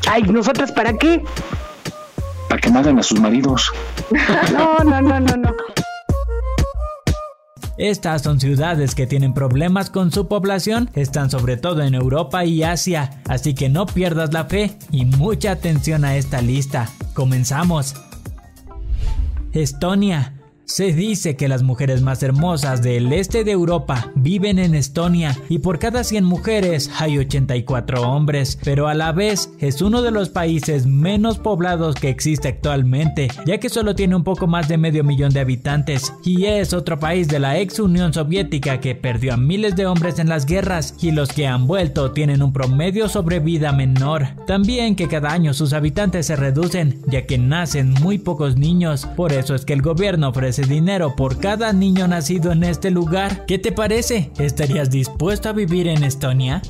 Ay, 0.08 0.22
¿nosotras 0.22 0.72
para 0.72 0.92
qué? 0.94 1.22
Para 2.48 2.60
que 2.60 2.70
maten 2.70 2.98
a 2.98 3.02
sus 3.02 3.20
maridos. 3.20 3.72
No, 4.52 4.78
no, 4.84 5.00
no, 5.00 5.20
no, 5.20 5.36
no. 5.36 5.54
Estas 7.80 8.20
son 8.20 8.38
ciudades 8.38 8.94
que 8.94 9.06
tienen 9.06 9.32
problemas 9.32 9.88
con 9.88 10.12
su 10.12 10.28
población, 10.28 10.90
están 10.92 11.30
sobre 11.30 11.56
todo 11.56 11.80
en 11.80 11.94
Europa 11.94 12.44
y 12.44 12.62
Asia, 12.62 13.22
así 13.26 13.54
que 13.54 13.70
no 13.70 13.86
pierdas 13.86 14.34
la 14.34 14.44
fe 14.44 14.76
y 14.92 15.06
mucha 15.06 15.52
atención 15.52 16.04
a 16.04 16.14
esta 16.16 16.42
lista. 16.42 16.90
Comenzamos. 17.14 17.94
Estonia. 19.54 20.34
Se 20.70 20.92
dice 20.92 21.34
que 21.34 21.48
las 21.48 21.64
mujeres 21.64 22.00
más 22.00 22.22
hermosas 22.22 22.80
del 22.80 23.12
este 23.12 23.42
de 23.42 23.50
Europa 23.50 24.12
viven 24.14 24.60
en 24.60 24.76
Estonia 24.76 25.36
y 25.48 25.58
por 25.58 25.80
cada 25.80 26.04
100 26.04 26.22
mujeres 26.22 26.92
hay 27.00 27.18
84 27.18 28.02
hombres, 28.02 28.56
pero 28.62 28.86
a 28.86 28.94
la 28.94 29.10
vez 29.10 29.50
es 29.58 29.82
uno 29.82 30.00
de 30.00 30.12
los 30.12 30.28
países 30.28 30.86
menos 30.86 31.38
poblados 31.38 31.96
que 31.96 32.08
existe 32.08 32.46
actualmente, 32.46 33.26
ya 33.46 33.58
que 33.58 33.68
solo 33.68 33.96
tiene 33.96 34.14
un 34.14 34.22
poco 34.22 34.46
más 34.46 34.68
de 34.68 34.78
medio 34.78 35.02
millón 35.02 35.32
de 35.32 35.40
habitantes 35.40 36.14
y 36.24 36.44
es 36.44 36.72
otro 36.72 37.00
país 37.00 37.26
de 37.26 37.40
la 37.40 37.58
ex 37.58 37.80
Unión 37.80 38.12
Soviética 38.12 38.78
que 38.78 38.94
perdió 38.94 39.34
a 39.34 39.36
miles 39.36 39.74
de 39.74 39.86
hombres 39.86 40.20
en 40.20 40.28
las 40.28 40.46
guerras 40.46 40.94
y 41.02 41.10
los 41.10 41.32
que 41.32 41.48
han 41.48 41.66
vuelto 41.66 42.12
tienen 42.12 42.44
un 42.44 42.52
promedio 42.52 43.08
sobre 43.08 43.40
vida 43.40 43.72
menor. 43.72 44.28
También 44.46 44.94
que 44.94 45.08
cada 45.08 45.32
año 45.32 45.52
sus 45.52 45.72
habitantes 45.72 46.26
se 46.26 46.36
reducen, 46.36 47.02
ya 47.08 47.26
que 47.26 47.38
nacen 47.38 47.90
muy 47.90 48.18
pocos 48.18 48.56
niños, 48.56 49.08
por 49.16 49.32
eso 49.32 49.56
es 49.56 49.64
que 49.64 49.72
el 49.72 49.82
gobierno 49.82 50.28
ofrece 50.28 50.59
dinero 50.64 51.16
por 51.16 51.38
cada 51.38 51.72
niño 51.72 52.08
nacido 52.08 52.52
en 52.52 52.64
este 52.64 52.90
lugar. 52.90 53.44
¿Qué 53.46 53.58
te 53.58 53.72
parece? 53.72 54.30
¿Estarías 54.38 54.90
dispuesto 54.90 55.48
a 55.48 55.52
vivir 55.52 55.88
en 55.88 56.04
Estonia? 56.04 56.62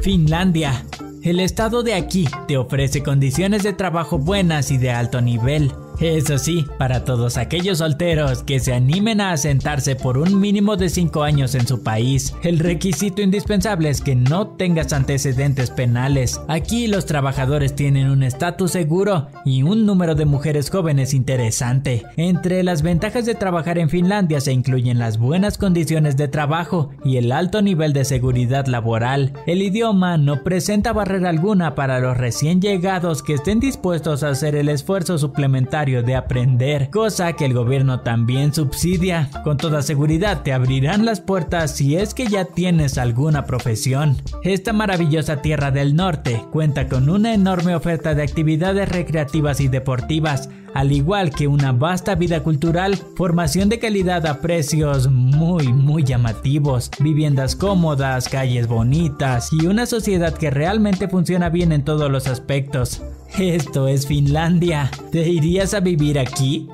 Finlandia. 0.00 0.84
El 1.22 1.40
estado 1.40 1.82
de 1.82 1.94
aquí 1.94 2.26
te 2.48 2.56
ofrece 2.56 3.02
condiciones 3.02 3.62
de 3.62 3.74
trabajo 3.74 4.18
buenas 4.18 4.70
y 4.70 4.78
de 4.78 4.90
alto 4.90 5.20
nivel. 5.20 5.70
Eso 6.00 6.38
sí, 6.38 6.64
para 6.78 7.04
todos 7.04 7.36
aquellos 7.36 7.78
solteros 7.78 8.42
que 8.42 8.58
se 8.58 8.72
animen 8.72 9.20
a 9.20 9.32
asentarse 9.32 9.96
por 9.96 10.16
un 10.16 10.40
mínimo 10.40 10.78
de 10.78 10.88
5 10.88 11.22
años 11.22 11.54
en 11.54 11.66
su 11.66 11.82
país, 11.82 12.34
el 12.42 12.58
requisito 12.58 13.20
indispensable 13.20 13.90
es 13.90 14.00
que 14.00 14.14
no 14.14 14.46
tengas 14.48 14.94
antecedentes 14.94 15.70
penales. 15.70 16.40
Aquí 16.48 16.86
los 16.86 17.04
trabajadores 17.04 17.76
tienen 17.76 18.08
un 18.08 18.22
estatus 18.22 18.70
seguro 18.70 19.28
y 19.44 19.62
un 19.62 19.84
número 19.84 20.14
de 20.14 20.24
mujeres 20.24 20.70
jóvenes 20.70 21.12
interesante. 21.12 22.06
Entre 22.16 22.62
las 22.62 22.80
ventajas 22.80 23.26
de 23.26 23.34
trabajar 23.34 23.76
en 23.76 23.90
Finlandia 23.90 24.40
se 24.40 24.54
incluyen 24.54 24.98
las 24.98 25.18
buenas 25.18 25.58
condiciones 25.58 26.16
de 26.16 26.28
trabajo 26.28 26.88
y 27.04 27.18
el 27.18 27.30
alto 27.30 27.60
nivel 27.60 27.92
de 27.92 28.06
seguridad 28.06 28.66
laboral. 28.68 29.34
El 29.46 29.60
idioma 29.60 30.16
no 30.16 30.44
presenta 30.44 30.94
barrera 30.94 31.28
alguna 31.28 31.74
para 31.74 32.00
los 32.00 32.16
recién 32.16 32.62
llegados 32.62 33.22
que 33.22 33.34
estén 33.34 33.60
dispuestos 33.60 34.22
a 34.22 34.30
hacer 34.30 34.54
el 34.54 34.70
esfuerzo 34.70 35.18
suplementario 35.18 35.89
de 35.90 36.14
aprender, 36.14 36.88
cosa 36.90 37.32
que 37.32 37.44
el 37.44 37.52
gobierno 37.52 38.00
también 38.00 38.54
subsidia. 38.54 39.28
Con 39.42 39.56
toda 39.56 39.82
seguridad 39.82 40.42
te 40.42 40.52
abrirán 40.52 41.04
las 41.04 41.20
puertas 41.20 41.76
si 41.76 41.96
es 41.96 42.14
que 42.14 42.26
ya 42.26 42.44
tienes 42.44 42.96
alguna 42.96 43.44
profesión. 43.44 44.16
Esta 44.44 44.72
maravillosa 44.72 45.42
tierra 45.42 45.70
del 45.70 45.96
norte 45.96 46.44
cuenta 46.52 46.88
con 46.88 47.10
una 47.10 47.34
enorme 47.34 47.74
oferta 47.74 48.14
de 48.14 48.22
actividades 48.22 48.88
recreativas 48.88 49.60
y 49.60 49.68
deportivas, 49.68 50.48
al 50.74 50.92
igual 50.92 51.30
que 51.30 51.46
una 51.46 51.72
vasta 51.72 52.14
vida 52.14 52.42
cultural, 52.42 52.96
formación 53.16 53.68
de 53.68 53.78
calidad 53.78 54.26
a 54.26 54.40
precios 54.40 55.08
muy 55.08 55.72
muy 55.72 56.04
llamativos, 56.04 56.90
viviendas 57.00 57.56
cómodas, 57.56 58.28
calles 58.28 58.66
bonitas 58.66 59.50
y 59.52 59.66
una 59.66 59.86
sociedad 59.86 60.34
que 60.34 60.50
realmente 60.50 61.08
funciona 61.08 61.48
bien 61.48 61.72
en 61.72 61.84
todos 61.84 62.10
los 62.10 62.26
aspectos. 62.26 63.02
Esto 63.38 63.88
es 63.88 64.06
Finlandia. 64.06 64.90
¿Te 65.12 65.28
irías 65.28 65.74
a 65.74 65.80
vivir 65.80 66.18
aquí? 66.18 66.68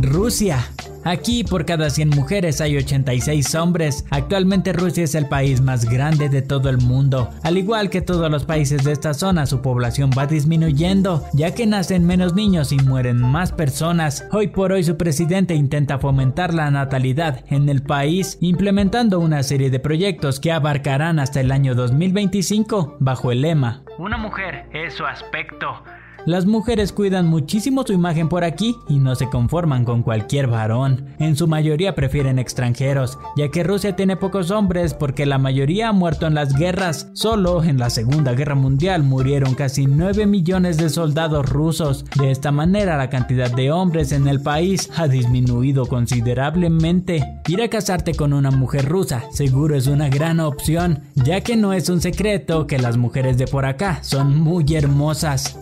Rusia. 0.00 0.58
Aquí 1.04 1.44
por 1.44 1.64
cada 1.64 1.88
100 1.88 2.10
mujeres 2.10 2.60
hay 2.60 2.76
86 2.76 3.54
hombres. 3.54 4.04
Actualmente 4.10 4.72
Rusia 4.72 5.04
es 5.04 5.14
el 5.14 5.28
país 5.28 5.60
más 5.60 5.84
grande 5.84 6.28
de 6.28 6.42
todo 6.42 6.68
el 6.68 6.78
mundo. 6.78 7.30
Al 7.44 7.56
igual 7.56 7.90
que 7.90 8.00
todos 8.00 8.28
los 8.28 8.44
países 8.44 8.82
de 8.82 8.90
esta 8.90 9.14
zona, 9.14 9.46
su 9.46 9.62
población 9.62 10.10
va 10.18 10.26
disminuyendo, 10.26 11.24
ya 11.32 11.54
que 11.54 11.66
nacen 11.66 12.04
menos 12.04 12.34
niños 12.34 12.72
y 12.72 12.76
mueren 12.78 13.20
más 13.20 13.52
personas. 13.52 14.26
Hoy 14.32 14.48
por 14.48 14.72
hoy 14.72 14.82
su 14.82 14.96
presidente 14.96 15.54
intenta 15.54 15.98
fomentar 15.98 16.52
la 16.52 16.70
natalidad 16.72 17.44
en 17.48 17.68
el 17.68 17.82
país, 17.82 18.36
implementando 18.40 19.20
una 19.20 19.44
serie 19.44 19.70
de 19.70 19.78
proyectos 19.78 20.40
que 20.40 20.50
abarcarán 20.50 21.20
hasta 21.20 21.40
el 21.40 21.52
año 21.52 21.76
2025 21.76 22.96
bajo 22.98 23.30
el 23.30 23.42
lema 23.42 23.84
Una 23.98 24.16
mujer 24.16 24.66
es 24.72 24.94
su 24.94 25.06
aspecto. 25.06 25.84
Las 26.26 26.44
mujeres 26.44 26.90
cuidan 26.90 27.28
muchísimo 27.28 27.84
su 27.86 27.92
imagen 27.92 28.28
por 28.28 28.42
aquí 28.42 28.74
y 28.88 28.98
no 28.98 29.14
se 29.14 29.30
conforman 29.30 29.84
con 29.84 30.02
cualquier 30.02 30.48
varón. 30.48 31.06
En 31.20 31.36
su 31.36 31.46
mayoría 31.46 31.94
prefieren 31.94 32.40
extranjeros, 32.40 33.16
ya 33.36 33.48
que 33.52 33.62
Rusia 33.62 33.94
tiene 33.94 34.16
pocos 34.16 34.50
hombres 34.50 34.92
porque 34.92 35.24
la 35.24 35.38
mayoría 35.38 35.88
ha 35.88 35.92
muerto 35.92 36.26
en 36.26 36.34
las 36.34 36.56
guerras. 36.56 37.10
Solo 37.12 37.62
en 37.62 37.78
la 37.78 37.90
Segunda 37.90 38.32
Guerra 38.32 38.56
Mundial 38.56 39.04
murieron 39.04 39.54
casi 39.54 39.86
9 39.86 40.26
millones 40.26 40.78
de 40.78 40.90
soldados 40.90 41.48
rusos. 41.48 42.04
De 42.18 42.32
esta 42.32 42.50
manera 42.50 42.96
la 42.96 43.08
cantidad 43.08 43.52
de 43.52 43.70
hombres 43.70 44.10
en 44.10 44.26
el 44.26 44.40
país 44.40 44.90
ha 44.96 45.06
disminuido 45.06 45.86
considerablemente. 45.86 47.40
Ir 47.46 47.62
a 47.62 47.68
casarte 47.68 48.16
con 48.16 48.32
una 48.32 48.50
mujer 48.50 48.86
rusa 48.86 49.22
seguro 49.30 49.76
es 49.76 49.86
una 49.86 50.08
gran 50.08 50.40
opción, 50.40 51.02
ya 51.14 51.42
que 51.42 51.54
no 51.54 51.72
es 51.72 51.88
un 51.88 52.00
secreto 52.00 52.66
que 52.66 52.80
las 52.80 52.96
mujeres 52.96 53.38
de 53.38 53.46
por 53.46 53.64
acá 53.64 54.00
son 54.02 54.40
muy 54.40 54.64
hermosas. 54.74 55.56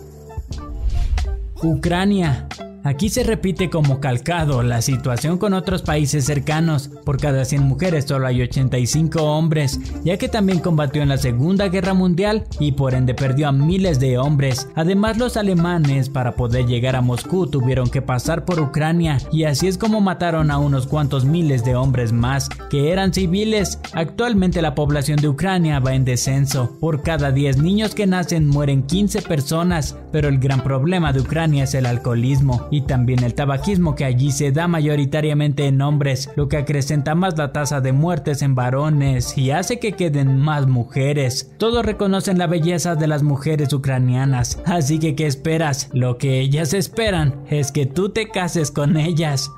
Ucrania. 1.65 2.47
Aquí 2.85 3.09
se 3.09 3.23
repite 3.23 3.71
como 3.71 3.99
calcado 3.99 4.61
la 4.61 4.79
situación 4.79 5.39
con 5.39 5.55
otros 5.55 5.81
países 5.81 6.25
cercanos. 6.25 6.91
Por 7.03 7.19
cada 7.19 7.43
100 7.43 7.63
mujeres 7.63 8.05
solo 8.05 8.27
hay 8.27 8.43
85 8.43 9.23
hombres, 9.23 9.79
ya 10.03 10.17
que 10.17 10.29
también 10.29 10.59
combatió 10.59 11.01
en 11.01 11.09
la 11.09 11.17
Segunda 11.17 11.67
Guerra 11.69 11.95
Mundial 11.95 12.45
y 12.59 12.73
por 12.73 12.93
ende 12.93 13.15
perdió 13.15 13.47
a 13.47 13.51
miles 13.51 13.99
de 13.99 14.19
hombres. 14.19 14.69
Además 14.75 15.17
los 15.17 15.35
alemanes 15.35 16.09
para 16.09 16.35
poder 16.35 16.67
llegar 16.67 16.95
a 16.95 17.01
Moscú 17.01 17.47
tuvieron 17.47 17.89
que 17.89 18.03
pasar 18.03 18.45
por 18.45 18.59
Ucrania 18.59 19.17
y 19.31 19.45
así 19.45 19.65
es 19.67 19.79
como 19.79 19.99
mataron 19.99 20.51
a 20.51 20.59
unos 20.59 20.85
cuantos 20.85 21.25
miles 21.25 21.65
de 21.65 21.75
hombres 21.75 22.11
más 22.11 22.49
que 22.69 22.91
eran 22.91 23.15
civiles. 23.15 23.79
Actualmente 23.93 24.61
la 24.61 24.75
población 24.75 25.17
de 25.17 25.29
Ucrania 25.29 25.79
va 25.79 25.95
en 25.95 26.05
descenso. 26.05 26.77
Por 26.79 27.01
cada 27.01 27.31
10 27.31 27.57
niños 27.57 27.95
que 27.95 28.05
nacen 28.05 28.47
mueren 28.47 28.83
15 28.83 29.23
personas, 29.23 29.97
pero 30.11 30.29
el 30.29 30.37
gran 30.37 30.61
problema 30.61 31.11
de 31.13 31.21
Ucrania 31.21 31.63
es 31.63 31.73
el 31.73 31.87
alcoholismo 31.87 32.67
y 32.75 32.81
también 32.81 33.23
el 33.23 33.33
tabaquismo 33.33 33.95
que 33.95 34.03
allí 34.03 34.31
se 34.31 34.51
da 34.51 34.67
mayoritariamente 34.67 35.65
en 35.65 35.81
hombres, 35.81 36.29
lo 36.35 36.49
que 36.49 36.57
acrecenta 36.57 37.15
más 37.15 37.37
la 37.37 37.53
tasa 37.53 37.79
de 37.79 37.93
muertes 37.93 38.41
en 38.41 38.53
varones 38.53 39.37
y 39.37 39.51
hace 39.51 39.79
que 39.79 39.93
queden 39.93 40.37
más 40.39 40.67
mujeres. 40.67 41.53
Todos 41.57 41.85
reconocen 41.85 42.37
la 42.37 42.47
belleza 42.47 42.95
de 42.95 43.07
las 43.07 43.23
mujeres 43.23 43.71
ucranianas, 43.71 44.61
así 44.65 44.99
que 44.99 45.15
¿qué 45.15 45.25
esperas? 45.25 45.89
Lo 45.93 46.17
que 46.17 46.41
ellas 46.41 46.73
esperan 46.73 47.45
es 47.49 47.71
que 47.71 47.85
tú 47.85 48.09
te 48.09 48.27
cases 48.27 48.71
con 48.71 48.97
ellas. 48.97 49.49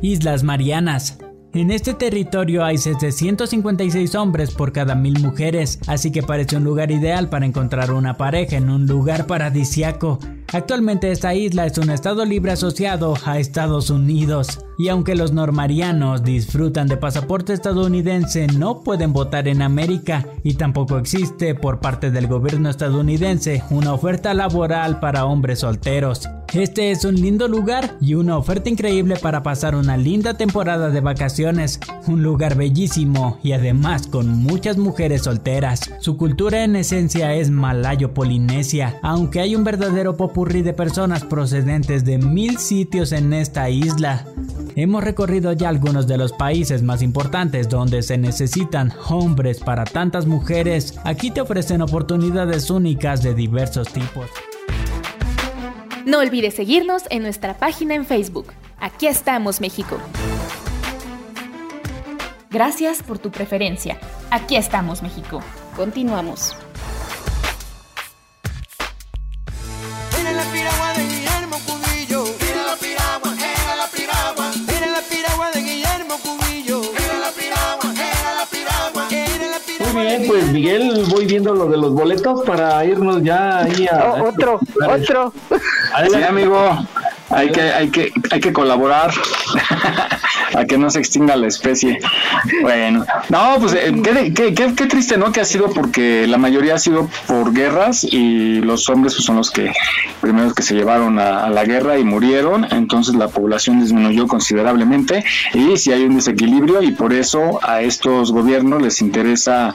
Islas 0.00 0.44
Marianas. 0.44 1.18
En 1.54 1.72
este 1.72 1.92
territorio 1.94 2.64
hay 2.64 2.78
756 2.78 4.14
hombres 4.14 4.52
por 4.52 4.72
cada 4.72 4.94
mil 4.94 5.18
mujeres, 5.20 5.80
así 5.88 6.12
que 6.12 6.22
parece 6.22 6.56
un 6.56 6.62
lugar 6.62 6.92
ideal 6.92 7.30
para 7.30 7.46
encontrar 7.46 7.90
una 7.90 8.16
pareja 8.16 8.58
en 8.58 8.70
un 8.70 8.86
lugar 8.86 9.26
paradisiaco. 9.26 10.20
Actualmente 10.52 11.10
esta 11.10 11.34
isla 11.34 11.66
es 11.66 11.76
un 11.78 11.90
estado 11.90 12.24
libre 12.24 12.52
asociado 12.52 13.14
a 13.24 13.38
Estados 13.38 13.90
Unidos. 13.90 14.60
Y 14.78 14.88
aunque 14.88 15.14
los 15.14 15.32
normarianos 15.32 16.22
disfrutan 16.22 16.86
de 16.86 16.96
pasaporte 16.96 17.52
estadounidense, 17.52 18.46
no 18.46 18.80
pueden 18.82 19.12
votar 19.12 19.48
en 19.48 19.62
América 19.62 20.26
y 20.44 20.54
tampoco 20.54 20.98
existe 20.98 21.54
por 21.54 21.80
parte 21.80 22.10
del 22.10 22.26
gobierno 22.26 22.68
estadounidense 22.68 23.64
una 23.70 23.94
oferta 23.94 24.34
laboral 24.34 25.00
para 25.00 25.24
hombres 25.24 25.60
solteros. 25.60 26.28
Este 26.52 26.90
es 26.90 27.04
un 27.04 27.16
lindo 27.16 27.48
lugar 27.48 27.96
y 28.00 28.14
una 28.14 28.38
oferta 28.38 28.70
increíble 28.70 29.16
para 29.16 29.42
pasar 29.42 29.74
una 29.74 29.96
linda 29.96 30.34
temporada 30.34 30.90
de 30.90 31.00
vacaciones, 31.00 31.80
un 32.06 32.22
lugar 32.22 32.54
bellísimo 32.56 33.38
y 33.42 33.52
además 33.52 34.06
con 34.06 34.28
muchas 34.28 34.78
mujeres 34.78 35.24
solteras. 35.24 35.90
Su 36.00 36.16
cultura 36.16 36.64
en 36.64 36.76
esencia 36.76 37.34
es 37.34 37.50
malayo-polinesia, 37.50 38.98
aunque 39.02 39.40
hay 39.40 39.56
un 39.56 39.64
verdadero 39.64 40.16
popurrí 40.36 40.60
de 40.60 40.74
personas 40.74 41.24
procedentes 41.24 42.04
de 42.04 42.18
mil 42.18 42.58
sitios 42.58 43.12
en 43.12 43.32
esta 43.32 43.70
isla. 43.70 44.26
Hemos 44.74 45.02
recorrido 45.02 45.50
ya 45.52 45.70
algunos 45.70 46.06
de 46.06 46.18
los 46.18 46.34
países 46.34 46.82
más 46.82 47.00
importantes 47.00 47.70
donde 47.70 48.02
se 48.02 48.18
necesitan 48.18 48.92
hombres 49.08 49.60
para 49.60 49.84
tantas 49.84 50.26
mujeres. 50.26 50.98
Aquí 51.04 51.30
te 51.30 51.40
ofrecen 51.40 51.80
oportunidades 51.80 52.68
únicas 52.68 53.22
de 53.22 53.32
diversos 53.32 53.88
tipos. 53.88 54.26
No 56.04 56.18
olvides 56.18 56.52
seguirnos 56.52 57.04
en 57.08 57.22
nuestra 57.22 57.56
página 57.56 57.94
en 57.94 58.04
Facebook. 58.04 58.48
Aquí 58.78 59.06
estamos, 59.06 59.62
México. 59.62 59.96
Gracias 62.50 63.02
por 63.02 63.18
tu 63.18 63.30
preferencia. 63.30 63.98
Aquí 64.30 64.56
estamos, 64.56 65.02
México. 65.02 65.40
Continuamos. 65.74 66.54
Pues 80.26 80.46
Miguel, 80.52 81.04
voy 81.08 81.26
viendo 81.26 81.54
lo 81.54 81.66
de 81.68 81.76
los 81.76 81.92
boletos 81.92 82.42
para 82.44 82.84
irnos 82.84 83.22
ya 83.22 83.60
ahí 83.60 83.86
a... 83.90 84.12
O- 84.12 84.28
otro, 84.28 84.60
otro. 84.86 85.32
Sí, 86.10 86.22
amigo, 86.22 86.86
hay 87.30 87.50
que, 87.50 87.60
hay 87.62 87.90
que, 87.90 88.12
hay 88.30 88.40
que 88.40 88.52
colaborar 88.52 89.10
a 90.54 90.64
que 90.64 90.78
no 90.78 90.90
se 90.90 90.98
extinga 90.98 91.36
la 91.36 91.46
especie. 91.46 91.98
Bueno, 92.62 93.04
no, 93.28 93.56
pues 93.60 93.74
eh, 93.74 93.92
qué, 94.02 94.32
qué- 94.34 94.54
qué- 94.54 94.74
qué 94.74 94.86
triste, 94.86 95.16
¿no? 95.16 95.32
Que 95.32 95.40
ha 95.40 95.44
sido 95.44 95.70
porque 95.70 96.26
la 96.26 96.38
mayoría 96.38 96.74
ha 96.74 96.78
sido 96.78 97.08
por 97.26 97.52
guerras 97.52 98.04
y 98.04 98.60
los 98.60 98.88
hombres 98.88 99.14
pues, 99.14 99.24
son 99.24 99.36
los 99.36 99.50
que 99.50 99.72
primeros 100.20 100.54
que 100.54 100.62
se 100.62 100.74
llevaron 100.74 101.18
a, 101.18 101.44
a 101.44 101.50
la 101.50 101.64
guerra 101.64 101.98
y 101.98 102.04
murieron, 102.04 102.66
entonces 102.72 103.14
la 103.14 103.28
población 103.28 103.80
disminuyó 103.80 104.26
considerablemente 104.26 105.24
y 105.54 105.76
si 105.76 105.92
hay 105.92 106.02
un 106.04 106.16
desequilibrio 106.16 106.82
y 106.82 106.92
por 106.92 107.12
eso 107.12 107.58
a 107.62 107.80
estos 107.82 108.32
gobiernos 108.32 108.82
les 108.82 109.00
interesa 109.00 109.74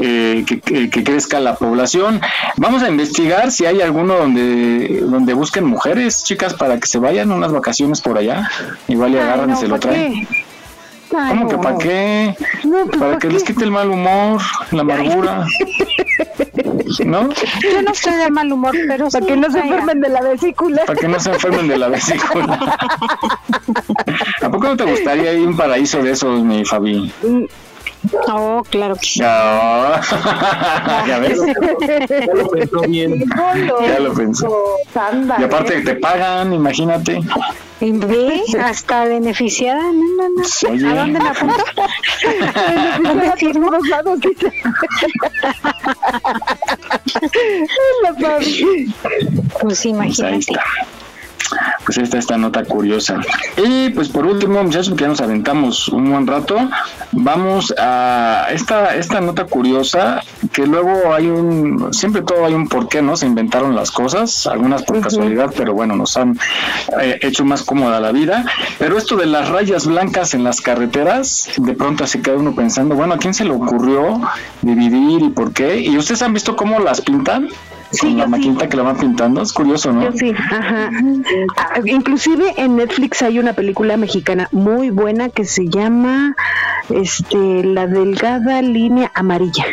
eh, 0.00 0.42
que, 0.46 0.60
que- 0.60 0.90
que 0.90 1.04
crezca 1.04 1.38
la 1.38 1.54
población. 1.54 2.20
Vamos 2.56 2.82
a 2.82 2.88
investigar 2.88 3.52
si 3.52 3.64
hay 3.64 3.80
alguno 3.80 4.14
donde, 4.16 5.00
donde 5.02 5.34
busquen 5.34 5.64
mujeres, 5.64 6.24
chicas, 6.24 6.54
para 6.54 6.80
que 6.80 6.86
se 6.88 6.98
vayan 6.98 7.30
unas 7.30 7.52
vacaciones 7.52 8.00
por 8.00 8.18
allá. 8.18 8.50
Igual 8.88 9.12
y 9.14 9.18
agarran 9.18 9.50
y 9.52 9.56
se 9.56 9.68
lo 9.68 9.78
traen. 9.78 9.93
¿Cómo 11.10 11.48
que 11.48 11.58
para 11.58 11.78
qué? 11.78 12.36
para 12.98 13.18
que 13.18 13.28
les 13.28 13.44
quite 13.44 13.64
el 13.64 13.70
mal 13.70 13.88
humor, 13.90 14.40
la 14.72 14.80
amargura. 14.80 15.46
¿No? 17.04 17.28
Yo 17.30 17.82
no 17.82 17.92
estoy 17.92 18.14
de 18.14 18.30
mal 18.30 18.52
humor, 18.52 18.74
pero 18.88 19.08
Para 19.08 19.26
que 19.26 19.36
no 19.36 19.50
se 19.50 19.58
enfermen 19.58 20.00
de 20.00 20.08
la 20.08 20.20
vesícula. 20.22 20.82
Para 20.86 20.98
que 20.98 21.08
no 21.08 21.20
se 21.20 21.30
enfermen 21.30 21.68
de 21.68 21.78
la 21.78 21.88
vesícula. 21.88 22.78
¿A 24.42 24.50
poco 24.50 24.66
no 24.66 24.76
te 24.76 24.84
gustaría 24.84 25.32
ir 25.34 25.46
a 25.46 25.48
un 25.48 25.56
paraíso 25.56 26.02
de 26.02 26.12
esos, 26.12 26.42
mi 26.42 26.64
Fabi? 26.64 27.12
Oh, 28.28 28.62
claro 28.70 28.96
que 28.96 29.06
sí. 29.06 29.20
No. 29.20 29.26
ya 31.06 31.18
ves. 31.20 31.40
Ya 32.10 32.34
lo 32.34 32.48
pensó 32.50 32.80
bien. 32.82 33.24
Ya 33.86 33.98
lo 34.00 34.14
pensó. 34.14 34.76
Y 35.38 35.42
aparte 35.42 35.80
te 35.82 35.94
pagan, 35.96 36.52
imagínate. 36.52 37.20
Ve, 37.80 38.42
hasta 38.62 39.04
beneficiada. 39.04 39.82
No, 39.82 39.92
no, 39.92 40.28
no. 40.28 40.70
Oye. 40.70 40.86
¿A 40.88 40.94
dónde 40.94 41.18
me 41.20 41.28
apunto? 41.28 41.64
¿Dónde 43.02 43.32
firmo? 43.36 43.70
Pues 48.20 48.62
Pues 49.60 49.84
ahí 49.84 49.90
imagínate. 49.90 50.36
está. 50.38 50.62
Pues 51.84 51.98
esta 51.98 52.18
esta 52.18 52.38
nota 52.38 52.64
curiosa. 52.64 53.20
Y 53.56 53.90
pues 53.90 54.08
por 54.08 54.26
último, 54.26 54.62
muchachos, 54.62 54.90
porque 54.90 55.04
ya 55.04 55.08
nos 55.08 55.20
aventamos 55.20 55.88
un 55.88 56.10
buen 56.10 56.26
rato, 56.26 56.56
vamos 57.12 57.74
a 57.78 58.46
esta 58.50 58.96
esta 58.96 59.20
nota 59.20 59.44
curiosa 59.44 60.22
que 60.52 60.66
luego 60.66 61.12
hay 61.14 61.26
un 61.26 61.92
siempre 61.92 62.22
todo 62.22 62.44
hay 62.46 62.54
un 62.54 62.68
porqué, 62.68 63.02
¿no? 63.02 63.16
Se 63.16 63.26
inventaron 63.26 63.74
las 63.74 63.90
cosas, 63.90 64.46
algunas 64.46 64.82
por 64.82 65.00
casualidad, 65.00 65.52
pero 65.56 65.74
bueno, 65.74 65.96
nos 65.96 66.16
han 66.16 66.38
eh, 67.00 67.18
hecho 67.22 67.44
más 67.44 67.62
cómoda 67.62 68.00
la 68.00 68.12
vida. 68.12 68.44
Pero 68.78 68.98
esto 68.98 69.16
de 69.16 69.26
las 69.26 69.48
rayas 69.48 69.86
blancas 69.86 70.34
en 70.34 70.44
las 70.44 70.60
carreteras, 70.60 71.50
de 71.56 71.74
pronto 71.74 72.06
se 72.06 72.20
queda 72.22 72.36
uno 72.36 72.54
pensando, 72.54 72.94
bueno, 72.94 73.14
¿a 73.14 73.18
quién 73.18 73.34
se 73.34 73.44
le 73.44 73.50
ocurrió 73.50 74.20
dividir 74.62 75.22
y 75.22 75.28
por 75.30 75.52
qué? 75.52 75.80
¿Y 75.80 75.96
ustedes 75.96 76.22
han 76.22 76.32
visto 76.32 76.56
cómo 76.56 76.78
las 76.80 77.00
pintan? 77.00 77.48
Con 78.00 78.18
la 78.18 78.26
maquinita 78.26 78.68
que 78.68 78.76
la 78.76 78.82
van 78.82 78.96
pintando, 78.96 79.42
es 79.42 79.52
curioso, 79.52 79.92
¿no? 79.92 80.02
Yo 80.02 80.12
sí, 80.12 80.32
ajá. 80.32 80.90
Ah, 81.56 81.80
Inclusive 81.84 82.54
en 82.56 82.76
Netflix 82.76 83.22
hay 83.22 83.38
una 83.38 83.52
película 83.52 83.96
mexicana 83.96 84.48
muy 84.52 84.90
buena 84.90 85.28
que 85.28 85.44
se 85.44 85.68
llama 85.68 86.36
este 86.90 87.64
La 87.64 87.86
delgada 87.86 88.62
línea 88.62 89.10
amarilla. 89.14 89.64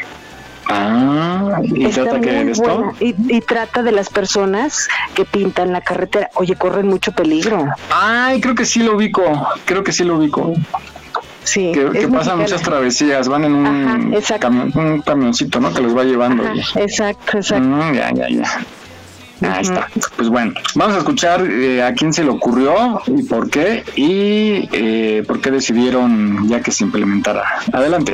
Ah, 0.70 1.60
¿y 1.64 1.86
Está 1.86 2.04
trata 2.04 2.22
que 2.22 2.54
y 3.00 3.42
trata 3.42 3.84
de 3.84 3.92
las 3.92 4.10
personas 4.10 4.88
que 5.16 5.26
pintan 5.26 5.74
la 5.74 5.82
carretera. 5.82 6.30
Oye, 6.36 6.56
corren 6.56 6.88
mucho 6.88 7.12
peligro. 7.12 7.66
Ay, 7.90 8.40
creo 8.40 8.56
que 8.56 8.66
sí 8.66 8.82
lo 8.82 8.96
ubico, 8.96 9.24
creo 9.66 9.84
que 9.84 9.92
sí 9.92 10.04
lo 10.04 10.18
ubico. 10.18 10.54
Sí, 11.44 11.72
Que, 11.74 11.88
es 11.88 11.92
que 11.92 12.08
pasan 12.08 12.40
muchas 12.40 12.62
travesías, 12.62 13.28
van 13.28 13.46
en 13.46 13.56
un, 13.56 14.14
camión, 14.40 14.72
un 14.76 15.02
camioncito, 15.02 15.60
¿no? 15.60 15.74
Que 15.74 15.82
los 15.82 15.96
va 15.98 16.04
llevando. 16.04 16.44
Ajá, 16.44 16.80
exacto, 16.80 17.38
exacto. 17.38 17.68
Mm, 17.68 17.94
ya, 17.94 18.12
ya, 18.14 18.30
ya. 18.30 18.66
Ahí 19.50 19.62
está. 19.62 19.88
Pues 20.16 20.30
bueno, 20.30 20.54
vamos 20.76 20.96
a 20.96 21.00
escuchar 21.00 21.42
eh, 21.50 21.82
a 21.82 21.94
quién 21.94 22.14
se 22.14 22.24
le 22.24 22.30
ocurrió 22.30 23.02
y 23.08 23.24
por 23.24 23.50
qué 23.50 23.84
y 23.96 24.70
eh, 24.72 25.24
por 25.26 25.42
qué 25.42 25.50
decidieron 25.50 26.48
ya 26.48 26.62
que 26.62 26.72
se 26.72 26.84
implementara. 26.84 27.44
Adelante. 27.74 28.14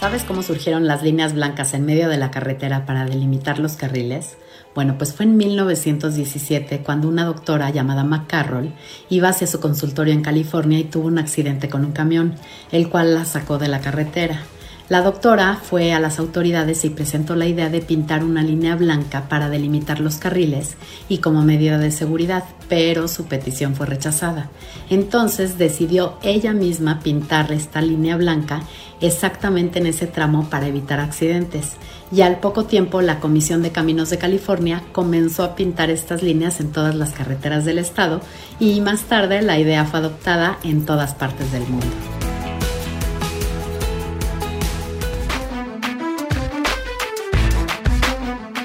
¿Sabes 0.00 0.24
cómo 0.24 0.42
surgieron 0.42 0.86
las 0.86 1.02
líneas 1.02 1.32
blancas 1.34 1.74
en 1.74 1.86
medio 1.86 2.08
de 2.08 2.16
la 2.16 2.30
carretera 2.30 2.86
para 2.86 3.04
delimitar 3.04 3.58
los 3.58 3.74
carriles? 3.74 4.36
Bueno, 4.74 4.96
pues 4.96 5.12
fue 5.12 5.26
en 5.26 5.36
1917 5.36 6.80
cuando 6.80 7.08
una 7.08 7.24
doctora 7.24 7.70
llamada 7.70 8.04
McCarroll 8.04 8.72
iba 9.08 9.28
hacia 9.28 9.46
su 9.46 9.60
consultorio 9.60 10.14
en 10.14 10.22
California 10.22 10.78
y 10.78 10.84
tuvo 10.84 11.08
un 11.08 11.18
accidente 11.18 11.68
con 11.68 11.84
un 11.84 11.92
camión, 11.92 12.34
el 12.70 12.88
cual 12.88 13.14
la 13.14 13.24
sacó 13.24 13.58
de 13.58 13.68
la 13.68 13.80
carretera. 13.80 14.42
La 14.88 15.02
doctora 15.02 15.60
fue 15.62 15.92
a 15.92 16.00
las 16.00 16.18
autoridades 16.18 16.82
y 16.86 16.88
presentó 16.88 17.36
la 17.36 17.46
idea 17.46 17.68
de 17.68 17.82
pintar 17.82 18.24
una 18.24 18.42
línea 18.42 18.74
blanca 18.74 19.28
para 19.28 19.50
delimitar 19.50 20.00
los 20.00 20.16
carriles 20.16 20.76
y 21.10 21.18
como 21.18 21.42
medida 21.42 21.76
de 21.76 21.90
seguridad, 21.90 22.44
pero 22.70 23.06
su 23.06 23.26
petición 23.26 23.74
fue 23.74 23.84
rechazada. 23.84 24.48
Entonces 24.88 25.58
decidió 25.58 26.16
ella 26.22 26.54
misma 26.54 27.00
pintar 27.00 27.52
esta 27.52 27.82
línea 27.82 28.16
blanca 28.16 28.62
exactamente 29.02 29.78
en 29.78 29.88
ese 29.88 30.06
tramo 30.06 30.48
para 30.48 30.68
evitar 30.68 31.00
accidentes. 31.00 31.72
Y 32.10 32.22
al 32.22 32.40
poco 32.40 32.64
tiempo 32.64 33.02
la 33.02 33.20
Comisión 33.20 33.62
de 33.62 33.70
Caminos 33.70 34.08
de 34.08 34.18
California 34.18 34.82
comenzó 34.92 35.44
a 35.44 35.54
pintar 35.54 35.90
estas 35.90 36.22
líneas 36.22 36.58
en 36.60 36.72
todas 36.72 36.94
las 36.94 37.12
carreteras 37.12 37.64
del 37.64 37.78
estado 37.78 38.20
y 38.58 38.80
más 38.80 39.02
tarde 39.04 39.42
la 39.42 39.58
idea 39.58 39.84
fue 39.84 40.00
adoptada 40.00 40.58
en 40.64 40.86
todas 40.86 41.14
partes 41.14 41.52
del 41.52 41.66
mundo. 41.68 41.86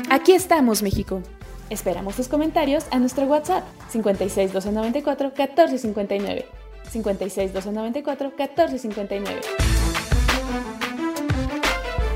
Aquí 0.09 0.33
estamos, 0.33 0.83
México. 0.83 1.21
Esperamos 1.69 2.15
tus 2.15 2.27
comentarios 2.27 2.85
a 2.91 2.99
nuestro 2.99 3.25
WhatsApp 3.25 3.63
56 3.89 4.53
294 4.53 5.31
1459. 5.35 6.45
56 6.91 7.53
294 7.53 8.31
1459. 8.37 9.41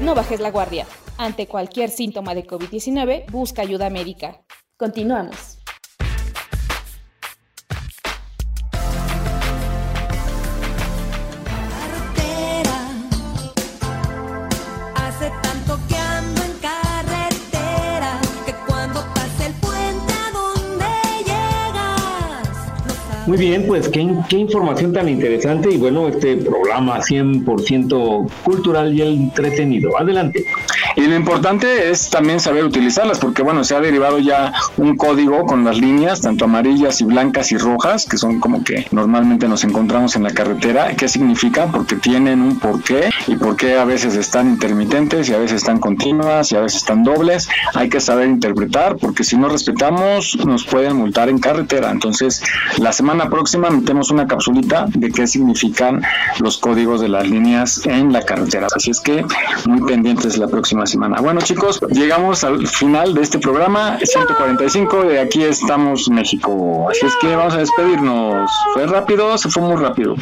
No 0.02 0.14
bajes 0.14 0.40
la 0.40 0.52
guardia. 0.52 0.86
Ante 1.20 1.48
cualquier 1.48 1.90
síntoma 1.90 2.36
de 2.36 2.46
COVID-19, 2.46 3.32
busca 3.32 3.64
ayuda 3.64 3.90
médica. 3.90 4.40
Continuamos. 4.78 5.58
Hace 14.94 15.32
tanto 15.42 15.80
que 15.90 15.96
ando 15.96 16.44
en 16.44 16.54
carretera 16.60 18.22
que 18.46 18.54
cuando 18.68 19.02
pase 19.16 19.48
el 19.48 19.54
puente 19.54 20.14
a 20.14 20.32
donde 20.32 20.86
llegas. 21.26 22.48
Muy 23.28 23.38
bien, 23.40 23.66
pues 23.66 23.90
qué, 23.90 24.08
qué 24.30 24.38
información 24.38 24.94
tan 24.94 25.10
interesante 25.10 25.72
y 25.72 25.78
bueno, 25.78 26.10
este 26.10 26.38
programa 26.38 27.00
100% 27.00 28.30
cultural 28.44 28.94
y 28.94 29.02
entretenido. 29.02 29.98
Adelante. 29.98 30.46
Y 30.98 31.06
lo 31.06 31.16
importante 31.16 31.92
es 31.92 32.10
también 32.10 32.40
saber 32.40 32.66
utilizarlas, 32.66 33.20
porque 33.20 33.44
bueno, 33.44 33.64
se 33.64 33.76
ha 33.76 33.80
derivado 33.80 34.18
ya 34.18 34.52
un 34.78 34.98
código 34.98 35.46
con 35.46 35.64
las 35.64 35.78
líneas, 35.78 36.22
tanto 36.22 36.46
amarillas 36.46 37.00
y 37.02 37.04
blancas 37.04 37.52
y 37.52 37.58
rojas, 37.58 38.08
que 38.08 38.18
son 38.18 38.40
como 38.40 38.64
que 38.64 38.88
normalmente 38.90 39.48
nos 39.48 39.64
encontramos 39.64 40.16
en 40.16 40.24
la 40.24 40.32
carretera. 40.32 40.96
¿Qué 40.96 41.08
significa? 41.08 41.68
Porque 41.68 41.98
tienen 41.98 42.42
un 42.42 42.58
porqué 42.58 43.12
y 43.28 43.36
por 43.36 43.56
qué 43.56 43.78
a 43.78 43.86
veces 43.86 44.16
están 44.16 44.48
intermitentes 44.48 45.30
y 45.30 45.36
a 45.36 45.38
veces 45.38 45.58
están 45.58 45.80
continuas 45.80 46.52
y 46.52 46.56
a 46.56 46.62
veces 46.62 46.80
están 46.80 47.04
dobles. 47.04 47.48
Hay 47.76 47.90
que 47.90 48.00
saber 48.00 48.28
interpretar, 48.28 48.98
porque 48.98 49.24
si 49.24 49.38
no 49.38 49.50
respetamos 49.50 50.36
nos 50.48 50.66
pueden 50.66 50.96
multar 50.96 51.30
en 51.30 51.38
carretera. 51.38 51.92
Entonces, 51.92 52.42
la 52.80 52.92
semana 52.92 53.30
próxima 53.30 53.70
metemos 53.70 54.10
una 54.10 54.26
capsulita 54.26 54.88
de 54.90 55.12
qué 55.12 55.28
significan 55.28 56.02
los 56.40 56.58
códigos 56.58 57.02
de 57.02 57.10
las 57.10 57.30
líneas 57.30 57.86
en 57.86 58.12
la 58.12 58.24
carretera. 58.24 58.66
Así 58.76 58.90
es 58.90 59.00
que 59.00 59.24
muy 59.68 59.82
pendientes 59.88 60.40
la 60.40 60.48
próxima 60.48 60.87
semana. 60.88 61.22
Bueno 61.22 61.42
chicos, 61.42 61.80
llegamos 61.92 62.44
al 62.44 62.66
final 62.68 63.14
de 63.14 63.22
este 63.22 63.40
programa 63.40 63.98
145 64.02 65.04
de 65.04 65.20
Aquí 65.20 65.44
estamos 65.44 66.10
México. 66.10 66.88
Así 66.90 67.06
es 67.06 67.16
que 67.18 67.36
vamos 67.36 67.54
a 67.54 67.58
despedirnos. 67.58 68.50
Fue 68.74 68.88
rápido, 68.88 69.38
se 69.38 69.50
fue 69.50 69.64
muy 69.64 69.76
rápido. 69.76 70.16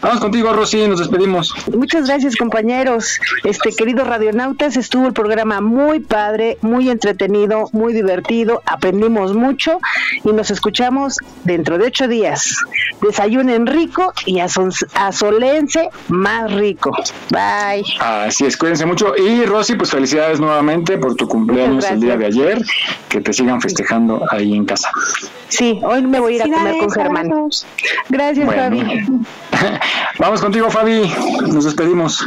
Vamos 0.00 0.20
contigo 0.20 0.52
Rosy, 0.52 0.86
nos 0.88 1.00
despedimos. 1.00 1.54
Muchas 1.76 2.06
gracias 2.06 2.36
compañeros. 2.36 3.18
Este 3.42 3.72
querido 3.72 4.04
radionautas, 4.04 4.76
estuvo 4.76 5.06
el 5.06 5.12
programa 5.12 5.60
muy 5.60 6.00
padre, 6.00 6.58
muy 6.60 6.90
entretenido, 6.90 7.68
muy 7.72 7.92
divertido, 7.92 8.62
aprendimos 8.66 9.34
mucho 9.34 9.78
y 10.24 10.32
nos 10.32 10.50
escuchamos 10.50 11.18
dentro 11.44 11.78
de 11.78 11.86
ocho 11.86 12.08
días. 12.08 12.56
Desayunen 13.00 13.66
rico 13.66 14.12
y 14.26 14.40
azolense 14.40 15.90
más 16.08 16.52
rico. 16.52 16.90
Bye. 17.30 17.84
Así 18.00 18.46
es, 18.46 18.56
cuídense 18.56 18.86
mucho. 18.86 19.14
Y 19.16 19.44
Rosy, 19.44 19.74
pues 19.76 19.94
felicidades 20.04 20.38
nuevamente 20.38 20.98
por 20.98 21.14
tu 21.14 21.26
cumpleaños 21.26 21.90
el 21.90 21.98
día 22.00 22.16
de 22.18 22.26
ayer. 22.26 22.62
Que 23.08 23.22
te 23.22 23.32
sigan 23.32 23.58
festejando 23.60 24.22
ahí 24.30 24.54
en 24.54 24.66
casa. 24.66 24.90
Sí, 25.48 25.80
hoy 25.82 26.02
me 26.02 26.20
voy 26.20 26.34
a 26.34 26.36
ir 26.36 26.54
a 26.54 26.58
comer 26.58 26.78
con 26.78 26.90
Germán. 26.90 27.30
Gracias, 28.10 28.44
Bueno. 28.44 28.62
Fabi. 28.62 29.06
Vamos 30.18 30.42
contigo, 30.42 30.70
Fabi. 30.70 31.10
Nos 31.50 31.64
despedimos. 31.64 32.26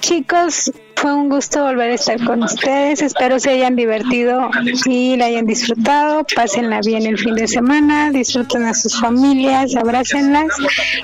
Chicos, 0.00 0.70
fue 0.96 1.12
un 1.12 1.28
gusto 1.28 1.64
volver 1.64 1.90
a 1.90 1.94
estar 1.94 2.22
con 2.24 2.42
ustedes. 2.42 3.02
Espero 3.02 3.38
se 3.38 3.50
hayan 3.50 3.76
divertido 3.76 4.50
y 4.86 5.16
la 5.16 5.26
hayan 5.26 5.46
disfrutado. 5.46 6.24
Pásenla 6.34 6.80
bien 6.84 7.06
el 7.06 7.18
fin 7.18 7.34
de 7.34 7.48
semana, 7.48 8.10
disfruten 8.10 8.64
a 8.64 8.74
sus 8.74 9.00
familias, 9.00 9.74
abrácenlas 9.76 10.52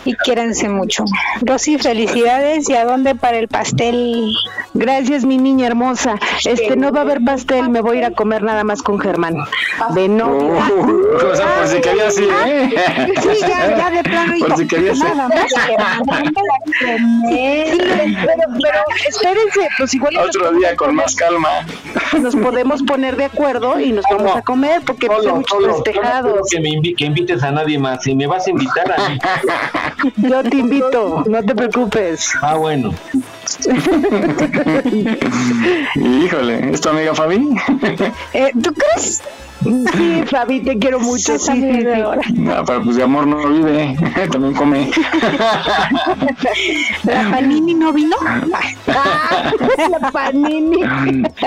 y 0.05 0.15
quiéranse 0.15 0.69
mucho. 0.69 1.05
Rosy, 1.41 1.79
felicidades. 1.79 2.69
¿Y 2.69 2.75
a 2.75 2.85
dónde 2.85 3.15
para 3.15 3.39
el 3.39 3.49
pastel? 3.49 4.33
Gracias, 4.75 5.25
mi 5.25 5.39
niña 5.39 5.67
hermosa. 5.67 6.17
Este 6.45 6.77
no 6.77 6.93
va 6.93 7.01
a 7.01 7.03
haber 7.03 7.25
pastel, 7.25 7.69
me 7.69 7.81
voy 7.81 7.97
a 7.97 8.01
ir 8.01 8.05
a 8.07 8.11
comer 8.13 8.43
nada 8.43 8.65
más 8.65 8.83
con 8.83 9.01
Germán. 9.01 9.37
De 9.95 10.09
novia. 10.09 10.63
o 11.33 11.37
sea, 11.37 11.55
por 11.57 11.69
si 11.69 11.81
querías 11.81 12.19
ir, 12.19 12.29
¿eh? 12.47 12.71
Sí, 13.23 13.41
ya, 13.41 13.77
ya 13.77 13.91
de 13.91 14.03
plano. 14.03 14.35
Por 14.39 14.57
si 14.57 14.67
querías 14.67 14.99
ir. 14.99 15.05
Nada 15.05 15.29
más 15.29 15.47
Sí, 17.29 17.79
pero, 18.25 18.43
pero 18.63 18.79
espérense, 19.09 19.69
pues 19.79 19.95
igual 19.95 20.13
nos 20.15 20.27
Otro 20.37 20.51
día 20.53 20.75
con 20.77 20.95
más 20.95 21.15
calma. 21.15 21.49
nos 22.21 22.35
podemos 22.37 22.83
poner 22.83 23.17
de 23.17 23.25
acuerdo 23.27 23.79
y 23.81 23.93
nos 23.93 24.05
vamos 24.11 24.37
a 24.37 24.43
comer 24.43 24.83
porque 24.85 25.07
pues, 25.07 25.21
Solo, 25.23 25.37
muchos 25.37 25.53
no 25.53 25.59
quiero 25.67 25.75
festejados. 25.85 26.49
que 26.51 26.61
me 26.61 26.69
invi- 26.71 26.97
que 26.97 27.05
invites 27.07 27.43
a 27.43 27.51
nadie 27.53 27.79
más. 27.79 28.03
Si 28.03 28.15
me 28.15 28.27
vas 28.27 28.47
a 28.47 28.51
invitar 28.51 28.93
a 28.93 29.09
mí. 29.09 29.19
Yo 30.29 30.43
te 30.43 30.57
invito, 30.57 31.25
no 31.27 31.43
te 31.43 31.55
preocupes. 31.55 32.31
Ah, 32.43 32.57
bueno. 32.57 32.93
Híjole, 35.95 36.71
¿es 36.73 36.81
tu 36.81 36.89
amiga 36.91 37.15
Fabi? 37.15 37.49
Eh, 38.35 38.53
¿Tú 38.63 38.73
crees? 38.75 39.23
Sí, 39.63 40.23
Fabi, 40.31 40.61
te 40.61 40.79
quiero 40.79 41.01
mucho. 41.01 41.39
Sí, 41.39 41.53
sí, 41.53 41.81
sí. 41.83 42.33
No, 42.35 42.65
pero 42.65 42.83
pues 42.83 42.97
de 42.97 43.03
amor 43.03 43.27
no 43.27 43.37
vive, 43.49 43.97
también 44.33 44.55
come. 44.55 44.91
¿La 47.05 47.31
Panini 47.31 47.75
no 47.75 47.93
vino? 47.93 48.17
Ah, 48.89 49.53
la 49.91 50.11
Panini. 50.11 50.83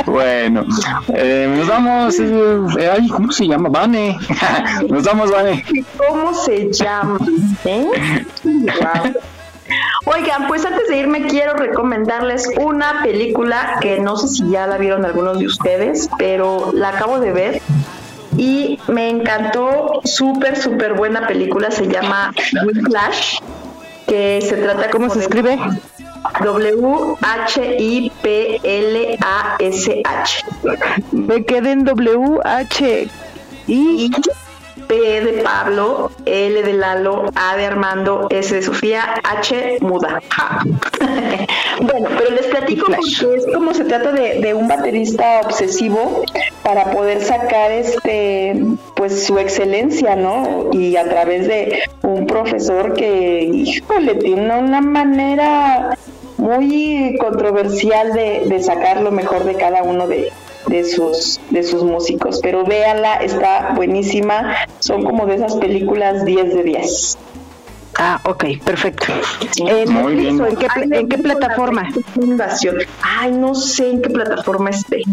Bueno, 0.06 0.64
eh, 1.16 1.54
nos 1.58 1.68
vamos. 1.68 2.16
eh, 2.20 2.92
ay, 2.94 3.08
¿cómo 3.10 3.32
se 3.32 3.48
llama? 3.48 3.70
Vane. 3.70 4.18
Nos 4.90 5.04
vamos, 5.04 5.32
Vane. 5.32 5.64
¿Cómo 5.98 6.34
se 6.34 6.72
llama? 6.72 7.18
¿Eh? 7.66 8.26
Guau. 8.44 9.14
Oigan, 10.06 10.48
pues 10.48 10.66
antes 10.66 10.88
de 10.90 10.98
irme 10.98 11.28
quiero 11.28 11.54
recomendarles 11.54 12.48
una 12.60 13.02
película 13.04 13.78
que 13.82 14.00
no 14.00 14.18
sé 14.18 14.28
si 14.28 14.50
ya 14.50 14.68
la 14.68 14.78
vieron 14.78 15.06
algunos 15.06 15.40
de 15.40 15.46
ustedes, 15.46 16.10
pero 16.18 16.72
la 16.74 16.90
acabo 16.90 17.20
de 17.20 17.32
ver 17.32 17.62
y 18.42 18.80
me 18.88 19.08
encantó, 19.08 20.02
súper, 20.04 20.60
súper 20.60 20.94
buena 20.94 21.28
película, 21.28 21.70
se 21.70 21.86
llama 21.88 22.34
Whiplash, 22.66 23.38
que 24.08 24.42
se 24.42 24.58
trata 24.58 24.90
¿Cómo 24.90 25.12
se 25.12 25.20
escribe? 25.20 25.60
W-H-I-P-L-A-S-H. 26.44 27.22
Me 31.12 31.46
quedé 31.46 31.74
en 31.74 31.84
W-H. 31.84 33.10
P 34.92 35.22
de 35.22 35.42
Pablo, 35.42 36.12
L 36.26 36.64
de 36.64 36.74
Lalo, 36.74 37.32
A 37.36 37.56
de 37.56 37.66
Armando, 37.66 38.28
S 38.30 38.54
de 38.54 38.62
Sofía, 38.62 39.22
H 39.24 39.78
muda. 39.80 40.22
Ja. 40.28 40.66
bueno, 41.82 42.10
pero 42.18 42.32
les 42.32 42.48
platico 42.48 42.88
porque 42.88 43.38
es 43.38 43.46
como 43.54 43.74
se 43.74 43.86
trata 43.86 44.12
de, 44.12 44.42
de 44.42 44.54
un 44.54 44.68
baterista 44.68 45.40
obsesivo 45.46 46.26
para 46.62 46.92
poder 46.92 47.22
sacar 47.22 47.72
este 47.72 48.62
pues 48.98 49.24
su 49.24 49.40
excelencia, 49.40 50.18
¿no? 50.18 50.72
Y 50.74 50.98
a 50.98 51.08
través 51.08 51.48
de 51.48 51.84
un 52.02 52.28
profesor 52.28 52.94
que, 52.94 53.44
híjole, 53.44 54.16
tiene 54.16 54.58
una 54.58 54.82
manera 54.82 55.98
muy 56.36 57.16
controversial 57.18 58.12
de, 58.12 58.44
de 58.46 58.62
sacar 58.62 59.02
lo 59.02 59.12
mejor 59.12 59.46
de 59.46 59.56
cada 59.56 59.84
uno 59.84 60.08
de, 60.10 60.34
de 60.68 60.84
sus 60.84 61.40
de 61.50 61.64
sus 61.64 61.84
músicos, 61.84 62.40
pero 62.42 62.64
véanla, 62.66 63.16
está 63.18 63.74
buenísima, 63.76 64.56
son 64.80 65.04
como 65.04 65.26
de 65.26 65.36
esas 65.36 65.56
películas 65.56 66.24
10 66.26 66.54
de 66.54 66.64
10. 66.64 67.18
Ah, 67.98 68.20
ok, 68.24 68.46
perfecto. 68.64 69.08
¿En 69.58 69.92
Muy 69.94 70.16
Netflix 70.16 70.38
bien. 70.38 70.46
en 70.50 70.56
qué, 70.56 70.68
pla- 70.74 70.98
en 71.00 71.10
qué 71.10 71.18
plataforma? 71.18 71.90
Fundación. 72.16 72.78
Ay, 73.02 73.32
no 73.32 73.54
sé 73.54 73.90
en 73.92 74.02
qué 74.02 74.10
plataforma 74.10 74.70
esté. 74.70 75.04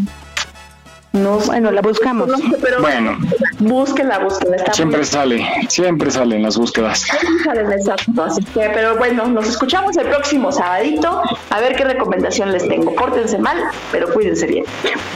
No, 1.13 1.39
bueno, 1.39 1.71
la 1.71 1.81
buscamos. 1.81 2.29
pero 2.63 2.81
Bueno. 2.81 3.17
búsquenla, 3.59 4.19
búsquenla. 4.19 4.57
Está 4.57 4.73
Siempre 4.75 5.05
sale, 5.05 5.47
siempre 5.69 6.11
sale 6.11 6.37
en 6.37 6.43
las 6.43 6.57
búsquedas. 6.59 7.05
Salen 7.45 7.73
exacto, 7.73 8.25
así 8.25 8.45
que, 8.45 8.71
pero 8.75 8.97
bueno, 8.97 9.27
nos 9.27 9.49
escuchamos 9.49 9.97
el 9.97 10.07
próximo 10.07 10.53
sabadito 10.53 11.23
a 11.51 11.61
ver 11.61 11.77
qué 11.77 11.85
recomendación 11.85 12.53
les 12.53 12.69
tengo. 12.69 12.95
Pórtense 12.95 13.39
mal, 13.39 13.57
pero 13.91 14.13
cuídense 14.13 14.47
bien. 14.47 14.65